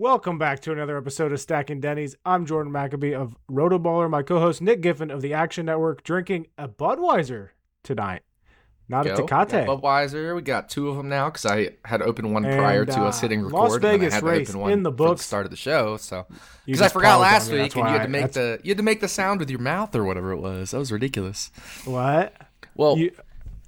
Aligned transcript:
Welcome 0.00 0.38
back 0.38 0.60
to 0.60 0.70
another 0.72 0.96
episode 0.96 1.32
of 1.32 1.40
Stacking 1.40 1.80
Dennys. 1.80 2.14
I'm 2.24 2.46
Jordan 2.46 2.72
McAbee 2.72 3.14
of 3.20 3.36
RotoBaller. 3.50 4.08
My 4.08 4.22
co-host 4.22 4.62
Nick 4.62 4.80
Giffen 4.80 5.10
of 5.10 5.22
the 5.22 5.34
Action 5.34 5.66
Network 5.66 6.04
drinking 6.04 6.46
a 6.56 6.68
Budweiser 6.68 7.48
tonight, 7.82 8.22
not 8.88 9.06
Go. 9.06 9.14
a 9.14 9.16
Tecate. 9.26 9.66
Budweiser. 9.66 10.36
We 10.36 10.42
got 10.42 10.68
two 10.68 10.88
of 10.88 10.96
them 10.96 11.08
now 11.08 11.30
because 11.30 11.46
I 11.46 11.70
had 11.84 12.00
opened 12.00 12.32
one 12.32 12.44
And, 12.44 12.56
prior 12.56 12.84
to 12.84 13.00
uh, 13.00 13.08
us 13.08 13.20
hitting 13.20 13.42
Las 13.42 13.72
record. 13.72 13.84
and 13.86 14.00
Vegas 14.00 14.12
I 14.12 14.16
had 14.16 14.20
to 14.20 14.26
race 14.30 14.54
in 14.72 14.84
the 14.84 14.92
books. 14.92 15.22
start 15.24 15.46
of 15.46 15.50
the 15.50 15.56
show. 15.56 15.96
So 15.96 16.26
because 16.64 16.80
I 16.80 16.88
forgot 16.88 17.18
last 17.18 17.50
week 17.50 17.74
and 17.74 17.88
you 17.88 17.92
had 17.92 18.02
to 18.04 18.08
make 18.08 18.24
I- 18.24 18.28
the 18.28 18.60
you 18.62 18.70
had 18.70 18.76
to 18.78 18.84
make 18.84 19.00
the 19.00 19.08
sound 19.08 19.40
with 19.40 19.50
your 19.50 19.60
mouth 19.60 19.96
or 19.96 20.04
whatever 20.04 20.30
it 20.30 20.38
was. 20.38 20.70
That 20.70 20.78
was 20.78 20.92
ridiculous. 20.92 21.50
What? 21.84 22.34
Well, 22.76 22.96
You, 22.96 23.10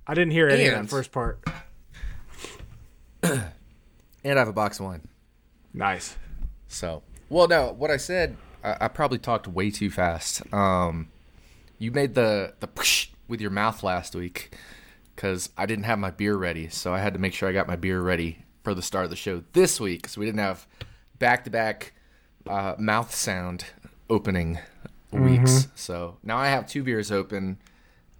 I 0.06 0.14
didn't 0.14 0.30
hear 0.30 0.48
any 0.48 0.66
of 0.66 0.74
that 0.74 0.88
first 0.88 1.10
part. 1.10 1.40
and 3.24 3.42
I 4.24 4.28
have 4.38 4.46
a 4.46 4.52
box 4.52 4.78
of 4.78 4.86
wine. 4.86 5.08
Nice. 5.72 6.16
So, 6.68 7.02
well, 7.28 7.48
no, 7.48 7.72
what 7.72 7.90
I 7.90 7.96
said, 7.96 8.36
I, 8.62 8.76
I 8.82 8.88
probably 8.88 9.18
talked 9.18 9.46
way 9.48 9.70
too 9.70 9.90
fast. 9.90 10.42
Um, 10.52 11.08
you 11.78 11.90
made 11.90 12.14
the 12.14 12.54
the 12.60 12.68
with 13.28 13.40
your 13.40 13.50
mouth 13.50 13.82
last 13.82 14.14
week 14.14 14.56
because 15.14 15.50
I 15.56 15.66
didn't 15.66 15.84
have 15.84 15.98
my 15.98 16.10
beer 16.10 16.36
ready, 16.36 16.68
so 16.68 16.92
I 16.92 16.98
had 16.98 17.12
to 17.14 17.18
make 17.18 17.32
sure 17.32 17.48
I 17.48 17.52
got 17.52 17.66
my 17.66 17.76
beer 17.76 18.00
ready 18.00 18.44
for 18.62 18.74
the 18.74 18.82
start 18.82 19.04
of 19.04 19.10
the 19.10 19.16
show 19.16 19.42
this 19.52 19.80
week 19.80 20.02
because 20.02 20.18
we 20.18 20.26
didn't 20.26 20.40
have 20.40 20.66
back 21.18 21.44
to 21.44 21.50
back 21.50 21.92
mouth 22.46 23.14
sound 23.14 23.64
opening 24.08 24.58
weeks. 25.12 25.68
So 25.74 26.18
now 26.22 26.36
I 26.36 26.48
have 26.48 26.66
two 26.66 26.82
beers 26.82 27.10
open 27.10 27.58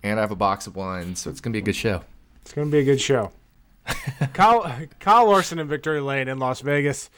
and 0.03 0.19
I 0.19 0.23
have 0.23 0.31
a 0.31 0.37
box 0.37 0.67
of 0.67 0.77
wine, 0.77 1.17
so 1.17 1.31
it's 1.31 1.41
gonna 1.41 1.53
be 1.53 1.59
a 1.59 1.63
good 1.63 1.77
show. 1.77 2.03
It's 2.51 2.57
going 2.57 2.69
to 2.69 2.73
be 2.73 2.81
a 2.81 2.85
good 2.85 3.01
show. 3.01 3.31
Kyle, 4.33 4.69
Kyle 4.99 5.27
Larson 5.27 5.61
in 5.61 5.69
Victory 5.69 6.01
Lane 6.01 6.27
in 6.27 6.39
Las 6.39 6.61
Vegas, 6.63 7.11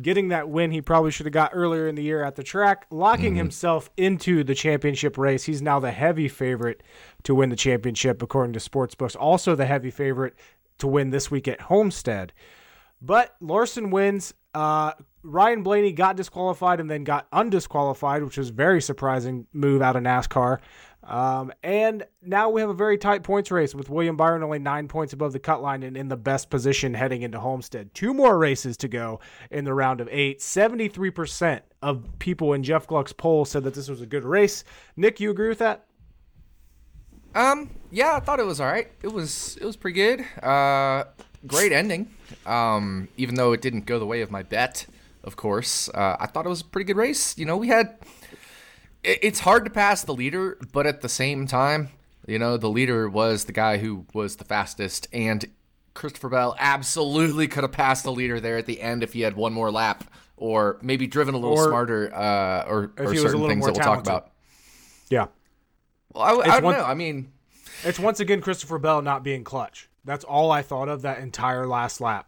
getting 0.00 0.28
that 0.28 0.48
win 0.48 0.70
he 0.70 0.80
probably 0.80 1.10
should 1.10 1.26
have 1.26 1.32
got 1.32 1.50
earlier 1.54 1.88
in 1.88 1.94
the 1.94 2.02
year 2.02 2.22
at 2.22 2.36
the 2.36 2.42
track, 2.42 2.86
locking 2.90 3.34
himself 3.34 3.90
into 3.96 4.44
the 4.44 4.54
championship 4.54 5.18
race. 5.18 5.44
He's 5.44 5.62
now 5.62 5.80
the 5.80 5.90
heavy 5.90 6.28
favorite 6.28 6.82
to 7.24 7.34
win 7.34 7.50
the 7.50 7.56
championship, 7.56 8.22
according 8.22 8.52
to 8.54 8.60
sportsbooks. 8.60 9.16
Also, 9.18 9.54
the 9.54 9.66
heavy 9.66 9.90
favorite 9.90 10.34
to 10.78 10.86
win 10.86 11.10
this 11.10 11.30
week 11.30 11.48
at 11.48 11.60
Homestead. 11.62 12.32
But 13.00 13.36
Larson 13.40 13.90
wins. 13.90 14.34
Uh, 14.54 14.92
Ryan 15.22 15.62
Blaney 15.62 15.92
got 15.92 16.16
disqualified 16.16 16.80
and 16.80 16.90
then 16.90 17.04
got 17.04 17.30
undisqualified, 17.30 18.24
which 18.24 18.38
was 18.38 18.50
a 18.50 18.52
very 18.52 18.80
surprising 18.80 19.46
move 19.52 19.82
out 19.82 19.96
of 19.96 20.02
NASCAR. 20.02 20.58
Um, 21.08 21.52
and 21.62 22.04
now 22.22 22.50
we 22.50 22.60
have 22.60 22.68
a 22.68 22.74
very 22.74 22.98
tight 22.98 23.22
points 23.22 23.50
race 23.50 23.74
with 23.74 23.88
William 23.88 24.16
Byron 24.16 24.42
only 24.42 24.58
nine 24.58 24.88
points 24.88 25.14
above 25.14 25.32
the 25.32 25.38
cut 25.38 25.62
line 25.62 25.82
and 25.82 25.96
in 25.96 26.08
the 26.08 26.18
best 26.18 26.50
position 26.50 26.92
heading 26.92 27.22
into 27.22 27.40
Homestead. 27.40 27.94
Two 27.94 28.12
more 28.12 28.36
races 28.36 28.76
to 28.78 28.88
go 28.88 29.20
in 29.50 29.64
the 29.64 29.72
round 29.72 30.02
of 30.02 30.08
eight. 30.12 30.40
73% 30.40 31.62
of 31.80 32.06
people 32.18 32.52
in 32.52 32.62
Jeff 32.62 32.86
Gluck's 32.86 33.14
poll 33.14 33.46
said 33.46 33.64
that 33.64 33.72
this 33.72 33.88
was 33.88 34.02
a 34.02 34.06
good 34.06 34.24
race. 34.24 34.64
Nick, 34.96 35.18
you 35.18 35.30
agree 35.30 35.48
with 35.48 35.58
that? 35.58 35.86
Um, 37.34 37.70
yeah, 37.90 38.16
I 38.16 38.20
thought 38.20 38.38
it 38.38 38.46
was 38.46 38.60
all 38.60 38.66
right. 38.66 38.90
It 39.02 39.12
was 39.12 39.56
it 39.60 39.64
was 39.64 39.76
pretty 39.76 39.94
good. 39.94 40.42
Uh, 40.42 41.04
great 41.46 41.72
ending. 41.72 42.10
Um, 42.44 43.08
even 43.16 43.34
though 43.34 43.52
it 43.52 43.62
didn't 43.62 43.86
go 43.86 43.98
the 43.98 44.06
way 44.06 44.22
of 44.22 44.30
my 44.30 44.42
bet, 44.42 44.86
of 45.24 45.36
course, 45.36 45.88
uh, 45.90 46.16
I 46.18 46.26
thought 46.26 46.46
it 46.46 46.50
was 46.50 46.62
a 46.62 46.64
pretty 46.64 46.86
good 46.86 46.96
race. 46.96 47.38
You 47.38 47.46
know, 47.46 47.56
we 47.56 47.68
had. 47.68 47.96
It, 49.04 49.18
it's 49.22 49.40
hard 49.40 49.64
to 49.64 49.70
pass 49.70 50.02
the 50.02 50.14
leader, 50.14 50.58
but 50.72 50.86
at 50.86 51.00
the 51.00 51.08
same 51.08 51.46
time, 51.46 51.90
you 52.26 52.38
know, 52.38 52.56
the 52.56 52.68
leader 52.70 53.08
was 53.08 53.44
the 53.44 53.52
guy 53.52 53.78
who 53.78 54.06
was 54.12 54.36
the 54.36 54.44
fastest, 54.44 55.08
and 55.12 55.44
Christopher 55.94 56.28
Bell 56.28 56.56
absolutely 56.58 57.48
could 57.48 57.64
have 57.64 57.72
passed 57.72 58.04
the 58.04 58.12
leader 58.12 58.38
there 58.40 58.56
at 58.56 58.66
the 58.66 58.80
end 58.80 59.02
if 59.02 59.12
he 59.14 59.22
had 59.22 59.34
one 59.36 59.52
more 59.52 59.70
lap, 59.70 60.04
or 60.36 60.78
maybe 60.82 61.06
driven 61.06 61.34
a 61.34 61.38
little 61.38 61.58
Or 61.58 61.68
smarter, 61.68 62.14
uh, 62.14 62.64
or, 62.68 62.92
or 62.98 63.12
he 63.12 63.18
was 63.20 63.24
a 63.24 63.28
certain 63.30 63.48
things 63.48 63.64
that 63.66 63.72
we'll 63.74 63.82
talk 63.82 64.00
about. 64.00 64.30
Yeah. 65.10 65.26
Well, 66.12 66.22
I, 66.42 66.44
I 66.44 66.46
don't 66.60 66.64
one- 66.64 66.74
know. 66.76 66.84
I 66.84 66.94
mean. 66.94 67.32
It's 67.84 67.98
once 67.98 68.18
again 68.20 68.40
Christopher 68.40 68.78
Bell 68.78 69.02
not 69.02 69.22
being 69.22 69.44
clutch. 69.44 69.88
That's 70.04 70.24
all 70.24 70.50
I 70.50 70.62
thought 70.62 70.88
of 70.88 71.02
that 71.02 71.18
entire 71.20 71.66
last 71.66 72.00
lap. 72.00 72.26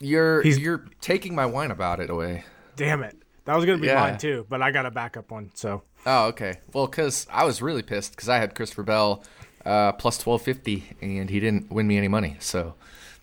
You're 0.00 0.42
He's- 0.42 0.58
you're 0.58 0.84
taking 1.00 1.34
my 1.34 1.46
wine 1.46 1.70
about 1.70 1.98
it 2.00 2.10
away. 2.10 2.44
Damn 2.76 3.02
it. 3.02 3.16
That 3.44 3.56
was 3.56 3.64
going 3.64 3.78
to 3.78 3.82
be 3.82 3.88
Yeah. 3.88 4.00
mine 4.00 4.18
too, 4.18 4.46
but 4.48 4.60
I 4.62 4.70
got 4.70 4.86
a 4.86 4.90
backup 4.90 5.30
one. 5.30 5.50
So 5.54 5.82
Oh, 6.04 6.26
okay. 6.28 6.58
Well, 6.72 6.86
because 6.86 7.26
I 7.30 7.44
was 7.44 7.62
really 7.62 7.82
pissed 7.82 8.12
because 8.16 8.28
I 8.28 8.38
had 8.38 8.54
Christopher 8.54 8.82
Bell 8.82 9.22
uh, 9.64 9.92
plus 9.92 10.18
twelve 10.18 10.42
fifty, 10.42 10.84
and 11.00 11.30
he 11.30 11.38
didn't 11.40 11.70
win 11.70 11.86
me 11.86 11.96
any 11.96 12.08
money. 12.08 12.36
So, 12.40 12.74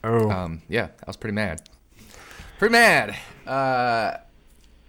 Oh. 0.03 0.29
um, 0.29 0.61
yeah, 0.69 0.85
I 0.85 1.07
was 1.07 1.17
pretty 1.17 1.35
mad. 1.35 1.61
Pretty 2.57 2.71
mad. 2.71 3.17
Uh, 3.45 4.17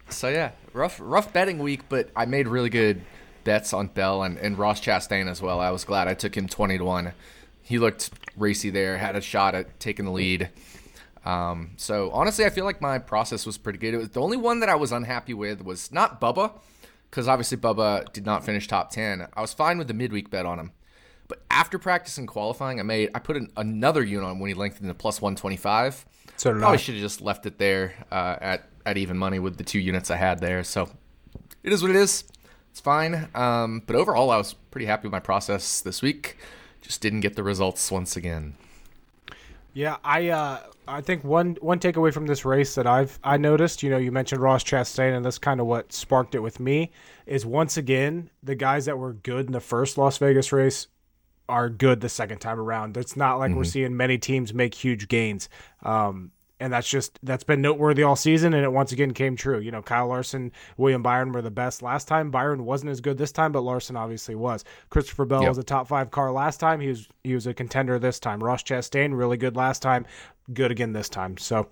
so 0.08 0.28
yeah, 0.28 0.52
rough 0.72 0.98
rough 1.02 1.32
betting 1.32 1.58
week, 1.58 1.82
but 1.88 2.10
I 2.14 2.26
made 2.26 2.46
really 2.46 2.70
good 2.70 3.02
bets 3.42 3.72
on 3.72 3.88
Bell 3.88 4.22
and, 4.22 4.38
and 4.38 4.56
Ross 4.58 4.80
Chastain 4.80 5.28
as 5.28 5.42
well. 5.42 5.58
I 5.60 5.70
was 5.70 5.84
glad 5.84 6.06
I 6.06 6.14
took 6.14 6.36
him 6.36 6.46
twenty 6.46 6.78
to 6.78 6.84
one. 6.84 7.12
He 7.62 7.78
looked 7.78 8.10
racy 8.36 8.70
there, 8.70 8.98
had 8.98 9.16
a 9.16 9.20
shot 9.20 9.54
at 9.54 9.80
taking 9.80 10.04
the 10.04 10.10
lead. 10.12 10.48
Um, 11.24 11.70
so 11.76 12.10
honestly, 12.12 12.44
I 12.44 12.50
feel 12.50 12.64
like 12.64 12.80
my 12.80 12.98
process 12.98 13.44
was 13.46 13.58
pretty 13.58 13.78
good. 13.78 13.94
It 13.94 13.98
was 13.98 14.08
the 14.10 14.20
only 14.20 14.36
one 14.36 14.60
that 14.60 14.68
I 14.68 14.74
was 14.76 14.90
unhappy 14.92 15.34
with 15.34 15.62
was 15.62 15.92
not 15.92 16.20
Bubba, 16.20 16.52
because 17.10 17.28
obviously 17.28 17.58
Bubba 17.58 18.12
did 18.12 18.24
not 18.24 18.44
finish 18.44 18.66
top 18.68 18.90
ten. 18.90 19.26
I 19.34 19.40
was 19.40 19.52
fine 19.52 19.78
with 19.78 19.88
the 19.88 19.94
midweek 19.94 20.30
bet 20.30 20.46
on 20.46 20.58
him, 20.58 20.72
but 21.28 21.42
after 21.50 21.78
practice 21.78 22.18
and 22.18 22.28
qualifying, 22.28 22.80
I 22.80 22.82
made 22.82 23.10
I 23.14 23.18
put 23.18 23.36
in 23.36 23.50
another 23.56 24.02
unit 24.02 24.24
on 24.24 24.38
when 24.38 24.48
he 24.48 24.54
lengthened 24.54 24.88
to 24.88 24.94
plus 24.94 25.20
one 25.20 25.36
twenty 25.36 25.56
five. 25.56 26.04
So 26.36 26.52
Probably 26.52 26.74
I. 26.74 26.76
should 26.76 26.94
have 26.94 27.02
just 27.02 27.20
left 27.20 27.44
it 27.46 27.58
there 27.58 27.94
uh, 28.10 28.36
at 28.40 28.68
at 28.86 28.96
even 28.96 29.18
money 29.18 29.38
with 29.38 29.58
the 29.58 29.64
two 29.64 29.78
units 29.78 30.10
I 30.10 30.16
had 30.16 30.40
there. 30.40 30.64
So 30.64 30.88
it 31.62 31.72
is 31.72 31.82
what 31.82 31.90
it 31.90 31.96
is. 31.96 32.24
It's 32.70 32.80
fine. 32.80 33.28
Um, 33.34 33.82
but 33.86 33.96
overall, 33.96 34.30
I 34.30 34.36
was 34.36 34.54
pretty 34.70 34.86
happy 34.86 35.08
with 35.08 35.12
my 35.12 35.20
process 35.20 35.80
this 35.80 36.00
week. 36.02 36.38
Just 36.80 37.00
didn't 37.00 37.20
get 37.20 37.36
the 37.36 37.42
results 37.42 37.90
once 37.90 38.16
again. 38.16 38.54
Yeah, 39.72 39.96
I 40.02 40.28
uh, 40.28 40.60
I 40.88 41.00
think 41.00 41.22
one 41.24 41.56
one 41.60 41.78
takeaway 41.78 42.12
from 42.12 42.26
this 42.26 42.44
race 42.44 42.74
that 42.74 42.86
I've 42.86 43.18
I 43.22 43.36
noticed, 43.36 43.82
you 43.82 43.90
know, 43.90 43.98
you 43.98 44.10
mentioned 44.10 44.40
Ross 44.40 44.64
Chastain, 44.64 45.16
and 45.16 45.24
that's 45.24 45.38
kind 45.38 45.60
of 45.60 45.66
what 45.66 45.92
sparked 45.92 46.34
it 46.34 46.40
with 46.40 46.58
me. 46.58 46.90
Is 47.26 47.46
once 47.46 47.76
again 47.76 48.30
the 48.42 48.54
guys 48.54 48.86
that 48.86 48.98
were 48.98 49.12
good 49.12 49.46
in 49.46 49.52
the 49.52 49.60
first 49.60 49.96
Las 49.96 50.18
Vegas 50.18 50.52
race 50.52 50.88
are 51.48 51.68
good 51.68 52.00
the 52.00 52.08
second 52.08 52.38
time 52.38 52.58
around. 52.58 52.96
It's 52.96 53.16
not 53.16 53.38
like 53.38 53.52
we're 53.52 53.64
seeing 53.64 53.96
many 53.96 54.18
teams 54.18 54.54
make 54.54 54.74
huge 54.74 55.08
gains. 55.08 55.48
Um, 55.82 56.30
and 56.60 56.72
that's 56.72 56.88
just 56.88 57.18
that's 57.22 57.42
been 57.42 57.62
noteworthy 57.62 58.02
all 58.02 58.14
season, 58.14 58.52
and 58.54 58.62
it 58.62 58.70
once 58.72 58.92
again 58.92 59.12
came 59.12 59.34
true. 59.34 59.58
You 59.58 59.70
know, 59.70 59.82
Kyle 59.82 60.06
Larson, 60.06 60.52
William 60.76 61.02
Byron 61.02 61.32
were 61.32 61.42
the 61.42 61.50
best 61.50 61.82
last 61.82 62.06
time. 62.06 62.30
Byron 62.30 62.64
wasn't 62.64 62.90
as 62.90 63.00
good 63.00 63.16
this 63.18 63.32
time, 63.32 63.50
but 63.50 63.62
Larson 63.62 63.96
obviously 63.96 64.34
was. 64.34 64.64
Christopher 64.90 65.24
Bell 65.24 65.40
Yep. 65.42 65.48
was 65.48 65.58
a 65.58 65.64
top 65.64 65.88
five 65.88 66.10
car 66.10 66.30
last 66.30 66.60
time. 66.60 66.78
He 66.80 66.88
was 66.88 67.08
he 67.24 67.34
was 67.34 67.46
a 67.46 67.54
contender 67.54 67.98
this 67.98 68.20
time. 68.20 68.44
Ross 68.44 68.62
Chastain 68.62 69.16
really 69.16 69.38
good 69.38 69.56
last 69.56 69.80
time, 69.80 70.04
good 70.52 70.70
again 70.70 70.92
this 70.92 71.08
time. 71.08 71.38
So, 71.38 71.68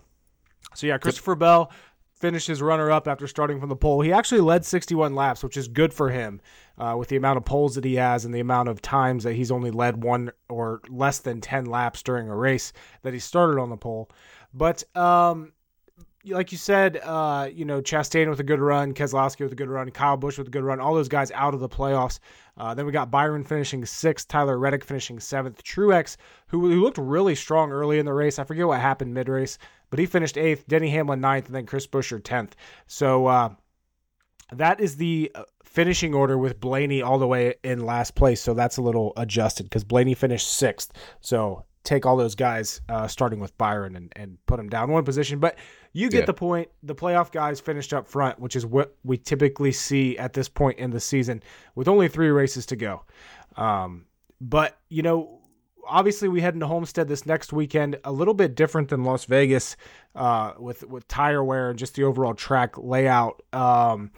so 0.74 0.86
yeah, 0.86 0.98
Christopher 0.98 1.34
Bell 1.34 1.70
finished 2.18 2.48
his 2.48 2.60
runner 2.60 2.90
up 2.90 3.06
after 3.06 3.26
starting 3.28 3.60
from 3.60 3.68
the 3.68 3.76
pole. 3.76 4.00
He 4.00 4.12
actually 4.12 4.40
led 4.40 4.64
61 4.64 5.14
laps, 5.14 5.44
which 5.44 5.56
is 5.56 5.68
good 5.68 5.94
for 5.94 6.10
him 6.10 6.40
uh, 6.76 6.96
with 6.98 7.08
the 7.08 7.16
amount 7.16 7.36
of 7.36 7.44
poles 7.44 7.76
that 7.76 7.84
he 7.84 7.94
has 7.94 8.24
and 8.24 8.34
the 8.34 8.40
amount 8.40 8.68
of 8.68 8.82
times 8.82 9.22
that 9.24 9.34
he's 9.34 9.52
only 9.52 9.70
led 9.70 10.02
one 10.02 10.32
or 10.48 10.80
less 10.88 11.20
than 11.20 11.40
10 11.40 11.66
laps 11.66 12.02
during 12.02 12.28
a 12.28 12.34
race 12.34 12.72
that 13.02 13.12
he 13.12 13.20
started 13.20 13.60
on 13.60 13.70
the 13.70 13.76
pole. 13.76 14.10
But 14.54 14.84
um, 14.96 15.52
like 16.24 16.52
you 16.52 16.58
said, 16.58 17.00
uh, 17.02 17.48
you 17.52 17.64
know, 17.64 17.80
Chastain 17.80 18.28
with 18.28 18.40
a 18.40 18.44
good 18.44 18.60
run, 18.60 18.94
Keselowski 18.94 19.40
with 19.40 19.52
a 19.52 19.56
good 19.56 19.68
run, 19.68 19.90
Kyle 19.90 20.16
Busch 20.16 20.38
with 20.38 20.48
a 20.48 20.50
good 20.50 20.62
run, 20.62 20.80
all 20.80 20.94
those 20.94 21.08
guys 21.08 21.30
out 21.32 21.54
of 21.54 21.60
the 21.60 21.68
playoffs. 21.68 22.18
Uh, 22.56 22.74
then 22.74 22.86
we 22.86 22.92
got 22.92 23.10
Byron 23.10 23.44
finishing 23.44 23.84
sixth, 23.86 24.28
Tyler 24.28 24.58
Reddick 24.58 24.84
finishing 24.84 25.20
seventh, 25.20 25.62
Truex, 25.62 26.16
who, 26.48 26.70
who 26.70 26.82
looked 26.82 26.98
really 26.98 27.34
strong 27.34 27.70
early 27.70 27.98
in 27.98 28.06
the 28.06 28.12
race. 28.12 28.38
I 28.38 28.44
forget 28.44 28.66
what 28.66 28.80
happened 28.80 29.14
mid 29.14 29.28
race, 29.28 29.58
but 29.90 29.98
he 29.98 30.06
finished 30.06 30.36
eighth, 30.36 30.66
Denny 30.66 30.90
Hamlin 30.90 31.20
ninth, 31.20 31.46
and 31.46 31.54
then 31.54 31.66
Chris 31.66 31.86
Buescher 31.86 32.22
tenth. 32.22 32.56
So 32.86 33.26
uh, 33.26 33.50
that 34.52 34.80
is 34.80 34.96
the 34.96 35.30
uh, 35.34 35.44
finishing 35.62 36.14
order 36.14 36.36
with 36.36 36.60
Blaney 36.60 37.00
all 37.00 37.18
the 37.18 37.26
way 37.26 37.54
in 37.62 37.86
last 37.86 38.14
place. 38.14 38.40
So 38.40 38.54
that's 38.54 38.78
a 38.78 38.82
little 38.82 39.12
adjusted 39.16 39.64
because 39.64 39.84
Blaney 39.84 40.14
finished 40.14 40.50
sixth. 40.50 40.92
So 41.20 41.64
take 41.88 42.04
all 42.06 42.16
those 42.16 42.34
guys 42.34 42.80
uh, 42.88 43.08
starting 43.08 43.40
with 43.40 43.56
Byron 43.56 43.96
and, 43.96 44.12
and 44.14 44.38
put 44.46 44.58
them 44.58 44.68
down 44.68 44.90
one 44.90 45.04
position. 45.04 45.38
But 45.38 45.58
you 45.92 46.10
get 46.10 46.20
Yeah. 46.20 46.26
the 46.26 46.34
point. 46.34 46.68
The 46.82 46.94
playoff 46.94 47.32
guys 47.32 47.60
finished 47.60 47.94
up 47.94 48.06
front, 48.06 48.38
which 48.38 48.54
is 48.56 48.66
what 48.66 48.94
we 49.04 49.16
typically 49.16 49.72
see 49.72 50.16
at 50.18 50.34
this 50.34 50.48
point 50.48 50.78
in 50.78 50.90
the 50.90 51.00
season 51.00 51.42
with 51.74 51.88
only 51.88 52.08
three 52.08 52.28
races 52.28 52.66
to 52.66 52.76
go. 52.76 53.04
Um, 53.56 54.04
but, 54.40 54.78
you 54.90 55.02
know, 55.02 55.40
obviously 55.86 56.28
we 56.28 56.40
head 56.42 56.52
into 56.54 56.66
Homestead 56.66 57.08
this 57.08 57.24
next 57.24 57.52
weekend, 57.52 57.98
a 58.04 58.12
little 58.12 58.34
bit 58.34 58.54
different 58.54 58.88
than 58.90 59.04
Las 59.04 59.24
Vegas 59.24 59.74
uh, 60.14 60.52
with, 60.58 60.84
with 60.86 61.08
tire 61.08 61.42
wear 61.42 61.70
and 61.70 61.78
just 61.78 61.94
the 61.94 62.04
overall 62.04 62.34
track 62.34 62.76
layout. 62.76 63.42
Um, 63.54 64.10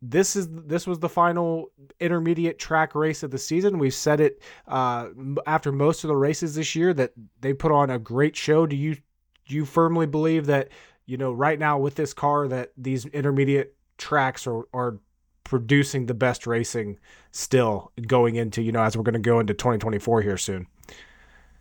this 0.00 0.36
is 0.36 0.48
this 0.50 0.86
was 0.86 0.98
the 0.98 1.08
final 1.08 1.72
intermediate 2.00 2.58
track 2.58 2.94
race 2.94 3.22
of 3.22 3.30
the 3.30 3.38
season. 3.38 3.78
We've 3.78 3.94
said 3.94 4.20
it 4.20 4.42
uh, 4.66 5.08
after 5.46 5.72
most 5.72 6.04
of 6.04 6.08
the 6.08 6.16
races 6.16 6.54
this 6.54 6.76
year 6.76 6.94
that 6.94 7.12
they 7.40 7.52
put 7.52 7.72
on 7.72 7.90
a 7.90 7.98
great 7.98 8.36
show. 8.36 8.66
Do 8.66 8.76
you 8.76 8.94
do 8.94 9.54
you 9.54 9.64
firmly 9.64 10.06
believe 10.06 10.46
that 10.46 10.68
you 11.08 11.16
know, 11.16 11.32
right 11.32 11.58
now 11.58 11.78
with 11.78 11.94
this 11.94 12.12
car, 12.12 12.46
that 12.48 12.72
these 12.76 13.06
intermediate 13.06 13.74
tracks 13.96 14.46
are 14.46 14.68
are 14.74 14.98
producing 15.42 16.04
the 16.04 16.12
best 16.12 16.46
racing 16.46 16.98
still 17.32 17.90
going 18.06 18.36
into 18.36 18.60
you 18.60 18.70
know 18.70 18.82
as 18.82 18.94
we're 18.94 19.02
going 19.02 19.14
to 19.14 19.18
go 19.18 19.40
into 19.40 19.54
2024 19.54 20.20
here 20.20 20.36
soon. 20.36 20.66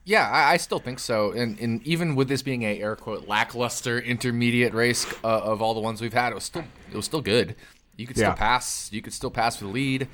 Yeah, 0.04 0.30
I, 0.30 0.54
I, 0.54 0.58
still 0.58 0.80
think 0.80 1.00
so, 1.00 1.32
and 1.32 1.58
and 1.60 1.82
even 1.88 2.16
with 2.16 2.28
this 2.28 2.42
being 2.42 2.64
a 2.64 2.80
air 2.80 2.98
quote 2.98 3.28
lackluster 3.28 4.00
intermediate 4.00 4.74
race 4.74 5.06
uh, 5.24 5.40
of 5.40 5.62
all 5.62 5.74
the 5.74 5.80
ones 5.80 6.02
we've 6.02 6.14
had, 6.14 6.34
it 6.34 6.36
was 6.36 6.44
still 6.44 6.66
it 6.92 6.96
was 6.96 7.06
still 7.06 7.22
good. 7.22 7.56
You 7.98 8.08
could 8.08 8.16
still 8.16 8.30
yeah. 8.30 8.36
pass. 8.36 8.90
You 8.92 9.02
could 9.02 9.14
still 9.14 9.32
pass 9.32 9.58
for 9.58 9.66
the 9.66 9.72
lead. 9.72 10.08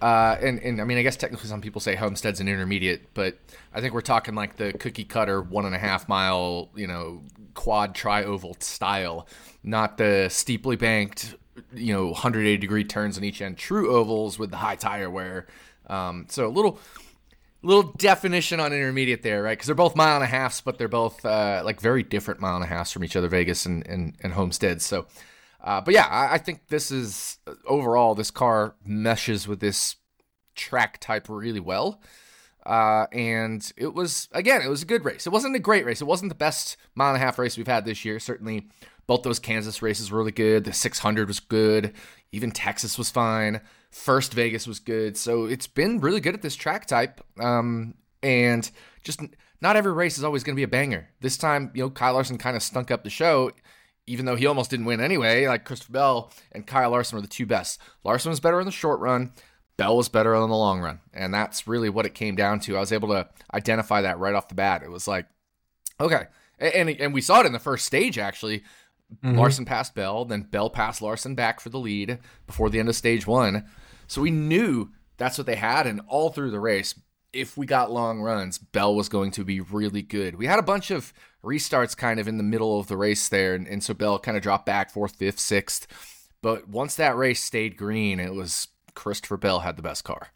Uh, 0.00 0.36
and, 0.40 0.58
and 0.60 0.80
I 0.80 0.84
mean, 0.84 0.98
I 0.98 1.02
guess 1.02 1.16
technically 1.16 1.48
some 1.48 1.60
people 1.60 1.80
say 1.80 1.94
Homestead's 1.94 2.40
an 2.40 2.48
intermediate, 2.48 3.14
but 3.14 3.38
I 3.72 3.80
think 3.80 3.94
we're 3.94 4.02
talking 4.02 4.34
like 4.34 4.56
the 4.56 4.72
cookie 4.72 5.04
cutter 5.04 5.40
one 5.40 5.64
and 5.64 5.74
a 5.74 5.78
half 5.78 6.08
mile, 6.08 6.68
you 6.74 6.86
know, 6.86 7.22
quad 7.54 7.94
tri 7.94 8.24
oval 8.24 8.56
style, 8.60 9.26
not 9.62 9.96
the 9.96 10.28
steeply 10.28 10.76
banked, 10.76 11.36
you 11.72 11.94
know, 11.94 12.06
180 12.06 12.56
degree 12.58 12.84
turns 12.84 13.16
on 13.16 13.24
each 13.24 13.40
end, 13.40 13.56
true 13.56 13.94
ovals 13.94 14.38
with 14.38 14.50
the 14.50 14.56
high 14.56 14.76
tire 14.76 15.08
wear. 15.08 15.46
Um, 15.86 16.26
so 16.28 16.46
a 16.46 16.48
little 16.48 16.78
little 17.62 17.94
definition 17.96 18.60
on 18.60 18.72
intermediate 18.72 19.22
there, 19.22 19.42
right? 19.42 19.52
Because 19.52 19.66
they're 19.66 19.74
both 19.74 19.96
mile 19.96 20.16
and 20.16 20.24
a 20.24 20.28
halfs, 20.28 20.60
but 20.60 20.76
they're 20.76 20.88
both 20.88 21.24
uh, 21.24 21.62
like 21.64 21.80
very 21.80 22.02
different 22.02 22.40
mile 22.40 22.56
and 22.56 22.64
a 22.64 22.68
halfs 22.68 22.92
from 22.92 23.04
each 23.04 23.16
other, 23.16 23.28
Vegas 23.28 23.64
and 23.64 23.86
and, 23.86 24.14
and 24.22 24.32
Homestead. 24.34 24.82
So, 24.82 25.06
uh, 25.64 25.80
but 25.80 25.94
yeah, 25.94 26.06
I, 26.06 26.34
I, 26.34 26.38
think 26.38 26.68
this 26.68 26.90
is 26.90 27.38
overall 27.66 28.14
this 28.14 28.30
car 28.30 28.74
meshes 28.84 29.48
with 29.48 29.60
this 29.60 29.96
track 30.54 31.00
type 31.00 31.26
really 31.28 31.60
well. 31.60 32.02
Uh, 32.66 33.06
and 33.12 33.72
it 33.76 33.94
was 33.94 34.28
again, 34.32 34.60
it 34.62 34.68
was 34.68 34.82
a 34.82 34.86
good 34.86 35.04
race. 35.04 35.26
It 35.26 35.30
wasn't 35.30 35.56
a 35.56 35.60
great 35.60 35.86
race. 35.86 36.00
It 36.00 36.06
wasn't 36.06 36.28
the 36.28 36.34
best 36.36 36.76
mile 36.94 37.14
and 37.14 37.22
a 37.22 37.24
half 37.24 37.38
race 37.38 37.56
we've 37.56 37.66
had 37.66 37.84
this 37.86 38.04
year. 38.04 38.20
Certainly, 38.20 38.68
both 39.06 39.22
those 39.22 39.38
Kansas 39.38 39.82
races 39.82 40.10
were 40.10 40.18
really 40.18 40.32
good. 40.32 40.64
The 40.64 40.72
600 40.72 41.28
was 41.28 41.40
good. 41.40 41.94
Even 42.30 42.50
Texas 42.50 42.98
was 42.98 43.10
fine. 43.10 43.60
First 43.90 44.34
Vegas 44.34 44.66
was 44.66 44.80
good. 44.80 45.16
So 45.16 45.44
it's 45.46 45.66
been 45.66 46.00
really 46.00 46.20
good 46.20 46.34
at 46.34 46.42
this 46.42 46.56
track 46.56 46.86
type. 46.86 47.20
Um, 47.38 47.94
and 48.22 48.70
just 49.02 49.20
not 49.60 49.76
every 49.76 49.92
race 49.92 50.18
is 50.18 50.24
always 50.24 50.42
going 50.42 50.54
to 50.54 50.58
be 50.58 50.64
a 50.64 50.68
banger. 50.68 51.08
This 51.20 51.36
time, 51.36 51.70
you 51.74 51.82
know, 51.82 51.90
Kyle 51.90 52.14
Larson 52.14 52.38
kind 52.38 52.56
of 52.56 52.62
stunk 52.62 52.90
up 52.90 53.04
the 53.04 53.10
show, 53.10 53.50
even 54.06 54.26
though 54.26 54.36
he 54.36 54.46
almost 54.46 54.70
didn't 54.70 54.86
win 54.86 55.00
anyway. 55.00 55.46
Like 55.46 55.64
Christopher 55.64 55.92
Bell 55.92 56.32
and 56.52 56.66
Kyle 56.66 56.90
Larson 56.90 57.16
were 57.16 57.22
the 57.22 57.28
two 57.28 57.46
best. 57.46 57.80
Larson 58.04 58.30
was 58.30 58.40
better 58.40 58.60
in 58.60 58.66
the 58.66 58.72
short 58.72 59.00
run. 59.00 59.32
Bell 59.76 59.96
was 59.96 60.08
better 60.08 60.34
in 60.34 60.48
the 60.48 60.56
long 60.56 60.80
run. 60.80 61.00
And 61.12 61.32
that's 61.32 61.66
really 61.66 61.88
what 61.88 62.06
it 62.06 62.14
came 62.14 62.36
down 62.36 62.60
to. 62.60 62.76
I 62.76 62.80
was 62.80 62.92
able 62.92 63.08
to 63.08 63.28
identify 63.52 64.02
that 64.02 64.18
right 64.18 64.34
off 64.34 64.48
the 64.48 64.54
bat. 64.54 64.82
It 64.82 64.90
was 64.90 65.08
like, 65.08 65.26
okay. 66.00 66.26
And, 66.58 66.88
and 66.88 67.12
we 67.12 67.20
saw 67.20 67.40
it 67.40 67.46
in 67.46 67.52
the 67.52 67.58
first 67.58 67.84
stage, 67.84 68.18
actually. 68.18 68.62
Mm-hmm. 69.22 69.38
Larson 69.38 69.64
passed 69.64 69.94
Bell, 69.94 70.24
then 70.24 70.42
Bell 70.42 70.70
passed 70.70 71.02
Larson 71.02 71.34
back 71.34 71.60
for 71.60 71.68
the 71.68 71.78
lead 71.78 72.18
before 72.46 72.70
the 72.70 72.78
end 72.78 72.88
of 72.88 72.96
stage 72.96 73.26
one. 73.26 73.64
So 74.06 74.22
we 74.22 74.30
knew 74.30 74.90
that's 75.16 75.38
what 75.38 75.46
they 75.46 75.56
had. 75.56 75.86
And 75.86 76.00
all 76.08 76.30
through 76.30 76.50
the 76.50 76.60
race, 76.60 76.94
if 77.34 77.56
we 77.56 77.66
got 77.66 77.90
long 77.90 78.20
runs, 78.20 78.58
Bell 78.58 78.94
was 78.94 79.08
going 79.08 79.30
to 79.32 79.44
be 79.44 79.60
really 79.60 80.02
good. 80.02 80.36
We 80.36 80.46
had 80.46 80.58
a 80.58 80.62
bunch 80.62 80.90
of 80.90 81.12
restarts 81.42 81.96
kind 81.96 82.20
of 82.20 82.28
in 82.28 82.36
the 82.36 82.44
middle 82.44 82.78
of 82.78 82.86
the 82.86 82.96
race 82.96 83.28
there. 83.28 83.54
And, 83.54 83.66
and 83.66 83.82
so 83.82 83.94
Bell 83.94 84.18
kind 84.18 84.36
of 84.36 84.42
dropped 84.42 84.66
back 84.66 84.90
fourth, 84.90 85.16
fifth, 85.16 85.38
sixth. 85.38 85.86
But 86.42 86.68
once 86.68 86.94
that 86.96 87.16
race 87.16 87.42
stayed 87.42 87.76
green, 87.76 88.20
it 88.20 88.34
was 88.34 88.68
Christopher 88.94 89.36
Bell 89.36 89.60
had 89.60 89.76
the 89.76 89.82
best 89.82 90.04
car. 90.04 90.28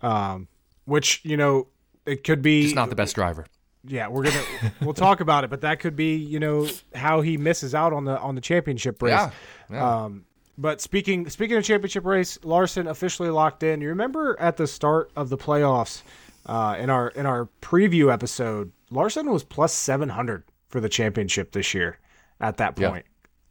Um, 0.00 0.46
which, 0.84 1.20
you 1.24 1.36
know, 1.36 1.66
it 2.06 2.22
could 2.22 2.40
be. 2.40 2.62
Just 2.62 2.76
not 2.76 2.88
the 2.88 2.94
best 2.94 3.16
driver 3.16 3.46
yeah, 3.88 4.08
we're 4.08 4.24
gonna 4.24 4.42
we'll 4.82 4.94
talk 4.94 5.20
about 5.20 5.44
it, 5.44 5.50
but 5.50 5.62
that 5.62 5.80
could 5.80 5.96
be 5.96 6.16
you 6.16 6.38
know 6.38 6.68
how 6.94 7.20
he 7.20 7.36
misses 7.36 7.74
out 7.74 7.92
on 7.92 8.04
the 8.04 8.18
on 8.18 8.34
the 8.34 8.40
championship 8.40 9.02
race. 9.02 9.12
Yeah, 9.12 9.30
yeah. 9.70 10.04
Um, 10.04 10.24
but 10.58 10.80
speaking 10.80 11.28
speaking 11.30 11.56
of 11.56 11.64
championship 11.64 12.04
race, 12.04 12.38
Larson 12.42 12.86
officially 12.86 13.30
locked 13.30 13.62
in. 13.62 13.80
You 13.80 13.88
remember 13.88 14.36
at 14.38 14.56
the 14.56 14.66
start 14.66 15.10
of 15.16 15.28
the 15.28 15.38
playoffs, 15.38 16.02
uh, 16.46 16.76
in 16.78 16.90
our 16.90 17.08
in 17.08 17.24
our 17.24 17.48
preview 17.62 18.12
episode, 18.12 18.72
Larson 18.90 19.30
was 19.30 19.44
plus 19.44 19.72
seven 19.72 20.08
hundred 20.08 20.44
for 20.68 20.80
the 20.80 20.88
championship 20.88 21.52
this 21.52 21.72
year. 21.72 21.98
At 22.40 22.58
that 22.58 22.76
point, 22.76 23.04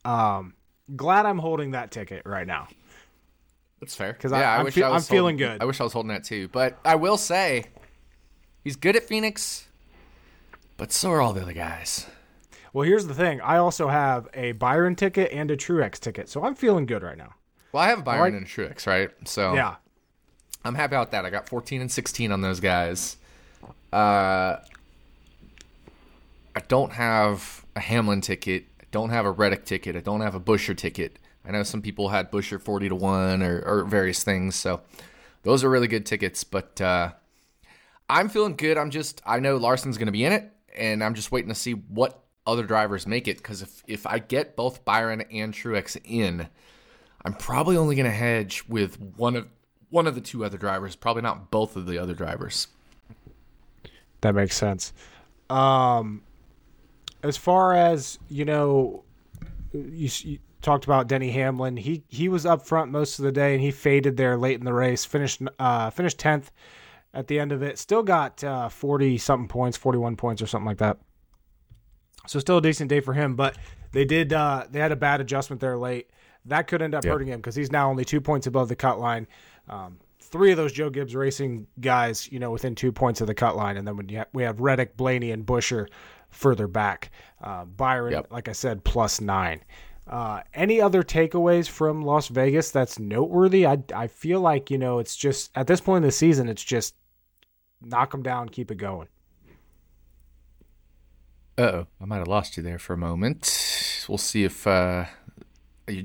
um, 0.06 0.54
glad 0.95 1.25
I'm 1.25 1.39
holding 1.39 1.71
that 1.71 1.92
ticket 1.92 2.24
right 2.25 2.48
now. 2.48 2.68
That's 3.80 3.95
fair 3.95 4.13
because 4.13 4.31
yeah, 4.31 4.57
I, 4.57 4.59
am 4.59 4.71
fe- 4.71 4.83
I'm 4.83 5.01
feeling 5.01 5.38
good. 5.38 5.62
I 5.62 5.65
wish 5.65 5.80
I 5.80 5.83
was 5.83 5.94
holding 5.94 6.09
that 6.09 6.24
too, 6.24 6.48
but 6.48 6.77
I 6.86 6.95
will 6.95 7.18
say 7.18 7.65
he's 8.63 8.75
good 8.75 8.95
at 8.95 9.04
Phoenix 9.04 9.68
but 10.77 10.92
so 10.92 11.12
are 11.12 11.21
all 11.21 11.33
the 11.33 11.42
other 11.42 11.54
guys. 11.54 12.06
Well, 12.74 12.88
here's 12.88 13.08
the 13.08 13.14
thing. 13.14 13.42
I 13.42 13.58
also 13.58 13.88
have 13.88 14.28
a 14.34 14.52
Byron 14.54 14.96
ticket 14.96 15.31
and 15.31 15.50
a 15.52 15.58
Truex 15.58 16.00
ticket, 16.00 16.30
so 16.30 16.44
I'm 16.44 16.56
feeling 16.56 16.86
good 16.86 17.04
right 17.04 17.18
now. 17.18 17.34
Well, 17.72 17.84
I 17.84 17.88
have 17.88 18.00
a 18.00 18.04
Byron 18.04 18.34
like, 18.34 18.42
and 18.42 18.48
Truex, 18.48 18.88
right? 18.88 19.10
So 19.25 19.54
yeah, 19.54 19.75
I'm 20.64 20.75
happy 20.75 20.96
about 20.96 21.12
that. 21.12 21.25
I 21.25 21.30
got 21.30 21.48
14 21.48 21.81
and 21.81 21.92
16 21.92 22.31
on 22.31 22.42
those 22.42 22.60
guys. 22.60 23.18
Uh, 23.92 24.58
I 26.56 26.60
don't 26.68 26.94
have 26.94 27.66
a 27.75 27.80
Hamlin 27.80 28.22
ticket. 28.22 28.66
I 28.81 28.86
don't 28.92 29.10
have 29.10 29.25
a 29.25 29.31
Reddick 29.31 29.66
ticket. 29.66 29.96
I 29.96 30.00
don't 30.00 30.22
have 30.22 30.36
a 30.36 30.40
Buescher 30.40 30.75
ticket. 30.75 31.19
I 31.46 31.52
know 31.52 31.64
some 31.64 31.81
people 31.81 32.10
had 32.10 32.31
Buescher 32.31 32.62
40 32.62 32.90
to 32.90 32.96
one 32.96 33.42
or, 33.42 33.62
or 33.62 33.84
various 33.86 34.24
things. 34.24 34.56
So 34.56 34.81
those 35.44 35.64
are 35.64 35.69
really 35.69 35.88
good 35.88 36.06
tickets. 36.06 36.44
But 36.44 36.81
uh, 36.81 37.14
I'm 38.10 38.28
feeling 38.28 38.56
good. 38.56 38.78
I'm 38.78 38.92
just 38.92 39.22
I 39.25 39.40
know 39.40 39.58
Larson's 39.58 39.98
going 39.98 40.08
to 40.08 40.12
be 40.12 40.25
in 40.25 40.34
it 40.34 40.52
and 40.75 41.04
I'm 41.04 41.14
just 41.14 41.31
waiting 41.31 41.50
to 41.50 41.56
see 41.56 41.74
what 41.74 42.24
other 42.47 42.63
drivers 42.63 43.05
make 43.05 43.27
it. 43.27 43.38
Because 43.38 43.61
if 43.61 43.83
if 43.88 44.07
I 44.07 44.19
get 44.19 44.55
both 44.55 44.83
Byron 44.85 45.21
and 45.31 45.53
Truex 45.53 45.99
in, 46.03 46.47
I'm 47.23 47.33
probably 47.33 47.77
only 47.77 47.95
going 47.95 48.05
to 48.05 48.11
hedge 48.11 48.63
with 48.67 48.99
one 49.17 49.35
of 49.35 49.47
one 49.89 50.07
of 50.07 50.15
the 50.15 50.21
two 50.21 50.44
other 50.44 50.57
drivers. 50.57 50.95
Probably 50.95 51.21
not 51.21 51.51
both 51.51 51.75
of 51.75 51.85
the 51.85 51.97
other 51.97 52.13
drivers. 52.13 52.67
That 54.21 54.33
makes 54.33 54.55
sense. 54.55 54.94
Um, 55.49 56.23
as 57.23 57.38
far 57.38 57.73
as 57.73 58.17
you 58.29 58.45
know, 58.45 59.03
you, 59.73 60.09
you, 60.23 60.39
talked 60.61 60.85
about 60.85 61.07
Denny 61.07 61.31
Hamlin. 61.31 61.77
He 61.77 62.03
he 62.07 62.29
was 62.29 62.45
up 62.45 62.65
front 62.65 62.91
most 62.91 63.19
of 63.19 63.25
the 63.25 63.31
day, 63.31 63.53
and 63.53 63.61
he 63.61 63.71
faded 63.71 64.17
there 64.17 64.38
late 64.38 64.59
in 64.59 64.65
the 64.65 64.73
race. 64.73 65.05
Finished 65.05 65.41
uh, 65.59 65.89
finished 65.91 66.17
tenth 66.17 66.51
at 67.13 67.27
the 67.27 67.39
end 67.39 67.51
of 67.51 67.61
it. 67.63 67.77
Still 67.77 68.03
got 68.03 68.44
uh, 68.44 68.69
40 68.69 69.17
something 69.17 69.47
points, 69.47 69.77
41 69.77 70.15
points 70.15 70.41
or 70.41 70.47
something 70.47 70.67
like 70.67 70.77
that. 70.79 70.97
So 72.27 72.39
still 72.39 72.57
a 72.57 72.62
decent 72.62 72.89
day 72.89 73.00
for 73.00 73.13
him, 73.13 73.35
but 73.35 73.57
they 73.91 74.06
did 74.06 74.33
uh, 74.33 74.66
they 74.69 74.80
had 74.80 74.92
a 74.92 74.95
bad 74.95 75.21
adjustment 75.21 75.59
there 75.59 75.78
late. 75.78 76.09
That 76.45 76.68
could 76.68 76.81
end 76.81 76.95
up 76.95 77.04
yep. 77.04 77.13
hurting 77.13 77.28
him 77.28 77.40
because 77.40 77.56
he's 77.56 77.71
now 77.71 77.90
only 77.90 78.06
two 78.06 78.21
points 78.21 78.47
above 78.47 78.69
the 78.69 78.75
cut 78.75 78.99
line. 78.99 79.28
Um, 79.69 79.97
three 80.21 80.52
of 80.52 80.57
those 80.57 80.71
Joe 80.71 80.90
Gibbs 80.90 81.16
Racing 81.16 81.68
guys, 81.80 82.31
you 82.31 82.40
know, 82.40 82.52
within 82.52 82.75
two 82.75 82.92
points 82.92 83.21
of 83.21 83.28
the 83.28 83.33
cut 83.33 83.56
line, 83.56 83.78
and 83.78 83.87
then 83.87 83.97
when 83.97 84.25
we 84.33 84.44
have 84.44 84.59
Reddick, 84.59 84.95
Blaney, 84.95 85.31
and 85.31 85.45
Buescher 85.45 85.87
further 86.30 86.68
back. 86.68 87.11
Uh, 87.42 87.66
Byron, 87.66 88.13
yep. 88.13 88.31
like 88.31 88.47
I 88.47 88.54
said, 88.54 88.83
plus 88.83 89.21
nine. 89.21 89.63
Uh, 90.06 90.42
any 90.54 90.80
other 90.80 91.04
takeaways 91.04 91.68
from 91.68 92.02
Las 92.02 92.30
Vegas 92.30 92.71
that's 92.71 92.97
noteworthy? 92.97 93.66
I 93.66 93.83
I 93.94 94.07
feel 94.07 94.40
like 94.40 94.71
you 94.71 94.78
know 94.78 94.99
it's 94.99 95.18
just 95.18 95.52
at 95.56 95.68
this 95.68 95.81
point 95.81 96.04
in 96.04 96.07
the 96.07 96.11
season, 96.11 96.47
it's 96.47 96.63
just 96.63 96.95
knock 97.81 98.11
them 98.11 98.23
down, 98.23 98.49
keep 98.49 98.71
it 98.71 98.78
going. 98.78 99.07
Oh, 101.57 101.87
I 102.02 102.06
might 102.06 102.18
have 102.18 102.28
lost 102.28 102.57
you 102.57 102.64
there 102.64 102.80
for 102.80 102.94
a 102.94 102.97
moment. 102.97 104.06
We'll 104.07 104.18
see 104.18 104.44
if 104.44 104.66
uh, 104.66 105.06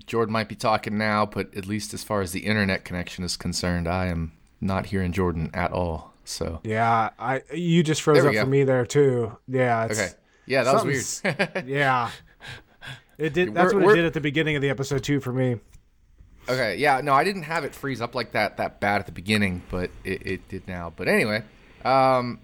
Jordan 0.07 0.33
might 0.33 0.49
be 0.49 0.55
talking 0.55 0.99
now, 0.99 1.27
but 1.27 1.55
at 1.57 1.67
least 1.67 1.95
as 1.95 2.03
far 2.03 2.21
as 2.21 2.33
the 2.33 2.41
internet 2.41 2.85
connection 2.85 3.25
is 3.25 3.37
concerned, 3.37 3.89
I 3.89 4.07
am 4.07 4.33
not 4.61 4.87
hearing 4.87 5.13
Jordan 5.13 5.51
at 5.55 5.73
all. 5.73 6.13
So 6.25 6.61
yeah, 6.63 7.11
I 7.19 7.43
you 7.53 7.83
just 7.83 8.03
froze 8.03 8.25
up 8.25 8.33
go. 8.33 8.41
for 8.45 8.49
me 8.49 8.65
there 8.65 8.87
too. 8.87 9.37
Yeah. 9.49 9.89
okay. 9.91 10.09
Yeah, 10.47 10.65
that 10.65 10.85
was 10.85 11.23
weird. 11.25 11.67
yeah. 11.67 12.11
It 13.19 13.33
did. 13.35 13.55
That's 13.55 13.75
we're, 13.75 13.81
what 13.81 13.93
it 13.93 13.97
did 13.97 14.05
at 14.07 14.15
the 14.15 14.21
beginning 14.21 14.57
of 14.57 14.63
the 14.63 14.71
episode 14.71 15.05
too 15.05 15.21
for 15.21 15.33
me. 15.33 15.59
Okay, 16.49 16.77
yeah, 16.77 17.01
no, 17.01 17.13
I 17.13 17.23
didn't 17.23 17.45
have 17.45 17.63
it 17.65 17.75
freeze 17.75 18.01
up 18.01 18.15
like 18.15 18.33
that 18.33 18.57
that 18.57 18.81
bad 18.81 19.01
at 19.01 19.07
the 19.07 19.13
beginning, 19.13 19.63
but 19.71 19.91
it, 20.05 20.27
it 20.27 20.49
did 20.49 20.67
now. 20.67 20.93
But 20.95 21.07
anyway, 21.07 21.45
um, 21.85 22.41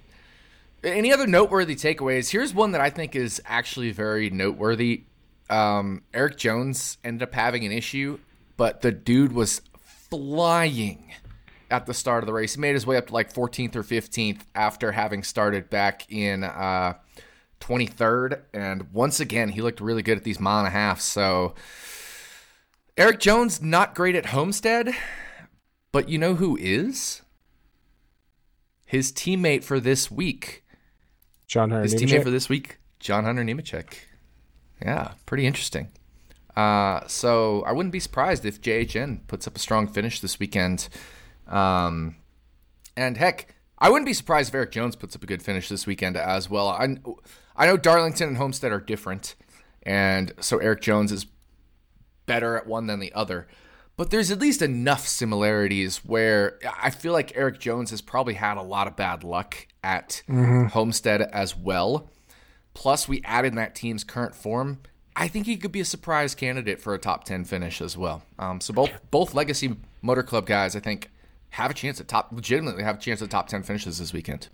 any 0.92 1.12
other 1.12 1.26
noteworthy 1.26 1.76
takeaways? 1.76 2.30
Here's 2.30 2.54
one 2.54 2.72
that 2.72 2.80
I 2.80 2.90
think 2.90 3.14
is 3.16 3.40
actually 3.44 3.92
very 3.92 4.30
noteworthy. 4.30 5.04
Um, 5.50 6.02
Erik 6.12 6.36
Jones 6.36 6.98
ended 7.02 7.22
up 7.22 7.34
having 7.34 7.64
an 7.64 7.72
issue, 7.72 8.18
but 8.56 8.82
the 8.82 8.92
dude 8.92 9.32
was 9.32 9.62
flying 10.10 11.12
at 11.70 11.86
the 11.86 11.94
start 11.94 12.22
of 12.22 12.26
the 12.26 12.32
race. 12.32 12.54
He 12.54 12.60
made 12.60 12.74
his 12.74 12.86
way 12.86 12.96
up 12.96 13.08
to 13.08 13.14
like 13.14 13.32
14th 13.32 13.76
or 13.76 13.82
15th 13.82 14.40
after 14.54 14.92
having 14.92 15.22
started 15.22 15.70
back 15.70 16.10
in 16.10 16.44
uh, 16.44 16.94
23rd. 17.60 18.42
And 18.54 18.92
once 18.92 19.20
again, 19.20 19.50
he 19.50 19.60
looked 19.60 19.80
really 19.80 20.02
good 20.02 20.18
at 20.18 20.24
these 20.24 20.40
mile 20.40 20.60
and 20.60 20.68
a 20.68 20.70
half. 20.70 21.00
So 21.00 21.54
Erik 22.96 23.20
Jones, 23.20 23.62
not 23.62 23.94
great 23.94 24.14
at 24.14 24.26
Homestead, 24.26 24.94
but 25.92 26.08
you 26.08 26.18
know 26.18 26.34
who 26.34 26.56
is? 26.56 27.22
His 28.84 29.12
teammate 29.12 29.64
for 29.64 29.78
this 29.78 30.10
week. 30.10 30.64
John 31.48 31.70
Hunter 31.70 31.82
His 31.82 31.94
Nemechek? 31.94 32.18
teammate 32.18 32.22
for 32.22 32.30
this 32.30 32.48
week, 32.48 32.78
John 33.00 33.24
Hunter 33.24 33.42
Nemechek. 33.42 33.94
Yeah, 34.82 35.12
pretty 35.26 35.46
interesting. 35.46 35.90
Uh, 36.54 37.06
so 37.06 37.62
I 37.62 37.72
wouldn't 37.72 37.92
be 37.92 38.00
surprised 38.00 38.44
if 38.44 38.60
JHN 38.60 39.26
puts 39.26 39.46
up 39.46 39.56
a 39.56 39.58
strong 39.58 39.88
finish 39.88 40.20
this 40.20 40.38
weekend. 40.38 40.88
Um, 41.46 42.16
and 42.96 43.16
heck, 43.16 43.54
I 43.78 43.88
wouldn't 43.90 44.06
be 44.06 44.12
surprised 44.12 44.50
if 44.50 44.54
Erik 44.54 44.72
Jones 44.72 44.94
puts 44.94 45.16
up 45.16 45.22
a 45.22 45.26
good 45.26 45.42
finish 45.42 45.68
this 45.68 45.86
weekend 45.86 46.16
as 46.16 46.50
well. 46.50 46.68
I, 46.68 46.96
I 47.56 47.66
know 47.66 47.76
Darlington 47.76 48.28
and 48.28 48.36
Homestead 48.36 48.72
are 48.72 48.80
different, 48.80 49.34
and 49.84 50.32
so 50.40 50.58
Erik 50.58 50.80
Jones 50.80 51.12
is 51.12 51.26
better 52.26 52.56
at 52.56 52.66
one 52.66 52.86
than 52.86 53.00
the 53.00 53.12
other. 53.14 53.48
But 53.98 54.10
there's 54.10 54.30
at 54.30 54.38
least 54.38 54.62
enough 54.62 55.08
similarities 55.08 55.98
where 55.98 56.60
I 56.80 56.90
feel 56.90 57.12
like 57.12 57.36
Erik 57.36 57.58
Jones 57.58 57.90
has 57.90 58.00
probably 58.00 58.34
had 58.34 58.56
a 58.56 58.62
lot 58.62 58.86
of 58.86 58.94
bad 58.94 59.24
luck 59.24 59.66
at 59.82 60.22
mm-hmm. 60.28 60.66
Homestead 60.66 61.20
as 61.20 61.56
well. 61.56 62.08
Plus, 62.74 63.08
we 63.08 63.20
added 63.24 63.48
in 63.48 63.56
that 63.56 63.74
team's 63.74 64.04
current 64.04 64.36
form. 64.36 64.78
I 65.16 65.26
think 65.26 65.46
he 65.46 65.56
could 65.56 65.72
be 65.72 65.80
a 65.80 65.84
surprise 65.84 66.36
candidate 66.36 66.80
for 66.80 66.94
a 66.94 66.98
top 66.98 67.24
ten 67.24 67.44
finish 67.44 67.80
as 67.80 67.96
well. 67.96 68.22
Um, 68.38 68.60
so 68.60 68.72
both 68.72 68.92
both 69.10 69.34
Legacy 69.34 69.74
Motor 70.00 70.22
Club 70.22 70.46
guys, 70.46 70.76
I 70.76 70.80
think, 70.80 71.10
have 71.50 71.72
a 71.72 71.74
chance 71.74 72.00
at 72.00 72.06
top 72.06 72.30
legitimately 72.30 72.84
have 72.84 72.98
a 72.98 73.00
chance 73.00 73.20
at 73.20 73.30
top 73.30 73.48
ten 73.48 73.64
finishes 73.64 73.98
this 73.98 74.12
weekend. 74.12 74.46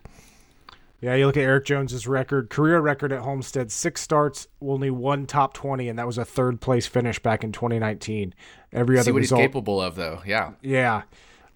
Yeah, 1.04 1.16
you 1.16 1.26
look 1.26 1.36
at 1.36 1.42
Erik 1.42 1.66
Jones's 1.66 2.08
record, 2.08 2.48
career 2.48 2.80
record 2.80 3.12
at 3.12 3.20
Homestead, 3.20 3.70
six 3.70 4.00
starts, 4.00 4.48
only 4.62 4.88
one 4.88 5.26
top 5.26 5.52
twenty, 5.52 5.90
and 5.90 5.98
that 5.98 6.06
was 6.06 6.16
a 6.16 6.24
third 6.24 6.62
place 6.62 6.86
finish 6.86 7.18
back 7.18 7.44
in 7.44 7.52
2019. 7.52 8.34
Every 8.72 8.96
other 8.96 9.04
See 9.04 9.12
what 9.12 9.18
result, 9.18 9.40
he's 9.42 9.46
capable 9.48 9.82
of, 9.82 9.96
though. 9.96 10.22
Yeah, 10.24 10.52
yeah. 10.62 11.02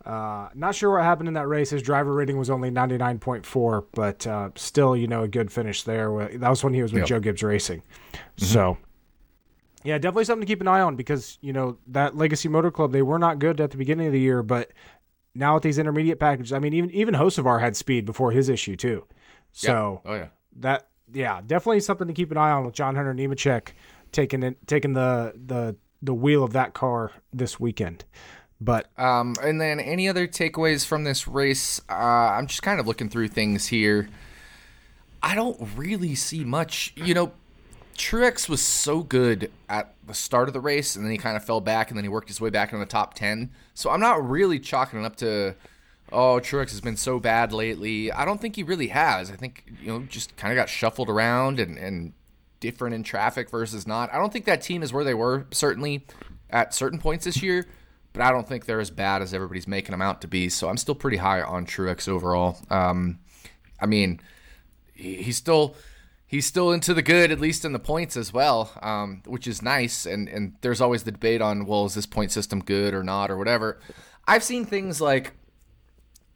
Uh, 0.04 0.50
not 0.54 0.74
sure 0.74 0.92
what 0.92 1.02
happened 1.02 1.28
in 1.28 1.34
that 1.34 1.48
race. 1.48 1.70
His 1.70 1.80
driver 1.80 2.12
rating 2.12 2.36
was 2.36 2.50
only 2.50 2.70
99.4, 2.70 3.86
but 3.92 4.26
uh, 4.26 4.50
still, 4.54 4.94
you 4.94 5.06
know, 5.06 5.22
a 5.22 5.28
good 5.28 5.50
finish 5.50 5.82
there. 5.82 6.28
That 6.34 6.50
was 6.50 6.62
when 6.62 6.74
he 6.74 6.82
was 6.82 6.92
with 6.92 7.00
yep. 7.00 7.08
Joe 7.08 7.20
Gibbs 7.20 7.42
Racing. 7.42 7.82
Mm-hmm. 8.12 8.44
So, 8.44 8.76
yeah, 9.82 9.96
definitely 9.96 10.24
something 10.24 10.46
to 10.46 10.52
keep 10.52 10.60
an 10.60 10.68
eye 10.68 10.82
on 10.82 10.94
because, 10.94 11.38
you 11.40 11.54
know, 11.54 11.78
that 11.86 12.14
Legacy 12.14 12.50
Motor 12.50 12.70
Club, 12.70 12.92
they 12.92 13.00
were 13.00 13.18
not 13.18 13.38
good 13.38 13.62
at 13.62 13.70
the 13.70 13.78
beginning 13.78 14.08
of 14.08 14.12
the 14.12 14.20
year, 14.20 14.42
but 14.42 14.72
now 15.34 15.54
with 15.54 15.62
these 15.62 15.78
intermediate 15.78 16.20
packages, 16.20 16.52
I 16.52 16.58
mean, 16.58 16.74
even 16.74 16.90
even 16.90 17.14
Hocevar 17.14 17.60
had 17.60 17.76
speed 17.76 18.04
before 18.04 18.32
his 18.32 18.50
issue, 18.50 18.76
too. 18.76 19.06
So 19.58 20.02
oh 20.04 20.14
yeah, 20.14 20.28
that 20.60 20.86
yeah, 21.12 21.40
definitely 21.44 21.80
something 21.80 22.06
to 22.06 22.14
keep 22.14 22.30
an 22.30 22.36
eye 22.36 22.50
on 22.50 22.64
with 22.64 22.74
John 22.74 22.94
Hunter 22.94 23.12
Nemechek 23.12 23.70
taking 24.12 24.44
it, 24.44 24.56
taking 24.68 24.92
the 24.92 25.32
the 25.34 25.74
the 26.00 26.14
wheel 26.14 26.44
of 26.44 26.52
that 26.52 26.74
car 26.74 27.10
this 27.32 27.58
weekend. 27.58 28.04
But 28.60 28.88
um, 28.96 29.34
and 29.42 29.60
then 29.60 29.80
any 29.80 30.08
other 30.08 30.28
takeaways 30.28 30.86
from 30.86 31.02
this 31.02 31.26
race? 31.26 31.80
Uh, 31.88 31.94
I'm 31.94 32.46
just 32.46 32.62
kind 32.62 32.78
of 32.78 32.86
looking 32.86 33.08
through 33.08 33.28
things 33.28 33.66
here. 33.66 34.08
I 35.24 35.34
don't 35.34 35.60
really 35.76 36.14
see 36.14 36.44
much. 36.44 36.92
You 36.94 37.14
know, 37.14 37.32
Truex 37.96 38.48
was 38.48 38.62
so 38.62 39.02
good 39.02 39.50
at 39.68 39.94
the 40.06 40.14
start 40.14 40.48
of 40.48 40.54
the 40.54 40.60
race, 40.60 40.94
and 40.94 41.04
then 41.04 41.10
he 41.10 41.18
kind 41.18 41.36
of 41.36 41.44
fell 41.44 41.60
back, 41.60 41.90
and 41.90 41.98
then 41.98 42.04
he 42.04 42.08
worked 42.08 42.28
his 42.28 42.40
way 42.40 42.50
back 42.50 42.72
in 42.72 42.78
the 42.78 42.86
top 42.86 43.14
ten. 43.14 43.50
So 43.74 43.90
I'm 43.90 44.00
not 44.00 44.28
really 44.28 44.60
chalking 44.60 45.00
it 45.00 45.04
up 45.04 45.16
to 45.16 45.56
oh, 46.12 46.40
Truex 46.40 46.70
has 46.70 46.80
been 46.80 46.96
so 46.96 47.20
bad 47.20 47.52
lately. 47.52 48.10
I 48.12 48.24
don't 48.24 48.40
think 48.40 48.56
he 48.56 48.62
really 48.62 48.88
has. 48.88 49.30
I 49.30 49.36
think, 49.36 49.64
you 49.80 49.88
know, 49.88 50.00
just 50.08 50.36
kind 50.36 50.52
of 50.52 50.56
got 50.56 50.68
shuffled 50.68 51.08
around 51.08 51.60
and, 51.60 51.76
and 51.78 52.12
different 52.60 52.94
in 52.94 53.02
traffic 53.02 53.50
versus 53.50 53.86
not. 53.86 54.12
I 54.12 54.18
don't 54.18 54.32
think 54.32 54.44
that 54.46 54.62
team 54.62 54.82
is 54.82 54.92
where 54.92 55.04
they 55.04 55.14
were, 55.14 55.46
certainly 55.50 56.06
at 56.50 56.74
certain 56.74 56.98
points 56.98 57.24
this 57.24 57.42
year, 57.42 57.66
but 58.12 58.22
I 58.22 58.30
don't 58.30 58.48
think 58.48 58.64
they're 58.64 58.80
as 58.80 58.90
bad 58.90 59.22
as 59.22 59.34
everybody's 59.34 59.68
making 59.68 59.92
them 59.92 60.02
out 60.02 60.20
to 60.22 60.28
be. 60.28 60.48
So 60.48 60.68
I'm 60.68 60.76
still 60.76 60.94
pretty 60.94 61.18
high 61.18 61.42
on 61.42 61.66
Truex 61.66 62.08
overall. 62.08 62.58
Um, 62.70 63.18
I 63.80 63.86
mean, 63.86 64.20
he's 64.94 65.36
still. 65.36 65.74
He's 66.30 66.44
still 66.44 66.72
into 66.72 66.92
the 66.92 67.00
good, 67.00 67.32
at 67.32 67.40
least 67.40 67.64
in 67.64 67.72
the 67.72 67.78
points 67.78 68.14
as 68.14 68.34
well, 68.34 68.70
um, 68.82 69.22
which 69.24 69.46
is 69.46 69.62
nice. 69.62 70.04
And 70.04 70.28
and 70.28 70.56
there's 70.60 70.82
always 70.82 71.04
the 71.04 71.10
debate 71.10 71.40
on, 71.40 71.64
well, 71.64 71.86
is 71.86 71.94
this 71.94 72.04
point 72.04 72.32
system 72.32 72.60
good 72.60 72.92
or 72.92 73.02
not 73.02 73.30
or 73.30 73.38
whatever. 73.38 73.80
I've 74.26 74.44
seen 74.44 74.66
things 74.66 75.00
like 75.00 75.32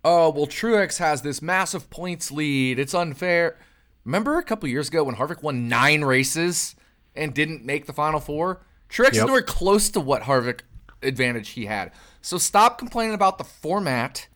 oh, 0.04 0.30
well, 0.30 0.46
Truex 0.46 0.98
has 0.98 1.22
this 1.22 1.42
massive 1.42 1.90
points 1.90 2.30
lead. 2.30 2.78
It's 2.78 2.94
unfair. 2.94 3.58
Remember 4.04 4.38
a 4.38 4.42
couple 4.42 4.68
years 4.68 4.88
ago 4.88 5.04
when 5.04 5.16
Harvick 5.16 5.42
won 5.42 5.68
nine 5.68 6.02
races 6.02 6.74
and 7.14 7.34
didn't 7.34 7.64
make 7.64 7.86
the 7.86 7.92
final 7.92 8.20
four? 8.20 8.64
Truex 8.88 9.14
yep. 9.14 9.14
is 9.14 9.24
nowhere 9.24 9.42
close 9.42 9.90
to 9.90 10.00
what 10.00 10.22
Harvick 10.22 10.60
advantage 11.02 11.50
he 11.50 11.66
had. 11.66 11.92
So 12.20 12.38
stop 12.38 12.78
complaining 12.78 13.14
about 13.14 13.38
the 13.38 13.44
format 13.44 14.28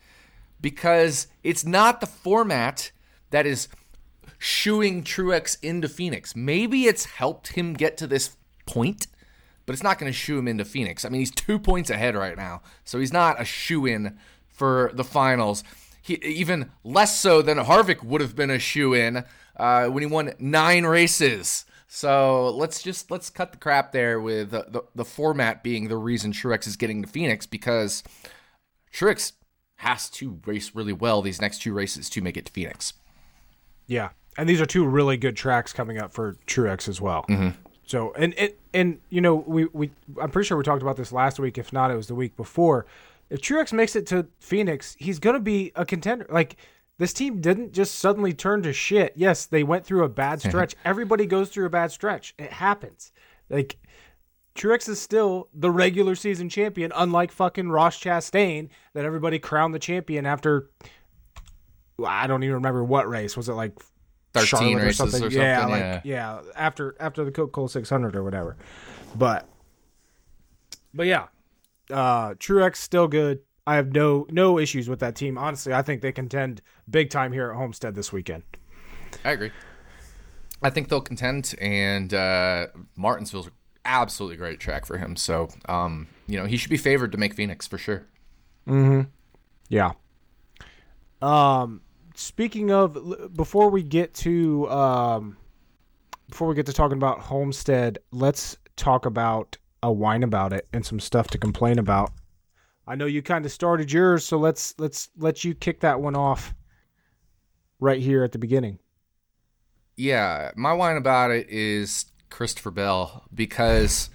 because 0.60 1.26
it's 1.42 1.64
not 1.64 2.00
the 2.00 2.06
format 2.06 2.90
that 3.30 3.46
is 3.46 3.68
shooing 4.38 5.02
Truex 5.02 5.56
into 5.62 5.88
Phoenix. 5.88 6.34
Maybe 6.34 6.84
it's 6.84 7.04
helped 7.04 7.48
him 7.48 7.74
get 7.74 7.96
to 7.98 8.06
this 8.06 8.36
point, 8.66 9.06
but 9.64 9.72
it's 9.72 9.82
not 9.82 9.98
going 9.98 10.10
to 10.10 10.16
shoe 10.16 10.38
him 10.38 10.48
into 10.48 10.64
Phoenix. 10.64 11.04
I 11.04 11.08
mean, 11.08 11.20
he's 11.20 11.30
two 11.30 11.58
points 11.58 11.90
ahead 11.90 12.14
right 12.14 12.36
now, 12.36 12.62
so 12.84 12.98
he's 12.98 13.12
not 13.12 13.40
a 13.40 13.44
shoe 13.44 13.86
in 13.86 14.16
for 14.56 14.90
the 14.94 15.04
finals. 15.04 15.62
He, 16.00 16.14
even 16.14 16.70
less 16.82 17.18
so 17.18 17.42
than 17.42 17.58
Harvick 17.58 18.02
would 18.02 18.20
have 18.20 18.34
been 18.34 18.50
a 18.50 18.58
shoe 18.58 18.94
in 18.94 19.24
uh, 19.56 19.86
when 19.86 20.02
he 20.02 20.06
won 20.06 20.32
nine 20.38 20.84
races. 20.84 21.64
So 21.88 22.50
let's 22.50 22.82
just 22.82 23.10
let's 23.10 23.30
cut 23.30 23.52
the 23.52 23.58
crap 23.58 23.92
there 23.92 24.20
with 24.20 24.50
the, 24.50 24.66
the, 24.68 24.82
the 24.94 25.04
format 25.04 25.62
being 25.62 25.88
the 25.88 25.96
reason 25.96 26.32
Truex 26.32 26.66
is 26.66 26.76
getting 26.76 27.02
to 27.02 27.08
Phoenix 27.08 27.46
because 27.46 28.02
Truex 28.92 29.32
has 29.76 30.08
to 30.10 30.40
race 30.46 30.74
really 30.74 30.92
well 30.92 31.22
these 31.22 31.40
next 31.40 31.62
two 31.62 31.72
races 31.72 32.08
to 32.10 32.20
make 32.20 32.36
it 32.36 32.46
to 32.46 32.52
Phoenix. 32.52 32.94
Yeah, 33.86 34.10
and 34.36 34.48
these 34.48 34.60
are 34.60 34.66
two 34.66 34.84
really 34.84 35.16
good 35.16 35.36
tracks 35.36 35.72
coming 35.72 35.98
up 35.98 36.12
for 36.12 36.36
Truex 36.46 36.88
as 36.88 37.00
well. 37.00 37.24
Mm-hmm. 37.28 37.50
So 37.86 38.12
and 38.14 38.34
and 38.34 38.52
and 38.74 39.00
you 39.10 39.20
know 39.20 39.36
we 39.36 39.66
we 39.66 39.90
I'm 40.20 40.30
pretty 40.30 40.46
sure 40.46 40.58
we 40.58 40.64
talked 40.64 40.82
about 40.82 40.96
this 40.96 41.12
last 41.12 41.38
week. 41.38 41.56
If 41.56 41.72
not, 41.72 41.90
it 41.90 41.96
was 41.96 42.08
the 42.08 42.14
week 42.16 42.36
before 42.36 42.84
if 43.30 43.40
Truex 43.40 43.72
makes 43.72 43.96
it 43.96 44.06
to 44.08 44.26
Phoenix, 44.40 44.96
he's 44.98 45.18
going 45.18 45.34
to 45.34 45.40
be 45.40 45.72
a 45.74 45.84
contender. 45.84 46.26
Like 46.28 46.56
this 46.98 47.12
team 47.12 47.40
didn't 47.40 47.72
just 47.72 47.96
suddenly 47.96 48.32
turn 48.32 48.62
to 48.62 48.72
shit. 48.72 49.12
Yes, 49.16 49.46
they 49.46 49.62
went 49.62 49.84
through 49.84 50.04
a 50.04 50.08
bad 50.08 50.40
stretch. 50.42 50.76
Everybody 50.84 51.26
goes 51.26 51.50
through 51.50 51.66
a 51.66 51.70
bad 51.70 51.90
stretch. 51.90 52.34
It 52.38 52.52
happens. 52.52 53.12
Like 53.50 53.78
Truex 54.54 54.88
is 54.88 55.00
still 55.00 55.48
the 55.52 55.70
regular 55.70 56.14
season 56.14 56.48
champion, 56.48 56.92
unlike 56.94 57.32
fucking 57.32 57.68
Ross 57.68 57.98
Chastain 57.98 58.68
that 58.94 59.04
everybody 59.04 59.38
crowned 59.38 59.74
the 59.74 59.78
champion 59.78 60.26
after. 60.26 60.70
I 62.04 62.26
don't 62.26 62.42
even 62.42 62.56
remember 62.56 62.84
what 62.84 63.08
race 63.08 63.36
was 63.36 63.48
it 63.48 63.54
like. 63.54 63.72
13 64.34 64.46
Charlotte 64.46 64.84
or 64.84 64.92
something? 64.92 65.24
Or 65.24 65.30
something? 65.30 65.40
Yeah, 65.40 65.66
like 65.66 65.80
yeah. 65.80 66.00
yeah, 66.04 66.40
after 66.54 66.94
after 67.00 67.24
the 67.24 67.30
Coca 67.30 67.52
Cola 67.52 67.70
600 67.70 68.14
or 68.14 68.22
whatever. 68.22 68.56
But 69.14 69.48
but 70.92 71.06
yeah, 71.06 71.28
uh, 71.90 72.34
Truex 72.34 72.76
still 72.76 73.08
good. 73.08 73.40
I 73.66 73.76
have 73.76 73.92
no 73.92 74.26
no 74.30 74.58
issues 74.58 74.88
with 74.88 75.00
that 75.00 75.16
team. 75.16 75.36
Honestly, 75.36 75.74
I 75.74 75.82
think 75.82 76.00
they 76.00 76.12
contend 76.12 76.62
big 76.88 77.10
time 77.10 77.32
here 77.32 77.50
at 77.50 77.56
Homestead 77.56 77.94
this 77.94 78.12
weekend. 78.12 78.44
I 79.24 79.32
agree. 79.32 79.50
I 80.62 80.70
think 80.70 80.88
they'll 80.88 81.00
contend, 81.00 81.54
and 81.60 82.14
uh, 82.14 82.68
Martinsville's 82.96 83.50
absolutely 83.84 84.36
great 84.36 84.60
track 84.60 84.86
for 84.86 84.98
him. 84.98 85.16
So, 85.16 85.48
um, 85.68 86.08
you 86.26 86.38
know, 86.38 86.46
he 86.46 86.56
should 86.56 86.70
be 86.70 86.76
favored 86.76 87.12
to 87.12 87.18
make 87.18 87.34
Phoenix 87.34 87.66
for 87.66 87.78
sure. 87.78 88.06
Hmm. 88.66 89.02
Yeah. 89.68 89.92
Um. 91.20 91.82
Speaking 92.14 92.70
of, 92.70 93.34
before 93.34 93.68
we 93.68 93.82
get 93.82 94.14
to 94.14 94.70
um, 94.70 95.36
before 96.28 96.48
we 96.48 96.54
get 96.54 96.66
to 96.66 96.72
talking 96.72 96.96
about 96.96 97.20
Homestead, 97.20 97.98
let's 98.10 98.56
talk 98.76 99.06
about 99.06 99.56
a 99.86 99.92
whine 99.92 100.24
about 100.24 100.52
it 100.52 100.66
and 100.72 100.84
some 100.84 100.98
stuff 100.98 101.28
to 101.28 101.38
complain 101.38 101.78
about. 101.78 102.10
I 102.88 102.96
know 102.96 103.06
you 103.06 103.22
kind 103.22 103.44
of 103.44 103.52
started 103.52 103.92
yours, 103.92 104.24
so 104.24 104.36
let's 104.36 104.74
let's 104.78 105.10
let 105.16 105.44
you 105.44 105.54
kick 105.54 105.80
that 105.80 106.00
one 106.00 106.16
off 106.16 106.54
right 107.78 108.00
here 108.00 108.24
at 108.24 108.32
the 108.32 108.38
beginning. 108.38 108.80
Yeah, 109.96 110.50
my 110.56 110.72
whine 110.72 110.96
about 110.96 111.30
it 111.30 111.48
is 111.48 112.06
Christopher 112.30 112.72
Bell 112.72 113.24
because 113.32 114.10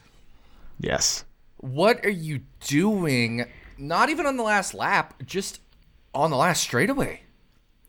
yes. 0.77 1.23
What 1.57 2.05
are 2.05 2.09
you 2.09 2.41
doing? 2.59 3.45
Not 3.77 4.09
even 4.09 4.25
on 4.25 4.35
the 4.35 4.43
last 4.43 4.73
lap, 4.73 5.23
just 5.25 5.61
on 6.13 6.31
the 6.31 6.37
last 6.37 6.61
straightaway. 6.61 7.21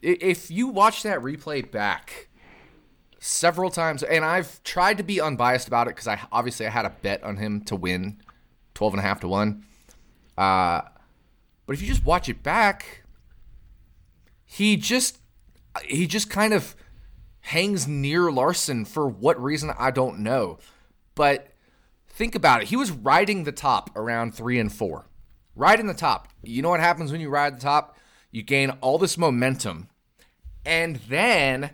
If 0.01 0.51
you 0.51 0.69
watch 0.69 1.03
that 1.03 1.21
replay 1.21 1.69
back, 1.69 2.29
several 3.23 3.71
times, 3.71 4.02
and 4.02 4.25
I've 4.25 4.62
tried 4.64 4.99
to 4.99 5.05
be 5.05 5.21
unbiased 5.21 5.69
about 5.69 5.87
it 5.87 5.91
because 5.95 6.09
I 6.09 6.21
obviously 6.33 6.67
I 6.67 6.71
had 6.71 6.85
a 6.85 6.91
bet 6.91 7.23
on 7.23 7.37
him 7.37 7.62
to 7.62 7.76
win 7.76 8.21
12 8.75 8.95
and 8.95 9.00
a 9.00 9.02
half 9.02 9.21
to 9.21 9.29
1. 9.29 9.64
Uh, 10.37 10.83
but 11.64 11.73
if 11.73 11.81
you 11.81 11.87
just 11.87 12.05
watch 12.05 12.29
it 12.29 12.43
back, 12.43 13.05
he 14.45 14.76
just 14.76 15.19
he 15.85 16.07
just 16.07 16.31
kind 16.31 16.52
of 16.52 16.75
hangs 17.41 17.87
near 17.87 18.31
Larson 18.31 18.85
for 18.85 19.09
what 19.09 19.41
reason 19.41 19.73
I 19.79 19.93
don't 19.93 20.19
know. 20.19 20.59
But 21.14 21.49
think 22.09 22.35
about 22.35 22.62
it. 22.62 22.69
He 22.69 22.76
was 22.76 22.91
riding 22.91 23.45
the 23.45 23.52
top 23.52 23.91
around 23.97 24.35
3 24.35 24.59
and 24.59 24.73
4. 24.73 25.07
Riding 25.55 25.87
the 25.87 25.95
top. 25.95 26.29
You 26.43 26.61
know 26.62 26.71
what 26.71 26.81
happens 26.81 27.12
when 27.12 27.21
you 27.21 27.29
ride 27.29 27.57
the 27.57 27.61
top? 27.61 27.97
You 28.31 28.43
gain 28.43 28.71
all 28.81 28.99
this 28.99 29.17
momentum. 29.17 29.88
And 30.64 30.97
then 31.09 31.71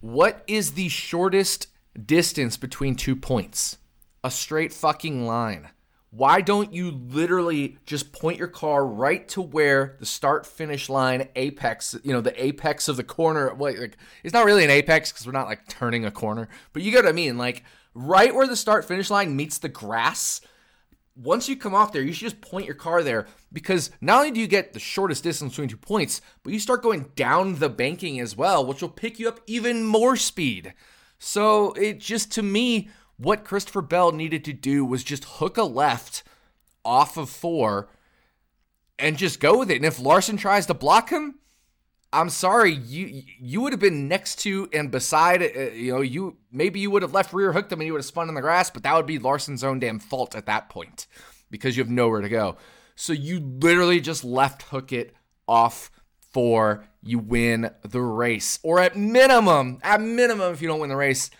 what 0.00 0.42
is 0.46 0.72
the 0.72 0.88
shortest 0.88 1.68
distance 2.06 2.56
between 2.56 2.94
two 2.94 3.16
points, 3.16 3.78
a 4.22 4.30
straight 4.30 4.72
fucking 4.72 5.26
line. 5.26 5.70
Why 6.12 6.40
don't 6.40 6.72
you 6.72 6.90
literally 6.90 7.78
just 7.86 8.12
point 8.12 8.38
your 8.38 8.48
car 8.48 8.84
right 8.84 9.28
to 9.28 9.40
where 9.40 9.96
the 10.00 10.06
start 10.06 10.44
finish 10.44 10.88
line 10.88 11.28
apex, 11.36 11.96
you 12.02 12.12
know, 12.12 12.20
the 12.20 12.44
apex 12.44 12.88
of 12.88 12.96
the 12.96 13.04
corner? 13.04 13.54
Like, 13.56 13.96
it's 14.24 14.34
not 14.34 14.44
really 14.44 14.64
an 14.64 14.70
apex 14.70 15.12
because 15.12 15.24
we're 15.24 15.32
not 15.32 15.46
like 15.46 15.68
turning 15.68 16.04
a 16.04 16.10
corner, 16.10 16.48
but 16.72 16.82
you 16.82 16.90
get 16.90 17.04
what 17.04 17.10
I 17.10 17.12
mean. 17.12 17.38
Like, 17.38 17.62
right 17.94 18.34
where 18.34 18.48
the 18.48 18.56
start 18.56 18.84
finish 18.84 19.08
line 19.08 19.36
meets 19.36 19.58
the 19.58 19.68
grass. 19.68 20.40
Once 21.16 21.48
you 21.48 21.56
come 21.56 21.74
off 21.74 21.92
there, 21.92 22.02
you 22.02 22.12
should 22.12 22.30
just 22.30 22.40
point 22.40 22.66
your 22.66 22.74
car 22.74 23.02
there 23.02 23.26
because 23.52 23.90
not 24.00 24.18
only 24.18 24.30
do 24.30 24.40
you 24.40 24.46
get 24.46 24.72
the 24.72 24.78
shortest 24.78 25.22
distance 25.22 25.52
between 25.52 25.68
two 25.68 25.76
points, 25.76 26.20
but 26.42 26.52
you 26.52 26.58
start 26.58 26.82
going 26.82 27.10
down 27.16 27.58
the 27.58 27.68
banking 27.68 28.20
as 28.20 28.36
well, 28.36 28.64
which 28.64 28.80
will 28.80 28.88
pick 28.88 29.18
you 29.18 29.28
up 29.28 29.40
even 29.46 29.84
more 29.84 30.16
speed. 30.16 30.72
So 31.18 31.72
it 31.72 31.98
just 31.98 32.32
to 32.32 32.42
me 32.42 32.88
what 33.16 33.44
Christopher 33.44 33.82
Bell 33.82 34.12
needed 34.12 34.44
to 34.46 34.52
do 34.52 34.84
was 34.84 35.04
just 35.04 35.24
hook 35.24 35.58
a 35.58 35.64
left 35.64 36.22
off 36.84 37.18
of 37.18 37.28
four 37.28 37.88
and 38.98 39.18
just 39.18 39.40
go 39.40 39.58
with 39.58 39.70
it. 39.70 39.76
And 39.76 39.84
if 39.84 40.00
Larson 40.00 40.38
tries 40.38 40.66
to 40.66 40.74
block 40.74 41.10
him, 41.10 41.40
I'm 42.12 42.28
sorry, 42.28 42.72
you 42.72 43.22
you 43.38 43.60
would 43.60 43.72
have 43.72 43.80
been 43.80 44.08
next 44.08 44.40
to 44.40 44.68
and 44.72 44.90
beside, 44.90 45.42
uh, 45.42 45.70
you 45.70 45.92
know, 45.92 46.00
you 46.00 46.36
maybe 46.50 46.80
you 46.80 46.90
would 46.90 47.02
have 47.02 47.14
left 47.14 47.32
rear 47.32 47.52
hooked 47.52 47.70
him 47.70 47.80
and 47.80 47.84
he 47.86 47.92
would 47.92 48.00
have 48.00 48.04
spun 48.04 48.28
in 48.28 48.34
the 48.34 48.40
grass, 48.40 48.68
but 48.68 48.82
that 48.82 48.96
would 48.96 49.06
be 49.06 49.18
Larson's 49.18 49.62
own 49.62 49.78
damn 49.78 50.00
fault 50.00 50.34
at 50.34 50.46
that 50.46 50.68
point 50.68 51.06
because 51.50 51.76
you 51.76 51.82
have 51.82 51.90
nowhere 51.90 52.20
to 52.20 52.28
go. 52.28 52.56
So 52.96 53.12
you 53.12 53.38
literally 53.38 54.00
just 54.00 54.24
left 54.24 54.62
hook 54.62 54.92
it 54.92 55.14
off 55.46 55.90
for 56.18 56.84
you 57.02 57.18
win 57.18 57.70
the 57.82 58.00
race, 58.00 58.58
or 58.62 58.80
at 58.80 58.96
minimum, 58.96 59.78
at 59.82 60.00
minimum, 60.00 60.52
if 60.52 60.60
you 60.60 60.68
don't 60.68 60.80
win 60.80 60.90
the 60.90 60.96
race, 60.96 61.30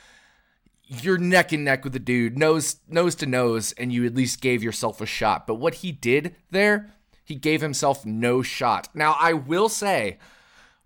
you're 0.86 1.18
neck 1.18 1.52
and 1.52 1.64
neck 1.64 1.84
with 1.84 1.92
the 1.92 1.98
dude, 1.98 2.38
nose 2.38 2.76
nose 2.88 3.14
to 3.16 3.26
nose, 3.26 3.72
and 3.72 3.92
you 3.92 4.04
at 4.06 4.14
least 4.14 4.40
gave 4.40 4.62
yourself 4.62 5.00
a 5.00 5.06
shot. 5.06 5.46
But 5.46 5.56
what 5.56 5.76
he 5.76 5.92
did 5.92 6.34
there, 6.50 6.90
he 7.24 7.34
gave 7.34 7.60
himself 7.60 8.06
no 8.06 8.42
shot. 8.42 8.88
Now 8.94 9.16
I 9.18 9.32
will 9.32 9.68
say, 9.68 10.18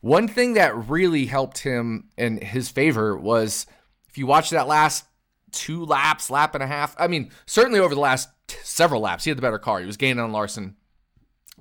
one 0.05 0.29
thing 0.29 0.53
that 0.53 0.91
really 0.91 1.25
helped 1.25 1.61
him 1.61 2.11
in 2.19 2.37
his 2.37 2.69
favor 2.69 3.17
was 3.17 3.65
if 4.07 4.19
you 4.19 4.27
watch 4.27 4.51
that 4.51 4.69
last 4.69 5.07
two 5.51 5.87
laps, 5.87 6.29
lap 6.29 6.55
and 6.55 6.63
a 6.63 6.67
half. 6.67 6.95
I 6.99 7.07
mean, 7.07 7.31
certainly 7.47 7.81
over 7.81 7.95
the 7.95 8.03
last 8.03 8.29
several 8.63 9.01
laps, 9.01 9.25
he 9.25 9.31
had 9.31 9.39
the 9.39 9.43
better 9.43 9.59
car. 9.59 9.81
He 9.81 9.87
was 9.87 9.97
gaining 9.97 10.23
on 10.23 10.31
Larson, 10.31 10.77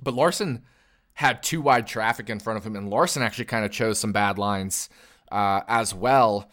but 0.02 0.12
Larson 0.12 0.62
had 1.14 1.42
too 1.42 1.62
wide 1.62 1.86
traffic 1.86 2.28
in 2.28 2.38
front 2.38 2.58
of 2.58 2.66
him, 2.66 2.76
and 2.76 2.90
Larson 2.90 3.22
actually 3.22 3.46
kind 3.46 3.64
of 3.64 3.70
chose 3.70 3.98
some 3.98 4.12
bad 4.12 4.36
lines 4.36 4.90
uh, 5.32 5.62
as 5.66 5.94
well 5.94 6.50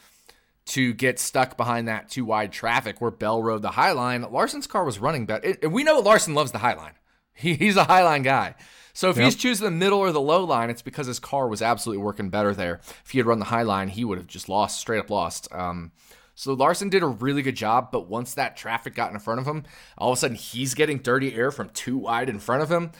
to 0.67 0.93
get 0.93 1.19
stuck 1.19 1.57
behind 1.57 1.89
that 1.89 2.07
too 2.07 2.23
wide 2.23 2.53
traffic 2.53 3.01
where 3.01 3.11
Bell 3.11 3.43
rode 3.43 3.63
the 3.63 3.71
high 3.71 3.91
line. 3.91 4.21
Larson's 4.31 4.65
car 4.65 4.85
was 4.85 4.99
running 4.99 5.25
better. 5.25 5.57
And 5.61 5.73
we 5.73 5.83
know 5.83 5.99
Larson 5.99 6.35
loves 6.35 6.53
the 6.53 6.59
high 6.59 6.75
line. 6.75 6.93
He, 7.33 7.55
he's 7.55 7.75
a 7.75 7.83
high 7.83 8.03
line 8.03 8.21
guy. 8.21 8.55
So 8.93 9.09
if 9.09 9.17
yep. 9.17 9.25
he's 9.25 9.35
choosing 9.35 9.65
the 9.65 9.71
middle 9.71 9.99
or 9.99 10.11
the 10.11 10.21
low 10.21 10.43
line, 10.43 10.69
it's 10.69 10.81
because 10.81 11.07
his 11.07 11.19
car 11.19 11.47
was 11.47 11.61
absolutely 11.61 12.03
working 12.03 12.29
better 12.29 12.53
there. 12.53 12.81
If 13.03 13.11
he 13.11 13.19
had 13.19 13.27
run 13.27 13.39
the 13.39 13.45
high 13.45 13.63
line, 13.63 13.89
he 13.89 14.03
would 14.03 14.17
have 14.17 14.27
just 14.27 14.49
lost, 14.49 14.79
straight 14.79 14.99
up 14.99 15.09
lost. 15.09 15.51
Um, 15.53 15.91
so 16.35 16.53
Larson 16.53 16.89
did 16.89 17.03
a 17.03 17.07
really 17.07 17.41
good 17.41 17.55
job, 17.55 17.89
but 17.91 18.07
once 18.07 18.33
that 18.33 18.57
traffic 18.57 18.95
got 18.95 19.11
in 19.11 19.19
front 19.19 19.39
of 19.39 19.45
him, 19.45 19.63
all 19.97 20.11
of 20.11 20.17
a 20.17 20.19
sudden 20.19 20.35
he's 20.35 20.73
getting 20.73 20.97
dirty 20.97 21.35
air 21.35 21.51
from 21.51 21.69
too 21.69 21.97
wide 21.97 22.29
in 22.29 22.39
front 22.39 22.63
of 22.63 22.71
him. 22.71 22.91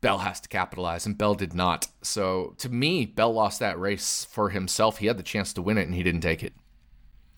Bell 0.00 0.18
has 0.18 0.40
to 0.40 0.48
capitalize, 0.48 1.06
and 1.06 1.18
Bell 1.18 1.34
did 1.34 1.54
not. 1.54 1.88
So 2.02 2.54
to 2.58 2.68
me, 2.68 3.04
Bell 3.04 3.32
lost 3.32 3.58
that 3.60 3.78
race 3.78 4.24
for 4.24 4.50
himself. 4.50 4.98
He 4.98 5.06
had 5.06 5.16
the 5.16 5.24
chance 5.24 5.52
to 5.54 5.62
win 5.62 5.78
it, 5.78 5.86
and 5.86 5.94
he 5.94 6.02
didn't 6.02 6.20
take 6.20 6.42
it. 6.42 6.52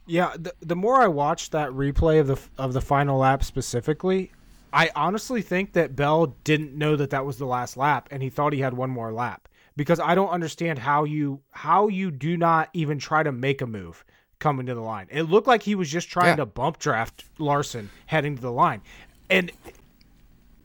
Yeah, 0.07 0.35
the, 0.37 0.53
the 0.61 0.77
more 0.77 1.01
I 1.01 1.07
watched 1.07 1.53
that 1.53 1.71
replay 1.71 2.21
of 2.21 2.27
the 2.27 2.39
of 2.59 2.73
the 2.73 2.81
final 2.81 3.19
lap 3.19 3.45
specifically, 3.45 4.33
I 4.73 4.91
honestly 4.95 5.43
think 5.43 5.73
that 5.73 5.97
Bell 5.97 6.35
didn't 6.45 6.75
know 6.75 6.97
that 6.97 7.11
that 7.11 7.27
was 7.27 7.39
the 7.39 7.47
last 7.47 7.77
lap, 7.77 8.09
and 8.11 8.23
he 8.23 8.31
thought 8.31 8.53
he 8.53 8.61
had 8.61 8.75
one 8.75 8.91
more 8.91 9.13
lap. 9.13 9.49
Because 9.77 10.01
I 10.01 10.15
don't 10.15 10.29
understand 10.29 10.79
how 10.79 11.05
you 11.05 11.41
how 11.53 11.89
you 11.89 12.11
do 12.11 12.37
not 12.37 12.69
even 12.75 12.99
try 12.99 13.23
to 13.23 13.33
make 13.33 13.63
a 13.63 13.67
move 13.67 14.05
coming 14.39 14.67
to 14.67 14.75
the 14.75 14.81
line. 14.81 15.07
It 15.11 15.23
looked 15.23 15.47
like 15.47 15.63
he 15.63 15.75
was 15.75 15.89
just 15.91 16.09
trying 16.09 16.31
yeah. 16.31 16.37
to 16.37 16.47
bump 16.47 16.79
draft 16.79 17.25
Larson 17.39 17.89
heading 18.07 18.37
to 18.37 18.43
the 18.43 18.53
line, 18.53 18.83
and 19.31 19.51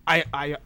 I 0.08 0.24
I 0.34 0.58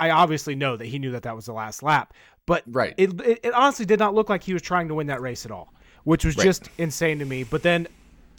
I 0.00 0.10
obviously 0.10 0.54
know 0.54 0.76
that 0.76 0.86
he 0.86 0.98
knew 0.98 1.12
that 1.12 1.22
that 1.24 1.36
was 1.36 1.46
the 1.46 1.52
last 1.52 1.82
lap, 1.82 2.14
but 2.46 2.64
right. 2.66 2.94
it, 2.96 3.20
it, 3.20 3.40
it 3.42 3.54
honestly 3.54 3.84
did 3.84 3.98
not 3.98 4.14
look 4.14 4.28
like 4.28 4.42
he 4.42 4.52
was 4.52 4.62
trying 4.62 4.88
to 4.88 4.94
win 4.94 5.08
that 5.08 5.20
race 5.20 5.44
at 5.44 5.52
all, 5.52 5.72
which 6.04 6.24
was 6.24 6.36
right. 6.36 6.44
just 6.44 6.70
insane 6.78 7.18
to 7.18 7.24
me. 7.24 7.44
But 7.44 7.62
then 7.62 7.86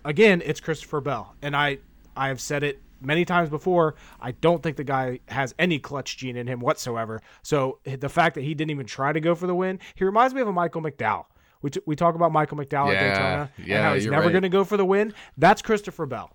again, 0.04 0.42
it's 0.44 0.60
Christopher 0.60 1.00
Bell, 1.00 1.36
and 1.42 1.56
I 1.56 1.78
I 2.16 2.30
have 2.30 2.42
said 2.42 2.64
it 2.64 2.82
many 3.02 3.26
times 3.26 3.50
before. 3.50 3.96
I 4.20 4.32
don't 4.32 4.62
think 4.62 4.78
the 4.78 4.84
guy 4.84 5.20
has 5.28 5.54
any 5.60 5.80
clutch 5.80 6.18
gene 6.18 6.36
in 6.36 6.48
him 6.48 6.60
whatsoever. 6.60 7.22
So 7.44 7.80
the 7.84 8.10
fact 8.10 8.36
that 8.36 8.44
he 8.44 8.54
didn't 8.54 8.72
even 8.72 8.86
try 8.86 9.12
to 9.12 9.20
go 9.20 9.36
for 9.36 9.48
the 9.48 9.56
win, 9.56 9.80
he 9.96 10.04
reminds 10.04 10.34
me 10.34 10.42
of 10.42 10.48
a 10.48 10.54
Michael 10.54 10.82
McDowell. 10.82 11.26
We, 11.62 11.72
t- 11.72 11.82
we 11.86 11.96
talk 11.96 12.16
about 12.16 12.32
Michael 12.32 12.58
McDowell 12.58 12.94
yeah, 12.94 13.00
at 13.00 13.14
Daytona 13.14 13.52
yeah, 13.58 13.76
and 13.76 13.86
how 13.86 13.94
he's 13.96 14.06
never 14.06 14.26
right. 14.26 14.32
going 14.32 14.44
to 14.44 14.50
go 14.50 14.64
for 14.64 14.78
the 14.78 14.86
win. 14.86 15.14
That's 15.38 15.62
Christopher 15.62 16.06
Bell. 16.06 16.32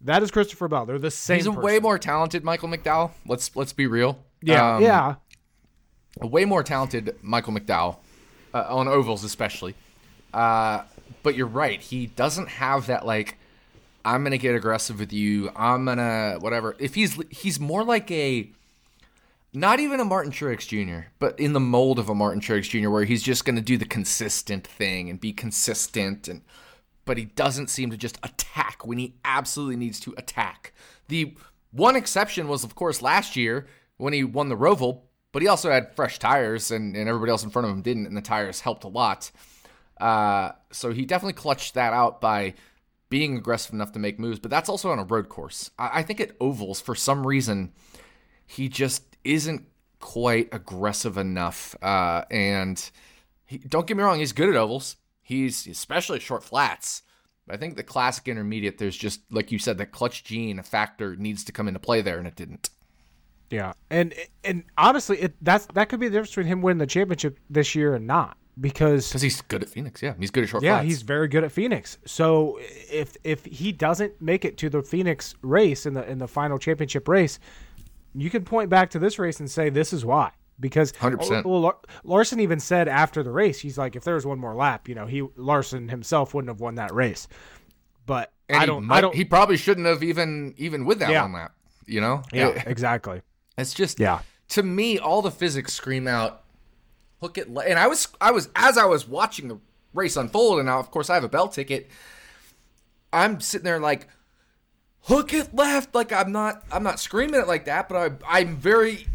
That 0.00 0.22
is 0.22 0.30
Christopher 0.30 0.68
Bell. 0.68 0.86
They're 0.86 0.98
the 0.98 1.10
same. 1.10 1.36
He's 1.36 1.46
a 1.46 1.50
person. 1.50 1.62
way 1.62 1.78
more 1.78 1.98
talented 1.98 2.44
Michael 2.44 2.68
McDowell. 2.68 3.10
Let's 3.26 3.54
let's 3.56 3.72
be 3.72 3.86
real. 3.86 4.18
Yeah, 4.42 4.76
um, 4.76 4.82
yeah. 4.82 5.14
A 6.20 6.26
way 6.26 6.44
more 6.44 6.62
talented 6.62 7.16
Michael 7.22 7.54
McDowell 7.54 7.96
uh, 8.52 8.66
on 8.68 8.86
ovals, 8.88 9.24
especially. 9.24 9.74
Uh, 10.32 10.82
but 11.22 11.34
you're 11.34 11.46
right. 11.46 11.80
He 11.80 12.06
doesn't 12.06 12.48
have 12.48 12.86
that 12.86 13.06
like 13.06 13.38
I'm 14.04 14.22
gonna 14.22 14.38
get 14.38 14.54
aggressive 14.54 14.98
with 14.98 15.12
you. 15.12 15.50
I'm 15.56 15.84
gonna 15.84 16.36
whatever. 16.40 16.76
If 16.78 16.94
he's 16.94 17.18
he's 17.30 17.58
more 17.58 17.84
like 17.84 18.10
a 18.10 18.50
not 19.52 19.80
even 19.80 20.00
a 20.00 20.04
Martin 20.04 20.32
Truex 20.32 20.66
Jr., 20.66 21.08
but 21.18 21.38
in 21.38 21.52
the 21.52 21.60
mold 21.60 21.98
of 21.98 22.08
a 22.08 22.14
Martin 22.14 22.40
Truex 22.40 22.68
Jr., 22.68 22.90
where 22.90 23.04
he's 23.04 23.22
just 23.22 23.44
gonna 23.44 23.60
do 23.60 23.78
the 23.78 23.84
consistent 23.84 24.66
thing 24.66 25.08
and 25.08 25.20
be 25.20 25.32
consistent, 25.32 26.28
and 26.28 26.42
but 27.04 27.18
he 27.18 27.26
doesn't 27.26 27.70
seem 27.70 27.90
to 27.90 27.96
just 27.96 28.18
attack 28.22 28.86
when 28.86 28.98
he 28.98 29.14
absolutely 29.24 29.76
needs 29.76 30.00
to 30.00 30.14
attack. 30.16 30.72
The 31.08 31.34
one 31.70 31.96
exception 31.96 32.48
was, 32.48 32.64
of 32.64 32.74
course, 32.74 33.02
last 33.02 33.36
year 33.36 33.66
when 33.96 34.12
he 34.12 34.24
won 34.24 34.48
the 34.48 34.56
Roval, 34.56 35.02
but 35.32 35.42
he 35.42 35.48
also 35.48 35.70
had 35.70 35.94
fresh 35.94 36.18
tires, 36.18 36.70
and, 36.70 36.96
and 36.96 37.08
everybody 37.08 37.30
else 37.30 37.44
in 37.44 37.50
front 37.50 37.66
of 37.66 37.72
him 37.72 37.82
didn't, 37.82 38.06
and 38.06 38.16
the 38.16 38.22
tires 38.22 38.60
helped 38.60 38.84
a 38.84 38.88
lot. 38.88 39.30
Uh, 40.00 40.52
so 40.70 40.92
he 40.92 41.04
definitely 41.04 41.34
clutched 41.34 41.74
that 41.74 41.92
out 41.92 42.20
by 42.20 42.54
being 43.14 43.36
aggressive 43.36 43.72
enough 43.72 43.92
to 43.92 44.00
make 44.00 44.18
moves, 44.18 44.40
but 44.40 44.50
that's 44.50 44.68
also 44.68 44.90
on 44.90 44.98
a 44.98 45.04
road 45.04 45.28
course. 45.28 45.70
I, 45.78 46.00
I 46.00 46.02
think 46.02 46.20
at 46.20 46.32
ovals, 46.40 46.80
for 46.80 46.96
some 46.96 47.24
reason, 47.24 47.72
he 48.44 48.68
just 48.68 49.04
isn't 49.22 49.68
quite 50.00 50.48
aggressive 50.50 51.16
enough. 51.16 51.76
Uh, 51.80 52.24
and 52.28 52.90
he, 53.46 53.58
don't 53.58 53.86
get 53.86 53.96
me 53.96 54.02
wrong, 54.02 54.18
he's 54.18 54.32
good 54.32 54.48
at 54.48 54.56
ovals. 54.56 54.96
He's 55.22 55.64
especially 55.68 56.18
short 56.18 56.42
flats. 56.42 57.02
I 57.48 57.56
think 57.56 57.76
the 57.76 57.84
classic 57.84 58.26
intermediate, 58.26 58.78
there's 58.78 58.96
just 58.96 59.20
like 59.30 59.52
you 59.52 59.60
said, 59.60 59.78
the 59.78 59.86
clutch 59.86 60.24
gene 60.24 60.60
factor 60.62 61.14
needs 61.14 61.44
to 61.44 61.52
come 61.52 61.68
into 61.68 61.78
play 61.78 62.02
there, 62.02 62.18
and 62.18 62.26
it 62.26 62.34
didn't. 62.34 62.70
Yeah, 63.48 63.74
and 63.90 64.12
and 64.42 64.64
honestly, 64.76 65.18
it 65.20 65.34
that's 65.40 65.66
that 65.66 65.88
could 65.88 66.00
be 66.00 66.08
the 66.08 66.14
difference 66.14 66.30
between 66.30 66.46
him 66.46 66.62
winning 66.62 66.78
the 66.78 66.86
championship 66.88 67.38
this 67.48 67.76
year 67.76 67.94
and 67.94 68.08
not 68.08 68.36
because 68.60 69.08
because 69.08 69.22
he's 69.22 69.40
good 69.42 69.62
at 69.62 69.68
Phoenix. 69.68 70.02
Yeah, 70.02 70.14
he's 70.18 70.30
good 70.30 70.44
at 70.44 70.50
short. 70.50 70.62
Yeah, 70.62 70.76
flats. 70.76 70.86
he's 70.86 71.02
very 71.02 71.28
good 71.28 71.44
at 71.44 71.52
Phoenix. 71.52 71.98
So 72.04 72.58
if 72.60 73.16
if 73.24 73.44
he 73.44 73.72
doesn't 73.72 74.20
make 74.20 74.44
it 74.44 74.56
to 74.58 74.70
the 74.70 74.82
Phoenix 74.82 75.34
race 75.42 75.86
in 75.86 75.94
the 75.94 76.08
in 76.08 76.18
the 76.18 76.28
final 76.28 76.58
championship 76.58 77.08
race, 77.08 77.38
you 78.14 78.30
can 78.30 78.44
point 78.44 78.70
back 78.70 78.90
to 78.90 78.98
this 78.98 79.18
race 79.18 79.40
and 79.40 79.50
say 79.50 79.70
this 79.70 79.92
is 79.92 80.04
why. 80.04 80.30
Because 80.60 80.92
100%. 80.92 81.44
Well, 81.44 81.82
Larson 82.04 82.38
even 82.38 82.60
said 82.60 82.86
after 82.86 83.24
the 83.24 83.32
race, 83.32 83.58
he's 83.58 83.76
like, 83.76 83.96
if 83.96 84.04
there 84.04 84.14
was 84.14 84.24
one 84.24 84.38
more 84.38 84.54
lap, 84.54 84.88
you 84.88 84.94
know, 84.94 85.04
he 85.04 85.26
Larson 85.34 85.88
himself 85.88 86.32
wouldn't 86.32 86.48
have 86.48 86.60
won 86.60 86.76
that 86.76 86.94
race. 86.94 87.26
But 88.06 88.32
and 88.48 88.62
I 88.62 88.66
don't, 88.66 88.84
might, 88.84 88.98
I 88.98 89.00
don't. 89.00 89.14
He 89.16 89.24
probably 89.24 89.56
shouldn't 89.56 89.86
have 89.86 90.04
even 90.04 90.54
even 90.56 90.84
with 90.84 91.00
that 91.00 91.10
yeah. 91.10 91.22
one 91.22 91.32
lap. 91.32 91.54
You 91.86 92.00
know? 92.00 92.22
Yeah, 92.32 92.50
it, 92.50 92.62
exactly. 92.66 93.22
It's 93.58 93.74
just 93.74 93.98
yeah. 93.98 94.20
To 94.50 94.62
me, 94.62 94.98
all 94.98 95.22
the 95.22 95.30
physics 95.32 95.72
scream 95.72 96.06
out 96.06 96.43
hook 97.24 97.38
it. 97.38 97.50
Le- 97.50 97.64
and 97.64 97.78
I 97.78 97.86
was, 97.86 98.08
I 98.20 98.32
was, 98.32 98.50
as 98.54 98.76
I 98.76 98.84
was 98.84 99.08
watching 99.08 99.48
the 99.48 99.58
race 99.94 100.16
unfold, 100.16 100.58
and 100.58 100.66
now, 100.66 100.78
of 100.78 100.90
course, 100.90 101.08
I 101.08 101.14
have 101.14 101.24
a 101.24 101.28
bell 101.28 101.48
ticket. 101.48 101.88
I'm 103.12 103.40
sitting 103.40 103.64
there 103.64 103.80
like, 103.80 104.08
hook 105.02 105.32
it 105.32 105.54
left. 105.54 105.94
Like 105.94 106.12
I'm 106.12 106.32
not, 106.32 106.62
I'm 106.70 106.82
not 106.82 107.00
screaming 107.00 107.40
it 107.40 107.48
like 107.48 107.64
that, 107.64 107.88
but 107.88 107.96
I, 107.96 108.40
I'm 108.40 108.56
very 108.56 109.06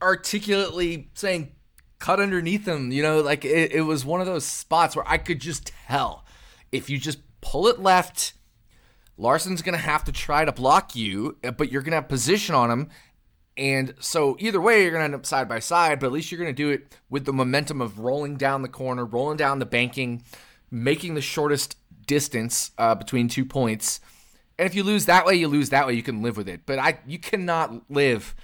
articulately 0.00 1.10
saying, 1.14 1.52
cut 1.98 2.20
underneath 2.20 2.66
him. 2.66 2.90
You 2.90 3.02
know, 3.02 3.20
like 3.20 3.44
it, 3.44 3.72
it 3.72 3.82
was 3.82 4.04
one 4.04 4.20
of 4.20 4.26
those 4.26 4.46
spots 4.46 4.96
where 4.96 5.06
I 5.06 5.18
could 5.18 5.40
just 5.40 5.72
tell 5.88 6.24
if 6.72 6.88
you 6.88 6.98
just 6.98 7.18
pull 7.42 7.66
it 7.66 7.80
left. 7.80 8.32
Larson's 9.18 9.62
going 9.62 9.78
to 9.78 9.84
have 9.84 10.04
to 10.04 10.12
try 10.12 10.44
to 10.44 10.52
block 10.52 10.96
you, 10.96 11.36
but 11.42 11.70
you're 11.70 11.82
going 11.82 11.92
to 11.92 11.96
have 11.96 12.08
position 12.08 12.54
on 12.54 12.70
him, 12.70 12.90
and 13.56 13.94
so 14.00 14.36
either 14.40 14.60
way, 14.60 14.82
you're 14.82 14.90
going 14.90 15.00
to 15.00 15.04
end 15.04 15.14
up 15.14 15.26
side 15.26 15.48
by 15.48 15.60
side, 15.60 16.00
but 16.00 16.06
at 16.06 16.12
least 16.12 16.32
you're 16.32 16.40
going 16.40 16.54
to 16.54 16.62
do 16.62 16.70
it 16.70 16.98
with 17.08 17.24
the 17.24 17.32
momentum 17.32 17.80
of 17.80 18.00
rolling 18.00 18.36
down 18.36 18.62
the 18.62 18.68
corner, 18.68 19.04
rolling 19.04 19.36
down 19.36 19.60
the 19.60 19.66
banking, 19.66 20.24
making 20.70 21.14
the 21.14 21.20
shortest 21.20 21.76
distance 22.06 22.72
uh, 22.78 22.94
between 22.94 23.28
two 23.28 23.44
points. 23.44 24.00
And 24.58 24.66
if 24.66 24.74
you 24.74 24.82
lose 24.82 25.06
that 25.06 25.24
way, 25.24 25.34
you 25.34 25.48
lose 25.48 25.70
that 25.70 25.86
way. 25.86 25.94
You 25.94 26.02
can 26.02 26.22
live 26.22 26.36
with 26.36 26.48
it. 26.48 26.62
But 26.66 26.78
I, 26.78 26.98
you 27.06 27.18
cannot 27.18 27.90
live 27.90 28.34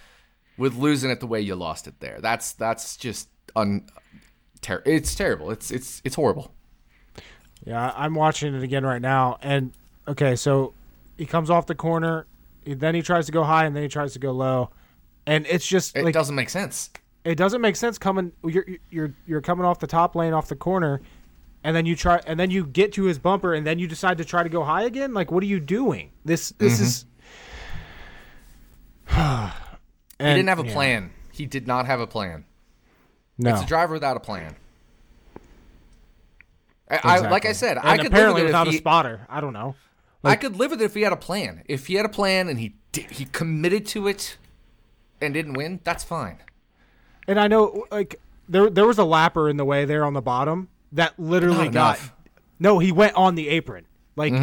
with 0.57 0.77
losing 0.77 1.11
it 1.11 1.21
the 1.21 1.27
way 1.27 1.41
you 1.41 1.55
lost 1.57 1.87
it 1.87 1.99
there. 2.01 2.21
That's 2.21 2.53
that's 2.53 2.97
just 2.97 3.29
un. 3.57 3.87
Ter- 4.61 4.83
it's 4.85 5.15
terrible. 5.15 5.51
It's 5.51 5.71
it's 5.71 6.03
it's 6.05 6.15
horrible. 6.15 6.53
Yeah, 7.65 7.93
I'm 7.97 8.15
watching 8.15 8.55
it 8.55 8.63
again 8.63 8.85
right 8.85 9.03
now, 9.03 9.39
and 9.43 9.73
okay, 10.09 10.35
so 10.37 10.73
he 11.19 11.27
comes 11.27 11.51
off 11.51 11.67
the 11.67 11.75
corner, 11.75 12.27
then 12.65 12.95
he 12.95 13.03
tries 13.03 13.27
to 13.27 13.33
go 13.33 13.45
high, 13.45 13.67
and 13.67 13.77
then 13.77 13.83
he 13.83 13.89
tries 13.89 14.15
to 14.15 14.19
go 14.19 14.33
low, 14.33 14.71
and 15.27 15.47
it's 15.47 15.67
just 15.67 15.97
It 15.97 16.05
like 16.05 16.15
doesn't 16.15 16.35
make 16.35 16.51
sense. 16.51 16.91
it 17.25 17.37
doesn't 17.37 17.61
make 17.61 17.77
sense 17.77 17.99
coming. 17.99 18.33
You're 18.45 18.67
you're 18.91 19.15
you're 19.27 19.41
coming 19.41 19.65
off 19.65 19.79
the 19.79 19.87
top 19.87 20.15
lane 20.15 20.33
off 20.33 20.49
the 20.49 20.57
corner, 20.57 21.01
and 21.65 21.75
then 21.77 21.87
you 21.87 21.97
try, 21.97 22.21
and 22.27 22.39
then 22.39 22.51
you 22.51 22.67
get 22.67 22.93
to 22.95 23.05
his 23.05 23.19
bumper, 23.19 23.55
and 23.55 23.67
then 23.67 23.79
you 23.79 23.87
decide 23.87 24.19
to 24.19 24.25
try 24.25 24.43
to 24.43 24.49
go 24.49 24.65
high 24.65 24.85
again. 24.85 25.15
Like, 25.15 25.31
what 25.31 25.43
are 25.43 25.47
you 25.47 25.61
doing? 25.61 26.11
This 26.25 26.51
this 26.59 26.75
mm-hmm. 26.75 26.85
is. 26.85 27.05
He 30.21 30.27
didn't 30.27 30.49
have 30.49 30.59
a 30.59 30.65
plan. 30.65 31.13
He 31.33 31.47
did 31.47 31.67
not 31.67 31.87
have 31.87 31.99
a 31.99 32.07
plan. 32.07 32.45
No, 33.39 33.55
It's 33.55 33.63
a 33.63 33.67
driver 33.67 33.95
without 33.95 34.19
a 34.19 34.21
plan. 34.21 34.55
I, 36.91 37.01
I 37.03 37.19
like 37.31 37.47
I 37.47 37.53
said, 37.53 37.79
And 37.79 37.89
I 37.89 37.97
could 37.97 38.13
live 38.13 38.35
with 38.35 38.43
it 38.43 38.47
without 38.47 38.69
if 38.69 38.75
a 38.75 38.77
spotter. 38.77 39.27
I 39.31 39.41
don't 39.41 39.55
know. 39.55 39.77
I 40.23 40.37
could 40.37 40.57
live 40.57 40.73
with 40.73 40.83
it 40.83 40.85
if 40.85 40.95
he 40.95 41.01
had 41.03 41.15
a 41.15 41.17
plan. 41.17 41.63
If 41.67 41.87
he 41.87 41.95
had 41.95 42.05
a 42.05 42.11
plan 42.11 42.49
and 42.49 42.61
he 42.61 42.75
did, 42.93 43.11
he 43.11 43.25
committed 43.25 43.87
to 43.87 44.09
it 44.09 44.37
and 45.21 45.35
didn't 45.35 45.55
win, 45.55 45.81
that's 45.85 46.05
fine. 46.05 46.39
And 47.29 47.39
I 47.39 47.49
know, 47.49 47.87
like 47.91 48.21
there 48.49 48.69
there 48.71 48.87
was 48.87 48.99
a 48.99 49.03
lapper 49.03 49.49
in 49.51 49.57
the 49.57 49.65
way 49.65 49.85
there 49.85 50.05
on 50.05 50.15
the 50.15 50.23
bottom 50.23 50.69
that 50.93 51.19
literally 51.19 51.67
Not 51.67 51.73
got. 51.73 51.99
enough. 51.99 52.13
No, 52.59 52.79
he 52.79 52.93
went 52.93 53.15
on 53.17 53.35
the 53.37 53.49
apron. 53.49 53.87
Like 54.17 54.35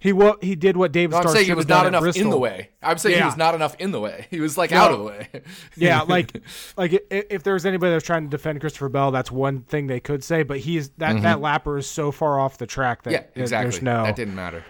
he 0.00 0.12
wa- 0.12 0.36
he 0.40 0.54
did 0.54 0.76
what 0.76 0.92
David 0.92 1.16
I'm 1.16 1.26
saying 1.28 1.48
it 1.50 1.56
was 1.56 1.66
not 1.68 1.84
enough 1.86 2.16
in 2.16 2.30
the 2.30 2.38
way. 2.38 2.70
I'm 2.82 2.98
saying 2.98 3.18
he 3.18 3.24
was 3.24 3.36
not 3.36 3.54
enough 3.56 3.74
in 3.80 3.90
the 3.90 3.98
way. 4.00 4.26
He 4.30 4.40
was 4.40 4.56
like 4.56 4.70
No. 4.70 4.76
out 4.76 4.92
of 4.92 4.98
the 4.98 5.04
way. 5.04 5.28
Yeah, 5.76 6.02
like 6.08 6.40
like 6.76 7.04
if 7.10 7.42
there 7.42 7.54
was 7.54 7.66
anybody 7.66 7.90
that 7.90 7.96
was 7.96 8.04
trying 8.04 8.22
to 8.24 8.30
defend 8.30 8.60
Christopher 8.60 8.88
Bell, 8.88 9.10
that's 9.10 9.32
one 9.32 9.62
thing 9.62 9.88
they 9.88 9.98
could 10.00 10.22
say. 10.22 10.44
But 10.44 10.60
he 10.60 10.76
is 10.76 10.90
that 10.98 11.20
that 11.22 11.38
lapper 11.38 11.78
is 11.78 11.86
so 11.88 12.12
far 12.12 12.38
off 12.38 12.58
the 12.58 12.66
track 12.66 13.02
that 13.02 13.10
Mm-hmm. 13.12 13.38
yeah, 13.38 13.42
exactly. 13.42 13.70
there's 13.70 13.82
no 13.82 14.04
That 14.04 14.14
didn't 14.16 14.36
matter. 14.36 14.64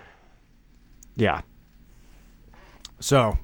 yeah. 1.16 1.42
So, 3.00 3.38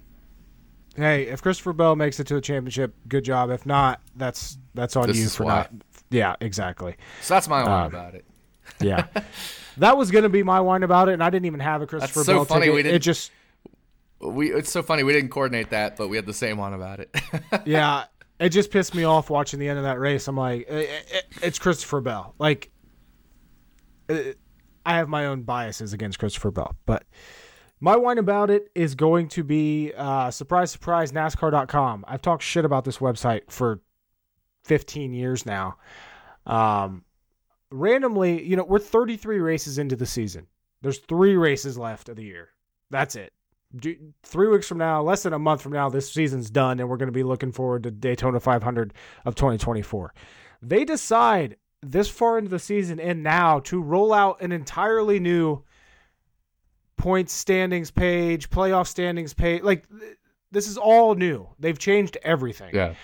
hey, 0.96 1.24
if 1.28 1.42
Christopher 1.42 1.72
Bell 1.72 1.96
makes 1.96 2.20
it 2.20 2.26
to 2.28 2.34
the 2.34 2.40
championship, 2.40 2.94
good 3.08 3.24
job. 3.24 3.50
If 3.50 3.66
not, 3.66 4.00
that's 4.16 4.58
that's 4.74 4.96
on 4.96 5.06
This 5.08 5.16
you 5.18 5.28
for 5.28 5.44
why. 5.44 5.54
not. 5.56 5.70
Yeah, 6.10 6.36
exactly. 6.40 6.96
So 7.22 7.34
that's 7.34 7.48
my 7.48 7.62
line 7.62 7.80
Um, 7.86 7.86
about 7.86 8.14
it. 8.14 8.24
Yeah, 8.80 9.06
that 9.78 9.96
was 9.96 10.10
gonna 10.10 10.28
be 10.28 10.42
my 10.42 10.60
whine 10.60 10.82
about 10.82 11.08
it, 11.08 11.12
and 11.14 11.22
I 11.22 11.30
didn't 11.30 11.46
even 11.46 11.60
have 11.60 11.82
a 11.82 11.86
Christopher 11.86 12.20
that's 12.20 12.26
so 12.26 12.34
Bell 12.36 12.44
funny 12.44 12.60
ticket. 12.62 12.74
we 12.74 12.80
It 12.80 12.82
didn't- 12.84 12.96
it 12.96 12.98
just 13.00 13.30
We 14.20 14.52
it's 14.52 14.70
so 14.70 14.82
funny 14.82 15.02
we 15.02 15.12
didn't 15.12 15.30
coordinate 15.30 15.70
that, 15.70 15.96
but 15.96 16.08
we 16.08 16.16
had 16.16 16.24
the 16.26 16.32
same 16.34 16.56
one 16.56 16.72
about 16.74 17.00
it. 17.00 17.14
yeah, 17.66 18.04
it 18.40 18.48
just 18.50 18.70
pissed 18.70 18.94
me 18.94 19.04
off 19.04 19.28
watching 19.30 19.60
the 19.60 19.68
end 19.68 19.78
of 19.78 19.84
that 19.84 19.98
race. 19.98 20.26
I'm 20.28 20.36
like, 20.36 20.68
it, 20.68 20.88
it, 21.12 21.24
it's 21.42 21.58
Christopher 21.58 22.00
Bell. 22.00 22.34
Like, 22.38 22.70
uh, 24.08 24.16
I 24.86 24.96
have 24.96 25.08
my 25.08 25.26
own 25.26 25.42
biases 25.42 25.92
against 25.92 26.18
Christopher 26.18 26.50
Bell, 26.50 26.74
but 26.86 27.04
my 27.80 27.96
whine 27.96 28.18
about 28.18 28.50
it 28.50 28.70
is 28.74 28.94
going 28.94 29.28
to 29.28 29.44
be 29.44 29.92
uh, 29.96 30.30
surprise, 30.30 30.70
surprise, 30.70 31.12
NASCAR.com. 31.12 32.04
I've 32.08 32.22
talked 32.22 32.42
shit 32.42 32.64
about 32.64 32.84
this 32.84 32.98
website 32.98 33.50
for 33.50 33.80
15 34.64 35.12
years 35.12 35.44
now. 35.44 35.76
Um, 36.46 37.04
randomly, 37.70 38.42
you 38.42 38.56
know, 38.56 38.64
we're 38.64 38.78
33 38.78 39.38
races 39.38 39.78
into 39.78 39.96
the 39.96 40.06
season. 40.06 40.46
There's 40.82 40.98
three 40.98 41.36
races 41.36 41.78
left 41.78 42.08
of 42.08 42.16
the 42.16 42.24
year. 42.24 42.50
That's 42.90 43.16
it. 43.16 43.32
Three 44.22 44.48
weeks 44.48 44.68
from 44.68 44.78
now, 44.78 45.02
less 45.02 45.24
than 45.24 45.32
a 45.32 45.38
month 45.38 45.62
from 45.62 45.72
now, 45.72 45.88
this 45.88 46.12
season's 46.12 46.48
done, 46.48 46.78
and 46.78 46.88
we're 46.88 46.96
going 46.96 47.08
to 47.08 47.12
be 47.12 47.24
looking 47.24 47.50
forward 47.50 47.82
to 47.82 47.90
Daytona 47.90 48.38
500 48.38 48.94
of 49.24 49.34
2024. 49.34 50.14
They 50.62 50.84
decide 50.84 51.56
this 51.82 52.08
far 52.08 52.38
into 52.38 52.50
the 52.50 52.58
season 52.58 53.00
and 53.00 53.22
now 53.22 53.58
to 53.60 53.80
roll 53.82 54.12
out 54.12 54.40
an 54.40 54.52
entirely 54.52 55.18
new 55.18 55.64
points 57.04 57.34
standings 57.34 57.90
page, 57.90 58.48
playoff 58.48 58.86
standings 58.86 59.34
page. 59.34 59.62
Like 59.62 59.86
th- 59.90 60.16
this 60.50 60.66
is 60.66 60.78
all 60.78 61.14
new. 61.14 61.46
They've 61.58 61.78
changed 61.78 62.16
everything 62.22 62.70
yeah. 62.72 62.94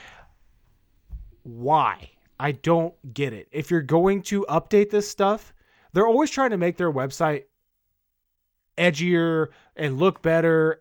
why? 1.42 2.08
I 2.38 2.52
don't 2.52 2.94
get 3.12 3.34
it. 3.34 3.48
If 3.52 3.70
you're 3.70 3.82
going 3.82 4.22
to 4.22 4.46
update 4.48 4.88
this 4.88 5.06
stuff, 5.06 5.52
they're 5.92 6.06
always 6.06 6.30
trying 6.30 6.48
to 6.50 6.56
make 6.56 6.78
their 6.78 6.90
website 6.90 7.44
edgier 8.78 9.48
and 9.76 9.98
look 9.98 10.22
better. 10.22 10.80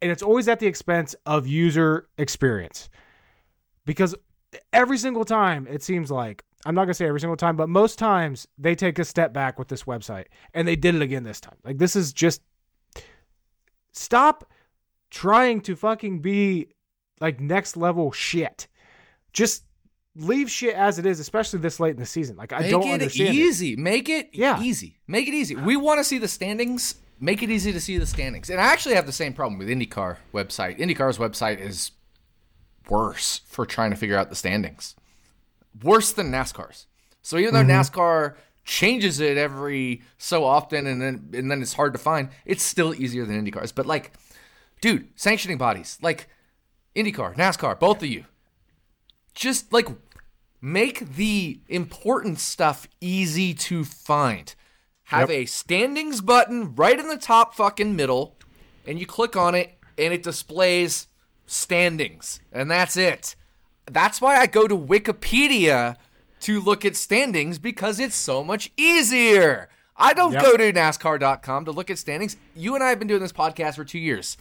And 0.00 0.12
it's 0.12 0.22
always 0.22 0.46
at 0.46 0.60
the 0.60 0.68
expense 0.68 1.16
of 1.26 1.48
user 1.48 2.08
experience. 2.16 2.88
Because 3.84 4.14
every 4.72 4.98
single 4.98 5.24
time, 5.24 5.66
it 5.66 5.82
seems 5.82 6.12
like, 6.12 6.44
I'm 6.66 6.74
not 6.74 6.82
going 6.82 6.88
to 6.88 6.94
say 6.94 7.06
every 7.06 7.20
single 7.20 7.36
time, 7.36 7.56
but 7.56 7.68
most 7.68 7.98
times 7.98 8.46
they 8.58 8.74
take 8.74 8.98
a 8.98 9.04
step 9.04 9.32
back 9.32 9.58
with 9.58 9.68
this 9.68 9.84
website. 9.84 10.24
And 10.54 10.66
they 10.66 10.76
did 10.76 10.94
it 10.94 11.02
again 11.02 11.22
this 11.22 11.40
time. 11.40 11.56
Like, 11.64 11.78
this 11.78 11.94
is 11.96 12.12
just. 12.12 12.42
Stop 13.92 14.50
trying 15.10 15.60
to 15.62 15.74
fucking 15.74 16.20
be 16.20 16.68
like 17.20 17.40
next 17.40 17.76
level 17.76 18.12
shit 18.12 18.68
just 19.32 19.64
leave 20.16 20.50
shit 20.50 20.74
as 20.74 20.98
it 20.98 21.06
is, 21.06 21.20
especially 21.20 21.58
this 21.60 21.78
late 21.78 21.90
in 21.92 21.96
the 22.00 22.06
season. 22.06 22.36
Like 22.36 22.52
I 22.52 22.60
Make 22.60 22.70
don't 22.70 22.86
it 22.88 22.92
understand. 22.92 23.28
it. 23.30 23.34
easy. 23.34 23.76
Make 23.76 24.08
it 24.08 24.30
Yeah. 24.32 24.60
easy. 24.60 24.98
Make 25.06 25.28
it 25.28 25.34
easy. 25.34 25.54
We 25.54 25.76
want 25.76 25.98
to 25.98 26.04
see 26.04 26.18
the 26.18 26.28
standings. 26.28 26.96
Make 27.20 27.42
it 27.42 27.50
easy 27.50 27.72
to 27.72 27.80
see 27.80 27.98
the 27.98 28.06
standings. 28.06 28.50
And 28.50 28.60
I 28.60 28.64
actually 28.64 28.94
have 28.96 29.06
the 29.06 29.12
same 29.12 29.32
problem 29.32 29.58
with 29.58 29.68
IndyCar 29.68 30.16
website. 30.34 30.78
IndyCar's 30.78 31.18
website 31.18 31.60
is 31.60 31.92
worse 32.88 33.42
for 33.46 33.64
trying 33.66 33.90
to 33.90 33.96
figure 33.96 34.16
out 34.16 34.28
the 34.30 34.36
standings. 34.36 34.94
Worse 35.82 36.12
than 36.12 36.30
NASCAR's. 36.30 36.86
So 37.22 37.36
even 37.38 37.54
though 37.54 37.60
mm-hmm. 37.60 37.70
NASCAR 37.70 38.36
changes 38.64 39.18
it 39.18 39.38
every 39.38 40.02
so 40.18 40.44
often 40.44 40.86
and 40.86 41.00
then 41.00 41.30
and 41.32 41.50
then 41.50 41.62
it's 41.62 41.72
hard 41.72 41.92
to 41.94 41.98
find, 41.98 42.28
it's 42.44 42.62
still 42.62 42.94
easier 42.94 43.24
than 43.24 43.44
IndyCar's. 43.44 43.72
But 43.72 43.86
like, 43.86 44.12
dude, 44.80 45.08
sanctioning 45.16 45.58
bodies, 45.58 45.98
like 46.02 46.28
IndyCar, 46.94 47.36
NASCAR, 47.36 47.78
both 47.78 48.02
of 48.02 48.08
you, 48.08 48.24
just 49.34 49.72
like 49.72 49.88
make 50.60 51.14
the 51.14 51.60
important 51.68 52.38
stuff 52.38 52.88
easy 53.00 53.54
to 53.54 53.84
find. 53.84 54.54
Have 55.04 55.30
a 55.30 55.46
standings 55.46 56.20
button 56.20 56.74
right 56.74 56.98
in 56.98 57.08
the 57.08 57.16
top 57.16 57.54
fucking 57.54 57.96
middle, 57.96 58.36
and 58.86 59.00
you 59.00 59.06
click 59.06 59.36
on 59.36 59.54
it, 59.54 59.78
and 59.96 60.12
it 60.12 60.22
displays 60.22 61.06
standings, 61.46 62.40
and 62.52 62.70
that's 62.70 62.96
it. 62.96 63.34
That's 63.90 64.20
why 64.20 64.36
I 64.38 64.46
go 64.46 64.66
to 64.68 64.76
Wikipedia 64.76 65.96
to 66.40 66.60
look 66.60 66.84
at 66.84 66.94
standings 66.96 67.58
because 67.58 67.98
it's 67.98 68.14
so 68.16 68.44
much 68.44 68.70
easier. 68.76 69.68
I 69.96 70.12
don't 70.12 70.32
Yep. 70.32 70.42
go 70.42 70.56
to 70.56 70.72
NASCAR.com 70.72 71.64
to 71.64 71.72
look 71.72 71.90
at 71.90 71.98
standings. 71.98 72.36
You 72.54 72.74
and 72.74 72.84
I 72.84 72.90
have 72.90 72.98
been 72.98 73.08
doing 73.08 73.20
this 73.22 73.32
podcast 73.32 73.74
for 73.74 73.84
two 73.84 73.98
years. 73.98 74.36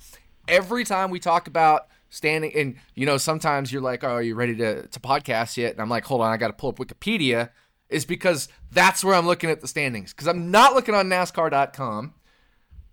Every 0.48 0.84
time 0.84 1.10
we 1.10 1.20
talk 1.20 1.48
about 1.48 1.88
standing, 2.10 2.54
and 2.56 2.76
you 2.94 3.06
know, 3.06 3.18
sometimes 3.18 3.72
you're 3.74 3.82
like, 3.82 4.04
"Oh, 4.04 4.10
are 4.10 4.22
you 4.22 4.36
ready 4.36 4.56
to 4.58 4.88
to 4.88 5.00
podcast 5.00 5.58
yet?" 5.58 5.72
And 5.74 5.82
I'm 5.82 5.90
like, 5.90 6.06
"Hold 6.06 6.22
on, 6.22 6.32
I 6.32 6.38
got 6.38 6.48
to 6.48 6.54
pull 6.54 6.70
up 6.70 6.78
Wikipedia." 6.78 7.50
Is 7.90 8.06
because 8.06 8.48
that's 8.72 9.04
where 9.04 9.16
I'm 9.16 9.26
looking 9.26 9.50
at 9.50 9.62
the 9.62 9.68
standings 9.68 10.14
because 10.14 10.28
I'm 10.28 10.52
not 10.52 10.74
looking 10.76 10.94
on 10.94 11.08
NASCAR.com 11.10 12.14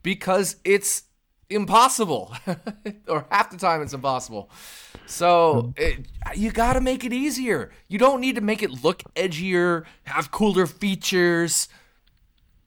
because 0.02 0.56
it's 0.64 1.02
impossible, 1.50 2.34
or 3.08 3.26
half 3.30 3.50
the 3.50 3.56
time 3.56 3.82
it's 3.82 3.92
impossible. 3.92 4.50
So 5.06 5.72
hmm. 5.76 5.82
it, 5.82 6.06
you 6.34 6.50
got 6.50 6.74
to 6.74 6.80
make 6.80 7.04
it 7.04 7.12
easier. 7.12 7.70
You 7.88 7.98
don't 7.98 8.20
need 8.20 8.36
to 8.36 8.40
make 8.40 8.62
it 8.62 8.84
look 8.84 9.02
edgier, 9.14 9.84
have 10.04 10.30
cooler 10.30 10.66
features. 10.66 11.68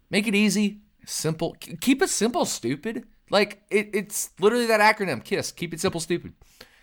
Make 0.09 0.27
it 0.27 0.35
easy, 0.35 0.79
simple. 1.05 1.55
Keep 1.81 2.01
it 2.01 2.09
simple, 2.09 2.45
stupid. 2.45 3.05
Like 3.29 3.61
it, 3.69 3.89
it's 3.93 4.29
literally 4.39 4.67
that 4.67 4.79
acronym 4.79 5.23
KISS. 5.23 5.51
Keep 5.51 5.73
it 5.73 5.81
simple, 5.81 5.99
stupid. 5.99 6.33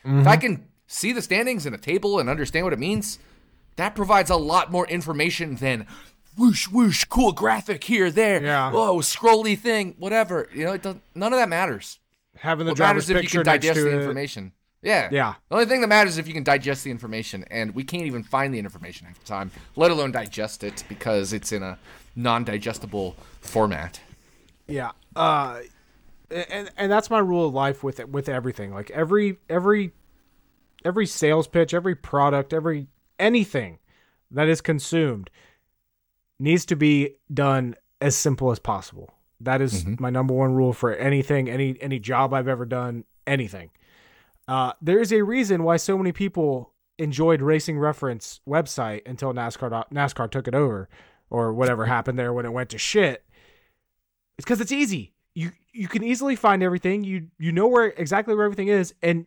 If 0.04 0.26
I 0.26 0.36
mm-hmm. 0.36 0.40
can 0.40 0.68
see 0.86 1.12
the 1.12 1.22
standings 1.22 1.64
in 1.64 1.72
a 1.72 1.78
table 1.78 2.18
and 2.18 2.28
understand 2.28 2.66
what 2.66 2.74
it 2.74 2.78
means, 2.78 3.18
that 3.76 3.94
provides 3.94 4.28
a 4.28 4.36
lot 4.36 4.70
more 4.70 4.86
information 4.86 5.56
than 5.56 5.86
whoosh 6.36 6.68
whoosh, 6.68 7.04
cool 7.06 7.32
graphic 7.32 7.84
here, 7.84 8.10
there. 8.10 8.42
Yeah. 8.42 8.70
Oh, 8.72 8.98
scrolly 8.98 9.58
thing, 9.58 9.94
whatever. 9.98 10.48
You 10.52 10.64
know, 10.64 10.72
it 10.72 10.82
doesn't, 10.82 11.02
none 11.14 11.32
of 11.32 11.38
that 11.38 11.48
matters. 11.48 12.00
Having 12.36 12.66
the 12.66 12.72
What 12.72 12.76
driver's 12.76 13.08
matters 13.08 13.10
if 13.10 13.14
you 13.14 13.22
picture 13.22 13.38
can 13.38 13.44
digest 13.46 13.80
the 13.80 13.90
it. 13.90 13.94
information. 13.94 14.52
Yeah. 14.85 15.09
Yeah. 15.11 15.35
The 15.49 15.55
only 15.55 15.66
thing 15.66 15.81
that 15.81 15.88
matters 15.88 16.12
is 16.12 16.18
if 16.18 16.29
you 16.29 16.35
can 16.35 16.44
digest 16.44 16.85
the 16.85 16.90
information, 16.90 17.44
and 17.51 17.75
we 17.75 17.83
can't 17.83 18.05
even 18.05 18.23
find 18.23 18.55
the 18.55 18.59
information 18.59 19.07
half 19.07 19.18
the 19.18 19.27
time, 19.27 19.51
let 19.77 19.90
alone 19.90 20.12
digest 20.12 20.62
it 20.62 20.85
because 20.88 21.33
it's 21.33 21.53
in 21.53 21.62
a 21.62 21.79
non-digestible 22.14 23.16
format. 23.40 24.01
Yeah. 24.68 24.92
Uh, 25.16 25.61
and 26.31 26.70
and 26.77 26.90
that's 26.90 27.11
my 27.11 27.18
rule 27.18 27.49
of 27.49 27.55
life 27.55 27.83
with 27.83 28.05
with 28.09 28.29
everything. 28.29 28.73
Like 28.73 28.90
every 28.90 29.38
every 29.49 29.92
every 30.85 31.07
sales 31.07 31.49
pitch, 31.49 31.75
every 31.75 31.94
product, 31.94 32.53
every 32.53 32.88
anything 33.18 33.79
that 34.31 34.49
is 34.49 34.61
consumed 34.61 35.31
needs 36.38 36.64
to 36.66 36.77
be 36.77 37.14
done 37.33 37.77
as 38.01 38.16
simple 38.16 38.51
as 38.51 38.59
possible. 38.59 39.14
That 39.40 39.61
is 39.61 39.85
my 40.01 40.11
number 40.11 40.35
one 40.35 40.55
rule 40.55 40.73
for 40.73 40.94
anything, 40.94 41.49
any 41.49 41.77
any 41.81 41.99
job 41.99 42.33
I've 42.33 42.49
ever 42.49 42.64
done, 42.64 43.05
anything. 43.27 43.70
Uh, 44.46 44.72
there 44.80 45.00
is 45.00 45.12
a 45.12 45.22
reason 45.22 45.62
why 45.62 45.76
so 45.76 45.96
many 45.96 46.12
people 46.12 46.72
enjoyed 46.98 47.40
Racing 47.40 47.78
Reference 47.78 48.40
website 48.48 49.02
until 49.07 49.33
NASCAR 49.33 49.85
NASCAR 49.90 50.30
took 50.30 50.46
it 50.46 50.54
over, 50.54 50.88
or 51.30 51.52
whatever 51.52 51.87
happened 51.87 52.18
there 52.18 52.33
when 52.33 52.46
it 52.46 52.52
went 52.52 52.70
to 52.70 52.78
shit. 52.78 53.24
It's 54.38 54.44
because 54.44 54.61
it's 54.61 54.72
easy. 54.72 55.14
You 55.35 55.52
you 55.72 55.88
can 55.88 56.04
easily 56.04 56.37
find 56.37 56.62
everything. 56.62 57.04
You 57.04 57.28
you 57.38 57.52
know 57.52 57.68
where 57.68 57.87
exactly 57.87 58.35
where 58.35 58.44
everything 58.44 58.68
is, 58.68 58.94
and 59.02 59.26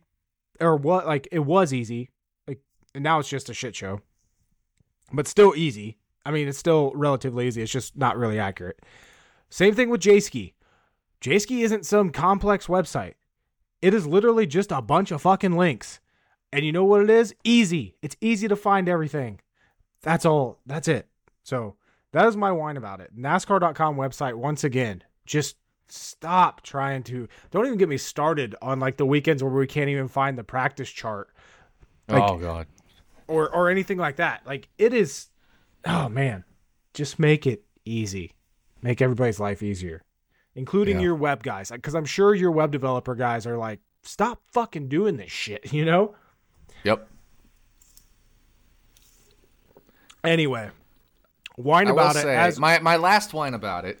or 0.60 0.76
what 0.76 1.06
like 1.06 1.28
it 1.32 1.40
was 1.40 1.72
easy. 1.72 2.10
Like 2.46 2.60
and 2.94 3.02
now 3.04 3.18
it's 3.18 3.28
just 3.28 3.50
a 3.50 3.54
shit 3.54 3.74
show, 3.74 4.00
but 5.12 5.26
still 5.26 5.54
easy. 5.56 5.98
I 6.24 6.30
mean, 6.30 6.46
it's 6.46 6.58
still 6.58 6.92
relatively 6.94 7.48
easy. 7.48 7.62
It's 7.62 7.72
just 7.72 7.96
not 7.96 8.18
really 8.18 8.38
accurate. 8.38 8.80
Same 9.50 9.74
thing 9.74 9.88
with 9.88 10.02
Jayski. 10.02 10.52
Jayski 11.22 11.62
isn't 11.62 11.86
some 11.86 12.10
complex 12.10 12.66
website. 12.66 13.14
It 13.82 13.94
is 13.94 14.06
literally 14.06 14.46
just 14.46 14.72
a 14.72 14.82
bunch 14.82 15.10
of 15.10 15.22
fucking 15.22 15.56
links. 15.56 16.00
And 16.52 16.64
you 16.64 16.72
know 16.72 16.84
what 16.84 17.02
it 17.02 17.10
is? 17.10 17.34
Easy. 17.44 17.94
It's 18.02 18.16
easy 18.20 18.48
to 18.48 18.56
find 18.56 18.88
everything. 18.88 19.40
That's 20.02 20.24
all. 20.24 20.58
That's 20.66 20.88
it. 20.88 21.08
So 21.44 21.76
that 22.12 22.26
is 22.26 22.36
my 22.36 22.50
whine 22.52 22.76
about 22.76 23.00
it. 23.00 23.16
NASCAR.com 23.16 23.96
website, 23.96 24.34
once 24.34 24.64
again, 24.64 25.02
just 25.26 25.56
stop 25.88 26.62
trying 26.62 27.02
to. 27.04 27.28
Don't 27.50 27.66
even 27.66 27.78
get 27.78 27.88
me 27.88 27.98
started 27.98 28.54
on 28.62 28.80
like 28.80 28.96
the 28.96 29.06
weekends 29.06 29.42
where 29.42 29.52
we 29.52 29.66
can't 29.66 29.90
even 29.90 30.08
find 30.08 30.36
the 30.38 30.44
practice 30.44 30.90
chart 30.90 31.28
Like- 32.08 32.22
oh 32.22 32.38
god. 32.38 32.66
or 33.26 33.54
or 33.54 33.68
anything 33.70 33.98
like 33.98 34.16
that. 34.16 34.46
Like 34.46 34.68
it 34.78 34.94
is. 34.94 35.28
Oh 35.84 36.08
man, 36.08 36.44
just 36.94 37.18
make 37.18 37.46
it 37.46 37.64
easy. 37.84 38.32
Make 38.82 39.00
everybody's 39.02 39.40
life 39.40 39.62
easier, 39.62 40.02
including 40.58 40.96
Yeah. 40.96 41.02
your 41.04 41.14
web 41.14 41.42
guys. 41.42 41.70
Because 41.70 41.94
I'm 41.94 42.04
sure 42.04 42.34
your 42.34 42.50
web 42.50 42.72
developer 42.72 43.14
guys 43.14 43.46
are 43.46 43.56
like, 43.56 43.78
stop 44.02 44.42
fucking 44.52 44.88
doing 44.88 45.16
this 45.16 45.30
shit. 45.32 45.72
You 45.72 45.84
know. 45.84 46.14
Yep. 46.84 47.08
Anyway, 50.24 50.70
whine 51.56 51.86
I 51.88 51.90
about 51.92 52.16
it 52.16 52.22
say 52.22 52.36
as 52.36 52.58
my 52.58 52.78
my 52.80 52.96
last 52.96 53.32
wine 53.32 53.54
about 53.54 53.84
it 53.84 54.00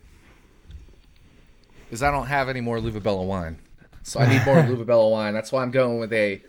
is 1.90 2.02
I 2.02 2.10
don't 2.10 2.26
have 2.26 2.48
any 2.48 2.60
more 2.60 2.80
L'uva 2.80 3.00
Bella 3.00 3.22
wine, 3.22 3.58
so 4.02 4.18
I 4.20 4.28
need 4.28 4.44
more 4.44 4.60
L'uva 4.68 4.84
Bella 4.84 5.08
wine. 5.08 5.32
That's 5.32 5.52
why 5.52 5.62
I'm 5.62 5.70
going 5.70 5.98
with 6.00 6.12
a 6.12 6.42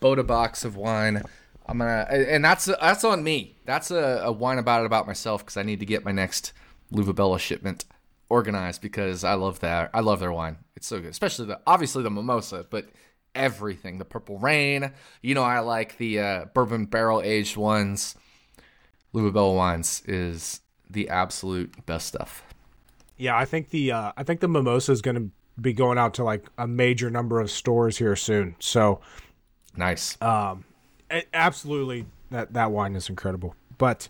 Bota 0.00 0.24
Box 0.24 0.64
of 0.64 0.76
wine. 0.76 1.22
I'm 1.66 1.78
gonna, 1.78 2.06
and 2.10 2.44
that's 2.44 2.64
that's 2.66 3.04
on 3.04 3.22
me. 3.22 3.56
That's 3.64 3.90
a, 3.92 4.22
a 4.24 4.32
wine 4.32 4.58
about 4.58 4.82
it 4.82 4.86
about 4.86 5.06
myself 5.06 5.42
because 5.42 5.56
I 5.56 5.62
need 5.62 5.80
to 5.80 5.86
get 5.86 6.04
my 6.04 6.12
next 6.12 6.52
L'uva 6.90 7.12
Bella 7.12 7.38
shipment 7.38 7.84
organized 8.34 8.80
because 8.80 9.24
I 9.24 9.34
love 9.34 9.60
that. 9.60 9.90
I 9.94 10.00
love 10.00 10.20
their 10.20 10.32
wine. 10.32 10.58
It's 10.76 10.86
so 10.86 11.00
good, 11.00 11.10
especially 11.10 11.46
the 11.46 11.60
obviously 11.66 12.02
the 12.02 12.10
mimosa, 12.10 12.66
but 12.68 12.88
everything. 13.34 13.98
The 13.98 14.04
Purple 14.04 14.38
Rain. 14.38 14.92
You 15.22 15.34
know, 15.34 15.42
I 15.42 15.60
like 15.60 15.98
the 15.98 16.20
uh, 16.20 16.44
bourbon 16.54 16.86
barrel 16.86 17.22
aged 17.22 17.56
ones. 17.56 18.14
L'uva 19.12 19.32
Bella 19.32 19.54
wines 19.54 20.02
is 20.06 20.60
the 20.90 21.08
absolute 21.08 21.86
best 21.86 22.06
stuff. 22.08 22.42
yeah, 23.16 23.36
I 23.36 23.44
think 23.44 23.70
the 23.70 23.92
uh, 23.92 24.12
I 24.16 24.22
think 24.24 24.40
the 24.40 24.48
mimosa 24.48 24.92
is 24.92 25.02
going 25.02 25.16
to 25.16 25.30
be 25.60 25.72
going 25.72 25.98
out 25.98 26.14
to 26.14 26.24
like 26.24 26.46
a 26.58 26.66
major 26.66 27.10
number 27.10 27.40
of 27.40 27.50
stores 27.50 27.98
here 27.98 28.16
soon. 28.16 28.56
So 28.58 29.00
Nice. 29.76 30.20
Um, 30.22 30.64
absolutely, 31.32 32.06
that 32.30 32.52
that 32.54 32.70
wine 32.70 32.96
is 32.96 33.08
incredible. 33.08 33.54
But 33.78 34.08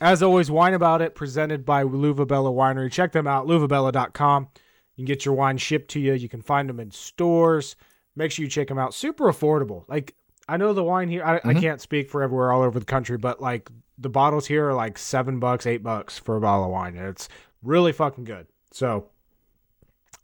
as 0.00 0.22
always, 0.22 0.50
wine 0.50 0.74
about 0.74 1.02
it 1.02 1.14
presented 1.14 1.64
by 1.64 1.82
L'uva 1.82 2.26
Bella 2.26 2.50
Winery. 2.50 2.90
Check 2.90 3.12
them 3.12 3.26
out, 3.26 3.46
luvabella.com. 3.46 4.48
You 4.96 5.02
can 5.02 5.06
get 5.06 5.24
your 5.24 5.34
wine 5.34 5.58
shipped 5.58 5.90
to 5.92 6.00
you. 6.00 6.12
You 6.14 6.28
can 6.28 6.42
find 6.42 6.68
them 6.68 6.80
in 6.80 6.90
stores. 6.90 7.76
Make 8.16 8.32
sure 8.32 8.44
you 8.44 8.50
check 8.50 8.68
them 8.68 8.78
out. 8.78 8.94
Super 8.94 9.26
affordable. 9.26 9.84
Like 9.88 10.14
I 10.48 10.56
know 10.56 10.72
the 10.72 10.82
wine 10.82 11.08
here. 11.08 11.22
I, 11.24 11.40
I 11.44 11.54
can't 11.54 11.80
speak 11.80 12.10
for 12.10 12.22
everywhere 12.22 12.52
all 12.52 12.62
over 12.62 12.80
the 12.80 12.86
country, 12.86 13.18
but 13.18 13.40
like 13.40 13.70
the 13.98 14.08
bottles 14.08 14.46
here 14.46 14.68
are 14.68 14.74
like 14.74 14.98
seven 14.98 15.38
bucks, 15.38 15.66
eight 15.66 15.82
bucks 15.82 16.18
for 16.18 16.36
a 16.36 16.40
bottle 16.40 16.64
of 16.64 16.70
wine, 16.70 16.96
and 16.96 17.06
it's 17.06 17.28
really 17.62 17.92
fucking 17.92 18.24
good. 18.24 18.46
So 18.72 19.08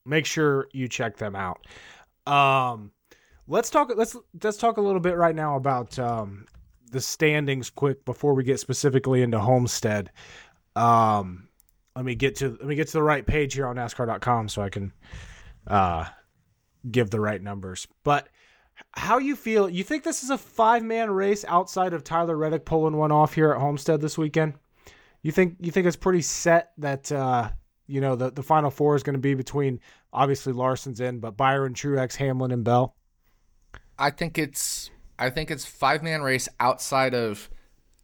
make 0.04 0.26
sure 0.26 0.68
you 0.72 0.88
check 0.88 1.16
them 1.18 1.36
out. 1.36 1.66
Um, 2.26 2.90
let's 3.46 3.70
talk. 3.70 3.92
Let's 3.94 4.16
let's 4.42 4.56
talk 4.56 4.78
a 4.78 4.80
little 4.80 5.00
bit 5.00 5.16
right 5.16 5.34
now 5.34 5.56
about 5.56 5.98
um, 5.98 6.46
the 6.94 7.00
standings, 7.00 7.68
quick 7.68 8.04
before 8.04 8.32
we 8.32 8.44
get 8.44 8.60
specifically 8.60 9.20
into 9.20 9.38
Homestead. 9.38 10.10
Um, 10.74 11.48
let 11.94 12.04
me 12.04 12.14
get 12.14 12.36
to 12.36 12.50
let 12.50 12.64
me 12.64 12.74
get 12.74 12.86
to 12.86 12.94
the 12.94 13.02
right 13.02 13.26
page 13.26 13.54
here 13.54 13.66
on 13.66 13.76
NASCAR.com 13.76 14.48
so 14.48 14.62
I 14.62 14.70
can 14.70 14.92
uh, 15.66 16.06
give 16.90 17.10
the 17.10 17.20
right 17.20 17.42
numbers. 17.42 17.86
But 18.04 18.28
how 18.92 19.18
you 19.18 19.36
feel? 19.36 19.68
You 19.68 19.84
think 19.84 20.04
this 20.04 20.22
is 20.22 20.30
a 20.30 20.38
five 20.38 20.82
man 20.82 21.10
race 21.10 21.44
outside 21.46 21.92
of 21.92 22.04
Tyler 22.04 22.36
Reddick 22.36 22.64
pulling 22.64 22.96
one 22.96 23.12
off 23.12 23.34
here 23.34 23.52
at 23.52 23.60
Homestead 23.60 24.00
this 24.00 24.16
weekend? 24.16 24.54
You 25.22 25.32
think 25.32 25.56
you 25.60 25.70
think 25.70 25.86
it's 25.86 25.96
pretty 25.96 26.22
set 26.22 26.72
that 26.78 27.10
uh, 27.12 27.50
you 27.86 28.00
know 28.00 28.16
the 28.16 28.30
the 28.30 28.42
final 28.42 28.70
four 28.70 28.96
is 28.96 29.02
going 29.02 29.14
to 29.14 29.20
be 29.20 29.34
between 29.34 29.80
obviously 30.12 30.52
Larson's 30.52 31.00
in, 31.00 31.20
but 31.20 31.36
Byron, 31.36 31.74
Truex, 31.74 32.16
Hamlin, 32.16 32.52
and 32.52 32.64
Bell. 32.64 32.94
I 33.98 34.10
think 34.10 34.38
it's 34.38 34.60
I 35.18 35.30
think 35.30 35.50
it's 35.50 35.64
five 35.64 36.02
man 36.02 36.22
race 36.22 36.48
outside 36.60 37.14
of 37.14 37.48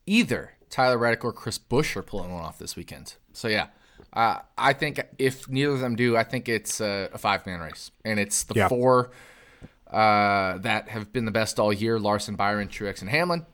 either 0.06 0.52
Tyler 0.68 0.98
Reddick 0.98 1.24
or 1.24 1.32
Chris 1.32 1.58
Buescher 1.58 2.04
pulling 2.04 2.32
one 2.32 2.42
off 2.44 2.58
this 2.58 2.76
weekend. 2.76 3.14
So 3.32 3.48
yeah, 3.48 3.68
uh, 4.12 4.38
I 4.56 4.72
think 4.72 5.00
if 5.18 5.48
neither 5.48 5.72
of 5.72 5.80
them 5.80 5.96
do, 5.96 6.16
I 6.16 6.22
think 6.24 6.48
it's 6.48 6.80
a, 6.80 7.08
a 7.12 7.18
five 7.18 7.44
man 7.46 7.60
race, 7.60 7.90
and 8.04 8.18
it's 8.20 8.44
the 8.44 8.54
Yeah. 8.54 8.68
four 8.68 9.10
uh, 9.90 10.58
that 10.58 10.88
have 10.88 11.12
been 11.12 11.24
the 11.24 11.30
best 11.32 11.58
all 11.58 11.72
year: 11.72 11.98
Larson, 11.98 12.36
Byron, 12.36 12.68
Truex, 12.68 13.00
and 13.00 13.10
Hamlin, 13.10 13.46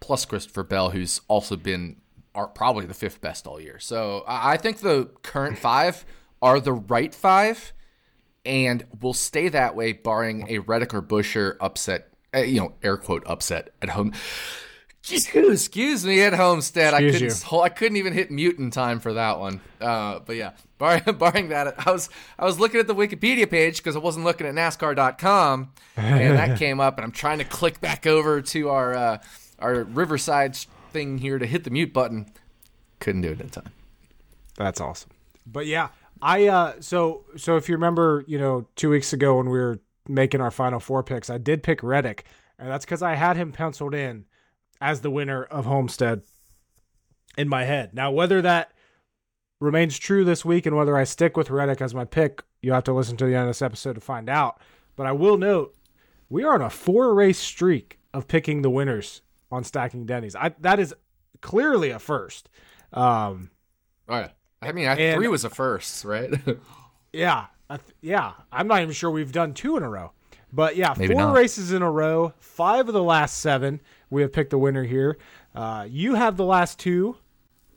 plus 0.00 0.24
Christopher 0.24 0.62
Bell, 0.62 0.90
who's 0.90 1.20
also 1.28 1.56
been 1.56 1.96
are 2.34 2.46
probably 2.46 2.86
the 2.86 2.94
fifth 2.94 3.20
best 3.20 3.46
all 3.46 3.60
year. 3.60 3.78
So 3.78 4.24
I 4.26 4.52
I 4.52 4.56
think 4.56 4.78
the 4.78 5.10
current 5.22 5.58
five 5.68 6.04
are 6.40 6.60
the 6.60 6.72
right 6.72 7.14
five 7.14 7.72
and 8.44 8.84
will 9.00 9.14
stay 9.14 9.48
that 9.48 9.76
way, 9.76 9.92
barring 9.92 10.46
a 10.48 10.58
Reddick 10.58 10.94
or 10.94 11.02
Buescher 11.02 11.56
upset. 11.60 12.11
Uh, 12.34 12.38
you 12.40 12.60
know, 12.60 12.74
air 12.82 12.96
quote 12.96 13.22
upset 13.26 13.70
at 13.82 13.90
home. 13.90 14.12
Excuse, 15.04 15.52
excuse 15.52 16.06
me, 16.06 16.22
at 16.22 16.32
Homestead. 16.32 16.94
I 16.94 17.00
couldn't. 17.10 17.44
you. 17.50 17.60
I 17.60 17.68
couldn't 17.68 17.96
even 17.96 18.12
hit 18.12 18.30
mute 18.30 18.58
in 18.58 18.70
time 18.70 19.00
for 19.00 19.14
that 19.14 19.40
one. 19.40 19.60
Uh, 19.80 20.20
but 20.20 20.36
yeah, 20.36 20.52
barring, 20.78 21.02
barring 21.18 21.48
that, 21.48 21.74
I 21.86 21.90
was 21.90 22.08
I 22.38 22.44
was 22.44 22.60
looking 22.60 22.78
at 22.78 22.86
the 22.86 22.94
Wikipedia 22.94 23.50
page 23.50 23.78
because 23.78 23.96
I 23.96 23.98
wasn't 23.98 24.24
looking 24.24 24.46
at 24.46 24.54
NASCAR.com, 24.54 25.72
and 25.96 26.38
that 26.38 26.56
came 26.58 26.78
up, 26.78 26.98
and 26.98 27.04
I'm 27.04 27.10
trying 27.10 27.38
to 27.38 27.44
click 27.44 27.80
back 27.80 28.06
over 28.06 28.40
to 28.42 28.68
our 28.68 28.94
uh, 28.94 29.18
our 29.58 29.82
Riverside 29.82 30.56
thing 30.92 31.18
here 31.18 31.38
to 31.38 31.46
hit 31.46 31.64
the 31.64 31.70
mute 31.70 31.92
button. 31.92 32.30
Couldn't 33.00 33.22
do 33.22 33.30
it 33.30 33.40
in 33.40 33.48
time. 33.48 33.70
That's 34.56 34.80
awesome. 34.80 35.10
But 35.44 35.66
yeah, 35.66 35.88
I 36.20 36.46
uh 36.46 36.74
so 36.80 37.24
so 37.36 37.56
if 37.56 37.68
you 37.68 37.74
remember, 37.74 38.24
you 38.28 38.38
know, 38.38 38.68
two 38.76 38.90
weeks 38.90 39.12
ago 39.12 39.38
when 39.38 39.50
we 39.50 39.58
were 39.58 39.80
making 40.08 40.40
our 40.40 40.50
final 40.50 40.80
four 40.80 41.02
picks, 41.02 41.30
I 41.30 41.38
did 41.38 41.62
pick 41.62 41.82
Reddick, 41.82 42.24
and 42.58 42.68
that's 42.68 42.84
because 42.84 43.02
I 43.02 43.14
had 43.14 43.36
him 43.36 43.52
penciled 43.52 43.94
in 43.94 44.24
as 44.80 45.00
the 45.00 45.10
winner 45.10 45.44
of 45.44 45.64
Homestead 45.66 46.22
in 47.38 47.48
my 47.48 47.64
head. 47.64 47.94
Now, 47.94 48.10
whether 48.10 48.42
that 48.42 48.72
remains 49.60 49.98
true 49.98 50.24
this 50.24 50.44
week 50.44 50.66
and 50.66 50.76
whether 50.76 50.96
I 50.96 51.04
stick 51.04 51.36
with 51.36 51.50
Reddick 51.50 51.80
as 51.80 51.94
my 51.94 52.04
pick, 52.04 52.42
you 52.62 52.72
have 52.72 52.84
to 52.84 52.92
listen 52.92 53.16
to 53.18 53.24
the 53.26 53.34
end 53.34 53.42
of 53.42 53.48
this 53.48 53.62
episode 53.62 53.94
to 53.94 54.00
find 54.00 54.28
out. 54.28 54.60
But 54.96 55.06
I 55.06 55.12
will 55.12 55.38
note 55.38 55.74
we 56.28 56.42
are 56.44 56.54
on 56.54 56.62
a 56.62 56.70
four 56.70 57.14
race 57.14 57.38
streak 57.38 57.98
of 58.12 58.26
picking 58.28 58.62
the 58.62 58.70
winners 58.70 59.22
on 59.50 59.64
stacking 59.64 60.06
Dennys. 60.06 60.34
I 60.36 60.52
that 60.60 60.78
is 60.78 60.94
clearly 61.40 61.90
a 61.90 61.98
first. 61.98 62.48
Um 62.92 63.50
All 64.08 64.18
right. 64.20 64.30
I 64.60 64.72
mean, 64.72 64.86
I, 64.88 64.94
And- 64.96 65.16
three 65.16 65.28
was 65.28 65.44
a 65.44 65.50
first, 65.50 66.04
right? 66.04 66.30
Yeah, 67.14 67.46
I 67.72 67.76
th- 67.78 67.96
yeah. 68.00 68.32
I'm 68.50 68.66
not 68.66 68.82
even 68.82 68.92
sure 68.92 69.10
we've 69.10 69.32
done 69.32 69.54
two 69.54 69.76
in 69.76 69.82
a 69.82 69.88
row, 69.88 70.12
but 70.52 70.76
yeah, 70.76 70.94
Maybe 70.96 71.14
four 71.14 71.22
not. 71.22 71.34
races 71.34 71.72
in 71.72 71.82
a 71.82 71.90
row. 71.90 72.32
Five 72.38 72.88
of 72.88 72.94
the 72.94 73.02
last 73.02 73.38
seven 73.38 73.80
we 74.10 74.22
have 74.22 74.32
picked 74.32 74.50
the 74.50 74.58
winner 74.58 74.84
here. 74.84 75.18
Uh, 75.54 75.86
you 75.88 76.14
have 76.14 76.36
the 76.36 76.44
last 76.44 76.78
two 76.78 77.16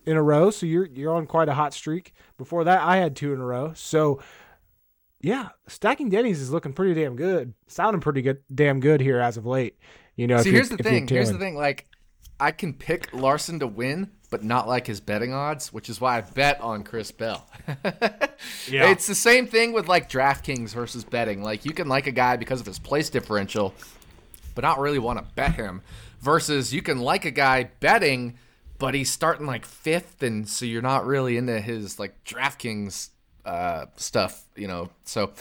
in 0.06 0.18
a 0.18 0.22
row, 0.24 0.52
so 0.52 0.66
you're 0.66 0.86
you're 0.88 1.16
on 1.16 1.26
quite 1.28 1.50
a 1.50 1.54
hot 1.54 1.74
streak. 1.74 2.14
Before 2.38 2.64
that, 2.66 2.82
I 2.82 2.98
had 2.98 3.16
two 3.16 3.34
in 3.34 3.40
a 3.40 3.46
row. 3.46 3.72
So 3.76 4.22
yeah, 5.22 5.50
stacking 5.68 6.10
Dennys 6.12 6.40
is 6.42 6.52
looking 6.52 6.74
pretty 6.74 6.94
damn 6.94 7.16
good, 7.16 7.54
sounding 7.68 8.02
pretty 8.02 8.22
good, 8.22 8.44
damn 8.54 8.80
good 8.80 9.02
here 9.02 9.20
as 9.20 9.38
of 9.38 9.46
late. 9.46 9.78
You 10.16 10.28
know, 10.28 10.38
See, 10.42 10.50
if 10.50 10.56
here's 10.56 10.70
the 10.70 10.78
thing. 10.78 11.08
Here's 11.08 11.32
the 11.32 11.38
thing. 11.40 11.56
Like, 11.56 11.88
I 12.40 12.52
can 12.52 12.74
pick 12.74 13.12
Larson 13.14 13.60
to 13.60 13.68
win, 13.68 14.12
but 14.30 14.44
not 14.44 14.68
like 14.68 14.88
his 14.88 15.00
betting 15.00 15.34
odds, 15.34 15.72
which 15.72 15.90
is 15.90 16.02
why 16.02 16.18
I 16.18 16.22
bet 16.22 16.60
on 16.62 16.84
Chris 16.84 17.12
Bell. 17.12 17.48
Yeah. 18.70 18.90
It's 18.90 19.08
the 19.08 19.16
same 19.16 19.48
thing 19.48 19.74
with 19.74 19.88
like 19.88 20.10
DraftKings 20.10 20.74
versus 20.74 21.04
betting. 21.04 21.42
Like, 21.42 21.66
you 21.66 21.72
can 21.72 21.88
like 21.88 22.08
a 22.08 22.12
guy 22.12 22.36
because 22.36 22.60
of 22.60 22.66
his 22.66 22.80
place 22.80 23.10
differential, 23.10 23.74
but 24.56 24.64
not 24.64 24.80
really 24.80 25.00
want 25.00 25.20
to 25.20 25.26
bet 25.36 25.56
him. 25.56 25.82
Versus, 26.20 26.74
you 26.74 26.82
can 26.82 27.00
like 27.00 27.26
a 27.26 27.32
guy 27.32 27.70
betting, 27.80 28.38
but 28.80 28.94
he's 28.94 29.12
starting 29.12 29.46
like 29.46 29.66
fifth, 29.66 30.24
and 30.24 30.48
so 30.50 30.66
you're 30.66 30.82
not 30.82 31.06
really 31.06 31.38
into 31.38 31.60
his 31.60 32.00
like 32.00 32.24
DraftKings 32.24 33.10
uh, 33.46 33.86
stuff, 33.96 34.44
you 34.56 34.68
know. 34.68 34.90
So 35.06 35.32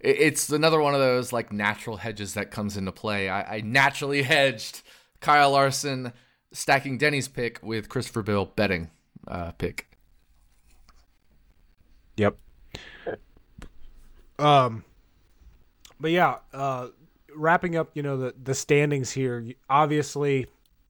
it's 0.00 0.48
another 0.50 0.80
one 0.80 0.94
of 0.94 1.00
those 1.00 1.32
like 1.32 1.52
natural 1.52 1.96
hedges 1.96 2.34
that 2.34 2.50
comes 2.50 2.76
into 2.76 2.92
play. 2.92 3.28
I, 3.28 3.56
I 3.56 3.60
naturally 3.60 4.22
hedged 4.22 4.82
Kyle 5.20 5.50
Larson 5.50 6.12
stacking 6.52 6.98
Dennys 6.98 7.32
pick 7.32 7.60
with 7.62 7.88
Christopher 7.88 8.22
Bell 8.22 8.46
betting 8.46 8.90
uh, 9.26 9.52
pick. 9.52 9.88
Yep. 12.16 12.36
Um, 14.38 14.84
but 16.00 16.10
yeah, 16.10 16.36
uh, 16.52 16.88
wrapping 17.34 17.76
up, 17.76 17.90
you 17.94 18.02
know, 18.02 18.16
the 18.16 18.34
the 18.42 18.54
standings 18.54 19.10
here. 19.10 19.46
Obviously, 19.68 20.46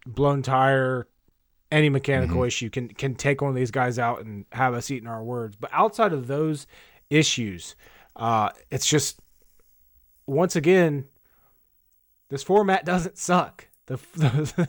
blown 0.07 0.43
tire, 0.43 1.07
any 1.71 1.89
mechanical 1.89 2.39
mm-hmm. 2.39 2.47
issue 2.47 2.71
can 2.71 2.89
can 2.89 3.15
take 3.15 3.41
one 3.41 3.51
of 3.51 3.57
these 3.57 3.71
guys 3.71 3.99
out 3.99 4.21
and 4.21 4.45
have 4.53 4.75
us 4.75 4.91
eating 4.91 5.09
our 5.09 5.23
words. 5.23 5.57
But 5.57 5.71
outside 5.73 6.13
of 6.13 6.27
those 6.27 6.67
issues, 7.11 7.75
uh, 8.17 8.51
it's 8.71 8.87
just 8.87 9.21
once 10.27 10.57
again, 10.57 11.05
this 12.29 12.43
format 12.43 12.85
doesn't 12.87 13.19
suck. 13.19 13.67
The, 13.87 13.97
the 14.15 14.69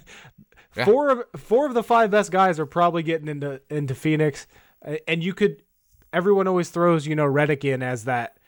yeah. 0.80 0.86
four 0.86 1.10
of 1.10 1.24
four 1.38 1.68
of 1.68 1.74
the 1.74 1.84
five 1.84 2.12
best 2.12 2.32
guys 2.32 2.60
are 2.60 2.66
probably 2.66 3.04
getting 3.04 3.28
into 3.28 3.62
into 3.70 3.96
Phoenix, 3.96 4.48
and 5.08 5.24
you 5.24 5.34
could. 5.34 5.64
Everyone 6.12 6.48
always 6.48 6.70
throws 6.70 7.06
you 7.06 7.16
know 7.16 7.26
Reddick 7.26 7.64
in 7.64 7.84
as 7.84 8.06
that 8.06 8.40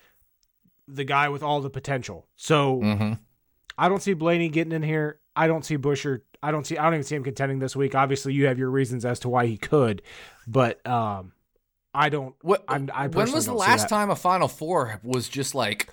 the 0.87 1.03
guy 1.03 1.29
with 1.29 1.43
all 1.43 1.61
the 1.61 1.69
potential. 1.69 2.27
So 2.35 2.79
mm-hmm. 2.81 3.13
I 3.77 3.89
don't 3.89 4.01
see 4.01 4.13
Blaney 4.13 4.49
getting 4.49 4.73
in 4.73 4.83
here. 4.83 5.19
I 5.35 5.47
don't 5.47 5.63
see 5.63 5.77
Buescher. 5.77 6.21
I 6.43 6.51
don't 6.51 6.65
see. 6.65 6.77
I 6.77 6.83
don't 6.85 6.95
even 6.95 7.03
see 7.03 7.15
him 7.15 7.23
contending 7.23 7.59
this 7.59 7.75
week. 7.75 7.95
Obviously, 7.95 8.33
you 8.33 8.47
have 8.47 8.57
your 8.57 8.69
reasons 8.69 9.05
as 9.05 9.19
to 9.19 9.29
why 9.29 9.45
he 9.45 9.57
could, 9.57 10.01
but 10.47 10.85
um, 10.87 11.33
I 11.93 12.09
don't. 12.09 12.35
What? 12.41 12.63
I'm, 12.67 12.89
I 12.93 13.07
when 13.07 13.31
was 13.31 13.45
the 13.45 13.53
last 13.53 13.89
time 13.89 14.09
a 14.09 14.15
Final 14.15 14.47
Four 14.47 14.99
was 15.03 15.29
just 15.29 15.55
like, 15.55 15.89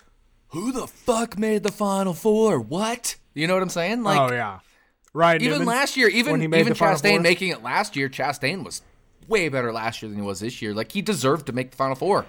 who 0.49 0.73
the 0.73 0.87
fuck 0.87 1.39
made 1.39 1.63
the 1.63 1.73
Final 1.73 2.15
Four? 2.15 2.61
What? 2.61 3.17
You 3.35 3.47
know 3.47 3.55
what 3.55 3.63
I'm 3.63 3.69
saying? 3.69 4.03
Like, 4.03 4.19
oh 4.19 4.35
yeah, 4.35 4.61
right. 5.13 5.41
Even 5.41 5.65
last 5.65 5.97
year, 5.97 6.09
even 6.09 6.43
even 6.43 6.75
Chastain 6.75 7.23
making 7.23 7.49
it 7.49 7.63
last 7.63 7.97
year, 7.97 8.09
Chastain 8.09 8.65
was 8.65 8.83
way 9.27 9.49
better 9.49 9.73
last 9.73 10.03
year 10.03 10.09
than 10.09 10.19
he 10.19 10.25
was 10.25 10.41
this 10.41 10.63
year. 10.63 10.75
Like 10.75 10.93
he 10.93 11.03
deserved 11.03 11.47
to 11.47 11.53
make 11.53 11.71
the 11.71 11.77
Final 11.77 11.95
Four. 11.95 12.27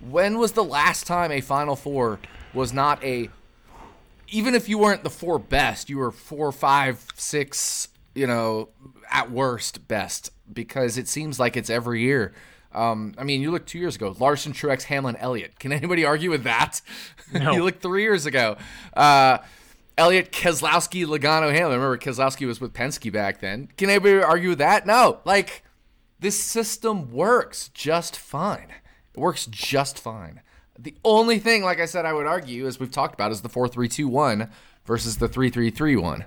When 0.00 0.38
was 0.38 0.52
the 0.52 0.64
last 0.64 1.06
time 1.06 1.30
a 1.30 1.40
Final 1.40 1.76
Four 1.76 2.18
was 2.52 2.72
not 2.72 3.02
a 3.02 3.30
even 4.28 4.54
if 4.54 4.68
you 4.68 4.78
weren't 4.78 5.04
the 5.04 5.10
four 5.10 5.38
best, 5.38 5.88
you 5.88 5.98
were 5.98 6.10
four, 6.10 6.50
five, 6.50 7.06
six, 7.14 7.88
you 8.14 8.26
know, 8.26 8.68
at 9.10 9.30
worst 9.30 9.86
best 9.86 10.30
because 10.52 10.98
it 10.98 11.08
seems 11.08 11.38
like 11.38 11.56
it's 11.56 11.70
every 11.70 12.00
year. 12.00 12.32
Um, 12.72 13.14
I 13.16 13.24
mean, 13.24 13.40
you 13.40 13.52
look 13.52 13.66
two 13.66 13.78
years 13.78 13.94
ago, 13.94 14.16
Larson, 14.18 14.52
Truex, 14.52 14.84
Hamlin, 14.84 15.16
Elliott. 15.16 15.58
Can 15.60 15.72
anybody 15.72 16.04
argue 16.04 16.30
with 16.30 16.42
that? 16.44 16.80
No. 17.32 17.52
you 17.54 17.62
look 17.62 17.80
three 17.80 18.02
years 18.02 18.26
ago, 18.26 18.56
uh, 18.94 19.38
Elliott, 19.96 20.32
Keselowski, 20.32 21.06
Logano, 21.06 21.52
Hamlin. 21.52 21.78
Remember, 21.78 21.96
Keselowski 21.98 22.46
was 22.46 22.60
with 22.60 22.72
Penske 22.72 23.12
back 23.12 23.40
then. 23.40 23.68
Can 23.76 23.90
anybody 23.90 24.22
argue 24.22 24.50
with 24.50 24.58
that? 24.58 24.86
No. 24.86 25.20
Like, 25.24 25.62
this 26.18 26.38
system 26.38 27.10
works 27.12 27.68
just 27.68 28.16
fine. 28.16 28.72
It 29.14 29.20
works 29.20 29.46
just 29.46 29.98
fine. 29.98 30.40
The 30.78 30.96
only 31.04 31.38
thing, 31.38 31.62
like 31.62 31.78
I 31.78 31.86
said, 31.86 32.04
I 32.04 32.12
would 32.12 32.26
argue, 32.26 32.66
as 32.66 32.80
we've 32.80 32.90
talked 32.90 33.14
about, 33.14 33.30
is 33.30 33.42
the 33.42 33.48
four 33.48 33.68
three 33.68 33.88
two 33.88 34.08
one 34.08 34.50
versus 34.84 35.18
the 35.18 35.28
three 35.28 35.50
three 35.50 35.70
three 35.70 35.94
one. 35.94 36.24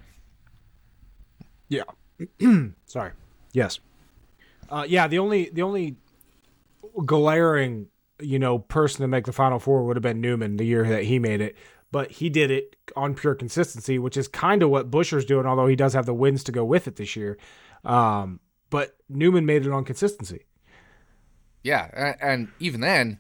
Yeah. 1.67 1.83
Sorry. 2.85 3.11
Yes. 3.51 3.79
Uh, 4.69 4.85
yeah. 4.87 5.07
The 5.07 5.19
only 5.19 5.49
the 5.49 5.63
only 5.63 5.97
glaring 7.05 7.87
you 8.19 8.39
know 8.39 8.59
person 8.59 9.01
to 9.01 9.07
make 9.07 9.25
the 9.25 9.33
final 9.33 9.59
four 9.59 9.83
would 9.83 9.95
have 9.95 10.03
been 10.03 10.21
Newman 10.21 10.57
the 10.57 10.65
year 10.65 10.87
that 10.87 11.03
he 11.03 11.19
made 11.19 11.41
it, 11.41 11.55
but 11.91 12.11
he 12.11 12.29
did 12.29 12.51
it 12.51 12.75
on 12.95 13.15
pure 13.15 13.35
consistency, 13.35 13.97
which 13.99 14.17
is 14.17 14.27
kind 14.27 14.61
of 14.61 14.69
what 14.69 14.91
Buescher's 14.91 15.25
doing, 15.25 15.45
although 15.45 15.67
he 15.67 15.75
does 15.75 15.93
have 15.93 16.05
the 16.05 16.13
wins 16.13 16.43
to 16.45 16.51
go 16.51 16.65
with 16.65 16.87
it 16.87 16.95
this 16.95 17.15
year. 17.15 17.37
Um, 17.85 18.39
but 18.69 18.97
Newman 19.09 19.45
made 19.45 19.65
it 19.65 19.71
on 19.71 19.85
consistency. 19.85 20.45
Yeah, 21.63 21.89
and, 21.93 22.15
and 22.21 22.47
even 22.59 22.81
then, 22.81 23.19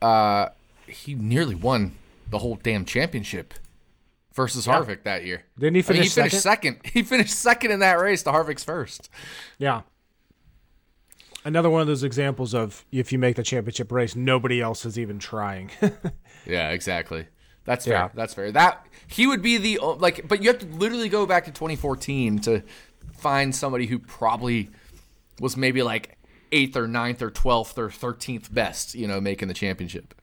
uh, 0.00 0.48
he 0.86 1.14
nearly 1.14 1.54
won 1.54 1.96
the 2.30 2.38
whole 2.38 2.56
damn 2.56 2.84
championship 2.84 3.54
versus 4.32 4.66
yeah. 4.66 4.74
Harvick 4.74 5.02
that 5.04 5.24
year. 5.24 5.44
Didn't 5.58 5.76
he 5.76 5.82
finish? 5.82 5.98
I 5.98 6.00
mean, 6.00 6.02
he 6.02 6.08
finished 6.08 6.42
second? 6.42 6.76
second. 6.80 6.92
He 6.92 7.02
finished 7.02 7.34
second 7.34 7.70
in 7.72 7.80
that 7.80 7.98
race 7.98 8.22
to 8.24 8.30
Harvick's 8.30 8.64
first. 8.64 9.10
Yeah. 9.58 9.82
Another 11.44 11.70
one 11.70 11.80
of 11.80 11.86
those 11.86 12.02
examples 12.02 12.54
of 12.54 12.84
if 12.90 13.12
you 13.12 13.18
make 13.18 13.36
the 13.36 13.42
championship 13.42 13.92
race, 13.92 14.16
nobody 14.16 14.60
else 14.60 14.84
is 14.84 14.98
even 14.98 15.18
trying. 15.18 15.70
yeah, 16.46 16.70
exactly. 16.70 17.26
That's 17.66 17.84
fair. 17.84 17.94
Yeah. 17.94 18.08
That's 18.14 18.34
fair. 18.34 18.52
That 18.52 18.86
he 19.08 19.26
would 19.26 19.42
be 19.42 19.58
the 19.58 19.78
like, 19.98 20.26
but 20.26 20.42
you 20.42 20.48
have 20.48 20.58
to 20.60 20.66
literally 20.66 21.08
go 21.08 21.26
back 21.26 21.44
to 21.44 21.50
2014 21.50 22.38
to 22.40 22.62
find 23.14 23.54
somebody 23.54 23.86
who 23.86 23.98
probably 23.98 24.70
was 25.40 25.56
maybe 25.56 25.82
like 25.82 26.16
eighth 26.52 26.76
or 26.76 26.88
ninth 26.88 27.22
or 27.22 27.30
twelfth 27.30 27.78
or 27.78 27.90
thirteenth 27.90 28.52
best, 28.52 28.94
you 28.94 29.06
know, 29.06 29.20
making 29.20 29.48
the 29.48 29.54
championship. 29.54 30.14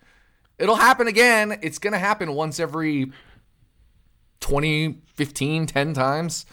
It'll 0.57 0.75
happen 0.75 1.07
again. 1.07 1.59
It's 1.61 1.79
going 1.79 1.93
to 1.93 1.99
happen 1.99 2.33
once 2.33 2.59
every 2.59 3.11
20, 4.39 4.99
15, 5.15 5.65
10 5.65 5.93
times. 5.93 6.45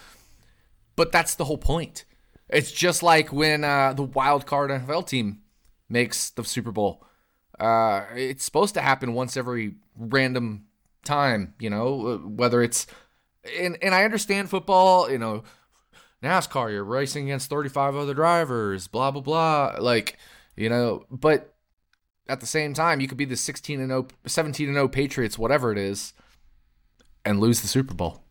But 0.96 1.12
that's 1.12 1.34
the 1.34 1.44
whole 1.44 1.58
point. 1.58 2.04
It's 2.48 2.72
just 2.72 3.02
like 3.02 3.32
when 3.32 3.62
uh, 3.62 3.92
the 3.92 4.02
wild 4.02 4.46
card 4.46 4.70
NFL 4.70 5.06
team 5.06 5.42
makes 5.88 6.30
the 6.30 6.44
Super 6.44 6.72
Bowl. 6.72 7.04
Uh, 7.58 8.04
it's 8.14 8.44
supposed 8.44 8.74
to 8.74 8.80
happen 8.80 9.12
once 9.12 9.36
every 9.36 9.74
random 9.96 10.64
time, 11.04 11.54
you 11.58 11.70
know, 11.70 12.06
uh, 12.06 12.16
whether 12.18 12.62
it's 12.62 12.86
and 13.58 13.78
and 13.82 13.94
I 13.94 14.04
understand 14.04 14.50
football, 14.50 15.10
you 15.10 15.18
know, 15.18 15.42
NASCAR, 16.22 16.70
you're 16.70 16.84
racing 16.84 17.24
against 17.24 17.50
35 17.50 17.96
other 17.96 18.14
drivers, 18.14 18.88
blah 18.88 19.10
blah 19.10 19.22
blah. 19.22 19.76
Like, 19.78 20.18
you 20.56 20.68
know, 20.68 21.04
but 21.10 21.54
at 22.28 22.40
the 22.40 22.46
same 22.46 22.74
time, 22.74 23.00
you 23.00 23.08
could 23.08 23.18
be 23.18 23.24
the 23.24 23.36
16 23.36 23.80
and 23.80 23.90
0, 23.90 24.06
17 24.26 24.68
and 24.68 24.76
0 24.76 24.88
Patriots, 24.88 25.38
whatever 25.38 25.72
it 25.72 25.78
is, 25.78 26.12
and 27.24 27.40
lose 27.40 27.60
the 27.60 27.68
Super 27.68 27.94
Bowl. 27.94 28.22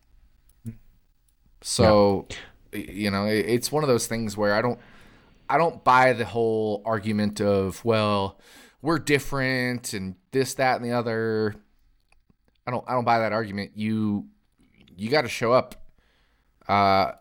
So, 1.62 2.26
yeah. 2.72 2.78
you 2.78 3.10
know, 3.10 3.26
it's 3.26 3.70
one 3.70 3.84
of 3.84 3.88
those 3.88 4.06
things 4.06 4.36
where 4.36 4.54
I 4.54 4.62
don't 4.62 4.78
I 5.50 5.58
don't 5.58 5.82
buy 5.82 6.12
the 6.12 6.24
whole 6.24 6.80
argument 6.84 7.40
of, 7.40 7.84
well, 7.84 8.38
we're 8.82 9.00
different 9.00 9.92
and 9.92 10.14
this 10.30 10.54
that 10.54 10.76
and 10.80 10.84
the 10.84 10.92
other. 10.92 11.56
I 12.66 12.70
don't 12.70 12.84
I 12.88 12.92
don't 12.92 13.04
buy 13.04 13.20
that 13.20 13.32
argument. 13.32 13.72
You 13.74 14.26
you 14.96 15.10
got 15.10 15.22
to 15.22 15.28
show 15.28 15.52
up. 15.52 15.74
Uh 16.68 17.12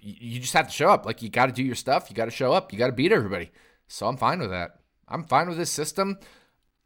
you 0.00 0.40
just 0.40 0.54
have 0.54 0.66
to 0.66 0.72
show 0.72 0.88
up. 0.88 1.06
Like 1.06 1.22
you 1.22 1.28
got 1.28 1.46
to 1.46 1.52
do 1.52 1.62
your 1.62 1.76
stuff. 1.76 2.10
You 2.10 2.16
got 2.16 2.24
to 2.24 2.30
show 2.32 2.52
up. 2.52 2.72
You 2.72 2.78
got 2.78 2.88
to 2.88 2.92
beat 2.92 3.12
everybody. 3.12 3.52
So 3.86 4.06
I'm 4.06 4.16
fine 4.16 4.40
with 4.40 4.50
that. 4.50 4.80
I'm 5.08 5.24
fine 5.24 5.48
with 5.48 5.58
this 5.58 5.70
system. 5.70 6.18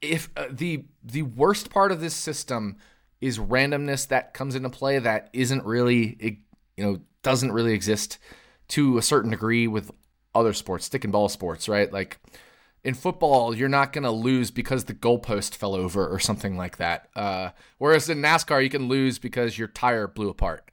If 0.03 0.29
uh, 0.37 0.47
the 0.51 0.85
the 1.03 1.23
worst 1.23 1.71
part 1.71 1.93
of 1.93 2.01
this 2.01 2.15
system 2.15 2.77
is 3.21 3.39
randomness 3.39 4.09
that 4.09 4.35
comes 4.35 4.55
into 4.55 4.69
play 4.69 4.99
that 4.99 5.31
isn't 5.33 5.65
really 5.65 6.17
it, 6.21 6.37
you 6.77 6.85
know 6.85 7.01
doesn't 7.23 7.53
really 7.53 7.73
exist 7.73 8.19
to 8.69 8.99
a 8.99 9.03
certain 9.03 9.31
degree 9.31 9.67
with 9.67 9.91
other 10.35 10.53
sports, 10.53 10.85
stick 10.85 11.05
and 11.05 11.13
ball 11.13 11.29
sports, 11.29 11.69
right? 11.69 11.91
Like 11.93 12.19
in 12.87 12.95
football, 12.95 13.53
you're 13.53 13.69
not 13.69 13.93
going 13.93 14.05
to 14.05 14.13
lose 14.13 14.53
because 14.53 14.85
the 14.85 14.95
goalpost 14.95 15.57
fell 15.57 15.75
over 15.75 16.07
or 16.07 16.21
something 16.21 16.57
like 16.57 16.77
that. 16.77 17.09
Uh, 17.17 17.51
whereas 17.79 18.09
in 18.09 18.23
NASCAR, 18.23 18.63
you 18.63 18.71
can 18.71 18.87
lose 18.87 19.19
because 19.19 19.59
your 19.59 19.67
tire 19.67 20.07
blew 20.07 20.29
apart, 20.29 20.71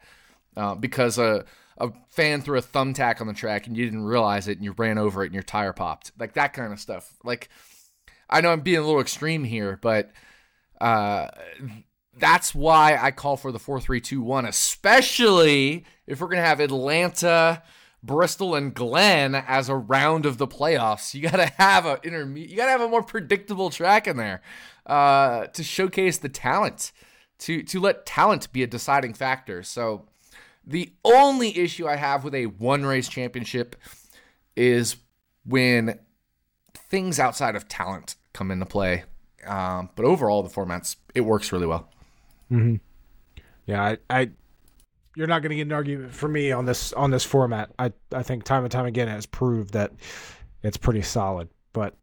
uh, 0.55 0.75
because 0.75 1.17
a 1.17 1.43
a 1.79 1.91
fan 2.09 2.39
threw 2.39 2.59
a 2.59 2.61
thumbtack 2.61 3.19
on 3.19 3.25
the 3.25 3.33
track 3.33 3.65
and 3.65 3.75
you 3.75 3.83
didn't 3.83 4.03
realize 4.03 4.47
it 4.47 4.57
and 4.57 4.63
you 4.63 4.73
ran 4.73 4.99
over 4.99 5.23
it 5.23 5.25
and 5.25 5.33
your 5.33 5.41
tire 5.41 5.73
popped. 5.73 6.11
Like 6.19 6.33
that 6.33 6.53
kind 6.53 6.71
of 6.71 6.79
stuff. 6.79 7.11
Like 7.23 7.49
I 8.29 8.41
know 8.41 8.51
I'm 8.51 8.61
being 8.61 8.77
a 8.77 8.85
little 8.85 9.01
extreme 9.01 9.43
here, 9.43 9.79
but 9.81 10.11
uh, 10.79 11.29
that's 12.15 12.53
why 12.53 12.95
I 13.01 13.09
call 13.09 13.37
for 13.37 13.51
the 13.51 13.57
4-3-2-1, 13.57 14.47
especially 14.47 15.83
if 16.05 16.21
we're 16.21 16.27
going 16.27 16.43
to 16.43 16.47
have 16.47 16.59
Atlanta, 16.59 17.63
Bristol 18.03 18.53
and 18.53 18.73
Glen 18.73 19.33
as 19.33 19.69
a 19.69 19.75
round 19.75 20.25
of 20.25 20.37
the 20.37 20.47
playoffs. 20.47 21.13
You 21.13 21.21
got 21.21 21.37
to 21.37 21.45
have 21.45 21.85
a 21.85 21.99
intermediate 22.03 22.51
you 22.51 22.57
got 22.57 22.65
to 22.65 22.71
have 22.71 22.81
a 22.81 22.89
more 22.89 23.03
predictable 23.03 23.69
track 23.69 24.07
in 24.07 24.17
there 24.17 24.41
uh, 24.85 25.47
to 25.47 25.63
showcase 25.63 26.17
the 26.17 26.29
talent. 26.29 26.91
To, 27.39 27.61
to 27.63 27.79
let 27.81 28.05
talent 28.05 28.53
be 28.53 28.63
a 28.63 28.67
deciding 28.67 29.15
factor. 29.15 29.63
So 29.63 30.05
the 30.65 30.93
only 31.03 31.57
issue 31.57 31.87
I 31.87 31.97
have 31.97 32.23
with 32.23 32.33
a 32.35 32.45
one 32.45 32.85
race 32.85 33.09
championship 33.09 33.75
is 34.55 34.95
when 35.45 35.99
things 36.73 37.19
outside 37.19 37.55
of 37.55 37.67
talent 37.67 38.15
come 38.31 38.49
into 38.49 38.65
play. 38.65 39.03
Um, 39.45 39.89
but 39.95 40.05
overall, 40.05 40.41
the 40.43 40.49
formats 40.49 40.95
it 41.13 41.21
works 41.21 41.51
really 41.51 41.67
well. 41.67 41.89
Mm-hmm. 42.49 42.75
Yeah, 43.65 43.83
I, 43.83 43.97
I 44.09 44.29
you're 45.15 45.27
not 45.27 45.41
going 45.41 45.51
to 45.51 45.55
get 45.55 45.63
an 45.67 45.71
argument 45.71 46.13
from 46.13 46.33
me 46.33 46.51
on 46.51 46.65
this 46.65 46.91
on 46.93 47.11
this 47.11 47.23
format. 47.23 47.71
I 47.77 47.91
I 48.11 48.23
think 48.23 48.43
time 48.43 48.63
and 48.63 48.71
time 48.71 48.85
again 48.85 49.07
has 49.07 49.25
proved 49.25 49.73
that 49.73 49.91
it's 50.63 50.77
pretty 50.77 51.01
solid. 51.01 51.49
But 51.73 51.95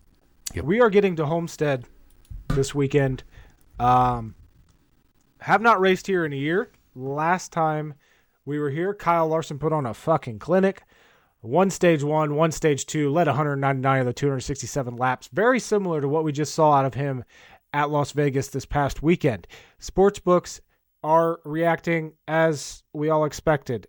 Yep. 0.55 0.65
we 0.65 0.81
are 0.81 0.91
getting 0.91 1.17
to 1.17 1.27
Homestead 1.27 1.85
this 2.49 2.75
weekend. 2.75 3.23
Um, 3.79 4.35
have 5.41 5.63
not 5.63 5.81
raced 5.81 6.07
here 6.07 6.25
in 6.25 6.33
a 6.33 6.37
year. 6.37 6.71
Last 6.95 7.53
time 7.53 7.95
we 8.45 8.59
were 8.59 8.71
here, 8.71 8.93
Kyle 8.93 9.29
Larson 9.29 9.59
put 9.59 9.73
on 9.73 9.87
a 9.87 9.95
fucking 9.95 10.39
clinic. 10.41 10.83
One 11.41 11.71
stage 11.71 12.03
one, 12.03 12.35
one 12.35 12.51
stage 12.53 12.85
two, 12.85 13.11
led 13.11 13.27
199 13.29 14.01
of 14.01 14.07
the 14.07 14.13
267 14.13 14.97
laps. 14.97 15.29
Very 15.33 15.59
similar 15.61 16.01
to 16.01 16.09
what 16.09 16.25
we 16.25 16.33
just 16.33 16.55
saw 16.55 16.73
out 16.73 16.85
of 16.85 16.95
him 16.95 17.25
at 17.73 17.89
Las 17.91 18.13
Vegas 18.13 18.49
this 18.49 18.67
past 18.67 19.03
weekend. 19.03 19.47
Sports 19.79 20.19
books 20.19 20.61
are 21.03 21.41
reacting 21.45 22.13
as 22.29 22.83
we 22.93 23.11
all 23.11 23.25
expected. 23.25 23.87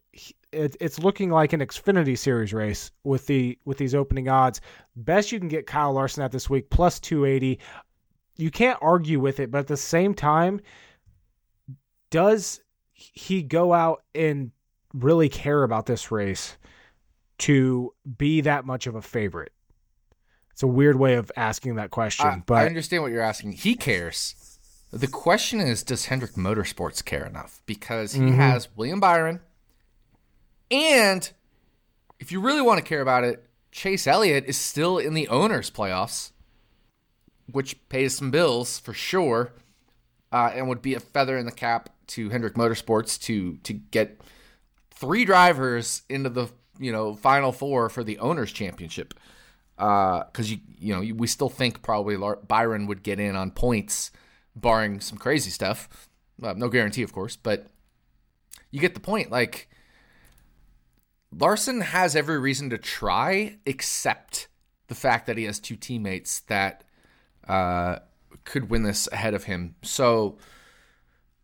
It, 0.51 0.75
it's 0.79 0.99
looking 0.99 1.29
like 1.29 1.53
an 1.53 1.61
Xfinity 1.61 2.17
Series 2.17 2.53
race 2.53 2.91
with 3.03 3.27
the 3.27 3.57
with 3.65 3.77
these 3.77 3.95
opening 3.95 4.27
odds. 4.27 4.61
Best 4.95 5.31
you 5.31 5.39
can 5.39 5.47
get 5.47 5.67
Kyle 5.67 5.93
Larson 5.93 6.23
at 6.23 6.31
this 6.31 6.49
week 6.49 6.69
plus 6.69 6.99
280. 6.99 7.59
You 8.37 8.51
can't 8.51 8.79
argue 8.81 9.19
with 9.19 9.39
it, 9.39 9.51
but 9.51 9.59
at 9.59 9.67
the 9.67 9.77
same 9.77 10.13
time, 10.13 10.59
does 12.09 12.61
he 12.93 13.43
go 13.43 13.73
out 13.73 14.03
and 14.13 14.51
really 14.93 15.29
care 15.29 15.63
about 15.63 15.85
this 15.85 16.11
race 16.11 16.57
to 17.39 17.93
be 18.17 18.41
that 18.41 18.65
much 18.65 18.87
of 18.87 18.95
a 18.95 19.01
favorite? 19.01 19.51
It's 20.51 20.63
a 20.63 20.67
weird 20.67 20.97
way 20.97 21.15
of 21.15 21.31
asking 21.35 21.75
that 21.75 21.91
question, 21.91 22.27
I, 22.27 22.43
but 22.45 22.55
I 22.55 22.67
understand 22.67 23.03
what 23.03 23.11
you're 23.11 23.21
asking. 23.21 23.53
He 23.53 23.75
cares. 23.75 24.35
The 24.91 25.07
question 25.07 25.59
is, 25.61 25.83
does 25.83 26.05
Hendrick 26.05 26.33
Motorsports 26.33 27.03
care 27.03 27.25
enough? 27.25 27.61
Because 27.65 28.13
he 28.13 28.21
Mhm. 28.21 28.35
has 28.35 28.67
William 28.75 28.99
Byron, 28.99 29.39
and 30.69 31.31
if 32.19 32.31
you 32.31 32.41
really 32.41 32.61
want 32.61 32.77
to 32.79 32.83
care 32.87 33.01
about 33.01 33.23
it, 33.23 33.47
Chase 33.71 34.05
Elliott 34.05 34.45
is 34.45 34.57
still 34.57 34.97
in 34.97 35.13
the 35.13 35.27
owners' 35.29 35.71
playoffs, 35.71 36.31
which 37.49 37.77
pays 37.89 38.15
some 38.15 38.31
bills 38.31 38.79
for 38.79 38.93
sure, 38.93 39.53
uh, 40.31 40.51
and 40.53 40.67
would 40.67 40.81
be 40.81 40.93
a 40.93 40.99
feather 40.99 41.37
in 41.37 41.45
the 41.45 41.51
cap 41.51 41.89
to 42.07 42.29
Hendrick 42.29 42.55
Motorsports 42.55 43.19
to 43.21 43.57
to 43.57 43.73
get 43.73 44.19
three 44.91 45.23
drivers 45.23 46.03
into 46.09 46.29
the 46.29 46.49
you 46.79 46.91
know 46.91 47.15
final 47.15 47.53
four 47.53 47.87
for 47.89 48.03
the 48.03 48.19
owners' 48.19 48.51
championship 48.51 49.13
because 49.77 50.51
you 50.51 50.59
you 50.77 50.93
know 50.93 51.13
we 51.15 51.27
still 51.27 51.49
think 51.49 51.81
probably 51.81 52.17
Byron 52.47 52.87
would 52.87 53.03
get 53.03 53.19
in 53.21 53.37
on 53.37 53.51
points, 53.51 54.11
barring 54.55 54.99
some 54.99 55.17
crazy 55.17 55.49
stuff. 55.49 56.09
Uh, 56.41 56.53
no 56.53 56.69
guarantee, 56.69 57.03
of 57.03 57.13
course, 57.13 57.35
but 57.35 57.67
you 58.71 58.79
get 58.79 58.93
the 58.93 58.99
point. 58.99 59.31
Like 59.31 59.69
Larson 61.31 61.81
has 61.81 62.15
every 62.15 62.39
reason 62.39 62.69
to 62.71 62.77
try, 62.77 63.57
except 63.65 64.47
the 64.87 64.95
fact 64.95 65.27
that 65.27 65.37
he 65.37 65.45
has 65.45 65.59
two 65.59 65.75
teammates 65.75 66.41
that 66.41 66.83
uh, 67.47 67.99
could 68.43 68.69
win 68.69 68.83
this 68.83 69.07
ahead 69.11 69.33
of 69.33 69.45
him. 69.45 69.75
So 69.83 70.37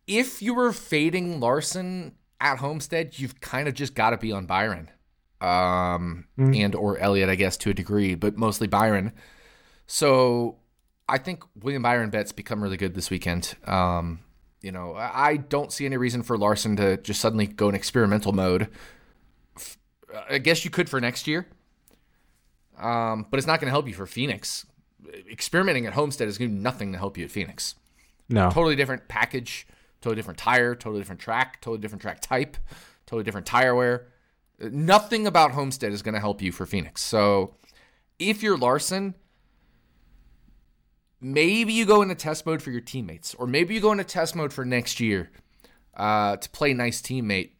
if 0.06 0.42
you 0.42 0.54
were 0.54 0.72
fading 0.72 1.40
Larson 1.40 2.14
at 2.40 2.58
Homestead, 2.58 3.18
you've 3.18 3.40
kind 3.40 3.68
of 3.68 3.74
just 3.74 3.94
got 3.94 4.10
to 4.10 4.18
be 4.18 4.32
on 4.32 4.46
Byron 4.46 4.90
um, 5.40 6.26
and 6.36 6.74
or 6.74 6.98
Elliott, 6.98 7.28
I 7.28 7.34
guess, 7.36 7.56
to 7.58 7.70
a 7.70 7.74
degree, 7.74 8.14
but 8.14 8.36
mostly 8.36 8.66
Byron. 8.66 9.12
So 9.86 10.56
I 11.08 11.18
think 11.18 11.42
William 11.60 11.82
Byron 11.82 12.10
bets 12.10 12.32
become 12.32 12.62
really 12.62 12.76
good 12.76 12.94
this 12.94 13.10
weekend. 13.10 13.54
Um, 13.64 14.20
you 14.60 14.72
know, 14.72 14.94
I 14.96 15.36
don't 15.36 15.72
see 15.72 15.86
any 15.86 15.96
reason 15.96 16.22
for 16.22 16.36
Larson 16.36 16.76
to 16.76 16.96
just 16.98 17.20
suddenly 17.20 17.46
go 17.46 17.68
in 17.68 17.74
experimental 17.74 18.32
mode. 18.32 18.68
I 20.28 20.38
guess 20.38 20.64
you 20.64 20.70
could 20.70 20.88
for 20.88 21.00
next 21.00 21.26
year, 21.26 21.46
um, 22.78 23.26
but 23.30 23.38
it's 23.38 23.46
not 23.46 23.60
going 23.60 23.66
to 23.66 23.72
help 23.72 23.86
you 23.86 23.94
for 23.94 24.06
Phoenix. 24.06 24.66
Experimenting 25.30 25.86
at 25.86 25.92
Homestead 25.92 26.28
is 26.28 26.38
going 26.38 26.50
to 26.50 26.56
do 26.56 26.62
nothing 26.62 26.92
to 26.92 26.98
help 26.98 27.16
you 27.16 27.24
at 27.24 27.30
Phoenix 27.30 27.74
no. 28.28 28.50
totally 28.50 28.76
different 28.76 29.08
package, 29.08 29.66
totally 30.00 30.16
different 30.16 30.38
tire, 30.38 30.74
totally 30.74 31.00
different 31.00 31.20
track, 31.20 31.60
totally 31.60 31.80
different 31.80 32.02
track 32.02 32.20
type, 32.20 32.56
totally 33.06 33.24
different 33.24 33.46
tire 33.46 33.74
wear. 33.74 34.08
Nothing 34.60 35.26
about 35.26 35.52
Homestead 35.52 35.92
is 35.92 36.02
going 36.02 36.14
to 36.14 36.20
help 36.20 36.42
you 36.42 36.52
for 36.52 36.66
Phoenix. 36.66 37.02
So 37.02 37.54
if 38.18 38.42
you're 38.42 38.58
Larson, 38.58 39.14
maybe 41.20 41.72
you 41.72 41.84
go 41.86 42.02
into 42.02 42.14
test 42.14 42.46
mode 42.46 42.62
for 42.62 42.70
your 42.70 42.80
teammates, 42.80 43.34
or 43.34 43.46
maybe 43.46 43.74
you 43.74 43.80
go 43.80 43.92
into 43.92 44.04
test 44.04 44.36
mode 44.36 44.52
for 44.52 44.64
next 44.64 45.00
year 45.00 45.30
uh, 45.96 46.36
to 46.36 46.50
play 46.50 46.72
nice 46.74 47.00
teammate. 47.00 47.50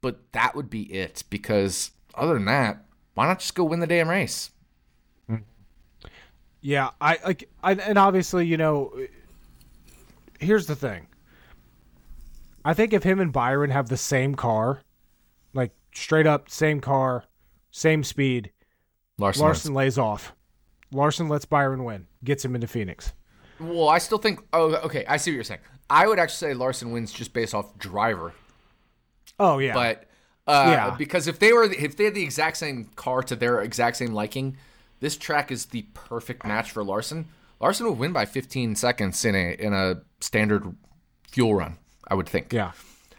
But 0.00 0.32
that 0.32 0.54
would 0.54 0.70
be 0.70 0.82
it 0.82 1.24
because 1.28 1.90
other 2.14 2.34
than 2.34 2.44
that, 2.44 2.84
why 3.14 3.26
not 3.26 3.40
just 3.40 3.54
go 3.54 3.64
win 3.64 3.80
the 3.80 3.86
damn 3.86 4.08
race? 4.08 4.50
Yeah, 6.60 6.90
I 7.00 7.18
like, 7.24 7.48
I, 7.62 7.74
and 7.74 7.98
obviously, 7.98 8.46
you 8.46 8.56
know, 8.56 8.92
here's 10.40 10.66
the 10.66 10.74
thing. 10.74 11.06
I 12.64 12.74
think 12.74 12.92
if 12.92 13.02
him 13.02 13.20
and 13.20 13.32
Byron 13.32 13.70
have 13.70 13.88
the 13.88 13.96
same 13.96 14.34
car, 14.34 14.80
like 15.54 15.70
straight 15.94 16.26
up 16.26 16.50
same 16.50 16.80
car, 16.80 17.24
same 17.70 18.02
speed, 18.02 18.50
Larson. 19.18 19.42
Larson 19.42 19.74
lays 19.74 19.98
off. 19.98 20.34
Larson 20.92 21.28
lets 21.28 21.44
Byron 21.44 21.84
win, 21.84 22.06
gets 22.24 22.44
him 22.44 22.54
into 22.54 22.66
Phoenix. 22.66 23.12
Well, 23.60 23.88
I 23.88 23.98
still 23.98 24.18
think. 24.18 24.40
Oh, 24.52 24.74
okay. 24.76 25.04
I 25.08 25.16
see 25.16 25.30
what 25.30 25.34
you're 25.36 25.44
saying. 25.44 25.60
I 25.90 26.06
would 26.06 26.18
actually 26.18 26.50
say 26.50 26.54
Larson 26.54 26.92
wins 26.92 27.12
just 27.12 27.32
based 27.32 27.54
off 27.54 27.76
driver, 27.78 28.32
Oh 29.40 29.58
yeah, 29.58 29.74
but 29.74 30.04
uh, 30.46 30.66
Yeah. 30.70 30.94
because 30.96 31.26
if 31.28 31.38
they 31.38 31.52
were 31.52 31.64
if 31.64 31.96
they 31.96 32.04
had 32.04 32.14
the 32.14 32.22
exact 32.22 32.56
same 32.58 32.86
car 32.96 33.22
to 33.24 33.34
their 33.36 33.60
exact 33.62 33.96
same 33.96 34.12
liking, 34.12 34.56
this 35.00 35.16
track 35.16 35.50
is 35.50 35.66
the 35.66 35.82
perfect 35.94 36.44
match 36.44 36.70
for 36.70 36.84
Larson. 36.84 37.26
Larson 37.60 37.86
would 37.88 37.98
win 37.98 38.12
by 38.12 38.24
15 38.24 38.76
seconds 38.76 39.24
in 39.24 39.34
a 39.34 39.52
in 39.58 39.72
a 39.72 40.02
standard 40.20 40.74
fuel 41.28 41.54
run. 41.54 41.78
I 42.06 42.14
would 42.14 42.28
think. 42.28 42.52
yeah. 42.52 42.72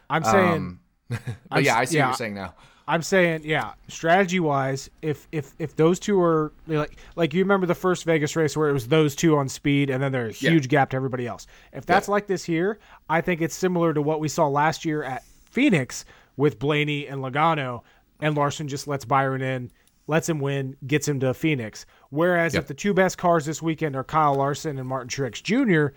I'm 0.09 0.23
saying, 0.23 0.53
Um, 0.53 0.79
but 1.09 1.19
I'm 1.51 1.63
yeah, 1.63 1.77
I 1.77 1.85
see 1.85 1.97
yeah. 1.97 2.05
what 2.05 2.07
you're 2.11 2.17
saying 2.17 2.33
now. 2.35 2.55
I'm 2.91 3.03
saying, 3.03 3.41
yeah. 3.45 3.73
Strategy 3.87 4.39
wise, 4.39 4.89
if 5.03 5.27
if 5.31 5.53
if 5.59 5.75
those 5.75 5.99
two 5.99 6.19
are 6.21 6.51
like 6.65 6.97
like 7.15 7.35
you 7.35 7.43
remember 7.43 7.67
the 7.67 7.75
first 7.75 8.03
Vegas 8.03 8.35
race 8.35 8.57
where 8.57 8.67
it 8.67 8.73
was 8.73 8.87
those 8.87 9.15
two 9.15 9.37
on 9.37 9.47
speed 9.47 9.91
and 9.91 10.01
then 10.01 10.11
there's 10.11 10.41
a 10.41 10.45
Yeah. 10.45 10.51
huge 10.51 10.69
gap 10.69 10.89
to 10.89 10.95
everybody 10.97 11.27
else. 11.27 11.45
If 11.71 11.85
that's 11.85 12.07
like 12.07 12.25
this 12.25 12.43
here, 12.43 12.79
I 13.07 13.21
think 13.21 13.41
it's 13.41 13.53
similar 13.55 13.93
to 13.93 14.01
what 14.01 14.19
we 14.19 14.27
saw 14.27 14.47
last 14.47 14.85
year 14.85 15.03
at 15.03 15.23
Phoenix 15.51 16.03
with 16.35 16.57
Blaney 16.57 17.05
and 17.05 17.21
Logano, 17.21 17.81
and 18.21 18.35
Larson 18.35 18.67
just 18.67 18.87
lets 18.87 19.05
Byron 19.05 19.41
in, 19.43 19.69
lets 20.07 20.27
him 20.27 20.39
win, 20.39 20.75
gets 20.87 21.07
him 21.07 21.19
to 21.19 21.33
Phoenix. 21.35 21.85
Whereas 22.09 22.55
Yep. 22.55 22.63
if 22.63 22.67
the 22.69 22.73
two 22.73 22.95
best 22.95 23.19
cars 23.19 23.45
this 23.45 23.61
weekend 23.61 23.95
are 23.95 24.03
Kyle 24.03 24.33
Larson 24.33 24.79
and 24.79 24.87
Martin 24.87 25.09
Truex 25.09 25.43
Jr., 25.43 25.93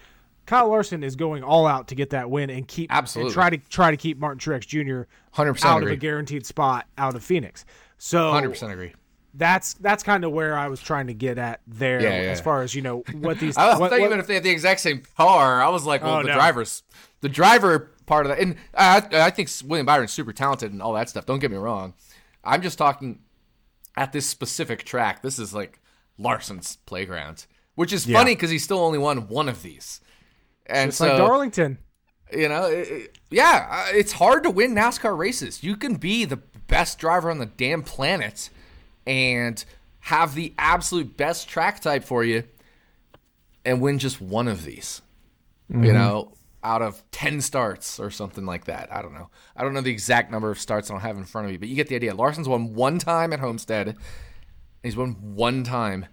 Kyle 0.52 0.68
Larson 0.68 1.02
is 1.02 1.16
going 1.16 1.42
all 1.42 1.66
out 1.66 1.88
to 1.88 1.94
get 1.94 2.10
that 2.10 2.28
win 2.28 2.50
and 2.50 2.68
keep 2.68 2.92
Absolutely. 2.92 3.28
and 3.30 3.34
try 3.34 3.48
to 3.48 3.56
try 3.70 3.90
to 3.90 3.96
keep 3.96 4.18
Martin 4.18 4.38
Truex 4.38 4.66
Jr. 4.66 5.08
100% 5.34 5.64
out 5.64 5.78
agree. 5.78 5.92
of 5.92 5.96
a 5.96 5.96
guaranteed 5.96 6.44
spot 6.44 6.86
out 6.98 7.14
of 7.14 7.24
Phoenix. 7.24 7.64
So 7.96 8.30
100% 8.32 8.70
agree. 8.70 8.92
that's 9.32 9.72
that's 9.74 10.02
kind 10.02 10.26
of 10.26 10.32
where 10.32 10.58
I 10.58 10.68
was 10.68 10.78
trying 10.82 11.06
to 11.06 11.14
get 11.14 11.38
at 11.38 11.62
there 11.66 12.02
Yeah, 12.02 12.20
yeah. 12.20 12.30
as 12.32 12.40
far 12.42 12.60
as 12.60 12.74
you 12.74 12.82
know 12.82 12.98
what 13.14 13.38
these 13.40 13.56
I 13.56 13.78
what, 13.78 13.88
thought 13.88 13.96
you 13.96 14.02
what- 14.02 14.10
meant 14.10 14.20
if 14.20 14.26
they 14.26 14.34
had 14.34 14.42
the 14.42 14.50
exact 14.50 14.80
same 14.80 15.02
car. 15.16 15.62
I 15.62 15.70
was 15.70 15.86
like, 15.86 16.02
well, 16.02 16.16
Oh, 16.18 16.22
the 16.22 16.28
no. 16.28 16.34
drivers, 16.34 16.82
the 17.22 17.30
driver 17.30 17.90
part 18.04 18.26
of 18.26 18.36
that, 18.36 18.38
and 18.42 18.56
I, 18.74 19.02
I 19.10 19.30
think 19.30 19.48
William 19.64 19.86
Byron's 19.86 20.12
super 20.12 20.34
talented 20.34 20.70
and 20.70 20.82
all 20.82 20.92
that 20.92 21.08
stuff. 21.08 21.24
Don't 21.24 21.38
get 21.38 21.50
me 21.50 21.56
wrong. 21.56 21.94
I'm 22.44 22.60
just 22.60 22.76
talking 22.76 23.20
at 23.96 24.12
this 24.12 24.26
specific 24.26 24.84
track. 24.84 25.22
This 25.22 25.38
is 25.38 25.54
like 25.54 25.80
Larson's 26.18 26.76
playground, 26.84 27.46
which 27.74 27.90
is 27.90 28.04
funny 28.04 28.34
because 28.34 28.50
he 28.50 28.58
still 28.58 28.80
only 28.80 28.98
won 28.98 29.28
one 29.28 29.48
of 29.48 29.62
these. 29.62 30.02
And 30.66 30.88
it's 30.88 30.98
so, 30.98 31.06
like 31.08 31.16
Darlington. 31.18 31.78
you 32.32 32.48
know, 32.48 32.66
it- 32.66 32.88
it- 32.88 33.18
yeah, 33.30 33.66
uh, 33.70 33.86
it's 33.96 34.12
hard 34.12 34.42
to 34.44 34.50
win 34.50 34.74
NASCAR 34.74 35.16
races. 35.16 35.62
You 35.62 35.76
can 35.76 35.94
be 35.96 36.24
the 36.24 36.36
best 36.36 36.98
driver 36.98 37.30
on 37.30 37.38
the 37.38 37.46
damn 37.46 37.82
planet 37.82 38.48
and 39.06 39.64
have 40.00 40.34
the 40.34 40.52
absolute 40.58 41.16
best 41.16 41.48
track 41.48 41.80
type 41.80 42.04
for 42.04 42.24
you 42.24 42.44
and 43.64 43.80
win 43.80 43.98
just 43.98 44.20
one 44.20 44.48
of 44.48 44.64
these. 44.64 45.02
You 45.70 45.92
know, 45.94 46.32
out 46.62 46.82
of 46.82 47.02
10 47.12 47.40
starts 47.40 47.98
or 47.98 48.10
something 48.10 48.44
like 48.44 48.66
that. 48.66 48.92
I 48.92 49.00
don't 49.00 49.14
know. 49.14 49.30
I 49.56 49.62
don't 49.64 49.72
know 49.72 49.80
the 49.80 49.90
exact 49.90 50.30
number 50.30 50.50
of 50.50 50.58
starts 50.60 50.90
I 50.90 50.94
don't 50.94 51.00
have 51.00 51.16
in 51.16 51.24
front 51.24 51.46
of 51.46 51.50
me, 51.50 51.56
but 51.56 51.68
you 51.68 51.74
get 51.76 51.88
the 51.88 51.94
idea. 51.96 52.14
Larson's 52.14 52.48
won 52.48 52.74
one 52.74 52.98
time 52.98 53.32
at 53.32 53.40
Homestead. 53.40 53.88
and 53.88 53.96
He's 54.82 54.96
won 54.96 55.12
one 55.34 55.64
time 55.64 56.06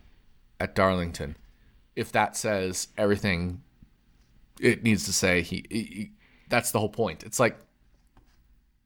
at 0.59 0.75
Darlington. 0.75 1.35
If 1.95 2.11
that 2.13 2.37
says 2.37 2.87
everything 2.97 3.61
it 4.60 4.84
needs 4.84 5.05
to 5.05 5.14
say, 5.14 5.41
he, 5.41 5.66
he- 5.70 5.78
he- 5.84 6.12
that's 6.49 6.72
the 6.72 6.80
whole 6.80 6.89
point. 6.89 7.24
It's 7.24 7.39
like 7.39 7.57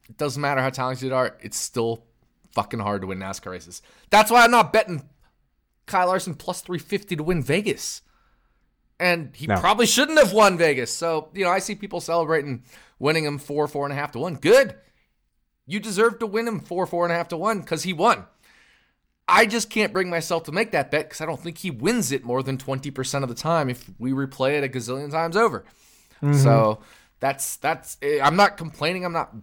it 0.10 0.18
doesn't 0.18 0.42
matter 0.42 0.62
how 0.62 0.70
talented 0.70 1.08
you 1.10 1.16
are, 1.16 1.38
it's 1.42 1.58
still 1.58 2.04
fucking 2.54 2.80
hard 2.80 3.02
to 3.02 3.08
win 3.08 3.20
NASCAR 3.20 3.52
races. 3.52 3.82
That's 4.10 4.30
why 4.30 4.44
I'm 4.44 4.52
not 4.52 4.74
betting 4.74 5.08
Kyle 5.86 6.08
Larson 6.08 6.36
plus 6.36 6.62
350 6.62 7.16
to 7.18 7.24
win 7.24 7.42
Vegas. 7.42 8.02
And 9.00 9.36
he 9.36 9.48
No. 9.48 9.60
probably 9.60 9.86
shouldn't 9.88 10.20
have 10.20 10.34
won 10.34 10.58
Vegas. 10.58 10.94
So, 10.94 11.30
you 11.34 11.44
know, 11.44 11.50
I 11.50 11.60
see 11.60 11.76
people 11.76 12.00
celebrating 12.00 12.64
winning 13.00 13.24
him 13.26 13.38
four, 13.38 13.68
four 13.68 13.86
and 13.86 13.92
a 13.92 13.96
half 13.96 14.12
to 14.12 14.20
one. 14.20 14.36
Good. 14.36 14.76
You 15.66 15.80
deserve 15.80 16.20
to 16.20 16.28
win 16.28 16.48
him 16.48 16.60
four, 16.60 16.86
four 16.86 17.06
and 17.06 17.12
a 17.12 17.16
half 17.16 17.30
to 17.30 17.38
one 17.38 17.62
because 17.62 17.84
he 17.84 17.94
won. 17.94 18.26
I 19.28 19.46
just 19.46 19.70
can't 19.70 19.94
bring 19.94 20.10
myself 20.10 20.44
to 20.44 20.52
make 20.52 20.72
that 20.72 20.92
bet 20.92 21.06
because 21.06 21.22
I 21.22 21.26
don't 21.26 21.40
think 21.40 21.58
he 21.58 21.72
wins 21.72 22.12
it 22.12 22.26
more 22.26 22.44
than 22.44 22.58
20% 22.58 23.24
of 23.24 23.30
the 23.30 23.36
time 23.36 23.70
if 23.70 23.90
we 23.98 24.12
replay 24.12 24.58
it 24.58 24.64
a 24.64 24.68
gazillion 24.68 25.12
times 25.12 25.38
over. 25.38 25.64
Mm-hmm. 26.22 26.34
So 26.34 26.80
that's, 27.20 27.56
that's, 27.58 27.98
eh, 28.02 28.20
I'm 28.22 28.36
not 28.36 28.58
complaining. 28.58 29.06
I'm 29.06 29.14
not, 29.14 29.34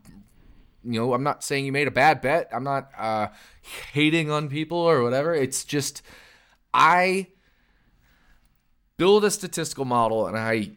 you 0.84 1.00
know, 1.00 1.14
I'm 1.14 1.22
not 1.22 1.42
saying 1.42 1.64
you 1.64 1.72
made 1.72 1.88
a 1.88 1.92
bad 1.92 2.20
bet. 2.20 2.50
I'm 2.52 2.64
not 2.64 2.90
uh, 2.96 3.28
hating 3.92 4.30
on 4.30 4.48
people 4.48 4.78
or 4.78 5.02
whatever. 5.02 5.34
It's 5.34 5.64
just, 5.64 6.02
I 6.74 7.28
build 8.98 9.24
a 9.24 9.30
statistical 9.30 9.86
model 9.86 10.26
and 10.26 10.36
I 10.36 10.72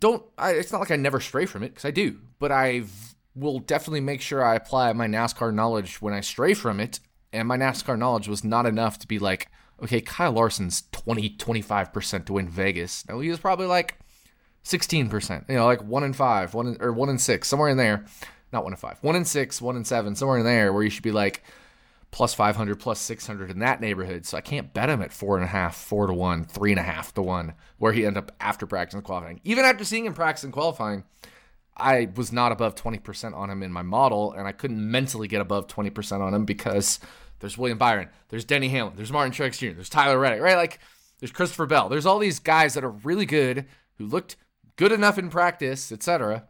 don't, 0.00 0.22
I, 0.38 0.52
it's 0.52 0.72
not 0.72 0.80
like 0.80 0.90
I 0.90 0.96
never 0.96 1.20
stray 1.20 1.44
from 1.44 1.62
it 1.62 1.68
because 1.68 1.84
I 1.84 1.90
do, 1.90 2.18
but 2.38 2.50
I've, 2.50 3.03
will 3.34 3.58
definitely 3.58 4.00
make 4.00 4.20
sure 4.20 4.44
I 4.44 4.54
apply 4.54 4.92
my 4.92 5.06
NASCAR 5.06 5.52
knowledge 5.52 6.00
when 6.00 6.14
I 6.14 6.20
stray 6.20 6.54
from 6.54 6.80
it. 6.80 7.00
And 7.32 7.48
my 7.48 7.56
NASCAR 7.56 7.98
knowledge 7.98 8.28
was 8.28 8.44
not 8.44 8.66
enough 8.66 8.98
to 9.00 9.08
be 9.08 9.18
like, 9.18 9.50
okay, 9.82 10.00
Kyle 10.00 10.32
Larson's 10.32 10.84
20, 10.92 11.30
25% 11.30 12.26
to 12.26 12.32
win 12.34 12.48
Vegas. 12.48 13.06
No, 13.08 13.20
he 13.20 13.28
was 13.28 13.40
probably 13.40 13.66
like 13.66 13.98
16%, 14.64 15.48
you 15.48 15.56
know, 15.56 15.66
like 15.66 15.82
one 15.82 16.04
in 16.04 16.12
five, 16.12 16.54
one 16.54 16.68
in, 16.68 16.76
or 16.80 16.92
one 16.92 17.08
in 17.08 17.18
six, 17.18 17.48
somewhere 17.48 17.68
in 17.68 17.76
there. 17.76 18.04
Not 18.52 18.62
one 18.62 18.72
in 18.72 18.76
five, 18.76 18.98
one 19.00 19.16
in 19.16 19.24
six, 19.24 19.60
one 19.60 19.76
in 19.76 19.84
seven, 19.84 20.14
somewhere 20.14 20.38
in 20.38 20.44
there 20.44 20.72
where 20.72 20.84
you 20.84 20.90
should 20.90 21.02
be 21.02 21.10
like 21.10 21.42
plus 22.12 22.32
500, 22.32 22.78
plus 22.78 23.00
600 23.00 23.50
in 23.50 23.58
that 23.58 23.80
neighborhood. 23.80 24.24
So 24.24 24.38
I 24.38 24.40
can't 24.40 24.72
bet 24.72 24.88
him 24.88 25.02
at 25.02 25.12
four 25.12 25.34
and 25.34 25.44
a 25.44 25.48
half, 25.48 25.74
four 25.74 26.06
to 26.06 26.12
one, 26.12 26.44
three 26.44 26.70
and 26.70 26.78
a 26.78 26.84
half 26.84 27.12
to 27.14 27.22
one, 27.22 27.54
where 27.78 27.92
he 27.92 28.06
end 28.06 28.16
up 28.16 28.30
after 28.38 28.68
practice 28.68 28.94
and 28.94 29.02
qualifying. 29.02 29.40
Even 29.42 29.64
after 29.64 29.84
seeing 29.84 30.06
him 30.06 30.14
practice 30.14 30.44
and 30.44 30.52
qualifying, 30.52 31.02
I 31.76 32.08
was 32.14 32.32
not 32.32 32.52
above 32.52 32.74
20% 32.74 33.34
on 33.34 33.50
him 33.50 33.62
in 33.62 33.72
my 33.72 33.82
model, 33.82 34.32
and 34.32 34.46
I 34.46 34.52
couldn't 34.52 34.90
mentally 34.90 35.28
get 35.28 35.40
above 35.40 35.66
20% 35.66 36.20
on 36.20 36.32
him 36.32 36.44
because 36.44 37.00
there's 37.40 37.58
William 37.58 37.78
Byron, 37.78 38.08
there's 38.28 38.44
Denny 38.44 38.68
Hamlin, 38.68 38.94
there's 38.96 39.12
Martin 39.12 39.32
Truex 39.32 39.58
Jr., 39.58 39.74
there's 39.74 39.88
Tyler 39.88 40.18
Reddick, 40.18 40.40
right? 40.40 40.56
Like, 40.56 40.78
there's 41.18 41.32
Christopher 41.32 41.66
Bell. 41.66 41.88
There's 41.88 42.06
all 42.06 42.18
these 42.18 42.38
guys 42.38 42.74
that 42.74 42.84
are 42.84 42.90
really 42.90 43.26
good, 43.26 43.66
who 43.98 44.06
looked 44.06 44.36
good 44.76 44.92
enough 44.92 45.18
in 45.18 45.30
practice, 45.30 45.90
etc. 45.90 46.44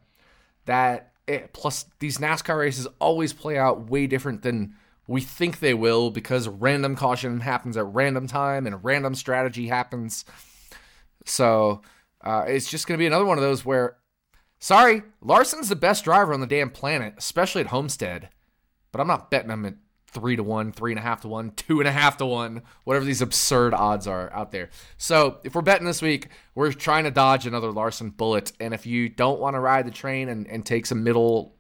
That 0.67 1.13
it, 1.27 1.53
plus 1.53 1.87
these 1.99 2.19
NASCAR 2.19 2.59
races 2.59 2.87
always 2.99 3.33
play 3.33 3.59
out 3.59 3.89
way 3.91 4.07
different 4.07 4.43
than 4.43 4.75
we 5.07 5.21
think 5.21 5.59
they 5.59 5.75
will 5.75 6.11
because 6.11 6.49
random 6.49 6.97
caution 6.97 7.41
happens 7.41 7.77
at 7.77 7.85
random 7.87 8.27
time 8.27 8.67
and 8.67 8.83
random 8.83 9.15
strategy 9.15 9.69
happens. 9.69 10.25
So 11.27 11.83
uh, 12.23 12.45
it's 12.47 12.71
just 12.71 12.87
going 12.87 12.97
to 12.97 13.03
be 13.03 13.07
another 13.07 13.27
one 13.27 13.39
of 13.39 13.45
those 13.45 13.65
where 13.65 13.97
Sorry, 14.65 15.03
Larson's 15.21 15.69
the 15.69 15.77
best 15.77 16.05
driver 16.05 16.33
on 16.33 16.41
the 16.41 16.47
damn 16.47 16.71
planet, 16.71 17.13
especially 17.19 17.61
at 17.61 17.67
Homestead. 17.67 18.31
But 18.93 19.03
I'm 19.03 19.07
not 19.07 19.31
betting 19.31 19.51
him 19.51 19.67
at 19.67 19.75
three 20.07 20.37
to 20.37 20.43
one, 20.43 20.73
three 20.73 20.91
and 20.91 20.99
a 20.99 21.03
half 21.03 21.21
to 21.21 21.29
one, 21.29 21.51
two 21.51 21.81
and 21.81 21.87
a 21.87 21.93
half 21.93 22.17
to 22.17 22.25
one, 22.25 22.63
whatever 22.85 23.05
these 23.05 23.21
absurd 23.21 23.75
odds 23.75 24.07
are 24.07 24.33
out 24.33 24.53
there. 24.53 24.71
So 24.97 25.37
if 25.45 25.55
we're 25.55 25.61
betting 25.61 25.87
this 25.87 26.01
week, 26.01 26.29
we're 26.55 26.73
trying 26.73 27.05
to 27.05 27.11
dodge 27.11 27.47
another 27.47 27.71
Larson 27.71 28.09
bullet. 28.09 28.53
And 28.59 28.73
if 28.73 28.87
you 28.87 29.11
don't 29.11 29.39
want 29.39 29.53
to 29.53 29.61
ride 29.61 29.87
the 29.87 29.91
train 29.91 30.31
and, 30.31 30.47
and 30.47 30.65
take 30.65 30.87
some 30.87 31.05
middle, 31.05 31.57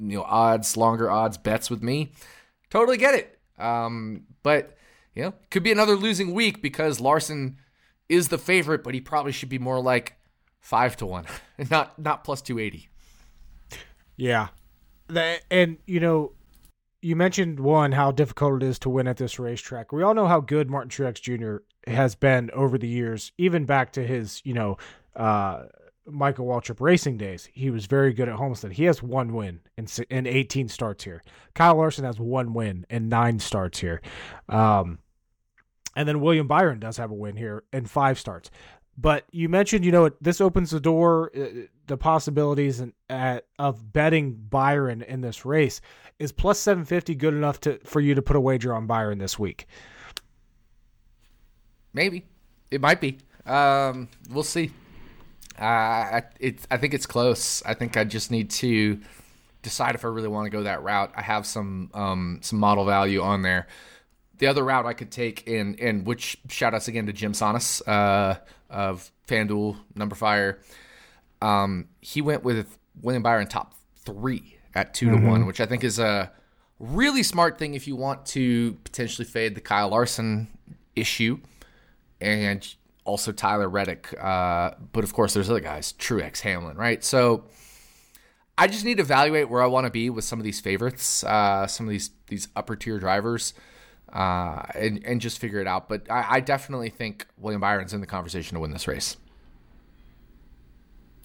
you 0.00 0.16
know, 0.18 0.24
odds, 0.24 0.76
longer 0.76 1.08
odds 1.08 1.38
bets 1.38 1.70
with 1.70 1.84
me, 1.84 2.14
totally 2.68 2.96
get 2.96 3.14
it. 3.14 3.38
Um, 3.60 4.24
but 4.42 4.76
you 5.14 5.22
know, 5.22 5.34
could 5.52 5.62
be 5.62 5.70
another 5.70 5.94
losing 5.94 6.34
week 6.34 6.62
because 6.62 6.98
Larson 6.98 7.58
is 8.08 8.26
the 8.26 8.38
favorite, 8.38 8.82
but 8.82 8.94
he 8.94 9.00
probably 9.00 9.30
should 9.30 9.50
be 9.50 9.60
more 9.60 9.80
like 9.80 10.16
five 10.60 10.96
to 10.98 11.06
one, 11.06 11.26
not 11.70 11.98
not 11.98 12.24
plus 12.24 12.42
two 12.42 12.58
eighty. 12.58 12.88
Yeah, 14.16 14.48
that, 15.08 15.42
and 15.50 15.78
you 15.86 16.00
know, 16.00 16.32
you 17.00 17.16
mentioned 17.16 17.60
one 17.60 17.92
how 17.92 18.12
difficult 18.12 18.62
it 18.62 18.66
is 18.66 18.78
to 18.80 18.90
win 18.90 19.08
at 19.08 19.16
this 19.16 19.38
racetrack. 19.38 19.92
We 19.92 20.02
all 20.02 20.14
know 20.14 20.26
how 20.26 20.40
good 20.40 20.70
Martin 20.70 20.90
Truex 20.90 21.20
Jr. 21.20 21.64
has 21.90 22.14
been 22.14 22.50
over 22.52 22.78
the 22.78 22.88
years, 22.88 23.32
even 23.38 23.64
back 23.64 23.92
to 23.92 24.06
his 24.06 24.42
you 24.44 24.54
know 24.54 24.76
uh, 25.16 25.64
Michael 26.06 26.46
Waltrip 26.46 26.80
racing 26.80 27.16
days. 27.16 27.48
He 27.52 27.70
was 27.70 27.86
very 27.86 28.12
good 28.12 28.28
at 28.28 28.36
Homestead. 28.36 28.72
He 28.72 28.84
has 28.84 29.02
one 29.02 29.32
win 29.32 29.60
in 29.76 29.86
in 30.08 30.26
18 30.26 30.68
starts 30.68 31.04
here. 31.04 31.22
Kyle 31.54 31.76
Larson 31.76 32.04
has 32.04 32.18
one 32.18 32.52
win 32.52 32.86
and 32.90 33.08
nine 33.08 33.38
starts 33.38 33.80
here. 33.80 34.00
Um, 34.48 34.98
and 35.96 36.08
then 36.08 36.20
William 36.20 36.46
Byron 36.46 36.78
does 36.78 36.96
have 36.98 37.10
a 37.10 37.14
win 37.14 37.36
here 37.36 37.64
in 37.72 37.86
five 37.86 38.18
starts. 38.18 38.50
But 39.00 39.24
you 39.30 39.48
mentioned, 39.48 39.84
you 39.84 39.92
know, 39.92 40.10
this 40.20 40.42
opens 40.42 40.72
the 40.72 40.80
door, 40.80 41.30
uh, 41.34 41.66
the 41.86 41.96
possibilities 41.96 42.80
and, 42.80 42.92
uh, 43.08 43.40
of 43.58 43.92
betting 43.94 44.34
Byron 44.34 45.00
in 45.00 45.22
this 45.22 45.46
race. 45.46 45.80
Is 46.18 46.32
plus 46.32 46.58
750 46.58 47.14
good 47.14 47.32
enough 47.32 47.60
to 47.60 47.78
for 47.84 48.00
you 48.00 48.14
to 48.14 48.20
put 48.20 48.36
a 48.36 48.40
wager 48.40 48.74
on 48.74 48.86
Byron 48.86 49.16
this 49.16 49.38
week? 49.38 49.66
Maybe. 51.94 52.26
It 52.70 52.82
might 52.82 53.00
be. 53.00 53.18
Um, 53.46 54.08
we'll 54.28 54.44
see. 54.44 54.70
Uh, 55.58 56.20
it, 56.38 56.66
I 56.70 56.76
think 56.76 56.92
it's 56.92 57.06
close. 57.06 57.62
I 57.64 57.72
think 57.72 57.96
I 57.96 58.04
just 58.04 58.30
need 58.30 58.50
to 58.50 59.00
decide 59.62 59.94
if 59.94 60.04
I 60.04 60.08
really 60.08 60.28
want 60.28 60.44
to 60.44 60.50
go 60.50 60.64
that 60.64 60.82
route. 60.82 61.10
I 61.16 61.22
have 61.22 61.46
some 61.46 61.90
um, 61.94 62.40
some 62.42 62.58
model 62.58 62.84
value 62.84 63.22
on 63.22 63.40
there. 63.40 63.66
The 64.38 64.46
other 64.46 64.62
route 64.62 64.84
I 64.84 64.92
could 64.92 65.10
take 65.10 65.46
in 65.46 65.74
in 65.76 66.04
which 66.04 66.38
shout 66.48 66.74
outs 66.74 66.88
again 66.88 67.06
to 67.06 67.14
Jim 67.14 67.32
Sannes 67.32 67.80
uh, 67.88 68.38
of 68.70 69.10
FanDuel 69.26 69.76
numberFire. 69.96 70.58
Um, 71.42 71.88
he 72.00 72.20
went 72.20 72.44
with 72.44 72.78
William 73.00 73.22
Byron 73.22 73.46
top 73.46 73.74
three 73.96 74.58
at 74.74 74.94
2 74.94 75.06
mm-hmm. 75.06 75.24
to 75.24 75.30
one, 75.30 75.46
which 75.46 75.60
I 75.60 75.66
think 75.66 75.84
is 75.84 75.98
a 75.98 76.32
really 76.78 77.22
smart 77.22 77.58
thing 77.58 77.74
if 77.74 77.86
you 77.86 77.96
want 77.96 78.26
to 78.26 78.74
potentially 78.84 79.26
fade 79.26 79.54
the 79.54 79.60
Kyle 79.60 79.90
Larson 79.90 80.48
issue 80.96 81.38
and 82.20 82.74
also 83.04 83.32
Tyler 83.32 83.68
Reddick. 83.68 84.14
Uh, 84.20 84.72
but 84.92 85.04
of 85.04 85.12
course, 85.12 85.34
there's 85.34 85.50
other 85.50 85.60
guys, 85.60 85.92
Truex, 85.94 86.40
Hamlin, 86.40 86.76
right? 86.76 87.02
So 87.04 87.44
I 88.56 88.66
just 88.66 88.84
need 88.84 88.96
to 88.96 89.02
evaluate 89.02 89.48
where 89.48 89.62
I 89.62 89.66
want 89.66 89.86
to 89.86 89.90
be 89.90 90.10
with 90.10 90.24
some 90.24 90.38
of 90.38 90.44
these 90.44 90.60
favorites, 90.60 91.24
uh, 91.24 91.66
some 91.66 91.86
of 91.86 91.90
these 91.90 92.10
these 92.28 92.48
upper 92.54 92.76
tier 92.76 92.98
drivers 92.98 93.54
uh, 94.12 94.62
and 94.74 95.04
and 95.04 95.20
just 95.20 95.38
figure 95.38 95.60
it 95.60 95.66
out. 95.66 95.88
But 95.88 96.10
I, 96.10 96.26
I, 96.28 96.40
definitely 96.40 96.90
think 96.90 97.26
William 97.38 97.60
Byron's 97.60 97.92
in 97.92 98.00
the 98.00 98.06
conversation 98.06 98.54
to 98.54 98.60
win 98.60 98.72
this 98.72 98.88
race. 98.88 99.16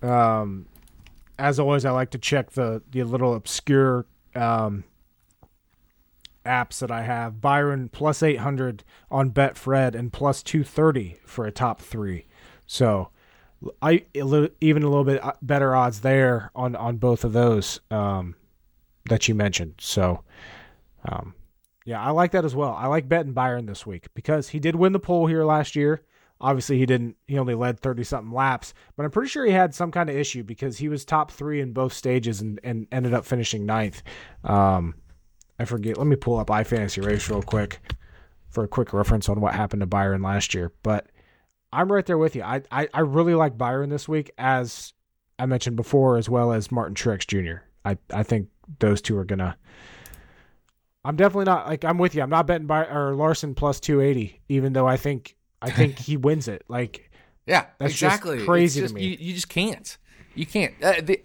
Um, 0.01 0.67
as 1.39 1.59
always, 1.59 1.85
I 1.85 1.91
like 1.91 2.11
to 2.11 2.17
check 2.17 2.51
the 2.51 2.83
the 2.91 3.03
little 3.03 3.33
obscure 3.33 4.05
um, 4.35 4.83
apps 6.45 6.79
that 6.79 6.91
I 6.91 7.01
have. 7.01 7.41
Byron 7.41 7.89
plus 7.89 8.21
eight 8.21 8.39
hundred 8.39 8.83
on 9.09 9.31
Betfred 9.31 9.95
and 9.95 10.13
plus 10.13 10.43
two 10.43 10.63
thirty 10.63 11.19
for 11.25 11.45
a 11.45 11.51
top 11.51 11.81
three. 11.81 12.25
So. 12.65 13.09
I 13.81 14.05
even 14.61 14.83
a 14.83 14.89
little 14.89 15.05
bit 15.05 15.23
uh, 15.23 15.31
better 15.41 15.75
odds 15.75 16.01
there 16.01 16.51
on 16.55 16.75
on 16.75 16.97
both 16.97 17.23
of 17.23 17.33
those 17.33 17.79
um, 17.89 18.35
that 19.09 19.27
you 19.27 19.35
mentioned. 19.35 19.75
So, 19.79 20.23
um, 21.05 21.33
yeah, 21.85 22.01
I 22.01 22.09
like 22.09 22.31
that 22.31 22.45
as 22.45 22.55
well. 22.55 22.73
I 22.73 22.87
like 22.87 23.07
betting 23.07 23.33
Byron 23.33 23.67
this 23.67 23.85
week 23.85 24.07
because 24.15 24.49
he 24.49 24.59
did 24.59 24.75
win 24.75 24.91
the 24.91 24.99
pole 24.99 25.27
here 25.27 25.45
last 25.45 25.75
year. 25.75 26.01
Obviously, 26.41 26.79
he 26.79 26.85
didn't. 26.85 27.15
He 27.27 27.37
only 27.37 27.53
led 27.53 27.79
thirty 27.79 28.03
something 28.03 28.33
laps, 28.33 28.73
but 28.97 29.03
I'm 29.03 29.11
pretty 29.11 29.29
sure 29.29 29.45
he 29.45 29.51
had 29.51 29.73
some 29.73 29.91
kind 29.91 30.09
of 30.09 30.17
issue 30.17 30.43
because 30.43 30.77
he 30.77 30.89
was 30.89 31.05
top 31.05 31.31
three 31.31 31.61
in 31.61 31.71
both 31.71 31.93
stages 31.93 32.41
and, 32.41 32.59
and 32.63 32.87
ended 32.91 33.13
up 33.13 33.23
finishing 33.23 33.65
ninth. 33.65 34.01
Um, 34.43 34.95
I 35.57 35.65
forget. 35.65 35.97
Let 35.97 36.07
me 36.07 36.17
pull 36.17 36.37
up 36.37 36.47
iFantasy 36.47 37.05
Race 37.05 37.29
real 37.29 37.41
quick 37.41 37.79
for 38.49 38.63
a 38.63 38.67
quick 38.67 38.91
reference 38.91 39.29
on 39.29 39.39
what 39.39 39.53
happened 39.53 39.81
to 39.81 39.85
Byron 39.85 40.23
last 40.23 40.53
year. 40.53 40.73
But 40.83 41.07
I'm 41.71 41.91
right 41.91 42.05
there 42.05 42.17
with 42.17 42.35
you. 42.35 42.41
I 42.41 42.63
I, 42.71 42.89
I 42.93 43.01
really 43.01 43.35
like 43.35 43.57
Byron 43.57 43.89
this 43.89 44.07
week, 44.07 44.31
as 44.37 44.93
I 45.37 45.45
mentioned 45.45 45.75
before, 45.75 46.17
as 46.17 46.29
well 46.29 46.51
as 46.51 46.71
Martin 46.71 46.95
Truex 46.95 47.27
Jr. 47.27 47.63
I 47.85 47.97
I 48.11 48.23
think 48.23 48.49
those 48.79 49.01
two 49.01 49.17
are 49.17 49.25
gonna 49.25 49.55
I'm 51.05 51.15
definitely 51.15 51.45
not 51.45 51.67
like 51.67 51.85
I'm 51.85 51.99
with 51.99 52.15
you. 52.15 52.23
I'm 52.23 52.31
not 52.31 52.47
betting 52.47 52.65
by 52.65 52.85
or 52.85 53.13
Larson 53.13 53.53
plus 53.53 53.79
280, 53.79 54.41
even 54.49 54.73
though 54.73 54.87
I 54.87 54.97
think 54.97 55.35
I 55.61 55.69
think 55.69 55.99
he 55.99 56.17
wins 56.17 56.47
it. 56.47 56.63
Like, 56.67 57.11
yeah, 57.45 57.67
that's 57.77 57.93
exactly 57.93 58.43
crazy 58.43 58.81
just, 58.81 58.95
to 58.95 58.99
me. 58.99 59.05
You, 59.05 59.17
you, 59.19 59.33
just 59.35 59.47
can't. 59.47 59.97
You 60.33 60.47
can't. 60.47 60.73
Uh, 60.83 61.01
the, 61.01 61.21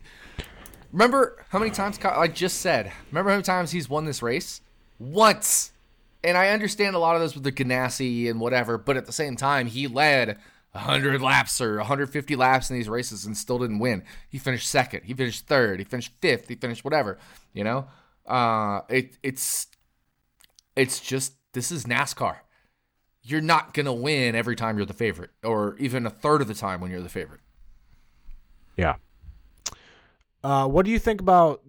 remember 0.92 1.42
how 1.48 1.58
many 1.58 1.70
times 1.70 1.98
I 2.04 2.28
just 2.28 2.60
said? 2.60 2.92
Remember 3.10 3.30
how 3.30 3.36
many 3.36 3.42
times 3.42 3.70
he's 3.70 3.88
won 3.88 4.04
this 4.04 4.22
race? 4.22 4.60
Once. 4.98 5.72
And 6.22 6.36
I 6.36 6.50
understand 6.50 6.94
a 6.94 6.98
lot 6.98 7.16
of 7.16 7.22
those 7.22 7.34
with 7.34 7.44
the 7.44 7.52
Ganassi 7.52 8.28
and 8.28 8.38
whatever, 8.38 8.76
but 8.76 8.98
at 8.98 9.06
the 9.06 9.12
same 9.12 9.36
time, 9.36 9.66
he 9.66 9.86
led 9.86 10.36
100 10.72 11.22
laps 11.22 11.58
or 11.62 11.78
150 11.78 12.36
laps 12.36 12.68
in 12.68 12.76
these 12.76 12.90
races 12.90 13.24
and 13.24 13.34
still 13.34 13.58
didn't 13.58 13.78
win. 13.78 14.02
He 14.28 14.38
finished 14.38 14.68
second. 14.68 15.04
He 15.04 15.14
finished 15.14 15.46
third. 15.46 15.78
He 15.80 15.84
finished 15.84 16.12
fifth. 16.20 16.48
He 16.48 16.56
finished 16.56 16.84
whatever. 16.84 17.18
You 17.54 17.64
know, 17.64 17.88
uh, 18.30 18.82
it 18.88 19.18
it's 19.22 19.66
it's 20.76 21.00
just 21.00 21.34
this 21.52 21.70
is 21.70 21.84
NASCAR. 21.84 22.36
You're 23.22 23.40
not 23.40 23.74
gonna 23.74 23.92
win 23.92 24.34
every 24.34 24.56
time 24.56 24.76
you're 24.76 24.86
the 24.86 24.94
favorite, 24.94 25.30
or 25.44 25.76
even 25.78 26.06
a 26.06 26.10
third 26.10 26.40
of 26.40 26.48
the 26.48 26.54
time 26.54 26.80
when 26.80 26.90
you're 26.90 27.02
the 27.02 27.08
favorite. 27.08 27.40
Yeah. 28.76 28.96
Uh, 30.42 30.66
what 30.66 30.86
do 30.86 30.90
you 30.90 30.98
think 30.98 31.20
about 31.20 31.62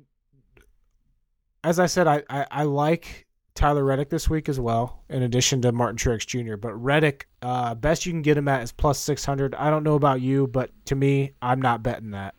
as 1.63 1.79
I 1.79 1.85
said, 1.85 2.07
I, 2.07 2.23
I, 2.29 2.45
I 2.49 2.63
like 2.63 3.27
Tyler 3.53 3.83
Reddick 3.83 4.09
this 4.09 4.29
week 4.29 4.49
as 4.49 4.59
well, 4.59 5.03
in 5.09 5.23
addition 5.23 5.61
to 5.61 5.71
Martin 5.71 5.97
Truex 5.97 6.25
Jr. 6.25 6.55
But 6.55 6.73
Reddick, 6.73 7.27
uh, 7.41 7.75
best 7.75 8.05
you 8.05 8.11
can 8.11 8.21
get 8.21 8.37
him 8.37 8.47
at 8.47 8.63
is 8.63 8.71
plus 8.71 8.99
600. 8.99 9.53
I 9.55 9.69
don't 9.69 9.83
know 9.83 9.95
about 9.95 10.21
you, 10.21 10.47
but 10.47 10.71
to 10.85 10.95
me, 10.95 11.33
I'm 11.41 11.61
not 11.61 11.83
betting 11.83 12.11
that. 12.11 12.35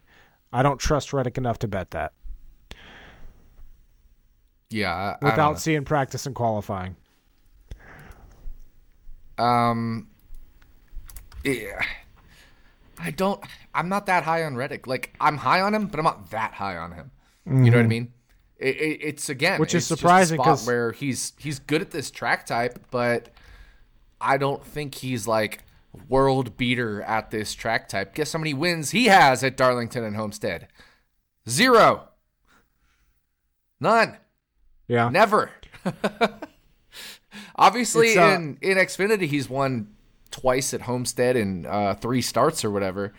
I 0.53 0.63
don't 0.63 0.79
trust 0.79 1.13
Reddick 1.13 1.39
enough 1.39 1.61
to 1.61 1.69
bet 1.69 1.93
that 1.93 2.13
Yeah, 4.73 4.93
I- 4.95 5.27
I 5.27 5.31
without 5.31 5.53
know. 5.53 5.59
seeing 5.59 5.85
practice 5.85 6.27
and 6.27 6.35
qualifying. 6.35 6.97
Um, 9.39 10.09
yeah, 11.45 11.83
I 12.99 13.11
don't. 13.11 13.43
I'm 13.75 13.89
not 13.89 14.07
that 14.07 14.23
high 14.25 14.45
on 14.45 14.57
Reddick. 14.57 14.87
Like 14.87 15.15
I'm 15.21 15.37
high 15.39 15.61
on 15.61 15.75
him, 15.75 15.87
but 15.87 15.99
I'm 15.99 16.05
not 16.05 16.31
that 16.31 16.55
high 16.55 16.77
on 16.77 16.93
him. 16.93 17.11
You 17.47 17.71
know 17.71 17.79
what 17.79 17.85
I 17.85 17.89
mean? 17.89 18.13
It, 18.59 18.77
it, 18.77 18.99
it's 19.03 19.29
again, 19.29 19.59
Which 19.59 19.75
is 19.75 19.85
surprising 19.87 20.37
spot 20.37 20.47
'cause- 20.47 20.67
where 20.67 20.93
he's 20.93 21.33
he's 21.39 21.59
good 21.59 21.81
at 21.83 21.91
this 21.91 22.11
track 22.11 22.47
type, 22.47 22.79
but 22.91 23.31
I 24.21 24.37
don't 24.39 24.65
think 24.65 24.95
he's 24.97 25.27
like 25.27 25.65
world 26.09 26.57
beater 26.57 27.03
at 27.03 27.31
this 27.33 27.53
track 27.55 27.89
type. 27.89 28.15
Guess 28.15 28.33
how 28.35 28.39
many 28.39 28.55
wins 28.55 28.91
he 28.93 29.07
has 29.07 29.43
at 29.43 29.57
Darlington 29.57 30.05
and 30.05 30.15
Homestead? 30.15 30.69
Zero. 31.49 32.09
None. 33.81 34.17
Yeah. 34.93 35.09
Never. 35.09 35.51
Obviously, 37.57 38.19
uh, 38.19 38.35
in 38.35 38.59
in 38.61 38.77
Xfinity, 38.77 39.23
he's 39.23 39.49
won 39.49 39.89
twice 40.31 40.75
at 40.75 40.83
Homestead 40.83 41.35
and 41.35 41.67
uh, 41.67 41.95
three 41.95 42.21
starts 42.21 42.63
or 42.63 42.71
whatever. 42.71 43.15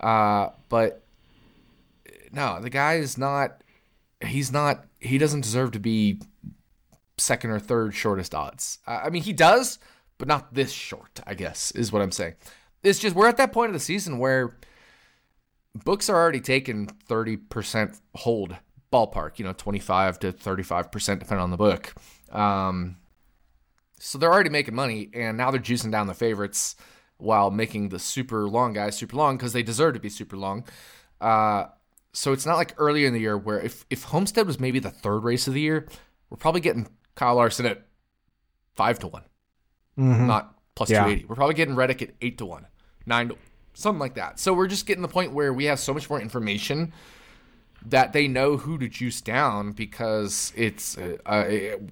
Uh, 0.00 0.48
but 0.68 1.04
no, 2.32 2.60
the 2.60 2.70
guy 2.70 2.94
is 2.94 3.16
not. 3.16 3.62
He's 4.20 4.50
not. 4.50 4.84
He 4.98 5.16
doesn't 5.16 5.42
deserve 5.42 5.70
to 5.72 5.78
be 5.78 6.20
second 7.18 7.50
or 7.50 7.60
third 7.60 7.94
shortest 7.94 8.34
odds. 8.34 8.80
I 8.84 9.08
mean, 9.08 9.22
he 9.22 9.32
does, 9.32 9.78
but 10.18 10.26
not 10.26 10.54
this 10.54 10.72
short. 10.72 11.20
I 11.24 11.34
guess 11.34 11.70
is 11.70 11.92
what 11.92 12.02
I'm 12.02 12.10
saying. 12.10 12.34
It's 12.82 12.98
just 12.98 13.14
we're 13.14 13.28
at 13.28 13.36
that 13.36 13.52
point 13.52 13.68
of 13.68 13.74
the 13.74 13.80
season 13.80 14.18
where 14.18 14.56
books 15.84 16.10
are 16.10 16.16
already 16.16 16.40
taking 16.40 16.88
30% 17.08 18.00
hold 18.16 18.56
ballpark, 18.92 19.38
you 19.38 19.44
know, 19.44 19.52
25 19.52 20.18
to 20.20 20.32
35% 20.32 20.90
depending 21.18 21.38
on 21.38 21.50
the 21.50 21.56
book. 21.56 21.94
Um, 22.30 22.96
so 23.98 24.18
they're 24.18 24.32
already 24.32 24.50
making 24.50 24.74
money 24.74 25.10
and 25.14 25.36
now 25.36 25.50
they're 25.50 25.60
juicing 25.60 25.90
down 25.90 26.06
the 26.06 26.14
favorites 26.14 26.76
while 27.18 27.50
making 27.50 27.88
the 27.88 27.98
super 27.98 28.46
long 28.46 28.72
guys 28.74 28.96
super 28.96 29.16
long 29.16 29.36
because 29.36 29.52
they 29.52 29.62
deserve 29.62 29.94
to 29.94 30.00
be 30.00 30.08
super 30.10 30.36
long. 30.36 30.64
Uh, 31.20 31.64
so 32.12 32.32
it's 32.32 32.46
not 32.46 32.56
like 32.56 32.74
earlier 32.78 33.06
in 33.06 33.12
the 33.14 33.20
year 33.20 33.36
where 33.38 33.60
if, 33.60 33.84
if 33.90 34.04
Homestead 34.04 34.46
was 34.46 34.60
maybe 34.60 34.78
the 34.78 34.90
third 34.90 35.20
race 35.20 35.46
of 35.48 35.54
the 35.54 35.60
year, 35.60 35.86
we're 36.30 36.36
probably 36.36 36.60
getting 36.60 36.88
Kyle 37.14 37.36
Larson 37.36 37.66
at 37.66 37.86
five 38.74 38.98
to 39.00 39.06
one, 39.08 39.22
not 40.26 40.54
plus 40.74 40.90
Yeah. 40.90 41.00
280. 41.00 41.26
We're 41.26 41.34
probably 41.36 41.54
getting 41.54 41.74
Reddick 41.74 42.02
at 42.02 42.10
eight 42.20 42.36
to 42.38 42.46
one, 42.46 42.66
nine 43.06 43.28
to 43.30 43.36
something 43.74 44.00
like 44.00 44.14
that. 44.14 44.38
So 44.38 44.52
we're 44.52 44.66
just 44.66 44.86
getting 44.86 45.02
the 45.02 45.08
point 45.08 45.32
where 45.32 45.52
we 45.52 45.64
have 45.66 45.78
so 45.80 45.94
much 45.94 46.08
more 46.10 46.20
information 46.20 46.92
that 47.90 48.12
they 48.12 48.28
know 48.28 48.56
who 48.56 48.78
to 48.78 48.88
juice 48.88 49.20
down 49.20 49.72
because 49.72 50.52
it's 50.56 50.98
uh, 50.98 51.16
uh, 51.26 51.44
it- 51.48 51.90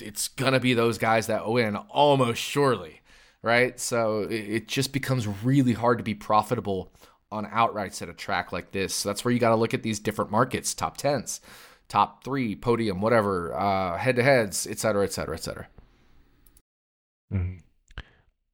it's 0.00 0.26
gonna 0.26 0.58
be 0.58 0.74
those 0.74 0.98
guys 0.98 1.28
that 1.28 1.48
win 1.48 1.76
almost 1.76 2.42
surely, 2.42 3.00
right? 3.42 3.78
So 3.78 4.22
it, 4.22 4.32
it 4.34 4.68
just 4.68 4.92
becomes 4.92 5.26
really 5.28 5.72
hard 5.72 5.98
to 5.98 6.04
be 6.04 6.14
profitable 6.14 6.92
on 7.30 7.46
outrights 7.46 8.02
at 8.02 8.08
a 8.08 8.12
track 8.12 8.50
like 8.52 8.72
this. 8.72 8.94
So 8.94 9.08
that's 9.08 9.24
where 9.24 9.32
you 9.32 9.38
got 9.38 9.50
to 9.50 9.56
look 9.56 9.72
at 9.74 9.82
these 9.84 10.00
different 10.00 10.30
markets, 10.32 10.74
top 10.74 10.96
tens, 10.96 11.40
top 11.88 12.24
three, 12.24 12.56
podium, 12.56 13.00
whatever, 13.00 13.54
uh, 13.56 13.96
head 13.98 14.16
to 14.16 14.22
heads, 14.24 14.66
et 14.66 14.78
cetera, 14.80 15.04
et 15.04 15.12
cetera, 15.12 15.36
et 15.36 15.42
cetera. 15.42 15.68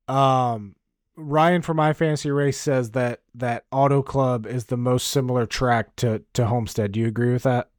Um, 0.08 0.74
Ryan 1.20 1.62
from 1.62 1.76
My 1.76 1.92
Fantasy 1.92 2.30
Race 2.30 2.58
says 2.58 2.92
that 2.92 3.20
that 3.34 3.64
Auto 3.70 4.02
Club 4.02 4.46
is 4.46 4.66
the 4.66 4.76
most 4.76 5.08
similar 5.08 5.46
track 5.46 5.96
to 5.96 6.22
to 6.34 6.46
Homestead. 6.46 6.92
Do 6.92 7.00
you 7.00 7.06
agree 7.06 7.32
with 7.32 7.42
that? 7.44 7.70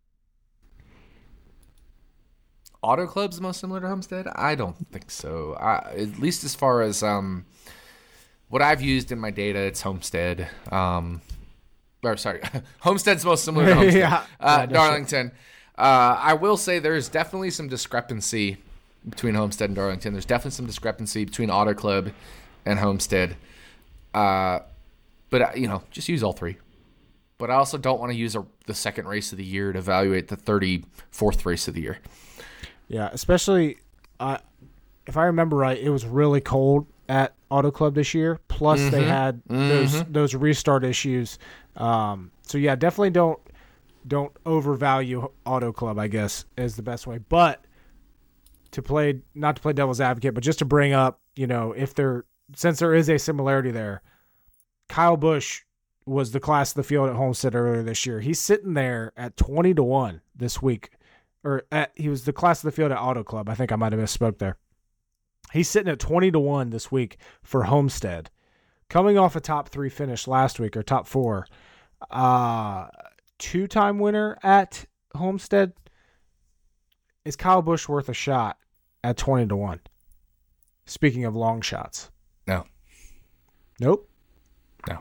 Auto 2.82 3.06
Club's 3.06 3.36
the 3.38 3.44
most 3.44 3.60
similar 3.60 3.80
to 3.80 3.88
Homestead? 3.88 4.28
I 4.36 4.56
don't 4.56 4.76
think 4.92 5.12
so. 5.12 5.56
I, 5.60 5.94
at 5.98 6.20
least 6.20 6.44
as 6.44 6.56
far 6.56 6.82
as 6.82 7.04
um, 7.04 7.46
what 8.50 8.62
I've 8.62 8.82
used 8.82 9.12
in 9.12 9.20
my 9.20 9.30
data, 9.30 9.60
it's 9.60 9.82
Homestead. 9.82 10.50
Um, 10.72 11.22
or 12.04 12.18
sorry, 12.18 12.42
Homestead's 12.80 13.24
most 13.24 13.44
similar 13.44 13.68
to 13.68 13.76
Homestead. 13.76 14.00
Yeah. 14.00 14.26
Uh, 14.40 14.66
no 14.68 14.74
Darlington. 14.74 15.32
Uh, 15.78 16.18
I 16.20 16.34
will 16.34 16.58
say 16.58 16.80
there's 16.80 17.08
definitely 17.08 17.52
some 17.52 17.68
discrepancy 17.68 18.58
between 19.08 19.36
Homestead 19.36 19.70
and 19.70 19.76
Darlington. 19.76 20.14
There's 20.14 20.26
definitely 20.26 20.52
some 20.52 20.66
discrepancy 20.66 21.26
between 21.26 21.50
Auto 21.50 21.74
Club 21.74 22.12
and 22.66 22.80
Homestead. 22.80 23.36
Uh, 24.14 24.60
but 25.30 25.58
you 25.58 25.68
know, 25.68 25.84
just 25.92 26.10
use 26.10 26.24
all 26.24 26.34
three. 26.34 26.58
But 27.38 27.50
I 27.50 27.56
also 27.56 27.78
don't 27.78 28.00
want 28.00 28.12
to 28.12 28.18
use 28.18 28.36
a, 28.36 28.46
the 28.68 28.76
second 28.76 29.08
race 29.08 29.32
of 29.32 29.40
the 29.40 29.44
year 29.44 29.74
to 29.74 29.80
evaluate 29.80 30.28
the 30.28 30.38
34th 30.38 31.44
race 31.44 31.68
of 31.68 31.74
the 31.74 31.82
year. 31.82 31.98
Yeah, 32.88 33.10
especially 33.12 33.78
uh, 34.20 34.38
if 35.08 35.18
I 35.18 35.26
remember 35.26 35.58
right, 35.58 35.78
it 35.78 35.90
was 35.90 36.06
really 36.06 36.42
cold 36.42 36.86
at 37.10 37.34
Auto 37.50 37.72
Club 37.72 37.96
this 37.96 38.14
year. 38.14 38.40
Plus, 38.48 38.80
they 38.90 39.04
had 39.04 39.42
those 39.48 40.04
those 40.06 40.36
restart 40.36 40.84
issues. 40.84 41.40
Um, 41.76 42.32
so 42.44 42.58
yeah, 42.58 42.76
definitely 42.76 43.10
don't 43.12 43.40
don't 44.08 44.32
overvalue 44.46 45.30
Auto 45.46 45.72
Club. 45.72 45.98
I 45.98 46.08
guess 46.08 46.46
is 46.58 46.76
the 46.76 46.84
best 46.84 47.08
way. 47.08 47.18
But 47.18 47.66
to 48.72 48.82
play, 48.82 49.22
not 49.36 49.56
to 49.58 49.62
play 49.62 49.74
devil's 49.74 50.02
advocate, 50.02 50.34
but 50.34 50.44
just 50.44 50.60
to 50.60 50.66
bring 50.66 50.94
up, 50.94 51.20
you 51.36 51.48
know, 51.48 51.74
if 51.74 51.94
there 51.94 52.26
since 52.56 52.80
there 52.80 52.94
is 52.94 53.10
a 53.10 53.18
similarity 53.18 53.72
there, 53.72 54.02
Kyle 54.90 55.18
Busch 55.18 55.62
was 56.06 56.32
the 56.32 56.40
class 56.40 56.72
of 56.72 56.76
the 56.76 56.84
field 56.84 57.10
at 57.10 57.16
Homestead 57.16 57.56
earlier 57.56 57.84
this 57.84 58.06
year. 58.06 58.20
He's 58.20 58.40
sitting 58.40 58.74
there 58.74 59.14
at 59.16 59.38
twenty 59.38 59.74
to 59.74 59.84
one 59.84 60.22
this 60.36 60.62
week 60.62 60.92
or 61.44 61.64
at, 61.72 61.92
he 61.96 62.10
was 62.10 62.26
the 62.26 62.34
class 62.34 62.60
of 62.60 62.68
the 62.68 62.76
field 62.76 62.92
at 62.92 63.00
Auto 63.00 63.24
Club. 63.24 63.50
I 63.50 63.56
think 63.56 63.72
I 63.72 63.76
might 63.76 63.94
have 63.94 64.02
misspoke 64.02 64.38
there. 64.38 64.58
He's 65.52 65.70
sitting 65.70 65.92
at 65.92 66.00
20 66.00 66.32
to 66.32 66.40
1 66.40 66.70
this 66.70 66.92
week 66.92 67.18
for 67.44 67.64
Homestead. 67.64 68.30
Coming 68.90 69.18
off 69.18 69.36
a 69.36 69.42
top 69.42 69.70
three 69.70 69.90
finish 69.90 70.28
last 70.28 70.60
week 70.60 70.78
or 70.78 70.84
top 70.84 71.08
four. 71.08 71.48
Uh, 72.10 72.88
two 73.38 73.68
time 73.68 74.00
winner 74.00 74.38
at 74.44 74.86
Homestead. 75.16 75.74
Is 77.26 77.36
Kyle 77.36 77.62
Busch 77.62 77.88
worth 77.88 78.10
a 78.10 78.14
shot 78.14 78.58
at 79.04 79.18
20 79.18 79.48
to 79.48 79.56
1? 79.56 79.80
Speaking 80.86 81.26
of 81.26 81.36
long 81.36 81.62
shots. 81.62 82.11
No. 82.48 82.66
Nope. 83.80 84.10
No. 84.88 85.00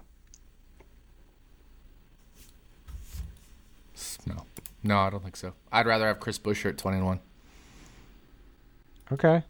No. 4.26 4.36
No, 4.82 4.98
I 4.98 5.10
don't 5.10 5.22
think 5.22 5.36
so. 5.36 5.52
I'd 5.72 5.86
rather 5.86 6.06
have 6.06 6.20
Chris 6.20 6.38
Buescher 6.38 6.70
at 6.70 6.78
21. 6.78 7.20
Okay. 9.12 9.42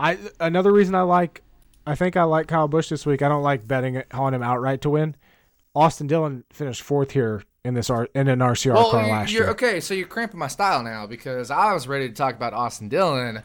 I 0.00 0.18
another 0.40 0.72
reason 0.72 0.94
I 0.94 1.02
like 1.02 1.42
I 1.86 1.94
think 1.94 2.16
I 2.16 2.22
like 2.24 2.48
Kyle 2.48 2.68
Busch 2.68 2.88
this 2.88 3.04
week. 3.06 3.22
I 3.22 3.28
don't 3.28 3.42
like 3.42 3.66
betting 3.66 4.02
on 4.12 4.34
him 4.34 4.42
outright 4.42 4.80
to 4.82 4.90
win. 4.90 5.14
Austin 5.74 6.06
Dillon 6.06 6.44
finished 6.52 6.82
fourth 6.82 7.12
here 7.12 7.42
in 7.64 7.74
this 7.74 7.88
R, 7.90 8.08
in 8.14 8.28
an 8.28 8.40
RCR 8.40 8.74
car 8.90 9.02
you- 9.04 9.10
last 9.12 9.32
you're 9.32 9.42
year. 9.44 9.50
okay, 9.52 9.80
so 9.80 9.94
you're 9.94 10.06
cramping 10.08 10.38
my 10.38 10.48
style 10.48 10.82
now 10.82 11.06
because 11.06 11.50
I 11.50 11.72
was 11.72 11.86
ready 11.86 12.08
to 12.08 12.14
talk 12.14 12.34
about 12.34 12.52
Austin 12.52 12.88
Dillon. 12.88 13.42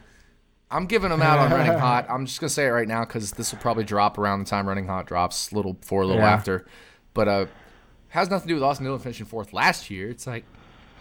I'm 0.70 0.86
giving 0.86 1.12
him 1.12 1.22
out 1.22 1.40
on 1.40 1.52
Running 1.52 1.78
Hot. 1.80 2.08
I'm 2.10 2.26
just 2.26 2.40
gonna 2.40 2.50
say 2.50 2.66
it 2.66 2.72
right 2.72 2.88
now 2.88 3.06
because 3.06 3.32
this 3.32 3.52
will 3.52 3.60
probably 3.60 3.84
drop 3.86 4.18
around 4.18 4.40
the 4.40 4.50
time 4.50 4.68
Running 4.68 4.88
Hot 4.88 5.06
drops, 5.06 5.52
a 5.52 5.56
little 5.56 5.74
before, 5.74 6.02
a 6.02 6.06
little 6.06 6.22
Yeah. 6.22 6.32
after. 6.34 6.66
But 7.14 7.28
uh, 7.28 7.46
has 8.10 8.30
nothing 8.30 8.48
to 8.48 8.52
do 8.52 8.56
with 8.56 8.64
Austin 8.64 8.86
Dillon 8.86 9.00
finishing 9.00 9.26
fourth 9.26 9.54
last 9.54 9.90
year. 9.90 10.10
It's 10.10 10.28
like, 10.28 10.44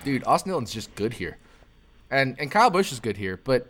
dude, 0.04 0.24
Austin 0.24 0.50
Dillon's 0.50 0.72
just 0.72 0.94
good 0.94 1.14
here, 1.14 1.38
and 2.10 2.36
and 2.38 2.50
Kyle 2.50 2.70
Busch 2.70 2.92
is 2.92 3.00
good 3.00 3.16
here. 3.16 3.40
But 3.42 3.68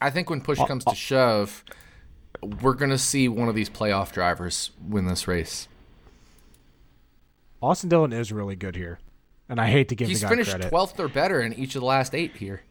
I 0.00 0.10
think 0.10 0.28
when 0.28 0.40
push 0.40 0.58
comes 0.58 0.84
to 0.86 0.94
shove, 0.96 1.64
we're 2.42 2.74
gonna 2.74 2.98
see 2.98 3.28
one 3.28 3.48
of 3.48 3.54
these 3.54 3.70
playoff 3.70 4.12
drivers 4.12 4.72
win 4.86 5.06
this 5.06 5.28
race. 5.28 5.68
Austin 7.62 7.88
Dillon 7.88 8.12
is 8.12 8.32
really 8.32 8.56
good 8.56 8.76
here, 8.76 8.98
and 9.48 9.60
I 9.60 9.68
hate 9.70 9.88
to 9.88 9.94
give 9.94 10.08
He's 10.08 10.22
finished 10.24 10.50
12th 10.50 10.98
or 10.98 11.08
better 11.08 11.40
in 11.40 11.52
each 11.54 11.74
of 11.74 11.80
the 11.80 11.86
last 11.86 12.14
eight 12.14 12.36
here. 12.36 12.62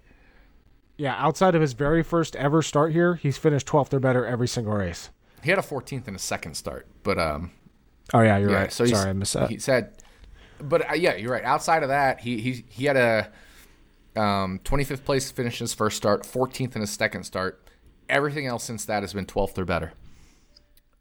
Yeah, 0.97 1.15
outside 1.17 1.55
of 1.55 1.61
his 1.61 1.73
very 1.73 2.03
first 2.03 2.35
ever 2.37 2.61
start 2.61 2.93
here, 2.93 3.15
he's 3.15 3.37
finished 3.37 3.67
12th 3.67 3.93
or 3.93 3.99
better 3.99 4.25
every 4.25 4.47
single 4.47 4.73
race. 4.73 5.09
He 5.43 5.49
had 5.49 5.59
a 5.59 5.63
14th 5.63 6.07
in 6.07 6.15
a 6.15 6.19
second 6.19 6.55
start, 6.55 6.87
but 7.03 7.19
um, 7.19 7.51
Oh 8.13 8.21
yeah, 8.21 8.37
you're 8.37 8.49
yeah. 8.51 8.57
right. 8.61 8.71
So 8.73 8.85
Sorry, 8.85 9.09
I 9.09 9.13
missed 9.13 9.33
that. 9.33 9.49
He 9.49 9.57
said, 9.59 10.01
but 10.59 10.89
uh, 10.89 10.93
yeah, 10.93 11.15
you're 11.15 11.31
right. 11.31 11.43
Outside 11.43 11.83
of 11.83 11.89
that, 11.89 12.21
he 12.21 12.39
he 12.39 12.63
he 12.69 12.85
had 12.85 12.95
a 12.97 13.31
um 14.15 14.59
25th 14.63 15.03
place 15.03 15.29
finish 15.31 15.59
in 15.59 15.65
his 15.65 15.73
first 15.73 15.97
start, 15.97 16.23
14th 16.23 16.75
in 16.75 16.81
his 16.81 16.91
second 16.91 17.23
start. 17.25 17.61
Everything 18.07 18.45
else 18.47 18.63
since 18.63 18.85
that 18.85 19.03
has 19.03 19.13
been 19.13 19.25
12th 19.25 19.57
or 19.57 19.65
better. 19.65 19.91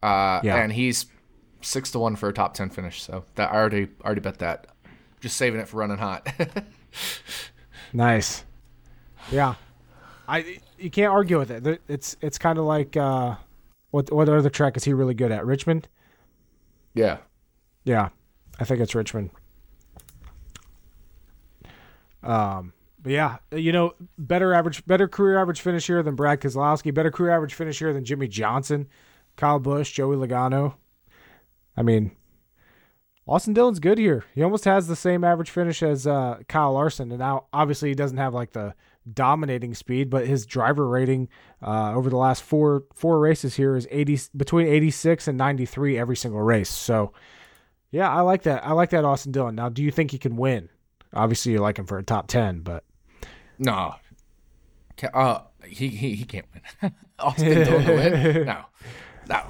Uh, 0.03 0.41
Yeah. 0.43 0.57
and 0.57 0.73
he's 0.73 1.07
six 1.61 1.91
to 1.93 1.99
one 1.99 2.17
for 2.17 2.29
a 2.29 2.33
top 2.33 2.55
10 2.55 2.71
finish. 2.71 3.03
So 3.03 3.25
that 3.37 3.53
I 3.53 3.55
already 3.55 3.89
already 4.05 4.21
bet 4.23 4.39
that. 4.39 4.67
Just 5.21 5.37
saving 5.37 5.61
it 5.61 5.69
for 5.69 5.77
running 5.79 5.99
hot. 5.99 6.27
Nice. 7.93 8.45
Yeah. 9.31 9.55
I 10.27 10.59
you 10.79 10.91
can't 10.91 11.13
argue 11.13 11.39
with 11.39 11.51
it. 11.51 11.81
It's 11.89 12.17
it's 12.21 12.39
kind 12.39 12.59
of 12.59 12.65
like 12.65 12.97
uh, 12.97 13.37
what 13.91 14.11
what 14.13 14.29
other 14.29 14.51
track 14.51 14.77
is 14.77 14.85
he 14.85 14.93
really 14.93 15.15
good 15.15 15.33
at? 15.33 15.45
Richmond. 15.45 15.89
Yeah. 16.95 17.19
Yeah, 17.85 18.09
I 18.59 18.65
think 18.65 18.81
it's 18.81 18.95
Richmond. 18.95 19.31
Um, 22.23 22.73
but 23.03 23.13
yeah, 23.13 23.37
you 23.53 23.71
know, 23.71 23.95
better 24.17 24.55
average, 24.55 24.85
better 24.87 25.07
career 25.07 25.39
average 25.39 25.61
finish 25.61 25.87
here 25.87 26.03
than 26.03 26.15
Brad 26.15 26.41
Keselowski, 26.41 26.93
better 26.95 27.11
career 27.11 27.33
average 27.33 27.53
finish 27.53 27.79
here 27.79 27.93
than 27.93 28.05
Jimmie 28.05 28.29
Johnson, 28.29 28.89
Kyle 29.37 29.59
Busch, 29.59 29.93
Joey 29.93 30.17
Logano. 30.17 30.77
I 31.77 31.83
mean, 31.83 32.13
Austin 33.27 33.53
Dillon's 33.53 33.81
good 33.81 33.99
here. 33.99 34.25
He 34.35 34.43
almost 34.43 34.65
has 34.65 34.87
the 34.87 34.97
same 34.97 35.23
average 35.23 35.51
finish 35.51 35.83
as 35.83 36.07
uh, 36.07 36.39
Kyle 36.49 36.73
Larson, 36.73 37.11
and 37.11 37.19
now 37.19 37.45
obviously 37.53 37.91
he 37.91 37.95
doesn't 37.95 38.17
have 38.17 38.33
like 38.33 38.53
the 38.53 38.75
dominating 39.13 39.75
speed, 39.75 40.11
but 40.11 40.27
his 40.27 40.47
driver 40.47 40.89
rating 40.89 41.29
uh, 41.63 41.95
over 41.95 42.11
the 42.11 42.17
last 42.17 42.43
four 42.43 42.85
four 42.95 43.19
races 43.19 43.57
here 43.57 43.77
is 43.77 43.87
eighty 43.91 44.19
between 44.37 44.67
eighty 44.67 44.91
six 44.91 45.29
and 45.29 45.37
ninety 45.37 45.67
three 45.67 45.99
every 45.99 46.17
single 46.17 46.41
race. 46.41 46.71
So, 46.71 47.13
yeah, 47.91 48.11
I 48.11 48.21
like 48.23 48.43
that. 48.43 48.65
I 48.65 48.73
like 48.73 48.91
that 48.91 49.05
Austin 49.05 49.33
Dillon. 49.33 49.55
Now, 49.55 49.69
do 49.69 49.83
you 49.83 49.91
think 49.91 50.11
he 50.11 50.19
can 50.19 50.37
win? 50.37 50.69
Obviously, 51.13 51.53
you 51.53 51.59
like 51.59 51.79
him 51.79 51.87
for 51.87 51.99
a 51.99 52.03
top 52.03 52.27
ten, 52.29 52.61
but 52.61 52.85
no, 53.59 53.95
uh, 55.13 55.41
he 55.67 55.89
he 55.89 56.15
he 56.15 56.25
can't 56.25 56.47
win. 56.83 56.95
Austin 57.19 57.65
Dillon 57.65 57.85
to 57.85 57.93
win? 57.93 58.47
No, 58.47 58.65
no, 59.29 59.43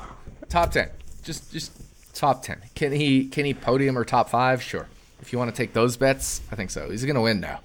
top 0.49 0.71
ten. 0.71 0.91
Just 1.23 1.53
just 1.53 1.73
top 2.15 2.43
ten. 2.43 2.61
Can 2.75 2.93
he 2.93 3.27
can 3.29 3.45
he 3.45 3.55
podium 3.55 3.97
or 3.97 4.05
top 4.05 4.29
five? 4.29 4.63
Sure. 4.63 4.87
If 5.21 5.33
you 5.33 5.39
want 5.39 5.55
to 5.55 5.57
take 5.57 5.73
those 5.73 5.97
bets, 5.97 6.43
I 6.53 6.55
think 6.57 6.71
so. 6.71 6.91
He's 6.91 7.05
gonna 7.05 7.23
win 7.23 7.41
now. 7.41 7.61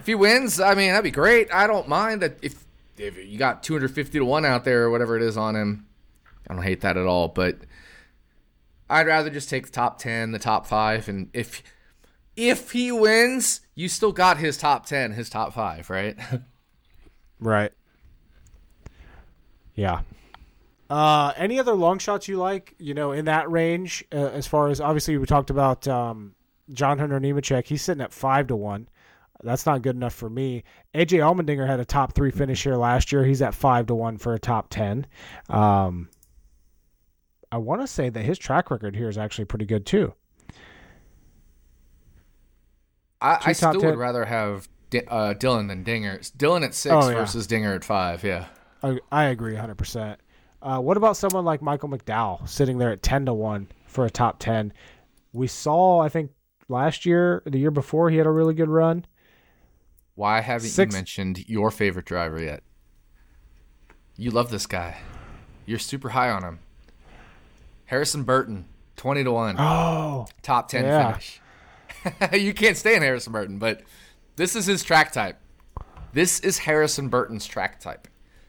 If 0.00 0.06
he 0.06 0.14
wins, 0.14 0.58
I 0.58 0.74
mean 0.74 0.90
that'd 0.90 1.04
be 1.04 1.10
great. 1.10 1.52
I 1.52 1.66
don't 1.66 1.86
mind 1.86 2.22
that 2.22 2.38
if 2.42 2.64
if 2.96 3.16
you 3.16 3.38
got 3.38 3.62
250 3.62 4.18
to 4.18 4.24
one 4.24 4.44
out 4.44 4.64
there 4.64 4.84
or 4.84 4.90
whatever 4.90 5.16
it 5.16 5.22
is 5.22 5.36
on 5.36 5.54
him. 5.54 5.86
I 6.48 6.54
don't 6.54 6.62
hate 6.62 6.80
that 6.80 6.96
at 6.96 7.06
all, 7.06 7.28
but 7.28 7.58
I'd 8.88 9.06
rather 9.06 9.30
just 9.30 9.48
take 9.48 9.66
the 9.66 9.72
top 9.72 9.98
10, 9.98 10.32
the 10.32 10.38
top 10.38 10.66
5 10.66 11.08
and 11.08 11.28
if 11.32 11.62
if 12.34 12.70
he 12.70 12.90
wins, 12.90 13.60
you 13.74 13.88
still 13.88 14.12
got 14.12 14.38
his 14.38 14.56
top 14.56 14.86
10, 14.86 15.12
his 15.12 15.28
top 15.28 15.52
5, 15.52 15.90
right? 15.90 16.16
right. 17.40 17.72
Yeah. 19.74 20.00
Uh, 20.88 21.32
any 21.36 21.60
other 21.60 21.74
long 21.74 21.98
shots 21.98 22.26
you 22.26 22.38
like, 22.38 22.74
you 22.78 22.94
know, 22.94 23.12
in 23.12 23.26
that 23.26 23.50
range? 23.50 24.04
Uh, 24.12 24.28
as 24.28 24.46
far 24.46 24.68
as 24.68 24.80
obviously 24.80 25.18
we 25.18 25.26
talked 25.26 25.50
about 25.50 25.86
um, 25.86 26.34
John 26.72 26.98
Hunter 26.98 27.20
Nemechek, 27.20 27.66
he's 27.66 27.82
sitting 27.82 28.02
at 28.02 28.12
five 28.12 28.46
to 28.46 28.56
one. 28.56 28.88
That's 29.42 29.66
not 29.66 29.82
good 29.82 29.96
enough 29.96 30.14
for 30.14 30.28
me. 30.28 30.64
AJ 30.94 31.18
Allmendinger 31.18 31.66
had 31.66 31.80
a 31.80 31.84
top 31.84 32.14
three 32.14 32.30
finish 32.30 32.62
here 32.62 32.76
last 32.76 33.12
year. 33.12 33.24
He's 33.24 33.42
at 33.42 33.54
five 33.54 33.86
to 33.86 33.94
one 33.94 34.18
for 34.18 34.34
a 34.34 34.38
top 34.38 34.68
ten. 34.70 35.06
Um, 35.48 36.08
I 37.52 37.58
want 37.58 37.80
to 37.80 37.86
say 37.86 38.08
that 38.10 38.22
his 38.22 38.38
track 38.38 38.70
record 38.70 38.94
here 38.94 39.08
is 39.08 39.18
actually 39.18 39.46
pretty 39.46 39.64
good 39.64 39.86
too. 39.86 40.14
I, 43.20 43.38
I 43.46 43.52
still 43.52 43.74
10. 43.74 43.90
would 43.90 43.98
rather 43.98 44.24
have 44.24 44.68
uh, 45.08 45.34
Dillon 45.34 45.66
than 45.66 45.82
Dinger. 45.82 46.20
Dillon 46.36 46.62
at 46.62 46.74
six 46.74 46.94
oh, 46.94 47.08
yeah. 47.08 47.16
versus 47.16 47.46
Dinger 47.46 47.74
at 47.74 47.84
five. 47.84 48.24
Yeah, 48.24 48.46
I, 48.82 48.98
I 49.10 49.24
agree, 49.24 49.54
hundred 49.56 49.72
uh, 49.72 49.76
percent. 49.76 50.20
What 50.62 50.96
about 50.96 51.16
someone 51.16 51.44
like 51.44 51.62
Michael 51.62 51.88
McDowell 51.88 52.48
sitting 52.48 52.78
there 52.78 52.90
at 52.90 53.02
ten 53.02 53.26
to 53.26 53.34
one 53.34 53.68
for 53.86 54.04
a 54.04 54.10
top 54.10 54.38
ten? 54.38 54.72
We 55.32 55.46
saw, 55.46 56.00
I 56.00 56.08
think, 56.08 56.32
last 56.68 57.06
year, 57.06 57.42
the 57.46 57.58
year 57.58 57.70
before, 57.70 58.10
he 58.10 58.16
had 58.16 58.26
a 58.26 58.30
really 58.30 58.54
good 58.54 58.68
run. 58.68 59.04
Why 60.20 60.42
haven't 60.42 60.68
Six. 60.68 60.92
you 60.92 60.98
mentioned 60.98 61.48
your 61.48 61.70
favorite 61.70 62.04
driver 62.04 62.38
yet? 62.38 62.62
You 64.18 64.30
love 64.30 64.50
this 64.50 64.66
guy. 64.66 64.98
You're 65.64 65.78
super 65.78 66.10
high 66.10 66.28
on 66.28 66.44
him. 66.44 66.58
Harrison 67.86 68.24
Burton, 68.24 68.66
twenty 68.96 69.24
to 69.24 69.32
one. 69.32 69.56
Oh, 69.58 70.26
top 70.42 70.68
ten 70.68 70.84
yeah. 70.84 71.12
finish. 71.12 71.40
you 72.38 72.52
can't 72.52 72.76
stay 72.76 72.96
in 72.96 73.02
Harrison 73.02 73.32
Burton, 73.32 73.58
but 73.58 73.80
this 74.36 74.54
is 74.54 74.66
his 74.66 74.82
track 74.82 75.10
type. 75.10 75.38
This 76.12 76.38
is 76.40 76.58
Harrison 76.58 77.08
Burton's 77.08 77.46
track 77.46 77.80
type. 77.80 78.06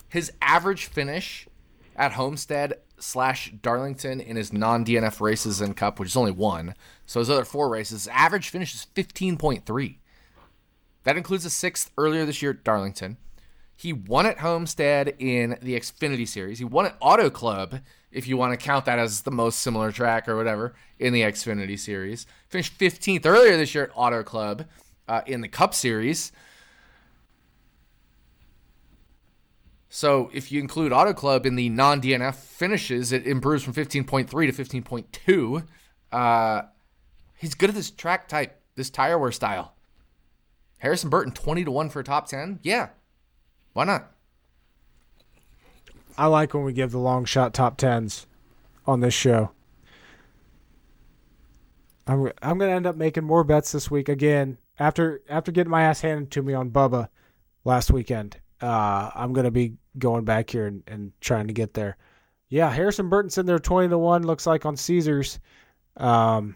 His 0.09 0.34
average 0.41 0.88
finish 0.88 1.47
at 1.95 2.11
Homestead 2.11 2.82
slash 2.99 3.53
Darlington 3.61 4.19
in 4.19 4.36
his 4.36 4.51
non 4.51 4.84
DNF 4.84 5.22
races 5.22 5.61
and 5.61 5.78
Cup, 5.78 6.01
which 6.01 6.09
is 6.09 6.17
only 6.17 6.34
one. 6.34 6.76
So 7.05 7.22
his 7.22 7.30
other 7.30 7.45
four 7.45 7.69
races, 7.69 8.09
average 8.09 8.49
finish 8.49 8.76
is 8.76 8.84
fifteen 8.93 9.38
point 9.38 9.65
three. 9.65 10.01
That 11.04 11.18
includes 11.18 11.45
a 11.45 11.49
sixth 11.49 11.91
earlier 11.97 12.26
this 12.26 12.41
year 12.41 12.52
at 12.52 12.64
Darlington. 12.64 13.18
He 13.76 13.93
won 13.93 14.28
at 14.28 14.39
Homestead 14.39 15.16
in 15.18 15.58
the 15.62 15.76
Xfinity 15.76 16.28
Series. 16.28 16.60
He 16.60 16.66
won 16.66 16.86
at 16.86 16.97
Auto 16.99 17.32
Club, 17.32 17.80
if 18.12 18.28
you 18.28 18.38
want 18.38 18.52
to 18.54 18.64
count 18.64 18.86
that 18.86 18.99
as 18.99 19.22
the 19.22 19.32
most 19.32 19.60
similar 19.60 19.91
track 19.91 20.30
or 20.30 20.36
whatever, 20.36 20.76
in 20.99 21.14
the 21.14 21.22
Xfinity 21.22 21.80
Series. 21.80 22.28
Finished 22.47 22.78
15th 22.78 23.26
earlier 23.26 23.58
this 23.58 23.74
year 23.74 23.86
at 23.86 23.91
Auto 23.95 24.22
Club 24.22 24.66
uh, 25.08 25.22
in 25.26 25.41
the 25.41 25.47
Cup 25.47 25.74
Series. 25.74 26.32
So 29.89 30.30
if 30.32 30.52
you 30.52 30.62
include 30.62 30.93
Auto 30.93 31.14
Club 31.14 31.45
in 31.45 31.56
the 31.56 31.68
non 31.70 32.02
DNF 32.02 32.36
finishes, 32.36 33.12
it 33.12 33.26
improves 33.26 33.64
from 33.64 33.74
15.3 33.74 34.28
to 34.30 34.82
15.2. 34.82 35.68
Uh, 36.12 36.62
he's 37.36 37.56
good 37.56 37.70
at 37.70 37.76
this 37.76 37.89
track 37.89 38.28
type, 38.28 38.62
this 38.76 38.91
tire 38.91 39.18
wear 39.18 39.32
style. 39.32 39.74
Harrison 40.82 41.11
Burton 41.11 41.32
20 41.32 41.65
to 41.65 41.71
1 41.71 41.89
for 41.89 41.99
a 41.99 42.03
top 42.03 42.27
10? 42.27 42.59
Yeah. 42.63 42.89
Why 43.73 43.84
not? 43.84 44.11
I 46.17 46.25
like 46.25 46.53
when 46.53 46.63
we 46.63 46.73
give 46.73 46.91
the 46.91 46.97
long 46.97 47.23
shot 47.23 47.53
top 47.53 47.77
10s 47.77 48.25
on 48.88 48.99
this 48.99 49.13
show. 49.13 49.51
I'm 52.07 52.32
I'm 52.41 52.57
going 52.57 52.71
to 52.71 52.75
end 52.75 52.88
up 52.88 52.95
making 52.95 53.23
more 53.23 53.43
bets 53.43 53.71
this 53.71 53.91
week 53.91 54.09
again 54.09 54.57
after 54.79 55.21
after 55.29 55.51
getting 55.51 55.69
my 55.69 55.84
ass 55.84 56.01
handed 56.01 56.32
to 56.32 56.41
me 56.41 56.55
on 56.55 56.71
Bubba 56.71 57.09
last 57.63 57.91
weekend. 57.91 58.38
Uh, 58.59 59.11
I'm 59.13 59.34
going 59.34 59.45
to 59.45 59.51
be 59.51 59.75
going 59.99 60.25
back 60.25 60.49
here 60.49 60.65
and, 60.65 60.84
and 60.88 61.11
trying 61.21 61.45
to 61.47 61.53
get 61.53 61.75
there. 61.75 61.95
Yeah, 62.49 62.71
Harrison 62.71 63.07
Burton's 63.07 63.38
in 63.38 63.45
there 63.45 63.59
20 63.59 63.89
to 63.89 63.97
1 63.99 64.23
looks 64.23 64.47
like 64.47 64.65
on 64.65 64.75
Caesars. 64.75 65.39
Um 65.95 66.55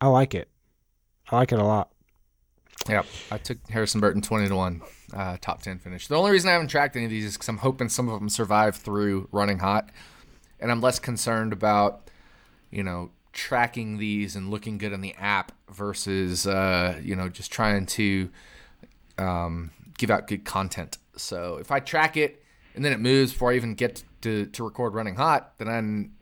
I 0.00 0.08
like 0.08 0.34
it. 0.34 0.48
I 1.30 1.36
like 1.36 1.52
it 1.52 1.60
a 1.60 1.64
lot. 1.64 1.92
Yeah, 2.90 3.04
I 3.30 3.38
took 3.38 3.58
Harrison 3.70 4.00
Burton 4.00 4.20
twenty 4.20 4.48
to 4.48 4.56
one, 4.56 4.82
uh, 5.14 5.36
top 5.40 5.62
ten 5.62 5.78
finish. 5.78 6.08
The 6.08 6.16
only 6.16 6.32
reason 6.32 6.50
I 6.50 6.54
haven't 6.54 6.68
tracked 6.68 6.96
any 6.96 7.04
of 7.04 7.10
these 7.10 7.24
is 7.24 7.34
because 7.34 7.48
I'm 7.48 7.58
hoping 7.58 7.88
some 7.88 8.08
of 8.08 8.18
them 8.18 8.28
survive 8.28 8.74
through 8.74 9.28
running 9.30 9.60
hot, 9.60 9.90
and 10.58 10.72
I'm 10.72 10.80
less 10.80 10.98
concerned 10.98 11.52
about, 11.52 12.10
you 12.70 12.82
know, 12.82 13.10
tracking 13.32 13.98
these 13.98 14.34
and 14.34 14.50
looking 14.50 14.76
good 14.76 14.92
in 14.92 15.02
the 15.02 15.14
app 15.14 15.52
versus, 15.70 16.48
uh, 16.48 16.98
you 17.00 17.14
know, 17.14 17.28
just 17.28 17.52
trying 17.52 17.86
to 17.86 18.28
um, 19.18 19.70
give 19.96 20.10
out 20.10 20.26
good 20.26 20.44
content. 20.44 20.98
So 21.16 21.58
if 21.58 21.70
I 21.70 21.78
track 21.78 22.16
it 22.16 22.42
and 22.74 22.84
then 22.84 22.92
it 22.92 22.98
moves 22.98 23.32
before 23.32 23.52
I 23.52 23.54
even 23.54 23.74
get 23.74 24.02
to 24.22 24.46
to 24.46 24.64
record 24.64 24.94
running 24.94 25.14
hot, 25.14 25.56
then 25.58 25.68
I'm, 25.68 26.12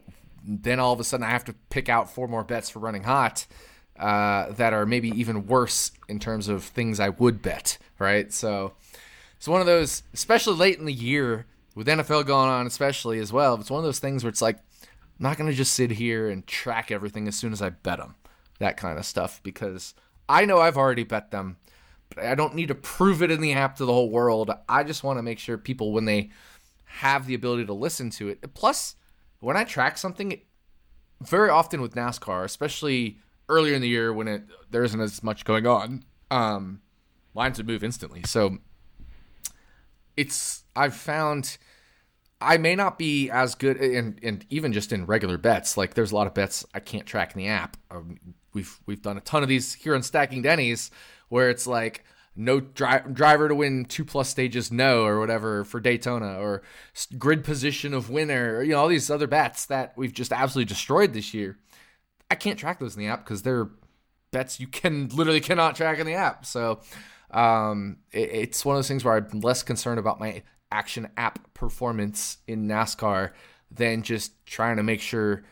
then 0.44 0.80
all 0.80 0.92
of 0.92 1.00
a 1.00 1.04
sudden 1.04 1.24
I 1.24 1.30
have 1.30 1.44
to 1.46 1.54
pick 1.70 1.88
out 1.88 2.10
four 2.10 2.28
more 2.28 2.44
bets 2.44 2.68
for 2.68 2.80
running 2.80 3.04
hot 3.04 3.46
uh, 3.98 4.52
that 4.52 4.72
are 4.72 4.86
maybe 4.86 5.08
even 5.10 5.46
worse 5.46 5.90
in 6.08 6.18
terms 6.18 6.48
of 6.48 6.64
things 6.64 7.00
I 7.00 7.08
would 7.08 7.42
bet, 7.42 7.78
right? 7.98 8.32
So 8.32 8.74
it's 9.36 9.48
one 9.48 9.60
of 9.60 9.66
those, 9.66 10.02
especially 10.14 10.56
late 10.56 10.78
in 10.78 10.84
the 10.84 10.92
year 10.92 11.46
with 11.74 11.86
NFL 11.86 12.26
going 12.26 12.48
on, 12.48 12.66
especially 12.66 13.18
as 13.18 13.32
well. 13.32 13.54
It's 13.54 13.70
one 13.70 13.78
of 13.78 13.84
those 13.84 13.98
things 13.98 14.24
where 14.24 14.28
it's 14.28 14.42
like, 14.42 14.56
I'm 14.56 15.24
not 15.24 15.36
going 15.36 15.50
to 15.50 15.56
just 15.56 15.74
sit 15.74 15.92
here 15.92 16.28
and 16.28 16.46
track 16.46 16.90
everything 16.90 17.26
as 17.28 17.36
soon 17.36 17.52
as 17.52 17.60
I 17.60 17.70
bet 17.70 17.98
them, 17.98 18.14
that 18.58 18.76
kind 18.76 18.98
of 18.98 19.06
stuff, 19.06 19.40
because 19.42 19.94
I 20.28 20.44
know 20.44 20.60
I've 20.60 20.76
already 20.76 21.04
bet 21.04 21.30
them, 21.30 21.56
but 22.08 22.24
I 22.24 22.34
don't 22.34 22.54
need 22.54 22.68
to 22.68 22.74
prove 22.74 23.22
it 23.22 23.30
in 23.30 23.40
the 23.40 23.52
app 23.52 23.76
to 23.76 23.84
the 23.84 23.92
whole 23.92 24.10
world. 24.10 24.50
I 24.68 24.84
just 24.84 25.04
want 25.04 25.18
to 25.18 25.22
make 25.22 25.38
sure 25.38 25.58
people, 25.58 25.92
when 25.92 26.04
they 26.04 26.30
have 26.84 27.26
the 27.26 27.34
ability 27.34 27.66
to 27.66 27.72
listen 27.74 28.10
to 28.10 28.28
it, 28.28 28.54
plus, 28.54 28.94
when 29.40 29.56
I 29.56 29.64
track 29.64 29.98
something, 29.98 30.40
very 31.20 31.50
often 31.50 31.80
with 31.80 31.94
NASCAR, 31.94 32.44
especially 32.44 33.18
earlier 33.48 33.74
in 33.74 33.82
the 33.82 33.88
year 33.88 34.12
when 34.12 34.28
it 34.28 34.42
there 34.70 34.84
isn't 34.84 35.00
as 35.00 35.22
much 35.22 35.44
going 35.44 35.66
on, 35.66 36.04
um, 36.30 36.80
lines 37.34 37.58
would 37.58 37.66
move 37.66 37.82
instantly. 37.82 38.22
So 38.24 38.58
it's 40.16 40.64
I've 40.74 40.94
found 40.94 41.58
I 42.40 42.56
may 42.56 42.74
not 42.74 42.98
be 42.98 43.30
as 43.30 43.54
good 43.54 43.78
and 43.78 44.18
and 44.22 44.44
even 44.50 44.72
just 44.72 44.92
in 44.92 45.06
regular 45.06 45.38
bets. 45.38 45.76
Like 45.76 45.94
there's 45.94 46.12
a 46.12 46.14
lot 46.14 46.26
of 46.26 46.34
bets 46.34 46.64
I 46.74 46.80
can't 46.80 47.06
track 47.06 47.34
in 47.34 47.38
the 47.38 47.48
app. 47.48 47.76
Um, 47.90 48.18
we've 48.52 48.78
we've 48.86 49.02
done 49.02 49.16
a 49.16 49.22
ton 49.22 49.42
of 49.42 49.48
these 49.48 49.74
here 49.74 49.94
on 49.94 50.02
Stacking 50.02 50.42
Dennys 50.42 50.90
where 51.28 51.50
it's 51.50 51.66
like 51.66 52.04
no 52.36 52.60
dri- 52.60 53.02
driver 53.12 53.48
to 53.48 53.54
win 53.54 53.84
two 53.84 54.04
plus 54.04 54.28
stages 54.28 54.70
no 54.70 55.04
or 55.04 55.18
whatever 55.18 55.64
for 55.64 55.80
Daytona 55.80 56.38
or 56.38 56.62
grid 57.18 57.42
position 57.42 57.92
of 57.92 58.10
winner 58.10 58.56
or 58.56 58.62
you 58.62 58.72
know 58.72 58.78
all 58.78 58.88
these 58.88 59.10
other 59.10 59.26
bets 59.26 59.66
that 59.66 59.92
we've 59.96 60.12
just 60.12 60.32
absolutely 60.32 60.68
destroyed 60.68 61.12
this 61.12 61.34
year. 61.34 61.58
I 62.30 62.34
can't 62.34 62.58
track 62.58 62.78
those 62.78 62.94
in 62.94 63.00
the 63.00 63.08
app 63.08 63.24
because 63.24 63.42
they're 63.42 63.68
bets 64.30 64.60
you 64.60 64.66
can 64.66 65.08
literally 65.14 65.40
cannot 65.40 65.76
track 65.76 65.98
in 65.98 66.06
the 66.06 66.14
app. 66.14 66.44
So 66.46 66.80
Um, 67.30 67.98
it, 68.10 68.30
it's 68.32 68.64
one 68.64 68.76
of 68.76 68.78
those 68.78 68.88
things 68.88 69.04
where 69.04 69.14
I'm 69.14 69.40
less 69.40 69.62
concerned 69.62 69.98
about 69.98 70.18
my 70.20 70.42
action 70.72 71.08
app 71.16 71.52
performance 71.54 72.38
in 72.46 72.66
NASCAR 72.66 73.32
than 73.70 74.02
just 74.02 74.32
trying 74.46 74.76
to 74.76 74.82
make 74.82 75.00
sure 75.00 75.44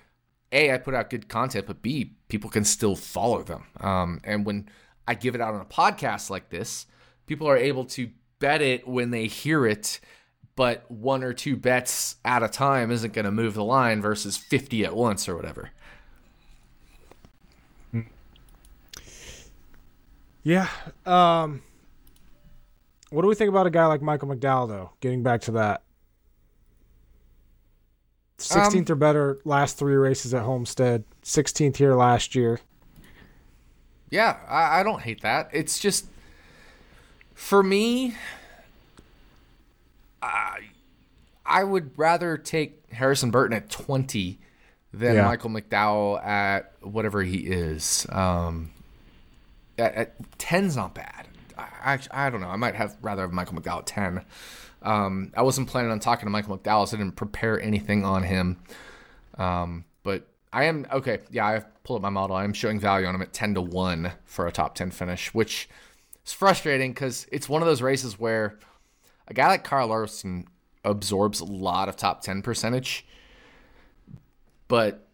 a 0.53 0.73
I 0.73 0.79
put 0.79 0.95
out 0.95 1.11
good 1.11 1.29
content, 1.29 1.67
but 1.67 1.83
b 1.83 2.13
people 2.29 2.51
can 2.51 2.65
still 2.65 2.97
follow 2.97 3.43
them. 3.43 3.65
Um, 3.81 4.21
and 4.25 4.47
when 4.47 4.69
I 5.07 5.15
give 5.15 5.35
it 5.35 5.41
out 5.41 5.55
on 5.55 5.61
a 5.61 5.67
podcast 5.67 6.31
like 6.31 6.51
this, 6.51 6.87
people 7.27 7.47
are 7.49 7.57
able 7.57 7.85
to 7.87 8.11
bet 8.39 8.63
it 8.63 8.87
when 8.87 9.11
they 9.11 9.27
hear 9.27 9.67
it. 9.67 10.01
But 10.55 10.91
one 10.91 11.23
or 11.23 11.35
two 11.35 11.57
bets 11.57 12.17
at 12.25 12.43
a 12.43 12.49
time 12.49 12.91
isn't 12.91 13.13
going 13.13 13.27
to 13.27 13.31
move 13.31 13.53
the 13.53 13.65
line 13.65 14.01
versus 14.01 14.39
50 14.39 14.87
at 14.87 14.97
once 14.97 15.29
or 15.29 15.37
whatever. 15.37 15.71
Yeah. 20.47 20.69
Um, 21.05 21.61
what 23.11 23.23
do 23.23 23.29
we 23.29 23.35
think 23.35 23.49
about 23.49 23.67
a 23.67 23.71
guy 23.71 23.87
like 23.87 24.01
Michael 24.01 24.29
McDowell, 24.29 24.69
though? 24.69 24.91
Getting 25.01 25.25
back 25.25 25.41
to 25.43 25.51
that. 25.53 25.83
16th 28.39 28.89
Um, 28.89 28.93
or 28.93 28.95
better 28.95 29.39
last 29.45 29.77
three 29.77 29.97
races 29.97 30.33
at 30.35 30.43
Homestead. 30.43 31.03
16th 31.25 31.77
here 31.79 31.97
last 31.97 32.37
year. 32.37 32.61
Yeah, 34.09 34.37
I, 34.49 34.81
I 34.81 34.83
don't 34.85 35.01
hate 35.03 35.23
that. 35.23 35.51
It's 35.53 35.81
just 35.81 36.07
for 37.35 37.61
me, 37.61 38.15
I 40.23 40.61
I 41.45 41.65
would 41.65 41.91
rather 41.99 42.39
take 42.39 42.85
Harrison 42.93 43.33
Burton 43.33 43.57
at 43.57 43.69
twenty 43.69 44.39
than 44.93 45.17
Yeah. 45.17 45.25
Michael 45.25 45.51
McDowell 45.51 46.25
at 46.25 46.73
whatever 46.83 47.21
he 47.25 47.39
is. 47.39 48.07
Um, 48.11 48.71
at, 49.79 49.95
at 49.95 50.39
ten's 50.39 50.77
not 50.77 50.95
bad. 50.95 51.29
I, 51.57 51.69
actually, 51.83 52.13
I 52.13 52.31
don't 52.31 52.41
know. 52.41 52.49
I 52.49 52.57
might 52.57 52.75
have 52.75 52.97
rather 53.01 53.23
have 53.23 53.33
Michael 53.33 53.61
McDowell 53.61 53.79
at 53.79 53.87
ten. 53.87 54.25
Um, 54.83 55.33
I 55.37 55.43
wasn't 55.43 55.69
planning 55.69 55.91
on 55.91 56.01
talking 56.01 56.27
to 56.27 56.31
Michael 56.31 56.57
McDowell, 56.57 56.87
so 56.87 56.97
I 56.97 57.01
didn't 57.01 57.17
prepare 57.17 57.61
anything 57.61 58.05
on 58.05 58.23
him. 58.23 58.59
Um, 59.39 59.85
but 60.03 60.29
I 60.53 60.65
am 60.65 60.87
okay. 60.93 61.19
Yeah, 61.31 61.47
I 61.47 61.61
pulled 61.85 61.99
up 61.99 62.03
my 62.03 62.11
model. 62.11 62.37
I 62.37 62.45
am 62.45 62.53
showing 62.53 62.79
value 62.79 63.07
on 63.07 63.15
him 63.15 63.23
at 63.23 63.33
ten 63.33 63.55
to 63.55 63.61
one 63.63 64.13
for 64.25 64.47
a 64.47 64.53
top 64.53 64.75
ten 64.75 64.91
finish, 64.91 65.33
which 65.35 65.69
is 66.25 66.33
frustrating 66.33 66.93
because 66.93 67.27
it's 67.33 67.49
one 67.49 67.63
of 67.63 67.67
those 67.67 67.83
races 67.83 68.19
where 68.19 68.59
a 69.29 69.35
guy 69.35 69.49
like 69.49 69.65
Carl 69.65 69.89
Larson 69.89 70.47
absorbs 70.85 71.41
a 71.41 71.45
lot 71.45 71.89
of 71.89 71.97
top 71.97 72.23
ten 72.23 72.43
percentage, 72.43 73.07
but 74.69 75.09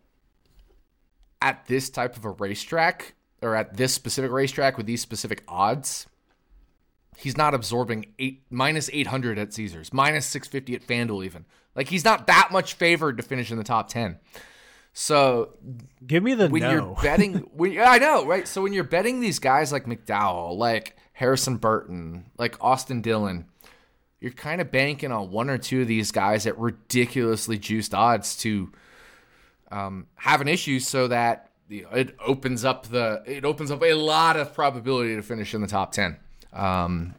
at 1.41 1.67
this 1.67 1.91
type 1.91 2.17
of 2.17 2.25
a 2.25 2.31
racetrack 2.31 3.15
or 3.43 3.55
at 3.57 3.77
this 3.77 3.93
specific 3.93 4.31
racetrack 4.31 4.77
with 4.77 4.87
these 4.87 5.03
specific 5.03 5.43
odds, 5.49 6.07
he's 7.17 7.37
not 7.37 7.55
absorbing 7.55 8.07
eight 8.19 8.45
minus 8.51 8.89
eight 8.93 9.09
hundred 9.09 9.39
at 9.39 9.53
Caesars, 9.53 9.93
minus 9.93 10.27
six 10.27 10.49
fifty 10.49 10.75
at 10.75 10.87
FanDuel 10.87 11.25
even. 11.25 11.45
Like 11.75 11.89
he's 11.89 12.05
not 12.05 12.27
that 12.27 12.51
much 12.53 12.75
favored 12.75 13.17
to 13.17 13.23
finish 13.23 13.51
in 13.51 13.59
the 13.59 13.65
top 13.65 13.89
ten. 13.89 14.19
So 14.93 15.55
Give 16.07 16.23
me 16.23 16.35
the 16.35 16.49
when 16.49 16.63
no. 16.63 16.71
you're 16.71 16.97
betting, 17.03 17.35
when 17.55 17.79
I 17.81 17.99
know, 17.99 18.27
right? 18.27 18.47
So 18.47 18.63
when 18.63 18.73
you're 18.73 18.85
betting 18.85 19.21
these 19.21 19.39
guys 19.39 19.73
like 19.73 19.87
McDowell, 19.87 20.57
like 20.57 20.97
Harrison 21.15 21.57
Burton, 21.57 22.27
like 22.39 22.57
Austin 22.61 23.01
Dillon, 23.01 23.47
you're 24.21 24.33
kind 24.33 24.61
of 24.61 24.71
banking 24.71 25.11
on 25.11 25.31
one 25.31 25.51
or 25.51 25.59
two 25.59 25.83
of 25.83 25.89
these 25.89 26.13
guys 26.13 26.47
at 26.47 26.59
ridiculously 26.59 27.59
juiced 27.59 27.95
odds 27.95 28.37
to 28.39 28.71
um, 29.71 30.07
have 30.17 30.41
an 30.41 30.49
issue, 30.49 30.79
so 30.79 31.09
that 31.09 31.52
you 31.73 31.83
know, 31.83 31.91
it 31.91 32.15
opens 32.25 32.65
up 32.65 32.87
the 32.89 33.23
it 33.27 33.45
opens 33.45 33.71
up 33.71 33.83
a 33.83 33.95
lot 33.95 34.37
of 34.37 34.55
probability 34.55 35.17
to 35.17 35.23
finish 35.23 35.55
in 35.55 35.61
the 35.61 35.67
top 35.67 35.93
ten. 35.93 36.19
Um, 36.53 37.15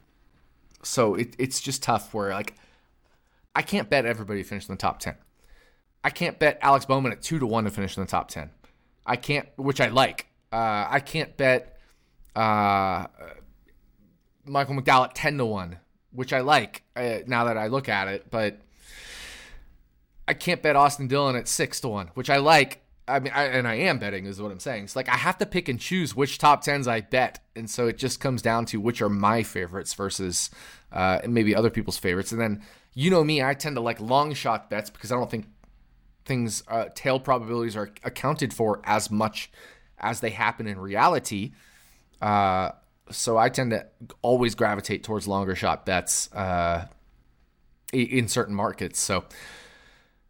so 0.84 1.16
it, 1.16 1.36
it's 1.40 1.60
just 1.60 1.82
tough. 1.82 2.14
Where 2.14 2.30
like 2.30 2.56
I 3.56 3.62
can't 3.62 3.90
bet 3.90 4.06
everybody 4.06 4.44
to 4.44 4.48
finish 4.48 4.70
in 4.70 4.76
the 4.76 4.80
top 4.80 5.00
ten. 5.00 5.16
I 6.04 6.10
can't 6.10 6.38
bet 6.38 6.60
Alex 6.62 6.86
Bowman 6.86 7.12
at 7.12 7.22
two 7.22 7.40
to 7.40 7.48
one 7.48 7.64
to 7.64 7.70
finish 7.70 7.98
in 7.98 8.04
the 8.04 8.10
top 8.10 8.28
ten. 8.28 8.52
I 9.06 9.16
can't, 9.16 9.48
which 9.58 9.82
I 9.82 9.88
like. 9.88 10.28
Uh, 10.52 10.86
I 10.90 11.00
can't 11.00 11.36
bet 11.36 11.80
uh, 12.36 13.08
Michael 14.46 14.76
McDowell 14.76 15.06
at 15.06 15.16
ten 15.16 15.38
to 15.38 15.46
one, 15.46 15.80
which 16.12 16.32
I 16.34 16.42
like 16.42 16.84
uh, 16.96 17.20
now 17.26 17.46
that 17.46 17.58
I 17.58 17.68
look 17.68 17.90
at 17.90 18.08
it. 18.08 18.30
But 18.30 18.60
I 20.28 20.34
can't 20.34 20.62
bet 20.62 20.76
Austin 20.76 21.08
Dillon 21.08 21.36
at 21.36 21.48
six 21.48 21.80
to 21.82 21.88
one, 21.88 22.12
which 22.14 22.30
I 22.30 22.38
like. 22.38 22.83
I 23.08 23.20
mean, 23.20 23.34
I, 23.36 23.46
and 23.46 23.68
I 23.68 23.76
am 23.76 24.00
betting 24.00 24.26
is 24.26 24.42
what 24.42 24.52
I'm 24.52 24.60
saying. 24.60 24.86
It's 24.86 24.96
like 24.96 25.10
I 25.10 25.18
have 25.18 25.38
to 25.40 25.46
pick 25.46 25.68
and 25.68 25.80
choose 25.80 26.16
which 26.16 26.38
top 26.38 26.62
tens 26.62 26.88
I 26.88 27.02
bet, 27.02 27.44
and 27.56 27.70
so 27.70 27.88
it 27.88 27.98
just 27.98 28.20
comes 28.20 28.42
down 28.42 28.66
to 28.68 28.80
which 28.80 29.02
are 29.02 29.10
my 29.10 29.44
favorites 29.44 29.94
versus 29.94 30.50
uh, 30.92 31.20
maybe 31.28 31.56
other 31.56 31.70
people's 31.70 31.98
favorites. 31.98 32.32
And 32.32 32.40
then 32.40 32.64
you 32.94 33.10
know 33.10 33.24
me, 33.24 33.44
I 33.44 33.56
tend 33.56 33.76
to 33.76 33.82
like 33.82 34.00
long 34.00 34.34
shot 34.34 34.70
bets 34.70 34.90
because 34.90 35.12
I 35.12 35.16
don't 35.16 35.30
think 35.30 35.48
things 36.26 36.64
uh, 36.68 36.86
tail 36.96 37.20
probabilities 37.20 37.76
are 37.76 37.92
accounted 38.04 38.54
for 38.54 38.82
as 38.86 39.12
much 39.12 39.52
as 39.98 40.22
they 40.22 40.30
happen 40.30 40.68
in 40.68 40.80
reality. 40.80 41.52
Uh, 42.22 42.72
so 43.12 43.38
I 43.38 43.50
tend 43.50 43.72
to 43.72 43.86
always 44.22 44.56
gravitate 44.56 45.04
towards 45.04 45.28
longer 45.28 45.56
shot 45.56 45.86
bets 45.86 46.32
uh, 46.32 46.88
in 47.92 48.30
certain 48.30 48.56
markets. 48.56 49.00
So 49.00 49.26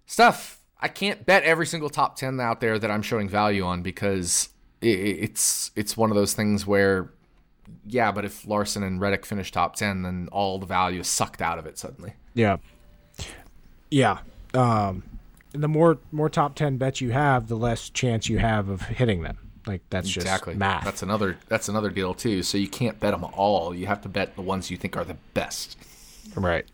stuff 0.08 0.63
I 0.84 0.90
can't 0.90 1.26
bet 1.26 1.44
every 1.44 1.66
single 1.66 1.90
top 1.90 2.18
ten 2.18 2.40
out 2.42 2.60
there 2.60 2.78
that 2.78 2.92
I'm 2.92 3.02
showing 3.02 3.30
value 3.30 3.64
on 3.64 3.82
because 3.82 4.50
it's 4.82 5.72
it's 5.78 5.96
one 5.96 6.12
of 6.12 6.16
those 6.16 6.34
things 6.34 6.68
where 6.68 7.10
yeah, 7.86 8.12
but 8.12 8.26
if 8.26 8.46
Larson 8.46 8.84
and 8.84 9.00
Reddick 9.00 9.26
finish 9.26 9.50
top 9.50 9.78
ten, 9.78 10.04
then 10.04 10.28
all 10.34 10.60
the 10.60 10.66
value 10.66 11.00
is 11.00 11.08
sucked 11.08 11.42
out 11.42 11.58
of 11.58 11.66
it 11.66 11.78
suddenly. 11.78 12.14
Yeah. 12.34 12.58
Yeah. 13.90 14.20
Um, 14.54 15.04
the 15.54 15.70
more 15.70 16.00
more 16.12 16.30
top 16.30 16.56
ten 16.56 16.78
bets 16.78 17.00
you 17.00 17.12
have, 17.12 17.48
the 17.48 17.56
less 17.56 17.90
chance 17.90 18.28
you 18.28 18.40
have 18.40 18.68
of 18.68 18.82
hitting 18.82 19.22
them. 19.22 19.38
Like 19.66 19.84
that's 19.90 20.10
just 20.10 20.26
exactly 20.26 20.56
math. 20.56 20.84
That's 20.84 21.02
another 21.02 21.38
that's 21.48 21.70
another 21.70 21.92
deal 21.92 22.14
too. 22.14 22.44
So 22.44 22.58
you 22.58 22.68
can't 22.68 23.00
bet 23.00 23.14
them 23.14 23.24
all. 23.24 23.74
You 23.74 23.88
have 23.88 24.02
to 24.02 24.10
bet 24.10 24.36
the 24.36 24.42
ones 24.42 24.70
you 24.70 24.76
think 24.76 24.98
are 24.98 25.06
the 25.06 25.18
best. 25.34 25.78
right. 26.36 26.66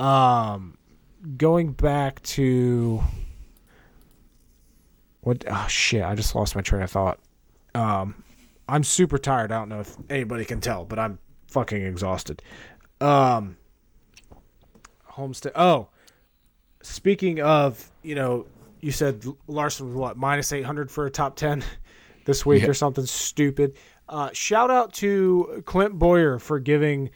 Um, 0.00 0.76
going 1.36 1.72
back 1.72 2.22
to 2.24 3.02
what? 5.26 5.44
Oh 5.50 5.66
shit! 5.68 6.04
I 6.04 6.14
just 6.14 6.34
lost 6.36 6.54
my 6.54 6.62
train 6.62 6.82
of 6.82 6.90
thought. 6.90 7.18
Um, 7.74 8.22
I'm 8.68 8.84
super 8.84 9.18
tired. 9.18 9.50
I 9.50 9.58
don't 9.58 9.68
know 9.68 9.80
if 9.80 9.96
anybody 10.08 10.44
can 10.44 10.60
tell, 10.60 10.84
but 10.84 10.98
I'm 11.00 11.18
fucking 11.48 11.82
exhausted. 11.82 12.42
Um, 13.00 13.56
Homestead. 15.04 15.52
Oh, 15.56 15.88
speaking 16.82 17.40
of, 17.40 17.90
you 18.02 18.14
know, 18.14 18.46
you 18.80 18.92
said 18.92 19.24
Larson 19.46 19.86
was 19.88 19.94
what 19.96 20.16
minus 20.16 20.52
eight 20.52 20.64
hundred 20.64 20.90
for 20.90 21.06
a 21.06 21.10
top 21.10 21.36
ten 21.36 21.64
this 22.24 22.44
week 22.46 22.62
Yeah. 22.62 22.68
or 22.68 22.74
something 22.74 23.06
stupid. 23.06 23.76
Uh, 24.08 24.30
shout 24.32 24.70
out 24.70 24.92
to 24.94 25.62
Clint 25.66 25.98
Bowyer 25.98 26.38
for 26.38 26.60
giving 26.60 27.10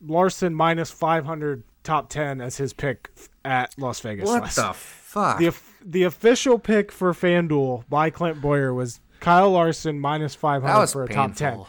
Larson 0.00 0.54
minus 0.54 0.90
five 0.90 1.24
hundred 1.24 1.64
top 1.82 2.08
ten 2.08 2.40
as 2.40 2.56
his 2.56 2.72
pick 2.72 3.10
at 3.44 3.74
Las 3.78 3.98
Vegas. 4.00 4.28
last- 4.28 4.54
the 4.56 4.72
fuck? 4.74 5.38
the 5.38 5.50
the 5.84 6.02
official 6.04 6.58
pick 6.58 6.92
for 6.92 7.12
FanDuel 7.12 7.88
by 7.88 8.10
Clint 8.10 8.40
Bowyer 8.40 8.72
was 8.72 9.00
Kyle 9.20 9.50
Larson 9.50 10.00
minus 10.00 10.34
five 10.34 10.62
that 10.62 10.68
hundred 10.68 10.80
was 10.80 10.92
for 10.92 11.04
a 11.04 11.06
painful. 11.06 11.28
top 11.28 11.36
ten. 11.36 11.64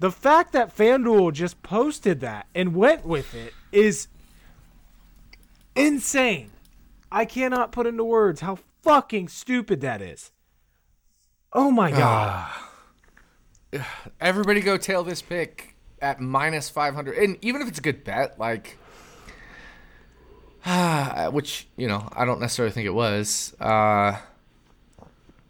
The 0.00 0.10
fact 0.10 0.52
that 0.52 0.76
FanDuel 0.76 1.32
just 1.32 1.62
posted 1.62 2.20
that 2.20 2.46
and 2.54 2.74
went 2.74 3.06
with 3.06 3.34
it 3.34 3.54
is 3.70 4.08
insane. 5.76 6.50
I 7.10 7.24
cannot 7.24 7.72
put 7.72 7.86
into 7.86 8.04
words 8.04 8.40
how 8.40 8.58
fucking 8.82 9.28
stupid 9.28 9.80
that 9.82 10.02
is. 10.02 10.32
Oh 11.52 11.70
my 11.70 11.92
ah. 11.94 12.68
god. 13.72 13.84
Everybody 14.20 14.60
go 14.60 14.76
tail 14.76 15.04
this 15.04 15.22
pick 15.22 15.76
at 16.00 16.20
minus 16.20 16.68
500. 16.68 17.16
And 17.16 17.38
even 17.42 17.62
if 17.62 17.68
it's 17.68 17.78
a 17.78 17.82
good 17.82 18.04
bet, 18.04 18.38
like, 18.38 18.78
which, 21.32 21.66
you 21.76 21.88
know, 21.88 22.08
I 22.12 22.24
don't 22.24 22.40
necessarily 22.40 22.72
think 22.72 22.86
it 22.86 22.94
was. 22.94 23.54
Uh, 23.58 24.18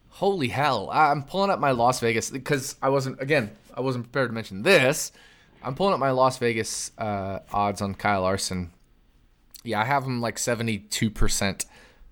holy 0.09 0.49
hell. 0.49 0.89
I'm 0.91 1.23
pulling 1.23 1.51
up 1.51 1.59
my 1.59 1.73
Las 1.73 2.01
Vegas 2.01 2.31
because 2.31 2.77
I 2.81 2.89
wasn't, 2.89 3.21
again, 3.21 3.51
I 3.75 3.81
wasn't 3.81 4.05
prepared 4.05 4.31
to 4.31 4.35
mention 4.35 4.63
this. 4.63 5.13
I'm 5.63 5.75
pulling 5.75 5.95
up 5.95 6.01
my 6.01 6.11
Las 6.11 6.39
Vegas 6.39 6.93
uh, 6.99 7.41
odds 7.53 7.83
on 7.83 7.95
Kyle 7.95 8.23
Larson. 8.23 8.73
Yeah, 9.65 9.81
I 9.81 9.85
have 9.85 10.05
him 10.05 10.21
like 10.21 10.37
72% 10.37 11.65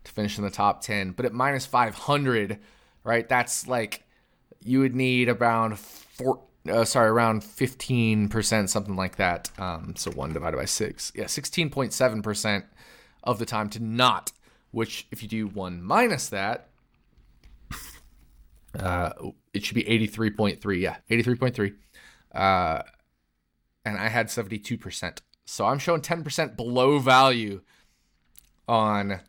to 0.05 0.13
finish 0.13 0.39
in 0.39 0.45
the 0.45 0.51
top 0.51 0.83
10, 0.83 1.13
but 1.13 1.25
at 1.25 1.33
minus 1.33 1.67
500, 1.67 2.59
right? 3.03 3.29
That's 3.29 3.67
like 3.67 4.05
you 4.63 4.81
would 4.81 4.95
need 4.95 5.29
around 5.29 5.79
four, 5.79 6.41
uh, 6.69 6.85
sorry, 6.85 7.09
around 7.09 7.43
15%, 7.43 8.69
something 8.69 8.97
like 8.97 9.17
that. 9.17 9.51
Um, 9.59 9.95
so 9.97 10.11
one 10.13 10.33
divided 10.33 10.59
by 10.59 10.67
six. 10.67 11.13
Yeah, 11.15 11.25
16.7% 11.25 12.65
of 13.25 13.39
the 13.39 13.47
time 13.47 13.69
to 13.71 13.81
not, 13.83 14.33
which 14.71 15.07
if 15.11 15.23
you 15.23 15.29
do 15.29 15.47
one 15.47 15.83
minus 15.83 16.29
that, 16.29 16.69
uh, 18.79 19.11
it 19.53 19.65
should 19.65 19.75
be 19.75 19.85
83.3. 19.85 20.81
Yeah, 20.81 20.97
83.3. 21.11 21.75
Uh, 22.35 22.83
and 23.85 23.99
I 23.99 24.09
had 24.09 24.27
72%. 24.29 25.19
So 25.45 25.67
I'm 25.67 25.79
showing 25.79 26.01
10% 26.01 26.57
below 26.57 26.99
value 26.99 27.63
on 28.69 29.21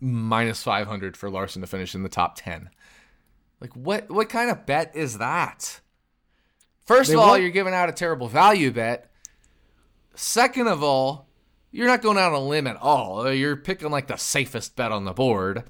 minus 0.00 0.62
500 0.62 1.16
for 1.16 1.30
Larson 1.30 1.62
to 1.62 1.66
finish 1.66 1.94
in 1.94 2.02
the 2.02 2.08
top 2.10 2.34
10. 2.36 2.68
Like 3.58 3.74
what 3.74 4.10
what 4.10 4.28
kind 4.28 4.50
of 4.50 4.66
bet 4.66 4.94
is 4.94 5.16
that? 5.16 5.80
First 6.84 7.08
They 7.08 7.14
of 7.14 7.20
all, 7.20 7.28
want- 7.30 7.40
you're 7.42 7.50
giving 7.50 7.72
out 7.72 7.88
a 7.88 7.92
terrible 7.92 8.28
value 8.28 8.70
bet. 8.70 9.10
Second 10.14 10.66
of 10.68 10.82
all, 10.82 11.25
you're 11.76 11.86
not 11.86 12.00
going 12.00 12.16
out 12.16 12.32
on 12.32 12.40
a 12.40 12.44
limb 12.44 12.66
at 12.66 12.76
all. 12.76 13.30
You're 13.30 13.54
picking 13.54 13.90
like 13.90 14.06
the 14.06 14.16
safest 14.16 14.76
bet 14.76 14.92
on 14.92 15.04
the 15.04 15.12
board. 15.12 15.64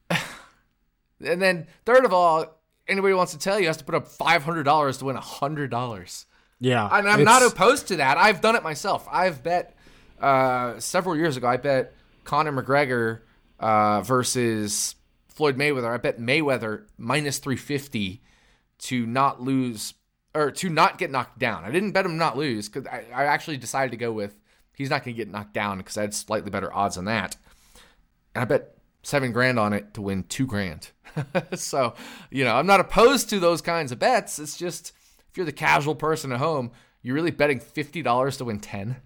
and 0.10 1.40
then 1.40 1.68
third 1.84 2.04
of 2.04 2.12
all, 2.12 2.60
anybody 2.88 3.14
wants 3.14 3.30
to 3.32 3.38
tell 3.38 3.60
you 3.60 3.68
has 3.68 3.76
to 3.76 3.84
put 3.84 3.94
up 3.94 4.08
five 4.08 4.42
hundred 4.42 4.64
dollars 4.64 4.98
to 4.98 5.04
win 5.04 5.14
hundred 5.14 5.70
dollars. 5.70 6.26
Yeah, 6.58 6.88
And 6.92 7.08
I'm 7.08 7.24
not 7.24 7.42
opposed 7.42 7.88
to 7.88 7.96
that. 7.96 8.18
I've 8.18 8.40
done 8.40 8.56
it 8.56 8.64
myself. 8.64 9.06
I've 9.10 9.42
bet 9.42 9.76
uh, 10.20 10.78
several 10.80 11.16
years 11.16 11.36
ago. 11.36 11.46
I 11.46 11.56
bet 11.56 11.94
Conor 12.24 12.52
McGregor 12.52 13.20
uh, 13.60 14.02
versus 14.02 14.96
Floyd 15.28 15.56
Mayweather. 15.56 15.86
I 15.86 15.98
bet 15.98 16.18
Mayweather 16.18 16.86
minus 16.98 17.38
three 17.38 17.56
fifty 17.56 18.22
to 18.80 19.06
not 19.06 19.40
lose 19.40 19.94
or 20.34 20.50
to 20.50 20.68
not 20.68 20.98
get 20.98 21.12
knocked 21.12 21.38
down. 21.38 21.64
I 21.64 21.70
didn't 21.70 21.92
bet 21.92 22.04
him 22.04 22.18
not 22.18 22.36
lose 22.36 22.68
because 22.68 22.88
I, 22.88 23.04
I 23.14 23.24
actually 23.26 23.56
decided 23.56 23.92
to 23.92 23.96
go 23.96 24.10
with 24.10 24.34
he's 24.76 24.90
not 24.90 25.04
going 25.04 25.14
to 25.14 25.18
get 25.18 25.30
knocked 25.30 25.54
down 25.54 25.78
because 25.78 25.96
I 25.96 26.02
had 26.02 26.14
slightly 26.14 26.50
better 26.50 26.72
odds 26.74 26.96
on 26.96 27.04
that. 27.06 27.36
And 28.34 28.42
I 28.42 28.44
bet 28.44 28.76
seven 29.02 29.32
grand 29.32 29.58
on 29.58 29.72
it 29.72 29.94
to 29.94 30.02
win 30.02 30.24
two 30.24 30.46
grand. 30.46 30.90
so, 31.54 31.94
you 32.30 32.44
know, 32.44 32.54
I'm 32.54 32.66
not 32.66 32.80
opposed 32.80 33.30
to 33.30 33.40
those 33.40 33.60
kinds 33.60 33.92
of 33.92 33.98
bets. 33.98 34.38
It's 34.38 34.56
just 34.56 34.92
if 35.30 35.36
you're 35.36 35.46
the 35.46 35.52
casual 35.52 35.94
person 35.94 36.32
at 36.32 36.38
home, 36.38 36.70
you're 37.02 37.14
really 37.14 37.30
betting 37.30 37.60
fifty 37.60 38.02
dollars 38.02 38.36
to 38.38 38.44
win 38.44 38.60
ten. 38.60 38.96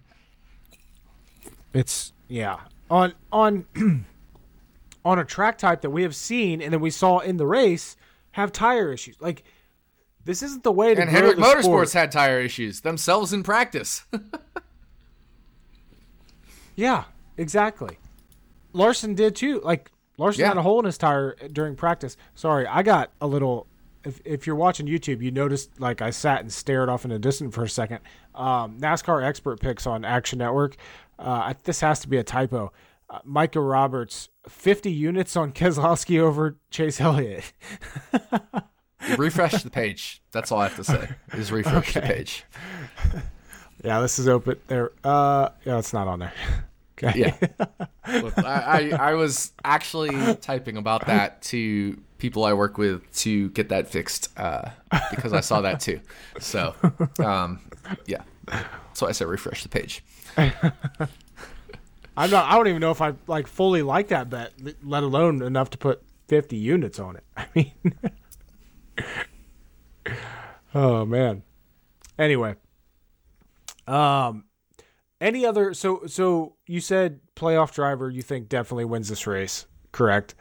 It's 1.73 2.13
yeah 2.27 2.59
on 2.89 3.13
on 3.31 3.65
on 5.05 5.19
a 5.19 5.25
track 5.25 5.57
type 5.57 5.81
that 5.81 5.89
we 5.89 6.03
have 6.03 6.15
seen 6.15 6.61
and 6.61 6.73
then 6.73 6.81
we 6.81 6.89
saw 6.89 7.19
in 7.19 7.37
the 7.37 7.45
race 7.45 7.95
have 8.31 8.51
tire 8.51 8.91
issues. 8.91 9.15
Like 9.19 9.43
this 10.23 10.41
isn't 10.41 10.63
the 10.63 10.71
way 10.71 10.95
to 10.95 11.01
And 11.01 11.09
Hendrick 11.09 11.37
Motorsports 11.37 11.63
sport. 11.63 11.93
had 11.93 12.11
tire 12.11 12.39
issues 12.39 12.81
themselves 12.81 13.31
in 13.31 13.43
practice. 13.43 14.03
Yeah, 16.75 17.05
exactly. 17.37 17.97
Larson 18.73 19.15
did 19.15 19.35
too. 19.35 19.61
Like 19.61 19.91
Larson 20.17 20.41
Yeah. 20.41 20.47
had 20.49 20.57
a 20.57 20.61
hole 20.61 20.79
in 20.79 20.85
his 20.85 20.97
tire 20.97 21.35
during 21.51 21.75
practice. 21.75 22.17
Sorry, 22.35 22.67
I 22.67 22.83
got 22.83 23.11
a 23.21 23.27
little. 23.27 23.67
If, 24.03 24.21
if 24.23 24.45
you're 24.45 24.55
watching 24.55 24.85
YouTube, 24.85 25.21
you 25.23 25.31
noticed 25.31 25.79
like 25.79 26.01
I 26.01 26.11
sat 26.11 26.41
and 26.41 26.53
stared 26.53 26.89
off 26.89 27.05
in 27.05 27.09
the 27.11 27.17
distance 27.17 27.55
for 27.55 27.63
a 27.63 27.69
second. 27.69 28.01
Um, 28.35 28.79
NASCAR 28.79 29.23
expert 29.23 29.59
picks 29.59 29.87
on 29.87 30.05
Action 30.05 30.37
Network. 30.39 30.75
Uh, 31.17 31.23
I, 31.23 31.55
this 31.63 31.79
has 31.81 32.01
to 32.01 32.07
be 32.07 32.17
a 32.17 32.23
typo. 32.23 32.71
Uh, 33.09 33.19
Micah 33.23 33.61
Roberts, 33.61 34.29
50 34.47 34.91
units 34.91 35.35
on 35.35 35.51
Keselowski 35.53 36.19
over 36.19 36.57
Chase 36.69 36.99
Elliott. 37.01 37.51
refresh 39.17 39.63
the 39.63 39.69
page. 39.69 40.21
That's 40.31 40.51
all 40.51 40.59
I 40.59 40.67
have 40.67 40.75
to 40.77 40.83
say. 40.83 41.09
Is 41.33 41.51
refresh 41.51 41.93
the 41.93 42.01
page. 42.01 42.43
yeah, 43.85 43.99
this 44.01 44.19
is 44.19 44.27
open 44.27 44.57
there. 44.67 44.91
Uh, 45.03 45.49
yeah, 45.63 45.77
it's 45.77 45.93
not 45.93 46.07
on 46.07 46.19
there. 46.19 46.33
Okay. 46.97 47.19
Yeah. 47.19 47.35
Look, 48.21 48.37
I, 48.37 48.91
I, 48.93 49.09
I 49.09 49.13
was 49.15 49.51
actually 49.65 50.35
typing 50.35 50.77
about 50.77 51.07
that 51.07 51.41
to 51.41 52.01
people 52.19 52.45
I 52.45 52.53
work 52.53 52.77
with 52.77 53.11
to 53.15 53.49
get 53.49 53.67
that 53.67 53.89
fixed 53.89 54.29
uh, 54.39 54.69
because 55.11 55.33
I 55.33 55.41
saw 55.41 55.59
that 55.59 55.81
too. 55.81 55.99
So, 56.39 56.73
um, 57.19 57.59
yeah. 58.05 58.21
So 58.93 59.07
I 59.07 59.11
said 59.11 59.27
refresh 59.27 59.63
the 59.63 59.67
page. 59.67 60.05
I'm 60.37 62.31
not. 62.31 62.49
I 62.49 62.55
don't 62.55 62.69
even 62.69 62.79
know 62.79 62.91
if 62.91 63.01
I 63.01 63.13
like 63.27 63.47
fully 63.47 63.81
like 63.81 64.07
that 64.07 64.29
bet, 64.29 64.53
let 64.81 65.03
alone 65.03 65.41
enough 65.41 65.71
to 65.71 65.77
put 65.77 66.01
50 66.29 66.55
units 66.55 66.97
on 66.97 67.17
it. 67.17 67.23
I 67.35 67.45
mean, 67.53 67.73
oh 70.73 71.05
man. 71.05 71.43
Anyway, 72.17 72.55
um, 73.87 74.45
any 75.21 75.45
other? 75.45 75.73
So 75.73 76.05
so 76.07 76.55
you 76.67 76.79
said 76.79 77.19
playoff 77.35 77.73
driver. 77.73 78.09
You 78.09 78.21
think 78.21 78.49
definitely 78.49 78.85
wins 78.85 79.09
this 79.09 79.27
race, 79.27 79.65
correct? 79.91 80.35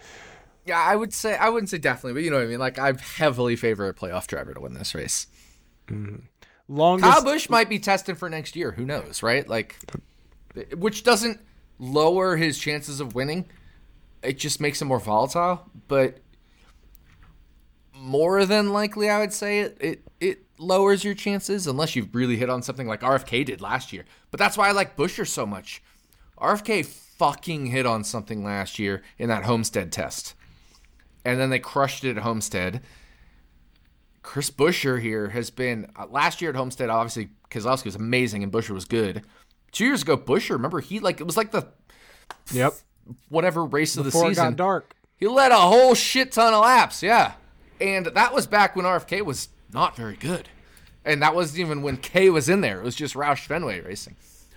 Yeah, 0.66 0.80
I 0.80 0.96
would 0.96 1.12
say 1.12 1.36
I 1.36 1.48
wouldn't 1.50 1.70
say 1.70 1.78
definitely, 1.78 2.14
but 2.14 2.24
you 2.24 2.30
know 2.30 2.36
what 2.36 2.46
I 2.46 2.48
mean. 2.48 2.58
Like 2.58 2.78
I 2.78 2.92
heavily 3.16 3.56
favor 3.56 3.88
a 3.88 3.94
playoff 3.94 4.26
driver 4.26 4.54
to 4.54 4.60
win 4.60 4.74
this 4.74 4.94
race. 4.94 5.26
Longest. 6.68 7.12
Kyle 7.12 7.24
Busch 7.24 7.48
might 7.50 7.68
be 7.68 7.78
testing 7.78 8.14
for 8.14 8.30
next 8.30 8.56
year. 8.56 8.72
Who 8.72 8.86
knows, 8.86 9.22
right? 9.22 9.46
Like, 9.46 9.78
which 10.76 11.04
doesn't 11.04 11.40
lower 11.78 12.36
his 12.36 12.58
chances 12.58 13.00
of 13.00 13.14
winning. 13.14 13.46
It 14.22 14.38
just 14.38 14.60
makes 14.60 14.80
him 14.80 14.88
more 14.88 15.00
volatile. 15.00 15.70
But 15.88 16.20
more 17.94 18.46
than 18.46 18.72
likely, 18.72 19.10
I 19.10 19.18
would 19.18 19.32
say 19.32 19.60
it 19.60 19.76
it 19.80 20.02
it 20.20 20.43
lowers 20.58 21.04
your 21.04 21.14
chances 21.14 21.66
unless 21.66 21.96
you've 21.96 22.14
really 22.14 22.36
hit 22.36 22.48
on 22.50 22.62
something 22.62 22.86
like 22.86 23.00
RFK 23.00 23.44
did 23.46 23.60
last 23.60 23.92
year. 23.92 24.04
But 24.30 24.38
that's 24.38 24.56
why 24.56 24.68
I 24.68 24.72
like 24.72 24.96
Buescher 24.96 25.26
so 25.26 25.44
much. 25.46 25.82
RFK 26.38 26.84
fucking 26.84 27.66
hit 27.66 27.86
on 27.86 28.04
something 28.04 28.44
last 28.44 28.78
year 28.78 29.02
in 29.18 29.28
that 29.28 29.44
Homestead 29.44 29.92
test, 29.92 30.34
and 31.24 31.38
then 31.40 31.50
they 31.50 31.58
crushed 31.60 32.04
it 32.04 32.16
at 32.16 32.22
Homestead. 32.22 32.82
Chris 34.22 34.50
Buescher 34.50 35.00
here 35.00 35.28
has 35.30 35.50
been 35.50 35.90
uh, 35.96 36.06
last 36.10 36.40
year 36.40 36.50
at 36.50 36.56
Homestead. 36.56 36.88
Obviously, 36.90 37.28
Keselowski 37.50 37.84
was 37.86 37.94
amazing 37.94 38.42
and 38.42 38.50
Buescher 38.50 38.70
was 38.70 38.84
good. 38.86 39.22
Two 39.70 39.84
years 39.84 40.02
ago, 40.02 40.16
Buescher, 40.16 40.50
remember 40.50 40.80
he 40.80 40.98
like 41.00 41.20
it 41.20 41.24
was 41.24 41.36
like 41.36 41.50
the 41.50 41.66
Yep. 42.52 42.74
whatever 43.28 43.64
race 43.64 43.96
of 43.96 44.04
the 44.04 44.08
Before 44.10 44.26
it 44.26 44.30
season. 44.30 44.44
got 44.50 44.56
dark. 44.56 44.94
He 45.16 45.26
led 45.28 45.52
a 45.52 45.56
whole 45.58 45.94
shit 45.94 46.32
ton 46.32 46.54
of 46.54 46.62
laps, 46.62 47.02
yeah. 47.02 47.34
And 47.80 48.06
that 48.06 48.32
was 48.32 48.46
back 48.46 48.74
when 48.76 48.86
RFK 48.86 49.22
was 49.24 49.48
not 49.74 49.96
very 49.96 50.16
good. 50.16 50.48
And 51.04 51.20
that 51.20 51.34
wasn't 51.34 51.58
even 51.58 51.82
when 51.82 51.98
K 51.98 52.30
was 52.30 52.48
in 52.48 52.62
there. 52.62 52.80
It 52.80 52.84
was 52.84 52.94
just 52.94 53.14
Roush 53.14 53.46
Fenway 53.46 53.80
racing. 53.80 54.16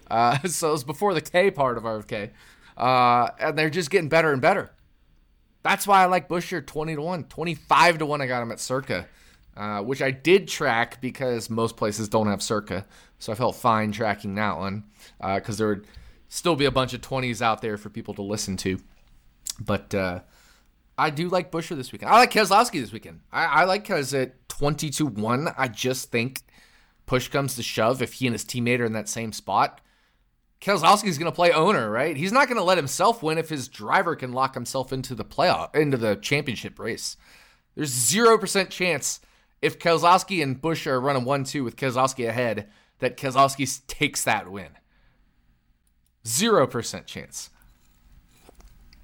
Uh, 0.10 0.38
so 0.48 0.70
it 0.70 0.74
was 0.74 0.84
before 0.86 1.14
the 1.14 1.22
K 1.22 1.52
part 1.52 1.78
of 1.78 1.84
RFK. 1.84 2.30
Uh, 2.78 3.30
and 3.40 3.58
they're 3.58 3.70
just 3.70 3.90
getting 3.90 4.08
better 4.08 4.32
and 4.32 4.42
better. 4.42 4.72
That's 5.64 5.86
why 5.86 6.04
I 6.04 6.06
like 6.06 6.30
Buescher 6.30 6.66
20 6.66 6.96
to 6.96 7.02
1. 7.02 7.24
25 7.26 7.98
to 7.98 8.06
1, 8.06 8.22
I 8.22 8.28
got 8.28 8.44
him 8.44 8.52
at 8.52 8.60
Circa, 8.60 9.08
uh, 9.58 9.82
which 9.82 10.02
I 10.02 10.12
did 10.12 10.48
track 10.48 11.02
because 11.02 11.50
most 11.50 11.76
places 11.76 12.08
don't 12.08 12.28
have 12.28 12.42
Circa. 12.42 12.86
So 13.20 13.34
I 13.34 13.36
felt 13.36 13.56
fine 13.56 13.92
tracking 13.92 14.36
that 14.36 14.58
one 14.58 14.84
because 15.20 15.58
there 15.58 15.68
would 15.68 15.88
still 16.30 16.56
be 16.56 16.66
a 16.66 16.72
bunch 16.72 16.94
of 16.94 17.02
20s 17.02 17.42
out 17.42 17.62
there 17.62 17.78
for 17.78 17.90
people 17.90 18.14
to 18.14 18.22
listen 18.22 18.56
to. 18.58 18.80
But 19.60 19.94
uh, 19.96 20.20
I 20.98 21.10
do 21.10 21.30
like 21.30 21.52
Buescher 21.52 21.76
this 21.76 21.92
weekend. 21.92 22.12
I 22.12 22.18
like 22.18 22.32
Keselowski 22.32 22.82
this 22.82 22.92
weekend. 22.92 23.22
I, 23.32 23.46
I 23.46 23.64
like 23.66 23.86
Kes 23.86 24.20
at 24.20 24.50
20 24.50 24.90
to 24.92 25.06
1. 25.06 25.50
I 25.58 25.68
just 25.68 26.12
think 26.12 26.42
push 27.06 27.28
comes 27.28 27.56
to 27.56 27.64
shove 27.64 28.02
if 28.02 28.14
he 28.14 28.28
and 28.28 28.34
his 28.34 28.44
teammate 28.44 28.80
are 28.80 28.86
in 28.86 28.94
that 28.94 29.08
same 29.08 29.32
spot. 29.32 29.82
Keselowski's 30.60 31.20
going 31.20 31.32
to 31.32 31.36
play 31.36 31.52
owner, 31.52 31.92
right? 31.92 32.18
He's 32.18 32.32
not 32.32 32.48
going 32.48 32.58
to 32.58 32.64
let 32.64 32.80
himself 32.80 33.22
win 33.22 33.38
if 33.38 33.50
his 33.50 33.68
driver 33.68 34.16
can 34.16 34.34
lock 34.34 34.56
himself 34.56 34.92
into 34.92 35.14
the 35.14 35.24
playoff, 35.24 35.76
into 35.76 35.98
the 35.98 36.16
championship 36.16 36.80
race. 36.80 37.16
There's 37.76 37.94
0% 37.94 38.70
chance 38.70 39.20
if 39.62 39.78
Keselowski 39.78 40.42
and 40.42 40.60
Bush 40.60 40.88
are 40.88 41.00
running 41.00 41.26
1 41.26 41.44
2 41.44 41.64
with 41.64 41.76
Keselowski 41.76 42.28
ahead 42.28 42.70
that 43.00 43.18
Keselowski 43.18 43.86
takes 43.86 44.24
that 44.24 44.52
win. 44.52 44.70
0% 46.26 47.06
chance. 47.06 47.52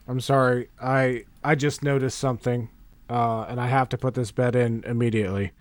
I'm 0.08 0.20
sorry. 0.20 0.70
I 0.82 1.26
I 1.44 1.56
just 1.56 1.84
noticed 1.84 2.18
something, 2.20 2.70
uh, 3.10 3.44
and 3.50 3.60
I 3.60 3.68
have 3.68 3.90
to 3.90 3.98
put 3.98 4.14
this 4.14 4.32
bet 4.32 4.56
in 4.56 4.84
immediately. 4.86 5.52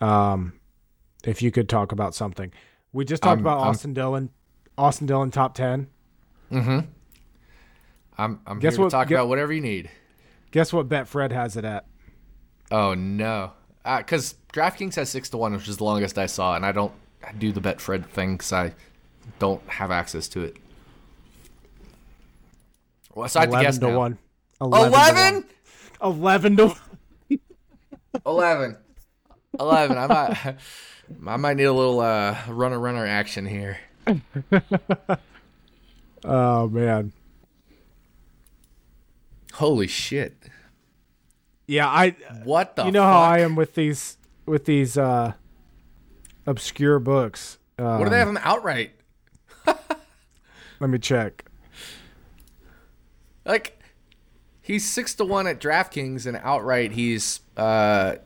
Um, 0.00 0.54
if 1.24 1.42
you 1.42 1.50
could 1.50 1.68
talk 1.68 1.92
about 1.92 2.14
something, 2.14 2.52
we 2.92 3.04
just 3.04 3.22
talked 3.22 3.38
I'm- 3.38 3.40
about 3.40 3.58
I'm- 3.60 3.68
Austin 3.68 3.94
Dillon. 3.94 4.30
Austin 4.78 5.06
Dillon 5.06 5.30
top 5.30 5.54
ten. 5.54 5.88
Mm-hmm. 6.52 6.80
I'm, 8.18 8.40
I'm 8.46 8.58
Guess 8.58 8.74
here 8.76 8.84
what- 8.84 8.90
to 8.90 8.96
talk 8.96 9.10
about 9.10 9.28
whatever 9.28 9.52
you 9.52 9.60
need. 9.60 9.90
Guess 10.50 10.72
what? 10.72 10.88
Betfred 10.88 11.32
has 11.32 11.56
it 11.56 11.64
at. 11.64 11.86
Oh 12.70 12.94
no, 12.94 13.52
because 13.84 14.34
DraftKings 14.52 14.94
has 14.96 15.08
six 15.10 15.28
to 15.30 15.36
one, 15.36 15.52
which 15.52 15.68
is 15.68 15.76
the 15.76 15.84
longest 15.84 16.18
I 16.18 16.26
saw, 16.26 16.56
and 16.56 16.64
I 16.64 16.72
don't 16.72 16.92
do 17.38 17.52
the 17.52 17.60
Betfred 17.60 18.06
thing 18.06 18.34
because 18.36 18.52
I 18.52 18.74
don't 19.38 19.62
have 19.68 19.90
access 19.90 20.28
to 20.28 20.42
it. 20.44 20.56
Well, 23.14 23.28
so 23.28 23.40
I 23.40 23.42
have 23.44 23.52
to 23.52 23.60
guess 23.60 23.78
to 23.78 23.88
now. 23.88 23.98
one. 23.98 24.18
Eleven. 24.60 25.44
Eleven 26.02 26.56
to. 26.56 26.74
Eleven. 28.24 28.76
Eleven. 29.58 29.98
I 29.98 30.06
might. 30.06 30.56
I 31.26 31.36
might 31.36 31.56
need 31.56 31.64
a 31.64 31.72
little 31.72 32.00
uh, 32.00 32.36
runner 32.48 32.78
runner 32.80 33.06
action 33.06 33.46
here. 33.46 33.78
Oh 36.26 36.68
man. 36.68 37.12
Holy 39.52 39.86
shit! 39.86 40.48
Yeah, 41.68 41.86
I. 41.88 42.16
What 42.42 42.74
the? 42.74 42.86
you 42.86 42.92
know 42.92 43.04
how? 43.04 43.20
I 43.20 43.38
am 43.38 43.54
with 43.54 43.74
these 43.74 44.18
with 44.44 44.64
these 44.64 44.98
uh 44.98 45.34
obscure 46.46 46.98
books. 46.98 47.58
Um, 47.78 47.98
what 47.98 48.04
do 48.04 48.10
they 48.10 48.18
have 48.18 48.28
him 48.28 48.38
outright? 48.42 48.92
Let 50.80 50.90
me 50.90 50.98
check. 50.98 51.44
Like, 53.44 53.75
he's 54.66 54.84
six 54.88 55.14
to 55.14 55.24
one 55.24 55.46
at 55.46 55.60
DraftKings, 55.60 56.26
and 56.26 56.36
outright 56.42 56.92
he's 56.92 57.40
uh, 57.56 58.16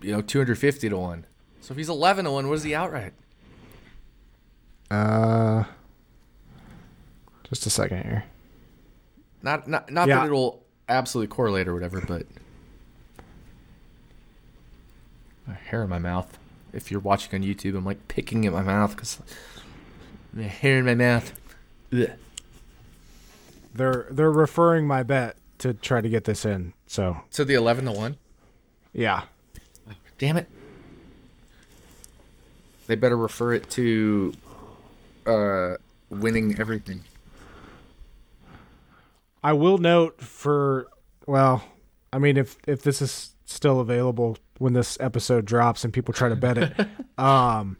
you 0.00 0.10
know, 0.12 0.20
two 0.20 0.38
hundred 0.38 0.58
fifty 0.58 0.88
to 0.88 0.98
one. 0.98 1.24
So 1.60 1.72
if 1.72 1.78
he's 1.78 1.88
eleven 1.88 2.24
to 2.24 2.32
one, 2.32 2.48
what 2.48 2.54
is 2.54 2.64
he 2.64 2.74
outright? 2.74 3.12
Uh, 4.90 5.64
just 7.44 7.64
a 7.66 7.70
second 7.70 8.02
here. 8.02 8.24
Not 9.42 9.68
not 9.68 9.90
not 9.90 10.08
Yeah. 10.08 10.16
that 10.20 10.26
it'll 10.26 10.62
absolutely 10.88 11.34
correlate 11.34 11.68
or 11.68 11.74
whatever, 11.74 12.00
but 12.06 12.26
a 15.48 15.52
hair 15.52 15.82
in 15.84 15.88
my 15.90 15.98
mouth. 15.98 16.38
If 16.72 16.90
you're 16.90 17.00
watching 17.00 17.34
on 17.40 17.46
YouTube, 17.46 17.76
I'm 17.76 17.84
like 17.84 18.08
picking 18.08 18.46
at 18.46 18.52
my 18.52 18.62
mouth 18.62 18.94
because 18.96 19.18
hair 20.36 20.78
in 20.78 20.84
my 20.84 20.94
mouth. 20.94 21.32
Ugh. 21.92 22.10
They're 23.74 24.06
they're 24.10 24.30
referring 24.30 24.86
my 24.86 25.02
bet 25.02 25.36
to 25.62 25.74
try 25.74 26.00
to 26.00 26.08
get 26.08 26.24
this 26.24 26.44
in. 26.44 26.72
So 26.86 27.16
So 27.30 27.42
the 27.44 27.54
eleven 27.54 27.84
to 27.86 27.92
one. 27.92 28.16
yeah, 28.92 29.22
Damn 30.18 30.36
it. 30.36 30.48
They 32.86 32.94
better 32.94 33.16
refer 33.16 33.54
it 33.54 33.68
to 33.70 34.32
uh 35.26 35.74
winning 36.10 36.58
everything. 36.60 37.02
I 39.42 39.52
will 39.54 39.78
note 39.78 40.20
for 40.20 40.88
well, 41.26 41.64
I 42.12 42.18
mean 42.18 42.36
if 42.36 42.56
if 42.66 42.82
this 42.82 43.02
is 43.02 43.34
still 43.44 43.80
available 43.80 44.36
when 44.58 44.72
this 44.72 44.96
episode 45.00 45.44
drops 45.44 45.84
and 45.84 45.92
people 45.92 46.14
try 46.14 46.28
to 46.28 46.36
bet 46.36 46.58
it, 46.58 46.72
um, 47.18 47.76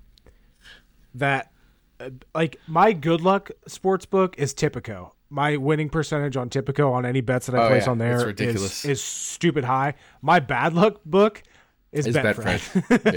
that 1.14 1.52
uh, 2.00 2.10
like 2.34 2.56
my 2.66 2.92
good 2.92 3.20
luck 3.20 3.50
sports 3.66 4.06
book 4.06 4.34
is 4.38 4.52
Tipico. 4.54 5.12
My 5.32 5.56
winning 5.56 5.88
percentage 5.88 6.36
on 6.36 6.50
Tipico 6.50 6.92
on 6.92 7.06
any 7.06 7.22
bets 7.22 7.46
that 7.46 7.54
I 7.54 7.64
Oh, 7.64 7.68
place 7.68 7.86
yeah, 7.86 7.90
on 7.90 7.98
there 7.98 8.28
is 8.28 8.84
is 8.84 9.02
stupid 9.02 9.64
high. 9.64 9.94
My 10.20 10.40
bad 10.40 10.74
luck 10.74 11.00
book 11.06 11.42
is, 11.90 12.06
Is 12.06 12.14
Betfred. 12.16 12.60
Betfred. 12.60 13.14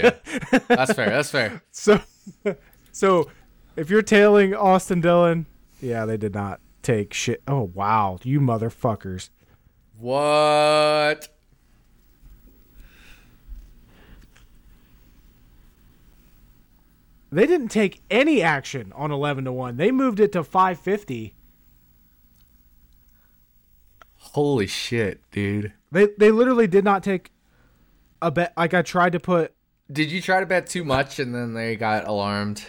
yeah. 0.50 0.58
That's 0.66 0.94
fair. 0.94 1.10
That's 1.10 1.30
fair. 1.30 1.62
So, 1.72 2.00
so 2.92 3.30
if 3.76 3.90
you're 3.90 4.00
tailing 4.00 4.54
Austin 4.54 5.02
Dillon, 5.02 5.44
yeah, 5.82 6.06
they 6.06 6.16
did 6.16 6.32
not 6.32 6.60
take 6.82 7.12
shit. 7.12 7.42
Oh 7.46 7.70
wow, 7.74 8.18
you 8.22 8.40
motherfuckers! 8.40 9.28
What? 9.98 11.28
They 17.30 17.46
didn't 17.46 17.68
take 17.68 18.00
any 18.10 18.40
action 18.40 18.92
on 18.94 19.10
eleven 19.10 19.44
to 19.44 19.52
one. 19.52 19.76
They 19.76 19.90
moved 19.90 20.18
it 20.18 20.32
to 20.32 20.42
five 20.42 20.78
fifty. 20.80 21.34
Holy 24.36 24.66
shit, 24.66 25.22
dude. 25.30 25.72
They 25.90 26.08
they 26.18 26.30
literally 26.30 26.66
did 26.66 26.84
not 26.84 27.02
take 27.02 27.30
a 28.20 28.30
bet. 28.30 28.52
Like 28.54 28.74
I 28.74 28.82
tried 28.82 29.12
to 29.12 29.18
put, 29.18 29.54
Did 29.90 30.12
you 30.12 30.20
try 30.20 30.40
to 30.40 30.46
bet 30.46 30.66
too 30.66 30.84
much 30.84 31.18
and 31.18 31.34
then 31.34 31.54
they 31.54 31.74
got 31.74 32.06
alarmed? 32.06 32.62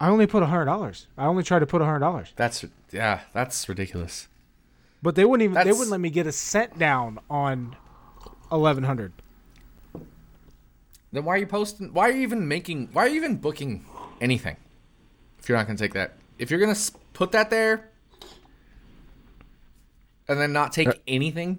I 0.00 0.08
only 0.08 0.26
put 0.26 0.42
a 0.42 0.46
hundred 0.46 0.64
dollars. 0.64 1.06
I 1.16 1.26
only 1.26 1.44
tried 1.44 1.60
to 1.60 1.66
put 1.66 1.80
a 1.82 1.84
hundred 1.84 2.00
dollars, 2.00 2.32
That's 2.34 2.64
yeah, 2.90 3.20
that's 3.32 3.68
ridiculous. 3.68 4.26
but 5.00 5.14
they 5.14 5.24
wouldn't 5.24 5.48
even. 5.48 5.62
They 5.64 5.70
wouldn't 5.70 5.90
let 5.90 6.00
me 6.00 6.10
get 6.10 6.26
a 6.26 6.32
cent 6.32 6.76
down 6.80 7.20
on 7.30 7.76
eleven 8.50 8.82
hundred. 8.82 9.12
Then 11.12 11.24
why 11.24 11.34
are 11.34 11.38
you 11.38 11.46
posting? 11.46 11.92
Why 11.94 12.08
are 12.08 12.12
you 12.12 12.22
even 12.22 12.48
making? 12.48 12.88
Why 12.92 13.04
are 13.04 13.08
you 13.08 13.14
even 13.14 13.36
booking 13.36 13.84
anything? 14.20 14.56
If 15.38 15.48
you're 15.48 15.56
not 15.56 15.68
gonna 15.68 15.78
take 15.78 15.94
that, 15.94 16.16
if 16.40 16.50
you're 16.50 16.58
gonna 16.58 16.74
put 17.12 17.30
that 17.30 17.50
there, 17.50 17.87
and 20.28 20.38
then 20.40 20.52
not 20.52 20.72
take 20.72 20.88
anything, 21.06 21.58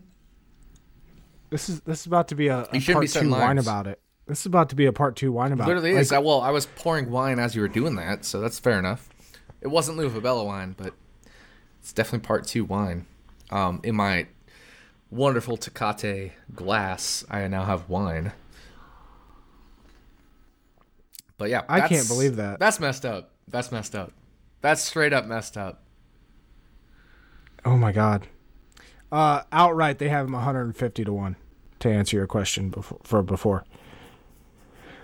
This 1.49 1.69
is 1.69 1.81
this 1.81 2.01
is 2.01 2.05
about 2.05 2.27
to 2.29 2.35
be 2.35 2.47
a, 2.47 2.59
a 2.59 2.69
You 2.73 2.79
shouldn't 2.79 3.01
be 3.01 3.07
part 3.07 3.07
two 3.07 3.07
setting 3.07 3.29
wine 3.31 3.57
about 3.57 3.87
it. 3.87 3.99
This 4.27 4.41
is 4.41 4.45
about 4.45 4.69
to 4.69 4.75
be 4.75 4.85
a 4.85 4.93
part 4.93 5.15
two 5.15 5.31
wine 5.31 5.51
about 5.51 5.63
it. 5.63 5.67
literally 5.67 5.91
it. 5.91 5.99
is. 5.99 6.11
Like, 6.11 6.19
I, 6.19 6.21
well, 6.21 6.41
I 6.41 6.51
was 6.51 6.67
pouring 6.67 7.09
wine 7.09 7.39
as 7.39 7.55
you 7.55 7.61
were 7.61 7.67
doing 7.67 7.95
that, 7.95 8.25
so 8.25 8.39
that's 8.39 8.59
fair 8.59 8.77
enough. 8.77 9.09
It 9.61 9.67
wasn't 9.67 9.97
L'uva 9.97 10.21
Bella 10.21 10.43
wine, 10.43 10.75
but 10.77 10.93
it's 11.79 11.91
definitely 11.91 12.25
part 12.25 12.45
two 12.45 12.63
wine. 12.63 13.07
Um, 13.49 13.81
in 13.83 13.95
my 13.95 14.27
wonderful 15.09 15.57
Tecate 15.57 16.33
glass, 16.53 17.25
I 17.29 17.47
now 17.47 17.65
have 17.65 17.89
wine. 17.89 18.31
But 21.39 21.49
yeah, 21.49 21.63
I 21.67 21.87
can't 21.87 22.07
believe 22.07 22.35
that. 22.35 22.59
That's 22.59 22.79
messed 22.79 23.05
up. 23.05 23.31
That's 23.47 23.71
messed 23.71 23.95
up. 23.95 24.11
That's 24.61 24.83
straight 24.83 25.13
up 25.13 25.25
messed 25.25 25.57
up. 25.57 25.81
Oh 27.65 27.77
my 27.77 27.91
god. 27.91 28.27
Uh, 29.11 29.41
outright, 29.51 29.97
they 29.99 30.09
have 30.09 30.25
him 30.25 30.33
150 30.33 31.03
to 31.03 31.13
one. 31.13 31.35
To 31.79 31.89
answer 31.89 32.17
your 32.17 32.27
question 32.27 32.69
before, 32.69 32.99
for 33.03 33.23
before, 33.23 33.63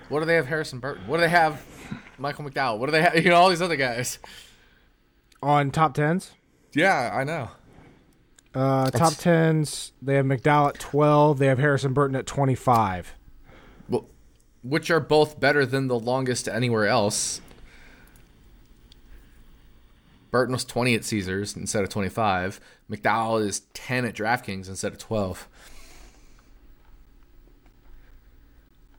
What 0.09 0.19
do 0.19 0.25
they 0.25 0.35
have 0.35 0.47
Harrison 0.47 0.79
Burton? 0.79 1.07
What 1.07 1.17
do 1.17 1.21
they 1.21 1.29
have 1.29 1.65
Michael 2.17 2.43
McDowell? 2.43 2.77
What 2.79 2.87
do 2.87 2.91
they 2.91 3.01
have? 3.01 3.15
You 3.15 3.29
know, 3.29 3.35
all 3.37 3.49
these 3.49 3.61
other 3.61 3.77
guys. 3.77 4.19
on 5.41 5.71
top 5.71 5.93
tens, 5.93 6.33
Yeah, 6.73 7.11
I 7.13 7.23
know. 7.23 7.49
uh, 8.53 8.89
top 8.91 9.13
tens, 9.13 9.93
they 10.01 10.15
have 10.15 10.25
McDowell 10.25 10.69
at 10.69 10.79
12. 10.79 11.39
They 11.39 11.47
have 11.47 11.59
Harrison 11.59 11.93
Burton 11.93 12.15
at 12.17 12.25
25. 12.25 13.15
Well, 13.87 14.07
which 14.61 14.91
are 14.91 14.99
both 14.99 15.39
better 15.39 15.65
than 15.65 15.87
the 15.87 15.97
longest 15.99 16.49
anywhere 16.49 16.87
else. 16.87 17.39
Burton 20.36 20.51
was 20.51 20.65
20 20.65 20.95
at 20.95 21.05
Caesars 21.05 21.55
instead 21.55 21.86
of 21.86 21.89
25. 21.89 22.59
McDowell 22.91 23.41
is 23.41 23.61
10 23.73 24.03
at 24.03 24.15
DraftKings 24.15 24.67
instead 24.67 24.91
of 24.91 24.97
12. 24.97 25.47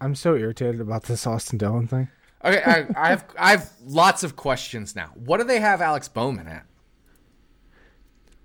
I'm 0.01 0.15
so 0.15 0.35
irritated 0.35 0.81
about 0.81 1.03
this 1.03 1.27
Austin 1.27 1.59
Dillon 1.59 1.89
thing. 1.89 2.09
Okay, 2.43 2.63
I, 2.63 2.87
I 2.97 3.09
have 3.11 3.25
I 3.39 3.51
have 3.51 3.71
lots 3.85 4.25
of 4.25 4.35
questions 4.35 4.97
now. 4.97 5.11
What 5.15 5.37
do 5.37 5.45
they 5.45 5.61
have 5.61 5.83
Alex 5.83 6.09
Bowman 6.09 6.49
at? 6.49 6.65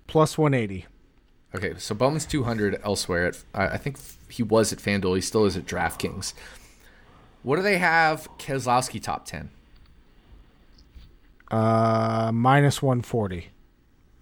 Plus 0.06 0.36
180. 0.36 0.84
Okay, 1.54 1.72
so 1.78 1.94
Bowman's 1.94 2.26
200 2.26 2.78
elsewhere. 2.84 3.28
At, 3.28 3.42
I 3.54 3.68
I 3.68 3.76
think 3.78 3.96
he 4.28 4.42
was 4.42 4.70
at 4.70 4.80
FanDuel. 4.80 5.14
He 5.14 5.22
still 5.22 5.46
is 5.46 5.56
at 5.56 5.64
DraftKings. 5.64 6.34
What 7.42 7.56
do 7.56 7.62
they 7.62 7.78
have 7.78 8.28
Keselowski 8.36 9.02
top 9.02 9.24
10? 9.24 9.48
Uh, 11.52 12.30
minus 12.32 12.80
140. 12.82 13.48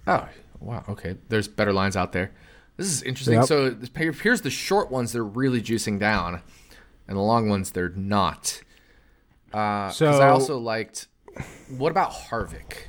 Oh, 0.07 0.29
wow. 0.61 0.85
Okay. 0.89 1.17
There's 1.29 1.49
better 1.49 1.73
lines 1.73 1.97
out 1.97 2.13
there. 2.13 2.33
This 2.77 2.87
is 2.89 3.03
interesting. 3.03 3.35
Yep. 3.35 3.45
So 3.47 3.71
this- 3.71 3.91
here's 4.21 4.41
the 4.41 4.51
short 4.51 4.91
ones 4.91 5.13
they're 5.13 5.23
really 5.25 5.63
juicing 5.63 5.99
down, 6.01 6.43
and 7.07 7.17
the 7.17 7.21
long 7.23 7.49
ones 7.49 7.71
they're 7.71 7.91
not. 7.91 8.61
Uh, 9.53 9.91
So- 9.91 10.21
I 10.21 10.29
also 10.29 10.59
liked. 10.59 11.07
What 11.77 11.91
about 11.91 12.11
Harvick? 12.11 12.89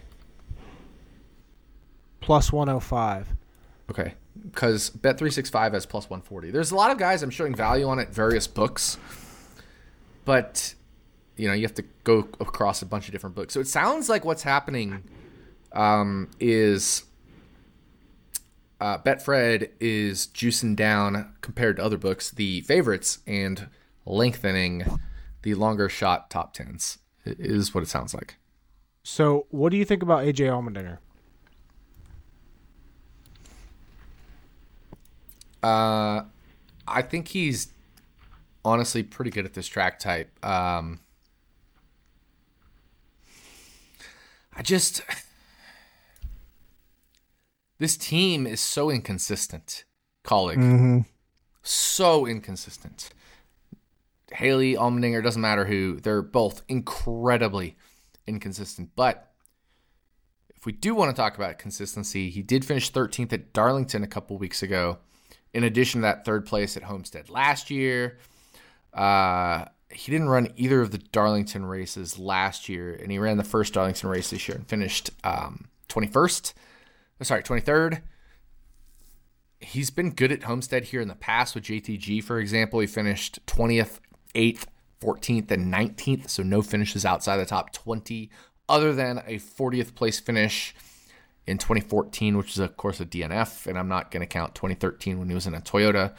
Plus 2.19 2.51
105. 2.51 3.29
Okay, 3.89 4.13
because 4.45 4.89
Bet 4.89 5.17
three 5.17 5.31
six 5.31 5.49
five 5.49 5.73
has 5.73 5.85
plus 5.85 6.09
one 6.09 6.21
forty. 6.21 6.49
There's 6.51 6.71
a 6.71 6.75
lot 6.75 6.91
of 6.91 6.97
guys 6.97 7.23
I'm 7.23 7.29
showing 7.29 7.53
value 7.53 7.87
on 7.87 7.99
at 7.99 8.13
various 8.13 8.47
books, 8.47 8.97
but 10.23 10.75
you 11.37 11.47
know 11.47 11.53
you 11.53 11.63
have 11.63 11.73
to 11.75 11.85
go 12.03 12.27
across 12.39 12.81
a 12.81 12.85
bunch 12.85 13.07
of 13.07 13.11
different 13.11 13.35
books. 13.35 13.53
So 13.53 13.59
it 13.59 13.67
sounds 13.67 14.09
like 14.09 14.25
what's 14.25 14.43
happening 14.43 15.03
um, 15.73 16.29
is 16.39 17.03
uh, 18.79 18.97
Betfred 18.97 19.69
is 19.79 20.27
juicing 20.27 20.75
down 20.75 21.33
compared 21.41 21.77
to 21.77 21.83
other 21.83 21.97
books 21.97 22.31
the 22.31 22.61
favorites 22.61 23.19
and 23.27 23.67
lengthening 24.05 24.99
the 25.43 25.53
longer 25.55 25.89
shot 25.89 26.29
top 26.29 26.53
tens. 26.53 26.97
Is 27.23 27.73
what 27.75 27.83
it 27.83 27.87
sounds 27.87 28.15
like. 28.15 28.37
So, 29.03 29.45
what 29.49 29.69
do 29.69 29.77
you 29.77 29.85
think 29.85 30.01
about 30.01 30.25
AJ 30.25 30.47
Allmendinger? 30.49 30.97
Uh, 35.63 36.23
I 36.87 37.01
think 37.03 37.27
he's 37.27 37.71
honestly 38.65 39.03
pretty 39.03 39.31
good 39.31 39.45
at 39.45 39.53
this 39.53 39.67
track 39.67 39.99
type. 39.99 40.43
Um, 40.43 40.99
I 44.61 44.63
just 44.63 45.01
this 47.79 47.97
team 47.97 48.45
is 48.45 48.61
so 48.61 48.91
inconsistent, 48.91 49.85
Kaulig. 50.23 50.57
So 51.63 52.27
inconsistent. 52.27 53.09
Haley 54.31 54.75
Allmendinger 54.75 55.23
doesn't 55.23 55.41
matter 55.41 55.65
who; 55.65 55.99
they're 55.99 56.21
both 56.21 56.61
incredibly 56.67 57.75
inconsistent. 58.27 58.91
But 58.95 59.33
if 60.55 60.67
we 60.67 60.73
do 60.73 60.93
want 60.93 61.09
to 61.09 61.19
talk 61.19 61.35
about 61.35 61.57
consistency, 61.57 62.29
he 62.29 62.43
did 62.43 62.63
finish 62.63 62.91
13th 62.91 63.33
at 63.33 63.53
Darlington 63.53 64.03
a 64.03 64.07
couple 64.07 64.37
weeks 64.37 64.61
ago 64.61 64.99
in 65.55 65.63
addition 65.63 66.01
to 66.01 66.03
that 66.03 66.23
third 66.23 66.45
place 66.45 66.77
at 66.77 66.83
Homestead 66.83 67.31
last 67.31 67.71
year. 67.71 68.19
Uh, 68.93 69.65
he 69.93 70.11
didn't 70.11 70.29
run 70.29 70.51
either 70.55 70.81
of 70.81 70.91
the 70.91 70.97
Darlington 70.97 71.65
races 71.65 72.17
last 72.17 72.69
year, 72.69 72.93
and 72.93 73.11
he 73.11 73.19
ran 73.19 73.37
the 73.37 73.43
first 73.43 73.73
Darlington 73.73 74.09
race 74.09 74.29
this 74.29 74.47
year 74.47 74.57
and 74.57 74.67
finished 74.67 75.11
um, 75.23 75.65
21st. 75.89 76.53
Sorry, 77.21 77.43
23rd. 77.43 78.01
He's 79.59 79.91
been 79.91 80.11
good 80.11 80.31
at 80.31 80.43
Homestead 80.43 80.85
here 80.85 81.01
in 81.01 81.07
the 81.07 81.15
past 81.15 81.53
with 81.53 81.65
JTG, 81.65 82.23
for 82.23 82.39
example. 82.39 82.79
He 82.79 82.87
finished 82.87 83.45
20th, 83.45 83.99
8th, 84.33 84.65
14th, 84.99 85.51
and 85.51 85.71
19th, 85.71 86.29
so 86.29 86.41
no 86.41 86.61
finishes 86.61 87.05
outside 87.05 87.37
the 87.37 87.45
top 87.45 87.71
20, 87.71 88.31
other 88.67 88.93
than 88.93 89.19
a 89.27 89.35
40th 89.35 89.93
place 89.93 90.19
finish 90.19 90.73
in 91.45 91.59
2014, 91.59 92.37
which 92.37 92.51
is, 92.51 92.59
of 92.59 92.75
course, 92.77 92.99
a 92.99 93.05
DNF, 93.05 93.67
and 93.67 93.77
I'm 93.77 93.87
not 93.87 94.09
going 94.09 94.21
to 94.21 94.27
count 94.27 94.55
2013 94.55 95.19
when 95.19 95.27
he 95.27 95.35
was 95.35 95.45
in 95.45 95.53
a 95.53 95.61
Toyota. 95.61 96.13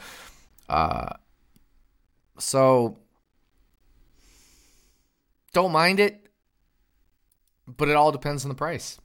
Uh, 0.69 1.13
so 2.39 2.97
don't 5.53 5.71
mind 5.71 5.99
it, 5.99 6.27
but 7.67 7.87
it 7.87 7.95
all 7.95 8.11
depends 8.11 8.43
on 8.43 8.49
the 8.49 8.55
price. 8.55 8.99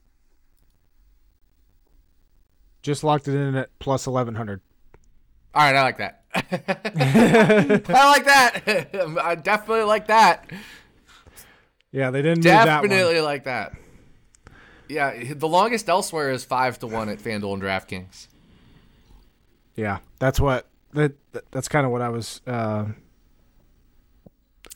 Just 2.81 3.03
locked 3.03 3.27
it 3.27 3.35
in 3.35 3.55
at 3.55 3.77
plus 3.79 4.07
eleven 4.07 4.35
hundred. 4.35 4.61
All 5.53 5.63
right, 5.63 5.75
I 5.75 5.81
like 5.81 5.97
that. 5.97 6.23
I 6.35 8.09
like 8.11 8.25
that. 8.25 9.17
I 9.23 9.35
definitely 9.35 9.83
like 9.83 10.07
that. 10.07 10.49
Yeah, 11.91 12.11
they 12.11 12.21
didn't 12.21 12.43
that 12.43 12.65
Definitely 12.65 13.19
like 13.19 13.45
that. 13.45 13.73
Yeah, 14.87 15.33
the 15.33 15.47
longest 15.47 15.89
elsewhere 15.89 16.31
is 16.31 16.43
five 16.43 16.79
to 16.79 16.87
one 16.87 17.09
at 17.09 17.19
FanDuel 17.19 17.53
and 17.53 17.61
DraftKings. 17.61 18.27
Yeah, 19.75 19.99
that's 20.19 20.39
what 20.39 20.67
that, 20.93 21.13
that's 21.51 21.67
kind 21.67 21.85
of 21.85 21.91
what 21.91 22.01
I 22.01 22.09
was. 22.09 22.41
Uh, 22.45 22.85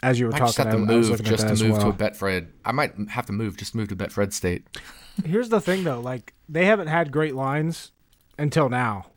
as 0.04 0.20
you 0.20 0.28
were 0.28 0.34
I 0.36 0.40
talking, 0.40 0.48
just 0.48 0.58
have 0.60 0.68
to 0.68 0.74
I, 0.74 0.78
I 0.78 0.80
was 0.82 0.88
move 0.88 1.10
looking 1.10 1.26
just 1.26 1.48
to 1.48 1.64
move 1.68 1.78
well. 1.78 1.94
to 1.94 2.06
a 2.06 2.10
Betfred. 2.10 2.48
I 2.66 2.72
might 2.72 2.94
have 3.10 3.26
to 3.28 3.34
move 3.34 3.58
just 3.58 3.72
to 3.72 3.78
move 3.78 3.88
to 3.90 3.96
Betfred 3.96 4.34
State. 4.34 4.68
Here's 5.26 5.50
the 5.50 5.62
thing, 5.62 5.84
though. 5.84 6.00
Like 6.00 6.34
they 6.50 6.66
haven't 6.66 6.88
had 6.88 7.12
great 7.12 7.34
lines 7.36 7.92
until 8.38 8.70
now, 8.70 9.08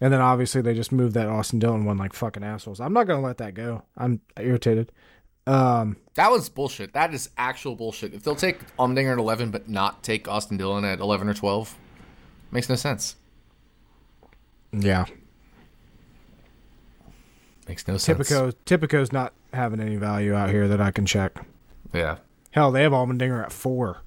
and 0.00 0.12
then 0.12 0.20
obviously 0.20 0.60
they 0.62 0.74
just 0.74 0.92
moved 0.92 1.14
that 1.14 1.28
Austin 1.28 1.58
Dillon 1.58 1.84
one 1.84 1.96
like 1.98 2.12
fucking 2.12 2.42
assholes. 2.44 2.80
I'm 2.80 2.92
not 2.92 3.06
gonna 3.06 3.22
let 3.22 3.38
that 3.38 3.54
go. 3.54 3.82
I'm 3.96 4.20
irritated. 4.38 4.90
Um, 5.46 5.96
That 6.14 6.30
was 6.30 6.48
bullshit. 6.48 6.92
That 6.92 7.12
is 7.12 7.28
actual 7.36 7.74
bullshit. 7.74 8.14
If 8.14 8.22
they'll 8.22 8.36
take 8.36 8.60
Umdinger 8.76 9.12
at 9.12 9.18
11 9.18 9.50
but 9.50 9.68
not 9.68 10.02
take 10.04 10.28
Austin 10.28 10.56
Dillon 10.56 10.84
at 10.84 11.00
11 11.00 11.28
or 11.28 11.34
12, 11.34 11.76
makes 12.52 12.68
no 12.68 12.76
sense. 12.76 13.16
yeah, 14.72 15.04
Makes 17.68 17.86
no 17.88 17.96
sense. 17.96 18.28
Tipico 18.30 18.54
Tipico's 18.66 19.12
not 19.12 19.32
having 19.52 19.80
any 19.80 19.96
value 19.96 20.34
out 20.34 20.50
here 20.50 20.68
that 20.68 20.80
I 20.80 20.90
can 20.90 21.06
check. 21.06 21.44
Yeah. 21.92 22.18
Hell, 22.50 22.70
they 22.70 22.82
have 22.82 22.92
Allmendinger 22.92 23.42
at 23.42 23.52
four. 23.52 24.02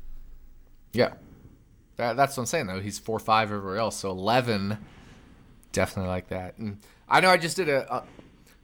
Yeah. 0.93 1.13
That, 1.97 2.17
that's 2.17 2.35
what 2.35 2.43
I'm 2.43 2.47
saying, 2.47 2.67
though. 2.67 2.79
He's 2.79 2.99
4 2.99 3.19
5 3.19 3.51
everywhere 3.51 3.77
else. 3.77 3.97
So 3.97 4.11
11, 4.11 4.77
definitely 5.71 6.09
like 6.09 6.27
that. 6.27 6.57
And 6.57 6.79
I 7.07 7.21
know 7.21 7.29
I 7.29 7.37
just 7.37 7.55
did 7.55 7.69
a, 7.69 7.93
a 7.93 8.03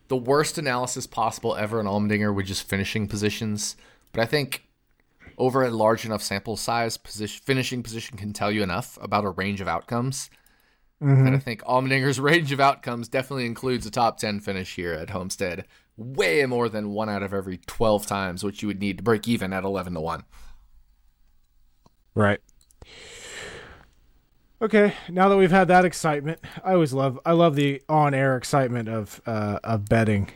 the 0.07 0.17
worst 0.17 0.57
analysis 0.57 1.07
possible 1.07 1.55
ever 1.55 1.79
in 1.79 1.85
Allmendinger 1.85 2.35
with 2.35 2.45
just 2.45 2.67
finishing 2.67 3.07
positions. 3.07 3.77
But 4.11 4.21
I 4.21 4.25
think 4.25 4.65
over 5.37 5.63
a 5.63 5.69
large 5.69 6.05
enough 6.05 6.21
sample 6.21 6.57
size, 6.57 6.97
position, 6.97 7.41
finishing 7.45 7.81
position 7.81 8.17
can 8.17 8.33
tell 8.33 8.51
you 8.51 8.61
enough 8.61 8.97
about 9.01 9.23
a 9.23 9.29
range 9.29 9.61
of 9.61 9.69
outcomes. 9.69 10.29
Mm-hmm. 11.01 11.27
And 11.27 11.35
I 11.35 11.39
think 11.39 11.61
Allmendinger's 11.63 12.19
range 12.19 12.51
of 12.51 12.59
outcomes 12.59 13.07
definitely 13.07 13.45
includes 13.45 13.85
a 13.85 13.91
top 13.91 14.17
10 14.17 14.41
finish 14.41 14.75
here 14.75 14.91
at 14.91 15.11
Homestead. 15.11 15.65
Way 16.01 16.45
more 16.45 16.69
than 16.69 16.91
one 16.91 17.09
out 17.09 17.23
of 17.23 17.33
every 17.33 17.57
12 17.57 18.05
times, 18.05 18.43
which 18.43 18.61
you 18.61 18.67
would 18.67 18.79
need 18.79 18.97
to 18.97 19.03
break 19.03 19.27
even 19.27 19.53
at 19.53 19.63
11 19.63 19.93
to 19.93 20.01
1. 20.01 20.23
Right. 22.15 22.39
Okay, 24.61 24.93
now 25.09 25.27
that 25.27 25.37
we've 25.37 25.51
had 25.51 25.69
that 25.69 25.85
excitement, 25.85 26.39
I 26.63 26.73
always 26.73 26.93
love 26.93 27.19
I 27.25 27.31
love 27.31 27.55
the 27.55 27.81
on-air 27.89 28.37
excitement 28.37 28.89
of 28.89 29.19
uh, 29.25 29.59
of 29.63 29.89
betting 29.89 30.29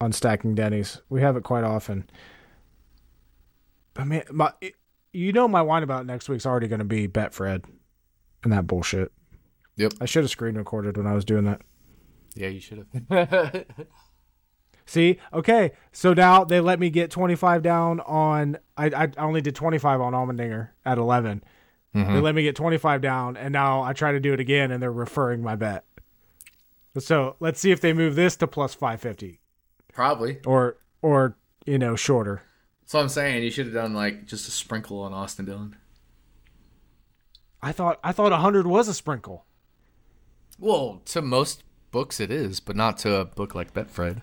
on 0.00 0.12
stacking 0.12 0.54
Dennys. 0.54 1.02
We 1.10 1.20
have 1.20 1.36
it 1.36 1.44
quite 1.44 1.62
often. 1.62 2.08
But 3.92 4.06
man, 4.06 4.24
my 4.30 4.52
you 5.12 5.32
know 5.32 5.46
my 5.46 5.60
wine 5.60 5.82
about 5.82 6.06
next 6.06 6.28
week's 6.28 6.46
already 6.46 6.68
going 6.68 6.78
to 6.78 6.86
be 6.86 7.06
Betfred 7.06 7.64
and 8.44 8.52
that 8.52 8.66
bullshit. 8.66 9.12
Yep. 9.76 9.94
I 10.00 10.06
should 10.06 10.24
have 10.24 10.30
screen 10.30 10.54
recorded 10.54 10.96
when 10.96 11.06
I 11.06 11.14
was 11.14 11.24
doing 11.24 11.44
that. 11.44 11.60
Yeah, 12.34 12.48
you 12.48 12.60
should 12.60 12.86
have. 13.10 13.64
See, 14.86 15.18
okay, 15.32 15.72
so 15.92 16.12
now 16.12 16.44
they 16.44 16.60
let 16.60 16.78
me 16.78 16.90
get 16.90 17.10
25 17.10 17.62
down 17.62 18.00
on. 18.00 18.58
I 18.76 18.86
I 18.86 19.08
only 19.18 19.40
did 19.40 19.54
25 19.54 20.00
on 20.00 20.12
Allmendinger 20.12 20.70
at 20.84 20.98
11. 20.98 21.42
They 21.94 22.00
mm-hmm. 22.00 22.20
let 22.20 22.34
me 22.34 22.42
get 22.42 22.56
25 22.56 23.00
down, 23.00 23.36
and 23.36 23.52
now 23.52 23.82
I 23.82 23.92
try 23.92 24.12
to 24.12 24.20
do 24.20 24.32
it 24.32 24.40
again, 24.40 24.72
and 24.72 24.82
they're 24.82 24.92
referring 24.92 25.42
my 25.42 25.54
bet. 25.54 25.84
So 26.98 27.36
let's 27.40 27.60
see 27.60 27.70
if 27.70 27.80
they 27.80 27.92
move 27.92 28.14
this 28.14 28.36
to 28.36 28.46
plus 28.46 28.74
550 28.74 29.40
Probably. 29.92 30.40
or 30.44 30.76
or 31.02 31.36
you 31.64 31.78
know 31.78 31.96
shorter. 31.96 32.42
So 32.84 32.98
I'm 32.98 33.08
saying 33.08 33.42
you 33.42 33.50
should 33.50 33.66
have 33.66 33.74
done 33.74 33.94
like 33.94 34.26
just 34.26 34.48
a 34.48 34.50
sprinkle 34.50 35.02
on 35.02 35.12
Austin 35.12 35.46
Dillon. 35.46 35.76
I 37.62 37.72
thought 37.72 37.98
I 38.04 38.12
thought 38.12 38.32
100 38.32 38.66
was 38.66 38.88
a 38.88 38.94
sprinkle. 38.94 39.46
Well, 40.58 41.00
to 41.06 41.22
most 41.22 41.64
books 41.90 42.20
it 42.20 42.30
is, 42.30 42.60
but 42.60 42.76
not 42.76 42.98
to 42.98 43.14
a 43.14 43.24
book 43.24 43.54
like 43.54 43.72
Betfred. 43.72 44.22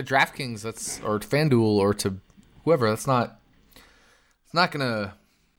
To 0.00 0.14
DraftKings, 0.14 0.62
that's 0.62 0.98
or 1.02 1.18
to 1.18 1.28
FanDuel 1.28 1.60
or 1.62 1.92
to 1.94 2.16
whoever, 2.64 2.88
that's 2.88 3.06
not. 3.06 3.38
It's 3.74 4.54
not 4.54 4.70
gonna 4.72 5.14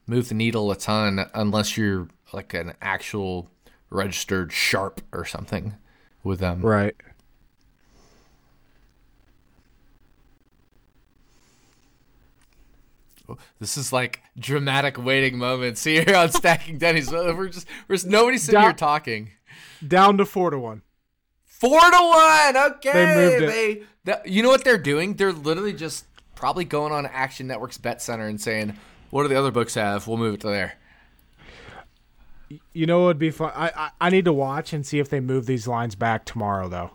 move 0.07 0.29
the 0.29 0.35
needle 0.35 0.71
a 0.71 0.75
ton 0.75 1.29
unless 1.33 1.77
you're 1.77 2.07
like 2.33 2.53
an 2.55 2.73
actual 2.81 3.49
registered 3.91 4.51
sharp 4.51 5.01
or 5.11 5.25
something 5.25 5.75
with 6.23 6.39
them. 6.39 6.61
Right. 6.61 6.95
This 13.59 13.77
is 13.77 13.93
like 13.93 14.21
dramatic 14.37 14.97
waiting 14.97 15.37
moments 15.37 15.83
here 15.85 16.15
on 16.15 16.31
Stacking 16.31 16.79
Dennys. 16.79 17.11
We're 17.11 17.47
just, 17.49 17.67
we're 17.87 17.95
just 17.95 18.07
nobody's 18.07 18.43
sitting 18.43 18.59
Down- 18.59 18.69
here 18.69 18.73
talking. 18.73 19.29
Down 19.87 20.17
to 20.17 20.25
4 20.25 20.51
to 20.51 20.59
1. 20.59 20.81
Four 21.61 21.79
to 21.79 21.97
one. 22.01 22.57
Okay, 22.73 22.91
They 22.91 23.15
moved 23.15 23.43
it. 23.43 23.87
They- 24.03 24.15
you 24.25 24.41
know 24.41 24.49
what 24.49 24.63
they're 24.63 24.79
doing? 24.79 25.13
They're 25.13 25.31
literally 25.31 25.73
just 25.73 26.05
probably 26.33 26.65
going 26.65 26.91
on 26.91 27.05
Action 27.05 27.45
Network's 27.45 27.77
Bet 27.77 28.01
Center 28.01 28.27
and 28.27 28.41
saying, 28.41 28.75
"What 29.11 29.21
do 29.21 29.27
the 29.27 29.37
other 29.37 29.51
books 29.51 29.75
have? 29.75 30.07
We'll 30.07 30.17
move 30.17 30.33
it 30.33 30.41
to 30.41 30.47
there." 30.47 30.73
You 32.73 32.87
know 32.87 33.01
what 33.01 33.05
would 33.05 33.19
be 33.19 33.29
fun? 33.29 33.51
I, 33.55 33.71
I 33.75 33.89
I 34.01 34.09
need 34.09 34.25
to 34.25 34.33
watch 34.33 34.73
and 34.73 34.83
see 34.83 34.97
if 34.97 35.09
they 35.09 35.19
move 35.19 35.45
these 35.45 35.67
lines 35.67 35.93
back 35.93 36.25
tomorrow 36.25 36.67
though. 36.67 36.91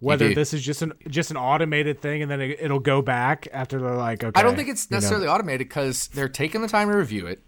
Whether 0.00 0.34
this 0.34 0.52
is 0.52 0.62
just 0.62 0.82
an 0.82 0.92
just 1.08 1.30
an 1.30 1.36
automated 1.36 2.02
thing 2.02 2.22
and 2.22 2.30
then 2.30 2.40
it, 2.40 2.58
it'll 2.60 2.80
go 2.80 3.00
back 3.00 3.46
after 3.52 3.80
they're 3.80 3.94
like 3.94 4.24
okay. 4.24 4.38
I 4.38 4.42
don't 4.42 4.56
think 4.56 4.68
it's 4.68 4.86
you 4.90 4.94
know. 4.94 4.96
necessarily 4.96 5.28
automated 5.28 5.68
because 5.68 6.08
they're 6.08 6.28
taking 6.28 6.60
the 6.60 6.68
time 6.68 6.90
to 6.90 6.96
review 6.96 7.26
it, 7.28 7.40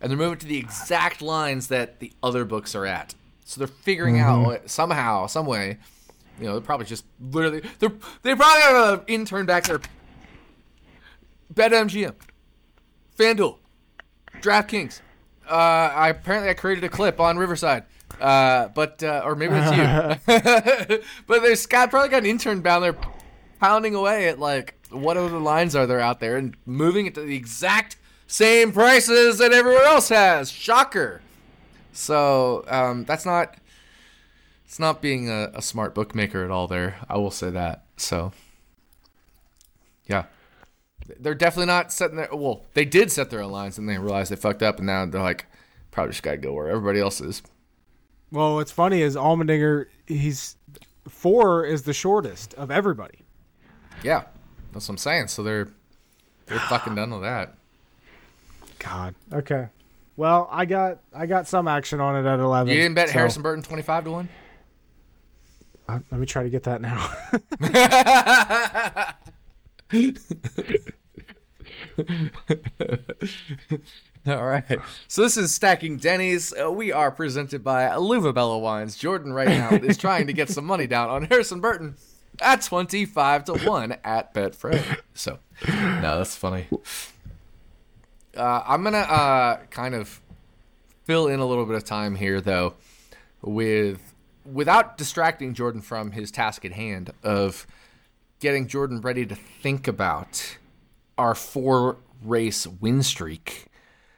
and 0.00 0.10
they're 0.10 0.18
moving 0.18 0.38
to 0.38 0.46
the 0.46 0.58
exact 0.58 1.22
lines 1.22 1.68
that 1.68 2.00
the 2.00 2.12
other 2.22 2.44
books 2.44 2.74
are 2.74 2.84
at. 2.84 3.14
So 3.48 3.60
they're 3.60 3.68
figuring 3.68 4.16
Mm-hmm. 4.16 4.50
out 4.50 4.68
somehow, 4.68 5.26
some 5.26 5.46
way. 5.46 5.78
You 6.38 6.46
know, 6.46 6.52
they're 6.52 6.60
probably 6.60 6.84
just 6.84 7.04
literally 7.30 7.62
they're 7.78 7.92
they 8.22 8.34
probably 8.34 8.60
have 8.62 8.98
an 8.98 9.04
intern 9.06 9.46
back 9.46 9.64
there. 9.64 9.80
BetMGM, 11.54 12.12
FanDuel, 13.18 13.56
DraftKings. 14.40 15.00
Uh, 15.48 15.54
I 15.54 16.08
apparently 16.08 16.50
I 16.50 16.54
created 16.54 16.84
a 16.84 16.88
clip 16.88 17.20
on 17.20 17.38
Riverside. 17.38 17.84
Uh, 18.20 18.68
but 18.68 19.02
uh, 19.02 19.22
or 19.24 19.34
maybe 19.36 19.52
that's 19.54 20.20
you. 20.28 20.98
but 21.26 21.42
there's 21.42 21.66
got 21.66 21.90
probably 21.90 22.08
got 22.08 22.18
an 22.18 22.26
intern 22.26 22.62
down 22.62 22.82
there 22.82 22.96
pounding 23.60 23.94
away 23.94 24.28
at 24.28 24.38
like 24.38 24.74
what 24.90 25.16
other 25.16 25.38
lines 25.38 25.74
are 25.76 25.86
there 25.86 26.00
out 26.00 26.20
there 26.20 26.36
and 26.36 26.56
moving 26.66 27.06
it 27.06 27.14
to 27.14 27.20
the 27.20 27.36
exact 27.36 27.96
same 28.26 28.72
prices 28.72 29.38
that 29.38 29.52
everyone 29.52 29.84
else 29.84 30.08
has. 30.08 30.50
Shocker. 30.50 31.22
So 31.96 32.64
um, 32.68 33.04
that's 33.04 33.24
not 33.24 33.56
it's 34.66 34.78
not 34.78 35.00
being 35.00 35.30
a, 35.30 35.50
a 35.54 35.62
smart 35.62 35.94
bookmaker 35.94 36.44
at 36.44 36.50
all. 36.50 36.66
There, 36.66 36.96
I 37.08 37.16
will 37.16 37.30
say 37.30 37.50
that. 37.50 37.84
So 37.96 38.32
yeah, 40.06 40.24
they're 41.18 41.34
definitely 41.34 41.66
not 41.66 41.92
setting 41.92 42.16
their. 42.16 42.28
Well, 42.30 42.66
they 42.74 42.84
did 42.84 43.10
set 43.10 43.30
their 43.30 43.42
own 43.42 43.50
lines 43.50 43.78
and 43.78 43.88
they 43.88 43.96
realized 43.96 44.30
they 44.30 44.36
fucked 44.36 44.62
up, 44.62 44.76
and 44.76 44.86
now 44.86 45.06
they're 45.06 45.22
like, 45.22 45.46
probably 45.90 46.12
just 46.12 46.22
gotta 46.22 46.36
go 46.36 46.52
where 46.52 46.68
everybody 46.68 47.00
else 47.00 47.20
is. 47.20 47.42
Well, 48.30 48.56
what's 48.56 48.72
funny 48.72 49.00
is 49.00 49.16
Allmendinger. 49.16 49.86
He's 50.06 50.56
four 51.08 51.64
is 51.64 51.82
the 51.82 51.94
shortest 51.94 52.52
of 52.54 52.70
everybody. 52.70 53.20
Yeah, 54.02 54.24
that's 54.72 54.86
what 54.86 54.94
I'm 54.94 54.98
saying. 54.98 55.28
So 55.28 55.42
they're 55.42 55.68
they're 56.44 56.58
fucking 56.60 56.94
done 56.94 57.10
with 57.10 57.22
that. 57.22 57.54
God. 58.78 59.14
Okay. 59.32 59.68
Well, 60.16 60.48
I 60.50 60.64
got 60.64 61.00
I 61.14 61.26
got 61.26 61.46
some 61.46 61.68
action 61.68 62.00
on 62.00 62.16
it 62.16 62.28
at 62.28 62.40
eleven. 62.40 62.72
You 62.72 62.80
didn't 62.80 62.94
bet 62.94 63.08
so- 63.08 63.14
Harrison 63.14 63.42
Burton 63.42 63.62
25 63.62 64.04
to 64.04 64.10
one. 64.10 64.28
Uh, 65.88 66.00
let 66.10 66.18
me 66.18 66.26
try 66.26 66.42
to 66.42 66.50
get 66.50 66.64
that 66.64 66.80
now. 66.80 67.08
All 74.26 74.44
right. 74.44 74.64
So 75.06 75.22
this 75.22 75.36
is 75.36 75.54
Stacking 75.54 76.00
Dennys. 76.00 76.52
Uh, 76.52 76.72
we 76.72 76.90
are 76.90 77.12
presented 77.12 77.62
by 77.62 77.94
L'uva 77.94 78.32
Bella 78.32 78.58
Wines. 78.58 78.96
Jordan 78.96 79.32
right 79.32 79.48
now 79.48 79.70
is 79.70 79.96
trying 79.98 80.26
to 80.26 80.32
get 80.32 80.48
some 80.48 80.64
money 80.64 80.88
down 80.88 81.08
on 81.08 81.24
Harrison 81.26 81.60
Burton 81.60 81.94
at 82.40 82.62
25 82.62 83.44
to 83.44 83.54
1 83.54 83.96
at 84.02 84.34
Betfred. 84.34 84.98
So, 85.14 85.38
no, 85.68 86.18
that's 86.18 86.34
funny. 86.36 86.66
Uh, 88.36 88.62
I'm 88.66 88.82
going 88.82 88.92
to 88.92 88.98
uh, 88.98 89.56
kind 89.70 89.94
of 89.94 90.20
fill 91.04 91.28
in 91.28 91.40
a 91.40 91.46
little 91.46 91.64
bit 91.64 91.76
of 91.76 91.84
time 91.84 92.16
here, 92.16 92.40
though, 92.40 92.74
with 93.42 94.14
without 94.44 94.96
distracting 94.96 95.54
Jordan 95.54 95.80
from 95.80 96.12
his 96.12 96.30
task 96.30 96.64
at 96.64 96.72
hand 96.72 97.10
of 97.22 97.66
getting 98.38 98.68
Jordan 98.68 99.00
ready 99.00 99.26
to 99.26 99.34
think 99.34 99.88
about 99.88 100.58
our 101.18 101.34
four 101.34 101.96
race 102.22 102.66
win 102.66 103.02
streak. 103.02 103.66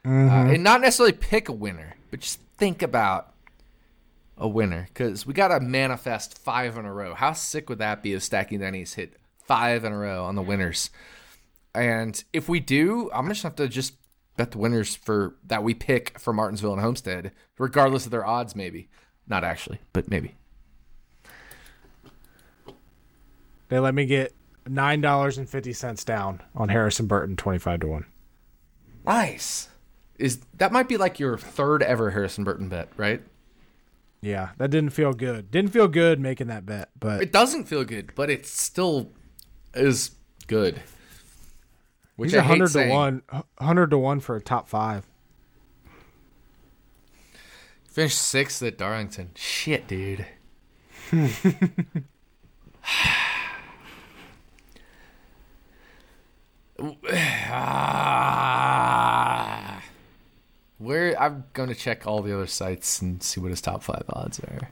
Uh, 0.05 0.09
and 0.09 0.63
not 0.63 0.81
necessarily 0.81 1.13
pick 1.13 1.49
a 1.49 1.53
winner, 1.53 1.97
but 2.11 2.21
just 2.21 2.41
think 2.57 2.83
about 2.83 3.33
a 4.37 4.49
winner 4.49 4.89
because 4.89 5.27
we 5.27 5.35
got 5.35 5.49
to 5.49 5.61
manifest 5.61 6.39
five 6.39 6.77
in 6.77 6.85
a 6.85 6.93
row. 6.93 7.15
How 7.15 7.33
sick 7.33 7.69
would 7.69 7.79
that 7.79 8.03
be 8.03 8.15
if 8.15 8.23
Stacking 8.23 8.61
Dennys 8.61 8.95
hit 8.95 9.15
five 9.45 9.85
in 9.85 9.93
a 9.93 9.99
row 9.99 10.25
on 10.25 10.35
the 10.35 10.43
winners? 10.43 10.91
And 11.75 12.23
if 12.33 12.49
we 12.49 12.61
do, 12.61 13.11
I'm 13.13 13.29
just 13.29 13.43
gonna 13.43 13.51
have 13.51 13.57
to 13.57 13.69
just 13.69 13.95
bet 14.39 14.53
the 14.53 14.59
winners 14.59 14.97
for 14.97 15.35
that 15.45 15.63
we 15.63 15.75
pick 15.75 16.19
for 16.19 16.33
Martinsville 16.33 16.73
and 16.73 16.81
Homestead, 16.81 17.33
regardless 17.59 18.07
of 18.07 18.11
their 18.11 18.25
odds. 18.25 18.57
Maybe 18.57 18.89
not 19.27 19.45
actually, 19.45 19.81
but 19.93 20.09
maybe. 20.09 20.35
they 23.69 23.79
let 23.79 23.95
me 23.95 24.07
get 24.07 24.33
nine 24.67 25.03
dollars 25.03 25.37
and 25.37 25.51
fifty 25.51 25.75
cents 25.75 26.05
down 26.05 26.41
on 26.55 26.71
Harrison 26.71 27.07
Burton, 27.07 27.37
twenty-five 27.37 27.81
to 27.81 27.87
one. 27.87 28.07
Nice. 29.05 29.69
Is 30.19 30.41
that 30.57 30.73
might 30.73 30.89
be 30.89 30.97
like 30.97 31.19
your 31.21 31.37
third 31.37 31.83
ever 31.83 32.11
Harrison 32.11 32.45
Burton 32.45 32.69
bet, 32.69 32.89
right? 32.97 33.23
Yeah, 34.21 34.51
that 34.59 34.71
didn't 34.71 34.91
feel 34.91 35.13
good. 35.13 35.51
Didn't 35.51 35.71
feel 35.73 35.87
good 35.87 36.19
making 36.19 36.49
that 36.49 36.67
bet, 36.67 36.91
but 36.99 37.23
It 37.23 37.33
doesn't 37.33 37.65
feel 37.65 37.85
good, 37.85 38.13
but 38.15 38.31
it 38.31 38.47
still 38.47 39.13
is 39.75 40.13
good. 40.47 40.81
Which 42.19 42.33
he's 42.33 42.41
I 42.41 42.43
hundred 42.43 42.67
to 42.67 42.73
saying. 42.73 42.91
one. 42.93 43.23
Hundred 43.61 43.91
to 43.91 43.99
one 43.99 44.19
for 44.19 44.35
a 44.35 44.41
top 44.41 44.69
five. 44.69 45.07
Finished 47.85 48.19
sixth 48.19 48.61
at 48.65 48.77
Darlington. 48.77 49.31
Shit, 49.37 49.87
dude. 49.87 50.27
Where 60.79 61.21
I'm 61.23 61.45
going 61.53 61.69
to 61.69 61.75
check 61.77 62.05
all 62.05 62.21
the 62.23 62.35
other 62.35 62.49
sites 62.49 63.01
and 63.01 63.23
see 63.23 63.41
what 63.41 63.51
his 63.51 63.61
top 63.61 63.85
five 63.85 64.03
odds 64.09 64.41
are. 64.41 64.71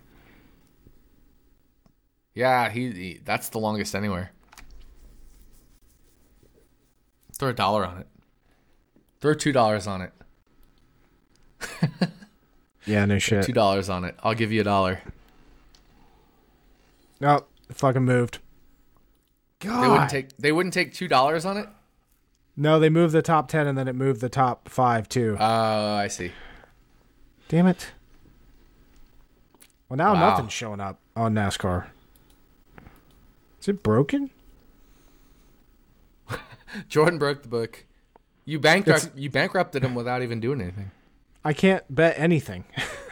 Yeah, 2.34 2.70
he, 2.70 2.90
he 2.90 3.20
that's 3.24 3.50
the 3.50 3.58
longest 3.60 3.94
anywhere. 3.94 4.32
Throw 7.38 7.50
a 7.50 7.52
dollar 7.52 7.84
on 7.84 7.98
it. 7.98 8.06
Throw 9.20 9.34
two 9.34 9.52
dollars 9.52 9.86
on 9.86 10.02
it. 10.02 10.12
Yeah, 12.88 13.04
no 13.04 13.18
shit. 13.18 13.44
Two 13.44 13.52
dollars 13.52 13.88
on 13.90 14.04
it. 14.04 14.14
I'll 14.22 14.34
give 14.34 14.52
you 14.52 14.60
a 14.60 14.64
dollar. 14.64 15.00
No, 17.20 17.44
it 17.68 17.74
fucking 17.76 18.04
moved. 18.04 18.38
God. 19.58 19.82
They 19.82 19.88
wouldn't 19.88 20.10
take. 20.10 20.36
They 20.36 20.52
wouldn't 20.52 20.72
take 20.72 20.94
two 20.94 21.08
dollars 21.08 21.44
on 21.44 21.56
it. 21.56 21.68
no, 22.56 22.78
they 22.78 22.88
moved 22.88 23.12
the 23.12 23.22
top 23.22 23.48
ten 23.48 23.66
and 23.66 23.76
then 23.76 23.88
it 23.88 23.94
moved 23.96 24.20
the 24.20 24.28
top 24.28 24.68
five 24.68 25.08
too. 25.08 25.36
Oh, 25.40 25.94
I 25.96 26.06
see. 26.06 26.30
Damn 27.48 27.66
it. 27.66 27.88
Well, 29.88 29.96
now 29.96 30.14
Wow. 30.14 30.30
nothing's 30.30 30.52
showing 30.52 30.78
up 30.80 31.00
on 31.16 31.34
NASCAR. 31.34 31.86
Is 33.60 33.66
it 33.66 33.82
broken? 33.82 34.30
Jordan 36.88 37.18
broke 37.18 37.42
the 37.42 37.48
book. 37.48 37.84
You 38.44 38.58
bankrupt. 38.60 39.10
You 39.16 39.28
bankrupted 39.30 39.82
him 39.82 39.94
without 39.94 40.22
even 40.22 40.40
doing 40.40 40.60
anything. 40.60 40.90
I 41.44 41.52
can't 41.52 41.84
bet 41.94 42.14
anything. 42.18 42.64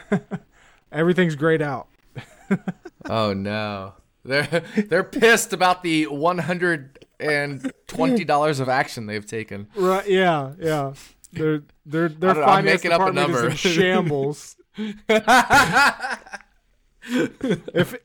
Everything's 0.91 1.35
grayed 1.35 1.61
out. 1.61 1.87
Oh 3.07 3.33
no. 3.33 3.93
They're 4.23 4.63
they're 4.87 5.03
pissed 5.03 5.53
about 5.53 5.83
the 5.83 6.07
one 6.07 6.39
hundred 6.39 7.05
and 7.19 7.71
twenty 7.85 8.23
dollars 8.23 8.59
of 8.59 8.67
action 8.67 9.05
they've 9.05 9.25
taken. 9.25 9.67
Right? 9.75 10.07
Yeah, 10.09 10.53
yeah. 10.59 10.93
Their 11.31 11.61
I 11.85 12.07
don't 12.07 12.19
know, 12.21 12.43
I'm 12.43 12.65
making 12.65 12.91
up 12.91 13.01
a 13.01 13.11
number. 13.11 13.49
in 13.49 13.55
shambles. 13.55 14.55
if 17.07 17.95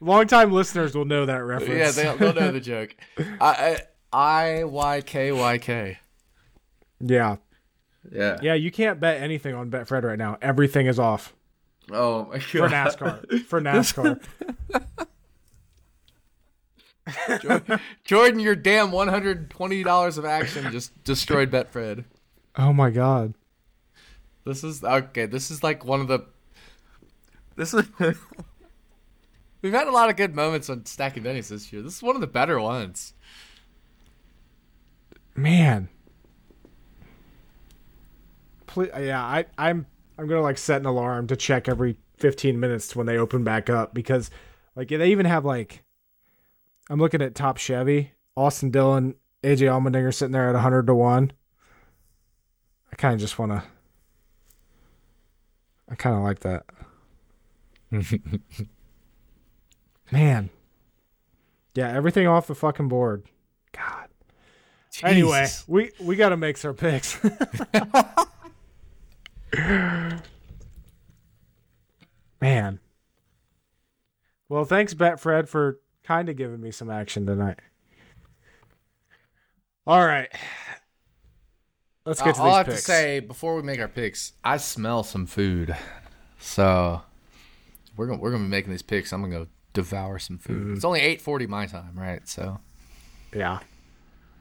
longtime 0.00 0.52
listeners 0.52 0.94
will 0.94 1.04
know 1.06 1.24
that 1.26 1.36
Yeah, 1.36 1.40
reference. 1.40 1.94
they, 1.96 2.02
they'll 2.16 2.34
know 2.34 2.52
the 2.52 2.60
joke. 2.60 2.94
I 3.40 3.78
I 4.12 4.64
Y 4.64 5.00
K 5.02 5.32
Y 5.32 5.58
K. 5.58 5.98
yeah, 7.00 7.36
Yeah. 8.10 8.38
yeah. 8.42 8.54
You 8.54 8.70
can't 8.70 9.00
bet 9.00 9.22
anything 9.22 9.54
on 9.54 9.70
Betfred 9.70 10.02
right 10.04 10.18
now. 10.18 10.36
Everything 10.42 10.86
is 10.86 10.98
off 10.98 11.34
Oh 11.90 12.26
my 12.26 12.38
for. 12.38 12.68
NASCAR. 12.68 13.42
For 13.44 13.60
NASCAR. 13.62 14.20
Jordan, 18.04 18.38
your 18.40 18.54
damn 18.54 18.92
one 18.92 19.08
hundred 19.08 19.50
twenty 19.50 19.82
dollars 19.82 20.18
of 20.18 20.24
action 20.24 20.70
just 20.70 21.02
destroyed 21.04 21.50
Betfred. 21.50 22.04
oh 22.56 22.72
my 22.72 22.90
god. 22.90 23.34
This 24.44 24.62
is 24.64 24.82
okay. 24.84 25.26
This 25.26 25.50
is 25.50 25.62
like 25.62 25.84
one 25.84 26.00
of 26.00 26.08
the. 26.08 26.20
This 27.56 27.74
is. 27.74 27.84
We've 29.62 29.72
had 29.72 29.86
a 29.86 29.92
lot 29.92 30.10
of 30.10 30.16
good 30.16 30.34
moments 30.34 30.68
on 30.68 30.84
Stacking 30.86 31.22
Dennys 31.22 31.48
this 31.48 31.72
year. 31.72 31.82
This 31.82 31.96
is 31.96 32.02
one 32.02 32.16
of 32.16 32.20
the 32.20 32.26
better 32.26 32.60
ones. 32.60 33.14
Man. 35.34 35.88
Please, 38.66 38.90
yeah, 38.98 39.22
I, 39.22 39.44
I'm 39.58 39.86
I'm 40.18 40.26
gonna 40.26 40.42
like 40.42 40.58
set 40.58 40.80
an 40.80 40.86
alarm 40.86 41.26
to 41.28 41.36
check 41.36 41.68
every 41.68 41.96
15 42.18 42.58
minutes 42.58 42.94
when 42.94 43.06
they 43.06 43.18
open 43.18 43.44
back 43.44 43.68
up 43.68 43.92
because 43.94 44.30
like 44.76 44.88
they 44.88 45.10
even 45.10 45.26
have 45.26 45.44
like 45.44 45.84
I'm 46.88 46.98
looking 46.98 47.22
at 47.22 47.34
Top 47.34 47.56
Chevy, 47.58 48.12
Austin 48.36 48.70
Dillon, 48.70 49.14
AJ 49.42 49.60
Allmendinger 49.68 50.12
sitting 50.12 50.32
there 50.32 50.48
at 50.48 50.54
100 50.54 50.86
to 50.86 50.94
one. 50.94 51.32
I 52.92 52.96
kind 52.96 53.14
of 53.14 53.20
just 53.20 53.38
want 53.38 53.52
to. 53.52 53.62
I 55.88 55.94
kind 55.94 56.16
of 56.16 56.22
like 56.22 56.40
that. 56.40 56.64
Man. 60.12 60.50
Yeah, 61.74 61.90
everything 61.90 62.26
off 62.26 62.46
the 62.46 62.54
fucking 62.54 62.88
board. 62.88 63.24
God. 63.72 64.01
Anyway, 65.02 65.46
we 65.66 65.90
we 66.00 66.16
got 66.16 66.28
to 66.30 66.36
make 66.36 66.56
some 66.56 66.74
picks. 66.74 67.18
Man. 72.40 72.80
Well, 74.48 74.64
thanks, 74.64 74.92
Betfred, 74.94 75.48
for 75.48 75.80
kind 76.04 76.28
of 76.28 76.36
giving 76.36 76.60
me 76.60 76.70
some 76.72 76.90
action 76.90 77.24
tonight. 77.26 77.58
All 79.86 80.04
right. 80.04 80.28
Let's 82.04 82.20
get 82.20 82.34
to 82.34 82.42
all 82.42 82.54
I 82.54 82.58
have 82.58 82.66
picks. 82.66 82.80
to 82.80 82.82
say 82.82 83.20
before 83.20 83.54
we 83.56 83.62
make 83.62 83.80
our 83.80 83.88
picks, 83.88 84.32
I 84.42 84.56
smell 84.56 85.04
some 85.04 85.24
food, 85.26 85.76
so 86.38 87.00
we're 87.96 88.06
gonna 88.08 88.18
we're 88.20 88.32
gonna 88.32 88.44
be 88.44 88.50
making 88.50 88.72
these 88.72 88.82
picks. 88.82 89.12
I'm 89.12 89.22
gonna 89.22 89.32
go 89.44 89.46
devour 89.72 90.18
some 90.18 90.38
food. 90.38 90.58
Mm-hmm. 90.58 90.74
It's 90.74 90.84
only 90.84 91.00
eight 91.00 91.20
forty 91.20 91.46
my 91.46 91.66
time, 91.66 91.92
right? 91.94 92.28
So 92.28 92.58
Yeah. 93.32 93.60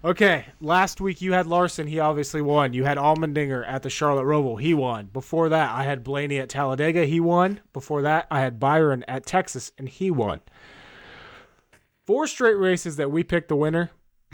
Okay, 0.04 0.46
last 0.60 1.00
week 1.00 1.22
you 1.22 1.34
had 1.34 1.46
Larson. 1.46 1.86
He 1.86 2.00
obviously 2.00 2.42
won. 2.42 2.74
You 2.74 2.84
had 2.86 2.98
Allmendinger 2.98 3.64
at 3.68 3.84
the 3.84 3.90
Charlotte 3.92 4.24
Roval. 4.24 4.60
He 4.60 4.74
won. 4.74 5.06
Before 5.14 5.50
that, 5.50 5.72
I 5.72 5.84
had 5.84 6.04
Blaney 6.04 6.40
at 6.40 6.50
Talladega. 6.50 7.06
He 7.06 7.20
won. 7.20 7.60
Before 7.72 8.02
that, 8.02 8.26
I 8.32 8.40
had 8.40 8.60
Byron 8.60 9.06
at 9.08 9.28
Texas, 9.28 9.72
and 9.78 9.88
he 9.88 10.10
won. 10.10 10.42
Four 12.08 12.26
straight 12.26 12.56
races 12.56 12.96
that 12.96 13.12
we 13.12 13.24
picked 13.24 13.48
the 13.48 13.56
winner. 13.56 13.92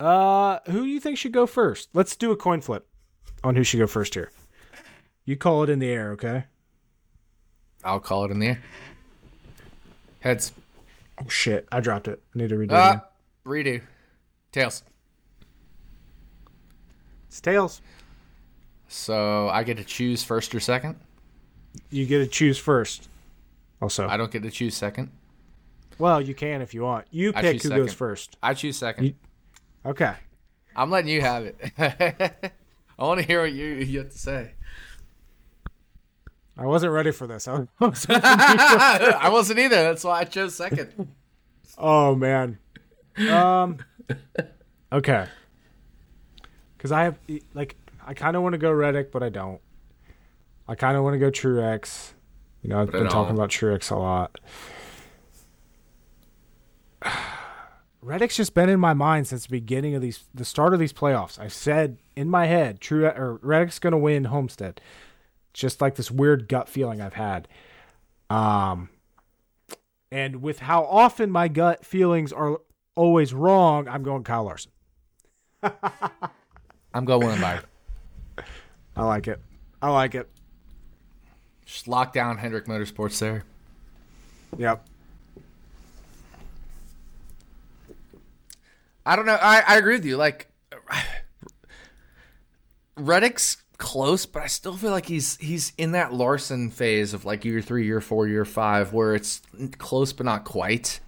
uh, 0.00 0.58
who 0.64 0.84
do 0.84 0.86
you 0.86 0.98
think 0.98 1.18
should 1.18 1.32
go 1.32 1.46
first? 1.46 1.90
Let's 1.92 2.16
do 2.16 2.30
a 2.30 2.36
coin 2.36 2.62
flip 2.62 2.88
on 3.44 3.54
who 3.54 3.64
should 3.64 3.80
go 3.80 3.86
first 3.86 4.14
here. 4.14 4.32
You 5.26 5.36
call 5.36 5.62
it 5.62 5.68
in 5.68 5.78
the 5.78 5.90
air, 5.90 6.12
okay? 6.12 6.44
I'll 7.84 8.00
call 8.00 8.24
it 8.24 8.30
in 8.30 8.38
the 8.38 8.46
air. 8.46 8.62
Heads. 10.20 10.52
Oh 11.22 11.28
shit, 11.28 11.68
I 11.70 11.80
dropped 11.80 12.08
it. 12.08 12.22
I 12.34 12.38
need 12.38 12.48
to 12.48 12.54
redo 12.54 12.64
it. 12.64 12.72
Uh. 12.72 13.00
Redo. 13.48 13.80
Tails. 14.52 14.82
It's 17.28 17.40
tails. 17.40 17.80
So 18.88 19.48
I 19.48 19.64
get 19.64 19.76
to 19.76 19.84
choose 19.84 20.22
first 20.22 20.54
or 20.54 20.60
second. 20.60 20.96
You 21.90 22.06
get 22.06 22.18
to 22.18 22.26
choose 22.26 22.58
first. 22.58 23.08
Also, 23.82 24.08
I 24.08 24.16
don't 24.16 24.30
get 24.30 24.42
to 24.42 24.50
choose 24.50 24.74
second. 24.76 25.10
well, 25.98 26.20
you 26.20 26.34
can 26.34 26.62
if 26.62 26.74
you 26.74 26.82
want. 26.82 27.06
You 27.10 27.32
I 27.34 27.42
pick 27.42 27.62
who 27.62 27.68
goes 27.70 27.92
first. 27.92 28.36
I 28.42 28.54
choose 28.54 28.76
second. 28.76 29.04
You- 29.06 29.14
Okay. 29.86 30.12
I'm 30.74 30.90
letting 30.90 31.10
you 31.10 31.20
have 31.20 31.44
it. 31.44 31.56
I 32.98 33.04
want 33.04 33.20
to 33.20 33.26
hear 33.26 33.42
what 33.42 33.52
you, 33.52 33.66
you 33.66 34.00
have 34.00 34.10
to 34.10 34.18
say. 34.18 34.50
I 36.56 36.66
wasn't 36.66 36.92
ready 36.92 37.12
for 37.12 37.26
this. 37.28 37.46
I 37.48 37.66
was- 37.78 38.06
I 38.10 39.28
wasn't 39.32 39.60
either. 39.60 39.76
That's 39.76 40.02
why 40.04 40.20
I 40.20 40.24
chose 40.24 40.56
second. 40.56 41.08
oh 41.78 42.14
man. 42.16 42.58
Um. 43.20 43.78
Okay. 44.92 45.26
Because 46.76 46.92
I 46.92 47.04
have 47.04 47.18
like 47.54 47.76
I 48.06 48.14
kind 48.14 48.36
of 48.36 48.42
want 48.42 48.54
to 48.54 48.58
go 48.58 48.72
Reddick, 48.72 49.12
but 49.12 49.22
I 49.22 49.28
don't. 49.28 49.60
I 50.66 50.74
kind 50.74 50.96
of 50.96 51.02
want 51.02 51.14
to 51.14 51.18
go 51.18 51.30
Truex. 51.30 52.12
You 52.62 52.70
know, 52.70 52.80
I've 52.80 52.90
But 52.90 53.00
been 53.00 53.08
talking 53.08 53.34
about 53.34 53.50
Truex 53.50 53.90
a 53.90 53.96
lot. 53.96 54.38
Reddick's 58.02 58.36
just 58.36 58.54
been 58.54 58.68
in 58.68 58.80
my 58.80 58.94
mind 58.94 59.26
since 59.26 59.44
the 59.44 59.50
beginning 59.50 59.94
of 59.94 60.02
these, 60.02 60.24
the 60.32 60.44
start 60.44 60.72
of 60.72 60.80
these 60.80 60.92
playoffs. 60.92 61.38
I've 61.38 61.52
said 61.52 61.98
in 62.16 62.30
my 62.30 62.46
head, 62.46 62.80
True 62.80 63.06
or 63.06 63.38
Reddick's 63.42 63.78
going 63.78 63.92
to 63.92 63.98
win 63.98 64.24
Homestead. 64.24 64.80
Just 65.52 65.80
like 65.80 65.96
this 65.96 66.10
weird 66.10 66.48
gut 66.48 66.68
feeling 66.68 67.00
I've 67.00 67.14
had. 67.14 67.48
Um, 68.30 68.90
and 70.12 70.42
with 70.42 70.60
how 70.60 70.84
often 70.84 71.30
my 71.30 71.48
gut 71.48 71.84
feelings 71.84 72.32
are 72.32 72.60
always 72.98 73.32
wrong, 73.32 73.86
I'm 73.88 74.02
going 74.02 74.24
Kyle 74.24 74.44
Larson. 74.44 74.72
I'm 76.92 77.04
going 77.04 77.26
Winnebago. 77.26 77.64
I 78.96 79.04
like 79.04 79.28
it. 79.28 79.40
I 79.80 79.90
like 79.90 80.16
it. 80.16 80.28
Just 81.64 81.86
lock 81.86 82.12
down 82.12 82.38
Hendrick 82.38 82.66
Motorsports 82.66 83.20
there. 83.20 83.44
Yep. 84.56 84.84
I 89.06 89.16
don't 89.16 89.26
know. 89.26 89.38
I, 89.40 89.62
I 89.66 89.76
agree 89.76 89.94
with 89.94 90.04
you. 90.04 90.16
Like 90.16 90.48
Reddick's 92.96 93.58
close, 93.76 94.26
but 94.26 94.42
I 94.42 94.48
still 94.48 94.76
feel 94.76 94.90
like 94.90 95.06
he's 95.06 95.36
he's 95.36 95.72
in 95.78 95.92
that 95.92 96.12
Larson 96.12 96.70
phase 96.70 97.14
of 97.14 97.24
like 97.24 97.44
year 97.44 97.62
three, 97.62 97.86
year 97.86 98.00
four, 98.00 98.26
year 98.26 98.44
five, 98.44 98.92
where 98.92 99.14
it's 99.14 99.40
close 99.78 100.12
but 100.12 100.26
not 100.26 100.44
quite. 100.44 101.00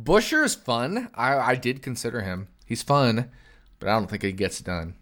Buescher 0.00 0.44
is 0.44 0.54
fun. 0.54 1.10
I, 1.14 1.36
I 1.36 1.54
did 1.54 1.82
consider 1.82 2.22
him. 2.22 2.48
He's 2.66 2.82
fun, 2.82 3.30
but 3.78 3.88
I 3.88 3.92
don't 3.92 4.08
think 4.08 4.22
he 4.22 4.32
gets 4.32 4.60
done. 4.60 4.94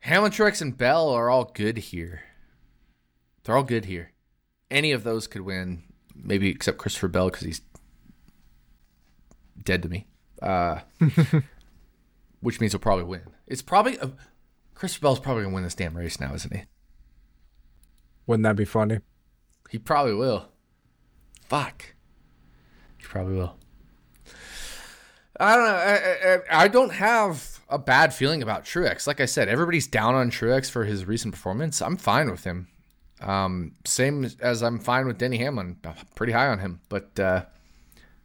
Hamlin 0.00 0.32
and 0.60 0.76
Bell 0.76 1.08
are 1.08 1.30
all 1.30 1.50
good 1.54 1.78
here. 1.78 2.22
They're 3.42 3.56
all 3.56 3.62
good 3.62 3.86
here. 3.86 4.12
Any 4.70 4.92
of 4.92 5.04
those 5.04 5.26
could 5.26 5.42
win, 5.42 5.84
maybe 6.14 6.50
except 6.50 6.78
Christopher 6.78 7.08
Bell 7.08 7.30
because 7.30 7.42
he's 7.42 7.60
dead 9.62 9.82
to 9.82 9.88
me. 9.88 10.06
Uh, 10.42 10.80
which 12.40 12.60
means 12.60 12.72
he'll 12.72 12.80
probably 12.80 13.04
win. 13.04 13.22
It's 13.46 13.62
probably 13.62 13.98
uh, 13.98 14.08
Christopher 14.74 15.02
Bell's 15.02 15.20
probably 15.20 15.44
gonna 15.44 15.54
win 15.54 15.64
this 15.64 15.74
damn 15.74 15.96
race 15.96 16.20
now, 16.20 16.34
isn't 16.34 16.54
he? 16.54 16.64
Wouldn't 18.26 18.44
that 18.44 18.56
be 18.56 18.66
funny? 18.66 18.98
He 19.70 19.78
probably 19.78 20.14
will. 20.14 20.48
Fuck. 21.48 21.94
He 23.04 23.10
probably 23.10 23.36
will. 23.36 23.54
I 25.38 25.56
don't 25.56 25.64
know. 25.64 25.74
I, 25.74 26.56
I, 26.58 26.64
I 26.64 26.68
don't 26.68 26.92
have 26.92 27.60
a 27.68 27.78
bad 27.78 28.14
feeling 28.14 28.42
about 28.42 28.64
Truex. 28.64 29.06
Like 29.06 29.20
I 29.20 29.26
said, 29.26 29.48
everybody's 29.48 29.86
down 29.86 30.14
on 30.14 30.30
Truex 30.30 30.70
for 30.70 30.84
his 30.84 31.04
recent 31.04 31.34
performance. 31.34 31.82
I'm 31.82 31.96
fine 31.98 32.30
with 32.30 32.44
him. 32.44 32.68
Um, 33.20 33.72
same 33.84 34.26
as 34.40 34.62
I'm 34.62 34.78
fine 34.78 35.06
with 35.06 35.18
Denny 35.18 35.36
Hamlin. 35.38 35.76
I'm 35.84 35.94
pretty 36.14 36.32
high 36.32 36.48
on 36.48 36.60
him, 36.60 36.80
but 36.88 37.18
uh, 37.20 37.44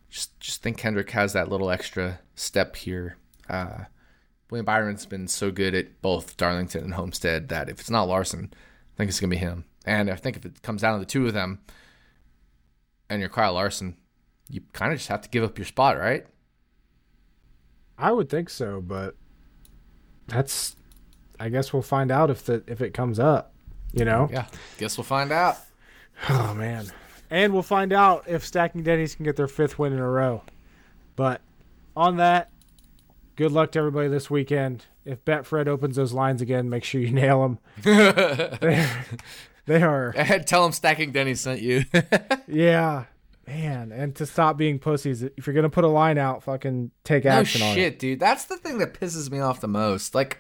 just 0.10 0.40
just 0.40 0.64
think 0.64 0.80
Hendrick 0.80 1.10
has 1.12 1.34
that 1.34 1.50
little 1.50 1.70
extra 1.70 2.20
step 2.36 2.76
here. 2.76 3.18
Uh, 3.50 3.86
William 4.50 4.66
Byron's 4.66 5.06
been 5.06 5.28
so 5.28 5.52
good 5.52 5.76
at 5.76 6.02
both 6.02 6.38
Darlington 6.38 6.84
and 6.84 6.94
Homestead 6.94 7.50
that 7.50 7.70
if 7.70 7.82
it's 7.82 7.90
not 7.90 8.08
Larson, 8.08 8.50
I 8.54 8.98
think 8.98 9.10
it's 9.10 9.20
gonna 9.20 9.32
be 9.32 9.38
him. 9.38 9.66
And 9.86 10.10
I 10.10 10.16
think 10.16 10.38
if 10.38 10.46
it 10.46 10.62
comes 10.62 10.82
down 10.82 10.94
to 10.94 11.00
the 11.00 11.06
two 11.06 11.28
of 11.28 11.34
them, 11.34 11.60
and 13.10 13.20
you're 13.20 13.30
Kyle 13.30 13.54
Larson, 13.54 13.98
you 14.50 14.62
kind 14.74 14.92
of 14.92 14.98
just 14.98 15.10
have 15.10 15.22
to 15.22 15.30
give 15.30 15.44
up 15.44 15.58
your 15.58 15.66
spot, 15.66 15.98
right? 15.98 16.26
I 17.98 18.12
would 18.12 18.30
think 18.30 18.50
so, 18.50 18.82
but 18.82 19.16
that's. 20.28 20.76
I 21.40 21.50
guess 21.50 21.72
we'll 21.72 21.82
find 21.82 22.12
out 22.12 22.30
if 22.30 22.46
the 22.46 22.64
if 22.68 22.82
it 22.82 22.94
comes 22.94 23.20
up. 23.20 23.54
You 23.94 24.06
know. 24.06 24.30
Yeah. 24.32 24.46
Guess 24.78 24.98
we'll 24.98 25.06
find 25.06 25.32
out. 25.32 25.58
Oh 26.30 26.54
man. 26.54 26.92
And 27.30 27.54
we'll 27.54 27.62
find 27.62 27.94
out 27.94 28.26
if 28.28 28.44
Stacking 28.46 28.84
Dennys 28.84 29.16
can 29.16 29.24
get 29.24 29.36
their 29.36 29.48
fifth 29.48 29.78
win 29.78 29.94
in 29.94 30.00
a 30.00 30.10
row. 30.10 30.44
But 31.16 31.42
on 31.96 32.18
that, 32.18 32.50
good 33.36 33.52
luck 33.52 33.72
to 33.74 33.80
everybody 33.80 34.08
this 34.10 34.30
weekend. 34.30 34.86
If 35.06 35.24
Betfred 35.26 35.68
opens 35.68 35.96
those 35.96 36.14
lines 36.14 36.42
again, 36.42 36.70
make 36.70 36.84
sure 36.84 37.02
you 37.02 37.12
nail 37.12 37.42
them. 37.42 37.60
they, 37.84 38.88
they 39.66 39.84
are, 39.84 40.14
Tell 40.46 40.66
him 40.66 40.72
Stacking 40.72 41.12
Denny 41.12 41.36
sent 41.36 41.62
you. 41.62 41.86
yeah, 42.48 43.06
man. 43.50 43.92
And 43.92 44.16
to 44.16 44.26
stop 44.26 44.58
being 44.58 44.80
pussies, 44.80 45.24
if 45.24 45.46
you're 45.48 45.54
gonna 45.54 45.70
put 45.70 45.84
a 45.84 45.90
line 45.90 46.18
out, 46.18 46.44
fucking 46.44 46.92
take 47.04 47.26
no 47.26 47.32
action 47.32 47.62
on 47.62 47.70
it. 47.70 47.76
shit, 47.76 48.00
dude. 48.00 48.20
That's 48.20 48.46
the 48.46 48.58
thing 48.58 48.78
that 48.80 48.94
pisses 48.94 49.30
me 49.32 49.40
off 49.40 49.62
the 49.62 49.68
most. 49.68 50.14
Like, 50.16 50.40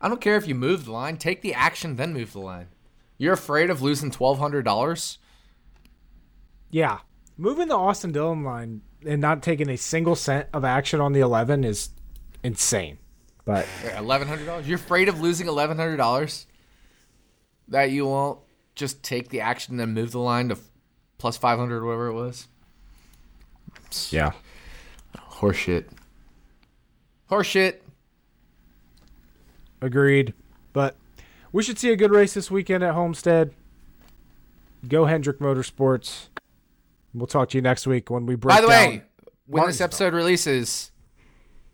I 0.00 0.08
don't 0.08 0.20
care 0.20 0.36
if 0.36 0.46
you 0.46 0.54
move 0.54 0.84
the 0.84 0.92
line. 0.92 1.16
Take 1.16 1.42
the 1.42 1.54
action, 1.54 1.96
then 1.96 2.12
move 2.12 2.32
the 2.32 2.40
line. 2.40 2.68
You're 3.18 3.34
afraid 3.34 3.70
of 3.70 3.80
losing 3.82 4.10
twelve 4.10 4.38
hundred 4.38 4.64
dollars? 4.64 5.18
Yeah, 6.70 6.98
moving 7.36 7.68
the 7.68 7.76
Austin 7.76 8.12
Dillon 8.12 8.42
line 8.42 8.82
and 9.06 9.20
not 9.20 9.42
taking 9.42 9.68
a 9.70 9.76
single 9.76 10.16
cent 10.16 10.48
of 10.52 10.64
action 10.64 11.00
on 11.00 11.12
the 11.12 11.20
11 11.20 11.62
is 11.62 11.90
insane. 12.42 12.98
But 13.44 13.66
Eleven 13.96 14.26
hundred 14.26 14.46
dollars. 14.46 14.66
You're 14.66 14.78
afraid 14.78 15.08
of 15.08 15.20
losing 15.20 15.46
eleven 15.48 15.76
hundred 15.76 15.98
dollars? 15.98 16.46
That 17.68 17.90
you 17.90 18.06
won't 18.06 18.40
just 18.74 19.02
take 19.02 19.28
the 19.28 19.40
action 19.42 19.78
and 19.80 19.94
move 19.94 20.12
the 20.12 20.18
line 20.18 20.48
to 20.48 20.56
plus 21.18 21.36
five 21.36 21.58
hundred, 21.58 21.82
or 21.82 21.86
whatever 21.86 22.06
it 22.08 22.14
was. 22.14 22.48
yeah, 24.10 24.32
Horseshit. 25.32 25.86
Horseshit. 27.30 27.76
agreed. 29.80 30.34
But 30.72 30.96
we 31.52 31.62
should 31.62 31.78
see 31.78 31.90
a 31.90 31.96
good 31.96 32.10
race 32.10 32.34
this 32.34 32.50
weekend 32.50 32.82
at 32.84 32.94
Homestead. 32.94 33.52
Go 34.88 35.06
Hendrick 35.06 35.38
Motorsports. 35.38 36.28
We'll 37.14 37.26
talk 37.26 37.48
to 37.50 37.58
you 37.58 37.62
next 37.62 37.86
week 37.86 38.10
when 38.10 38.26
we 38.26 38.34
break 38.34 38.56
By 38.56 38.60
the 38.60 38.66
down 38.68 38.88
way, 38.88 39.02
when 39.46 39.66
this 39.66 39.78
Martinsville. 39.78 39.84
episode 39.84 40.14
releases, 40.14 40.90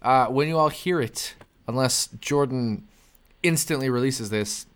uh, 0.03 0.27
when 0.27 0.49
you 0.49 0.59
all 0.59 0.69
hear 0.69 1.01
it, 1.01 1.35
unless 1.67 2.09
Jordan 2.21 2.87
instantly 3.43 3.89
releases 3.89 4.29
this, 4.31 4.67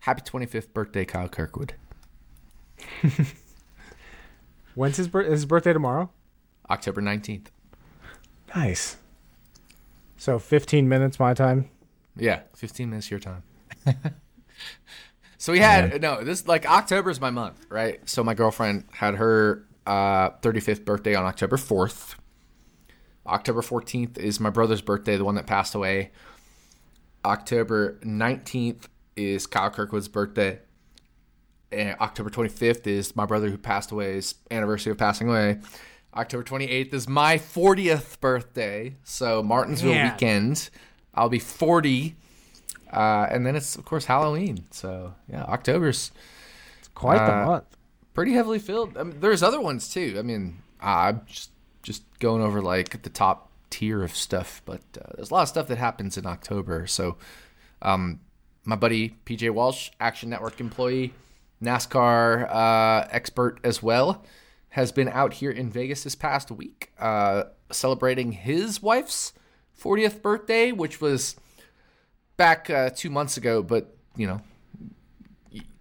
happy 0.00 0.20
25th 0.22 0.72
birthday, 0.74 1.04
Kyle 1.04 1.28
Kirkwood. 1.28 1.74
When's 4.74 4.96
his, 4.96 5.08
bir- 5.08 5.22
is 5.22 5.32
his 5.32 5.46
birthday 5.46 5.72
tomorrow? 5.72 6.10
October 6.70 7.00
19th. 7.00 7.46
Nice. 8.54 8.96
So 10.16 10.38
15 10.38 10.88
minutes 10.88 11.18
my 11.18 11.34
time. 11.34 11.68
Yeah, 12.16 12.40
15 12.54 12.90
minutes 12.90 13.10
your 13.10 13.20
time. 13.20 13.42
so 15.38 15.52
we 15.52 15.58
had, 15.58 16.00
no, 16.00 16.22
this, 16.22 16.46
like, 16.46 16.64
October 16.66 17.10
is 17.10 17.20
my 17.20 17.30
month, 17.30 17.66
right? 17.68 18.00
So 18.08 18.22
my 18.24 18.34
girlfriend 18.34 18.84
had 18.92 19.16
her 19.16 19.66
uh, 19.86 20.30
35th 20.40 20.84
birthday 20.84 21.14
on 21.14 21.24
October 21.24 21.56
4th. 21.56 22.14
October 23.26 23.62
14th 23.62 24.18
is 24.18 24.38
my 24.38 24.50
brother's 24.50 24.82
birthday, 24.82 25.16
the 25.16 25.24
one 25.24 25.34
that 25.34 25.46
passed 25.46 25.74
away. 25.74 26.10
October 27.24 27.98
19th 28.04 28.84
is 29.16 29.46
Kyle 29.46 29.70
Kirkwood's 29.70 30.08
birthday. 30.08 30.58
October 32.00 32.30
25th 32.30 32.86
is 32.86 33.14
my 33.16 33.26
brother 33.26 33.48
who 33.50 33.58
passed 33.58 33.90
away's 33.92 34.34
anniversary 34.50 34.90
of 34.92 34.98
passing 34.98 35.28
away. 35.28 35.58
October 36.14 36.44
28th 36.44 36.94
is 36.94 37.08
my 37.08 37.36
40th 37.38 38.20
birthday. 38.20 38.94
So 39.04 39.42
Martinsville 39.42 39.92
Man. 39.94 40.12
weekend. 40.12 40.70
I'll 41.14 41.28
be 41.28 41.38
40. 41.40 42.14
Uh, 42.92 43.26
and 43.30 43.44
then 43.44 43.56
it's, 43.56 43.74
of 43.76 43.84
course, 43.84 44.04
Halloween. 44.04 44.66
So, 44.70 45.14
yeah, 45.28 45.42
October's 45.44 46.12
Quite 46.94 47.18
the 47.26 47.32
Uh, 47.32 47.46
month. 47.46 47.64
pretty 48.14 48.32
heavily 48.34 48.60
filled. 48.60 48.96
I 48.96 49.02
mean, 49.02 49.18
there's 49.18 49.42
other 49.42 49.60
ones 49.60 49.88
too. 49.88 50.14
I 50.18 50.22
mean, 50.22 50.62
I'm 50.80 51.22
just 51.26 51.50
just 51.82 52.02
going 52.20 52.40
over 52.40 52.62
like 52.62 53.02
the 53.02 53.10
top 53.10 53.50
tier 53.68 54.02
of 54.04 54.14
stuff, 54.14 54.62
but 54.64 54.80
uh, 54.96 55.10
there's 55.16 55.30
a 55.30 55.34
lot 55.34 55.42
of 55.42 55.48
stuff 55.48 55.66
that 55.66 55.76
happens 55.78 56.16
in 56.16 56.24
October. 56.24 56.86
So, 56.86 57.16
um, 57.82 58.20
my 58.64 58.76
buddy 58.76 59.16
PJ 59.26 59.50
Walsh, 59.50 59.90
Action 60.00 60.30
Network 60.30 60.60
employee, 60.60 61.12
NASCAR 61.64 62.48
uh, 62.50 63.08
expert 63.10 63.60
as 63.64 63.82
well, 63.82 64.24
has 64.70 64.92
been 64.92 65.08
out 65.08 65.34
here 65.34 65.50
in 65.50 65.70
Vegas 65.70 66.04
this 66.04 66.14
past 66.14 66.50
week, 66.50 66.92
uh, 66.98 67.44
celebrating 67.70 68.32
his 68.32 68.82
wife's 68.82 69.32
40th 69.80 70.22
birthday, 70.22 70.72
which 70.72 71.00
was 71.00 71.36
back 72.36 72.68
uh, 72.70 72.90
two 72.90 73.10
months 73.10 73.36
ago. 73.36 73.62
But 73.62 73.96
you 74.16 74.26
know, 74.26 74.40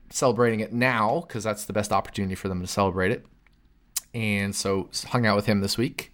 celebrating 0.09 0.59
it 0.59 0.71
now 0.71 1.23
because 1.27 1.43
that's 1.43 1.65
the 1.65 1.73
best 1.73 1.91
opportunity 1.91 2.35
for 2.35 2.47
them 2.47 2.61
to 2.61 2.67
celebrate 2.67 3.11
it. 3.11 3.25
And 4.13 4.55
so 4.55 4.89
hung 5.07 5.25
out 5.25 5.35
with 5.35 5.47
him 5.47 5.61
this 5.61 5.77
week. 5.77 6.13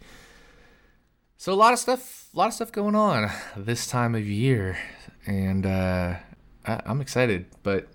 So 1.35 1.53
a 1.53 1.55
lot 1.55 1.73
of 1.73 1.79
stuff, 1.79 2.29
a 2.33 2.37
lot 2.37 2.47
of 2.47 2.53
stuff 2.53 2.71
going 2.71 2.95
on 2.95 3.29
this 3.55 3.87
time 3.87 4.15
of 4.15 4.27
year, 4.27 4.77
and 5.25 5.65
uh, 5.65 6.15
I, 6.65 6.81
I'm 6.85 7.01
excited. 7.01 7.45
But 7.63 7.87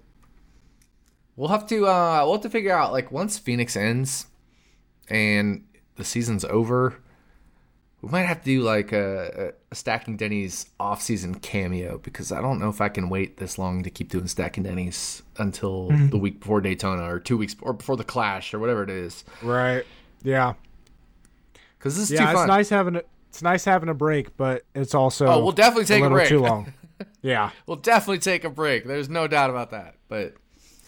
we'll 1.37 1.49
have 1.49 1.67
to 1.69 1.87
uh, 1.87 2.23
we'll 2.25 2.35
have 2.35 2.43
to 2.43 2.51
figure 2.51 2.73
out 2.77 2.93
like 2.93 3.11
once 3.13 3.39
Phoenix 3.39 3.77
ends 3.77 4.27
and 5.09 5.65
the 5.97 6.05
season's 6.05 6.45
over, 6.47 6.97
we 8.03 8.09
might 8.11 8.23
have 8.23 8.39
to 8.41 8.45
do 8.45 8.63
like 8.63 8.93
a, 8.93 9.53
a 9.71 9.75
Stacking 9.75 10.17
Dennys 10.19 10.67
off-season 10.81 11.37
cameo 11.37 11.99
because 11.99 12.33
I 12.33 12.41
don't 12.41 12.59
know 12.59 12.69
if 12.69 12.81
I 12.81 12.89
can 12.89 13.09
wait 13.09 13.37
this 13.39 13.59
long 13.59 13.83
to 13.83 13.91
keep 13.91 14.11
doing 14.11 14.27
Stacking 14.27 14.65
Dennys 14.65 15.23
until 15.39 15.89
the 16.11 16.19
week 16.19 16.41
before 16.41 16.61
Daytona 16.61 17.03
or 17.13 17.19
two 17.21 17.37
weeks 17.37 17.55
or 17.61 17.73
before 17.73 17.97
the 17.97 18.05
Clash 18.05 18.53
or 18.55 18.59
whatever 18.59 18.83
it 18.83 18.91
is. 18.91 19.25
Right. 19.43 19.85
Yeah. 20.23 20.55
Because 21.79 21.97
this 21.97 22.11
is 22.11 22.13
Yeah, 22.13 22.33
too 22.33 22.39
it's 22.39 22.47
nice 22.49 22.69
having 22.71 22.97
a 22.97 23.03
it's 23.29 23.43
nice 23.43 23.65
having 23.65 23.89
a 23.89 23.95
break, 23.95 24.37
but 24.37 24.63
it's 24.75 24.95
also 24.95 25.27
Oh, 25.27 25.43
we'll 25.43 25.53
definitely 25.53 25.85
take 25.87 26.01
a 26.01 26.03
little 26.05 26.17
break. 26.19 26.29
too 26.29 26.39
long. 26.43 26.73
yeah. 27.21 27.51
We'll 27.67 27.77
definitely 27.79 28.21
take 28.21 28.45
a 28.45 28.51
break. 28.51 28.85
There's 28.87 29.09
no 29.09 29.27
doubt 29.27 29.51
about 29.51 29.71
that. 29.71 29.97
But 30.09 30.35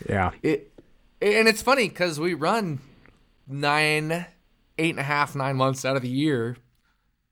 Yeah. 0.08 0.30
it, 0.42 0.72
and 1.20 1.48
it's 1.48 1.62
funny 1.62 1.88
because 1.88 2.18
we 2.20 2.34
run 2.34 2.80
nine, 3.48 4.26
eight 4.78 4.90
and 4.90 4.98
a 5.00 5.04
half, 5.04 5.34
nine 5.34 5.56
months 5.56 5.84
out 5.84 5.96
of 5.96 6.02
the 6.02 6.08
year, 6.08 6.56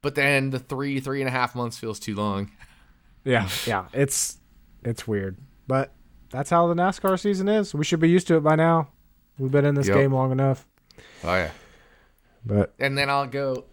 but 0.03 0.15
then 0.15 0.51
the 0.51 0.59
three, 0.59 1.01
three 1.01 1.20
and 1.20 1.28
a 1.28 1.32
half 1.32 1.55
months 1.55 1.78
feels 1.78 1.99
too 1.99 2.15
long. 2.15 2.51
Yeah. 3.24 3.49
Yeah. 3.66 3.86
It's 3.93 4.39
it's 4.85 5.07
weird. 5.07 5.39
But 5.66 5.93
that's 6.31 6.51
how 6.51 6.66
the 6.66 6.74
NASCAR 6.74 7.19
season 7.19 7.49
is. 7.49 7.74
We 7.74 7.85
should 7.85 8.01
be 8.01 8.11
used 8.11 8.27
to 8.28 8.36
it 8.36 8.41
by 8.43 8.55
now. 8.57 8.89
We've 9.39 9.51
been 9.51 9.65
in 9.65 9.74
this 9.74 9.89
Yep. 9.89 9.97
game 9.97 10.12
long 10.12 10.31
enough. 10.32 10.66
Oh 11.24 11.35
yeah. 11.35 11.51
But 12.45 12.74
And 12.78 12.97
then 12.99 13.09
I'll 13.11 13.27
go. 13.27 13.65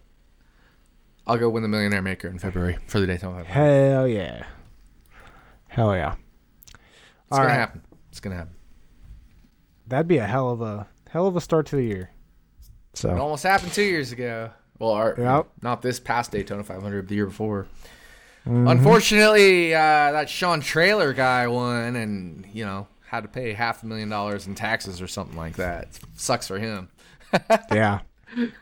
I'll 1.27 1.38
go 1.38 1.49
win 1.49 1.63
the 1.63 1.69
Millionaire 1.69 2.01
Maker 2.01 2.27
in 2.27 2.39
February 2.39 2.77
for 2.88 2.99
the 2.99 3.07
Daytona 3.07 3.43
500. 3.43 3.53
hell 3.53 4.07
yeah. 4.07 4.45
Hell 5.68 5.93
yeah. 5.95 6.15
It's 6.15 6.73
All 7.31 7.38
gonna 7.39 7.49
right. 7.49 7.55
happen. 7.55 7.81
It's 8.09 8.19
gonna 8.19 8.35
happen. 8.38 8.55
That'd 9.88 10.08
be 10.08 10.18
a 10.18 10.26
hell 10.28 10.49
of 10.49 10.62
a 10.62 10.88
hell 11.10 11.28
of 11.28 11.36
a 11.36 11.41
start 11.41 11.66
to 11.68 11.76
the 11.76 11.84
year. 11.84 12.12
So 12.94 13.10
It 13.12 13.18
almost 13.20 13.44
happened 13.44 13.74
two 13.74 13.84
years 13.84 14.12
ago. 14.12 14.52
Well, 14.80 14.91
our, 14.91 15.16
Yep. 15.18 15.48
not 15.62 15.82
this 15.82 15.99
past 15.99 16.32
Daytona 16.32 16.64
500, 16.64 17.03
but 17.03 17.10
the 17.10 17.16
year 17.16 17.28
before. 17.28 17.68
Mm-hmm. 18.48 18.68
Unfortunately, 18.68 19.74
uh, 19.76 20.12
that 20.14 20.30
Sean 20.30 20.62
Trailer 20.62 21.14
guy 21.14 21.48
won, 21.48 21.95
and 21.95 22.45
you 22.53 22.66
know 22.66 22.88
had 23.08 23.22
to 23.24 23.30
pay 23.30 23.53
half 23.53 23.84
a 23.84 23.86
million 23.86 24.10
dollars 24.10 24.48
in 24.48 24.56
taxes 24.56 25.02
or 25.02 25.08
something 25.08 25.38
like 25.38 25.58
that. 25.58 25.84
It 25.84 25.99
Sucks 26.16 26.48
for 26.48 26.58
him. 26.58 26.90
yeah. 27.72 27.99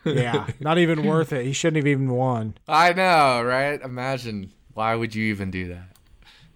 Yeah. 0.03 0.47
Not 0.59 0.79
even 0.79 1.05
worth 1.05 1.31
it. 1.31 1.45
He 1.45 1.53
shouldn't 1.53 1.77
have 1.77 1.87
even 1.87 2.09
won. 2.09 2.55
I 2.67 2.91
know, 2.93 3.43
right? 3.43 3.79
Imagine 3.81 4.51
why 4.73 4.95
would 4.95 5.13
you 5.13 5.25
even 5.25 5.51
do 5.51 5.67
that? 5.69 5.95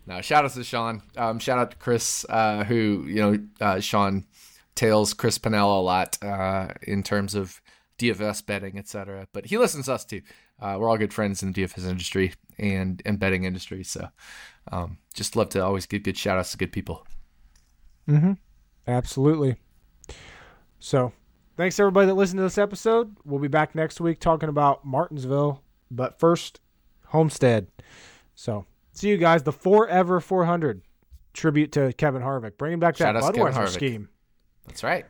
No, 0.08 0.20
shout 0.22 0.44
out 0.44 0.52
to 0.52 0.64
Sean. 0.64 1.02
Um, 1.16 1.40
shout 1.40 1.60
out 1.60 1.72
to 1.72 1.78
Chris, 1.78 2.26
uh, 2.28 2.64
who 2.66 3.06
you 3.08 3.16
know, 3.22 3.40
uh, 3.62 3.80
Sean 3.80 4.26
tails 4.76 5.14
Chris 5.14 5.38
Pinella 5.38 5.80
a 5.80 5.82
lot 5.82 6.18
uh, 6.24 6.70
in 6.84 7.04
terms 7.04 7.36
of 7.36 7.62
DFS 7.98 8.46
betting, 8.46 8.78
etc. 8.78 9.28
But 9.34 9.46
he 9.46 9.58
listens 9.58 9.86
to 9.86 9.94
us 9.94 10.06
too. 10.06 10.22
Uh, 10.60 10.78
we're 10.80 10.90
all 10.90 10.98
good 10.98 11.14
friends 11.14 11.44
in 11.44 11.52
the 11.52 11.64
DFS 11.64 11.88
industry 11.88 12.34
and 12.58 13.02
and 13.06 13.20
betting 13.20 13.44
industry, 13.44 13.84
so 13.84 14.08
um, 14.72 14.98
just 15.14 15.36
love 15.36 15.50
to 15.50 15.64
always 15.64 15.86
give 15.86 16.04
good 16.04 16.18
shout 16.18 16.38
outs 16.38 16.52
to 16.52 16.58
good 16.58 16.72
people. 16.72 17.06
Absolutely. 18.88 19.56
So, 20.80 21.14
thanks 21.56 21.80
everybody 21.80 22.08
that 22.08 22.16
listened 22.16 22.40
to 22.40 22.44
this 22.44 22.58
episode. 22.58 23.16
We'll 23.24 23.40
be 23.40 23.48
back 23.48 23.76
next 23.76 24.02
week 24.02 24.20
talking 24.20 24.50
about 24.50 24.86
Martinsville, 24.86 25.64
but 25.90 26.20
first, 26.20 26.60
Homestead. 27.08 27.68
So, 28.36 28.66
see 28.92 29.10
you 29.10 29.18
guys. 29.18 29.44
The 29.44 29.54
4EVER 29.54 30.22
400 30.22 30.82
tribute 31.34 31.72
to 31.74 31.94
Kevin 31.94 32.22
Harvick, 32.22 32.58
bringing 32.58 32.80
back 32.80 32.98
that 32.98 33.16
Shout 33.16 33.34
Budweiser 33.34 33.70
scheme. 33.70 34.10
That's 34.68 34.84
right. 34.84 35.06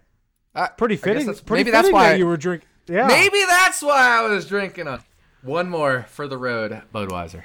Uh, 0.55 0.67
Pretty 0.77 0.97
fitting. 0.97 1.25
that's- 1.25 1.41
pretty 1.41 1.63
maybe 1.63 1.71
that's 1.71 1.91
why 1.91 2.09
that 2.09 2.19
you 2.19 2.27
were 2.27 2.37
drinking. 2.37 2.67
Yeah. 2.87 3.07
maybe 3.07 3.41
that's 3.47 3.81
why 3.81 4.19
I 4.19 4.27
was 4.27 4.45
drinking 4.45 4.87
a 4.87 4.99
one 5.41 5.69
more 5.69 6.03
for 6.09 6.27
the 6.27 6.37
road, 6.37 6.81
Budweiser. 6.93 7.43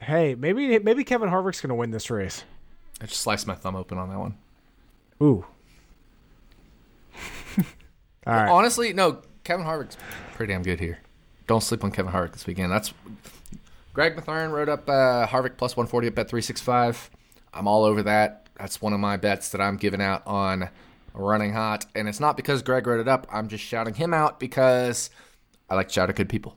Hey, 0.00 0.34
maybe 0.34 0.78
maybe 0.78 1.04
Kevin 1.04 1.28
Harvick's 1.30 1.60
going 1.60 1.68
to 1.70 1.74
win 1.74 1.90
this 1.90 2.10
race. 2.10 2.44
I 3.00 3.06
just 3.06 3.20
sliced 3.20 3.46
my 3.46 3.54
thumb 3.54 3.76
open 3.76 3.98
on 3.98 4.08
that 4.10 4.18
one. 4.18 4.36
Ooh. 5.22 5.44
All 8.26 8.34
right. 8.34 8.48
Honestly, 8.48 8.92
no. 8.92 9.22
Kevin 9.44 9.64
Harvick's 9.64 9.96
pretty 10.34 10.52
damn 10.52 10.62
good 10.62 10.78
here. 10.80 10.98
Don't 11.46 11.62
sleep 11.62 11.82
on 11.82 11.90
Kevin 11.90 12.12
Harvick 12.12 12.32
this 12.32 12.46
weekend. 12.46 12.70
That's 12.70 12.92
Greg 13.94 14.14
McLaren 14.16 14.50
wrote 14.52 14.68
up 14.68 14.88
uh, 14.88 15.26
Harvick 15.26 15.56
plus 15.56 15.76
140 15.76 16.08
at 16.08 16.14
bet 16.14 16.28
365. 16.28 17.10
I'm 17.54 17.66
all 17.66 17.84
over 17.84 18.02
that. 18.02 18.48
That's 18.58 18.82
one 18.82 18.92
of 18.92 19.00
my 19.00 19.16
bets 19.16 19.48
that 19.50 19.60
I'm 19.60 19.76
giving 19.76 20.02
out 20.02 20.22
on 20.26 20.68
running 21.14 21.52
hot, 21.52 21.86
and 21.94 22.08
it's 22.08 22.20
not 22.20 22.36
because 22.36 22.62
Greg 22.62 22.86
wrote 22.86 23.00
it 23.00 23.08
up. 23.08 23.26
I'm 23.32 23.48
just 23.48 23.64
shouting 23.64 23.94
him 23.94 24.14
out 24.14 24.38
because 24.38 25.10
I 25.68 25.74
like 25.74 25.88
to 25.88 25.94
shout 25.94 26.10
at 26.10 26.16
good 26.16 26.28
people. 26.28 26.56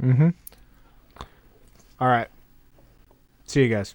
Mm-hmm. 0.00 0.30
All 2.00 2.08
right. 2.08 2.28
See 3.46 3.62
you 3.62 3.68
guys. 3.68 3.94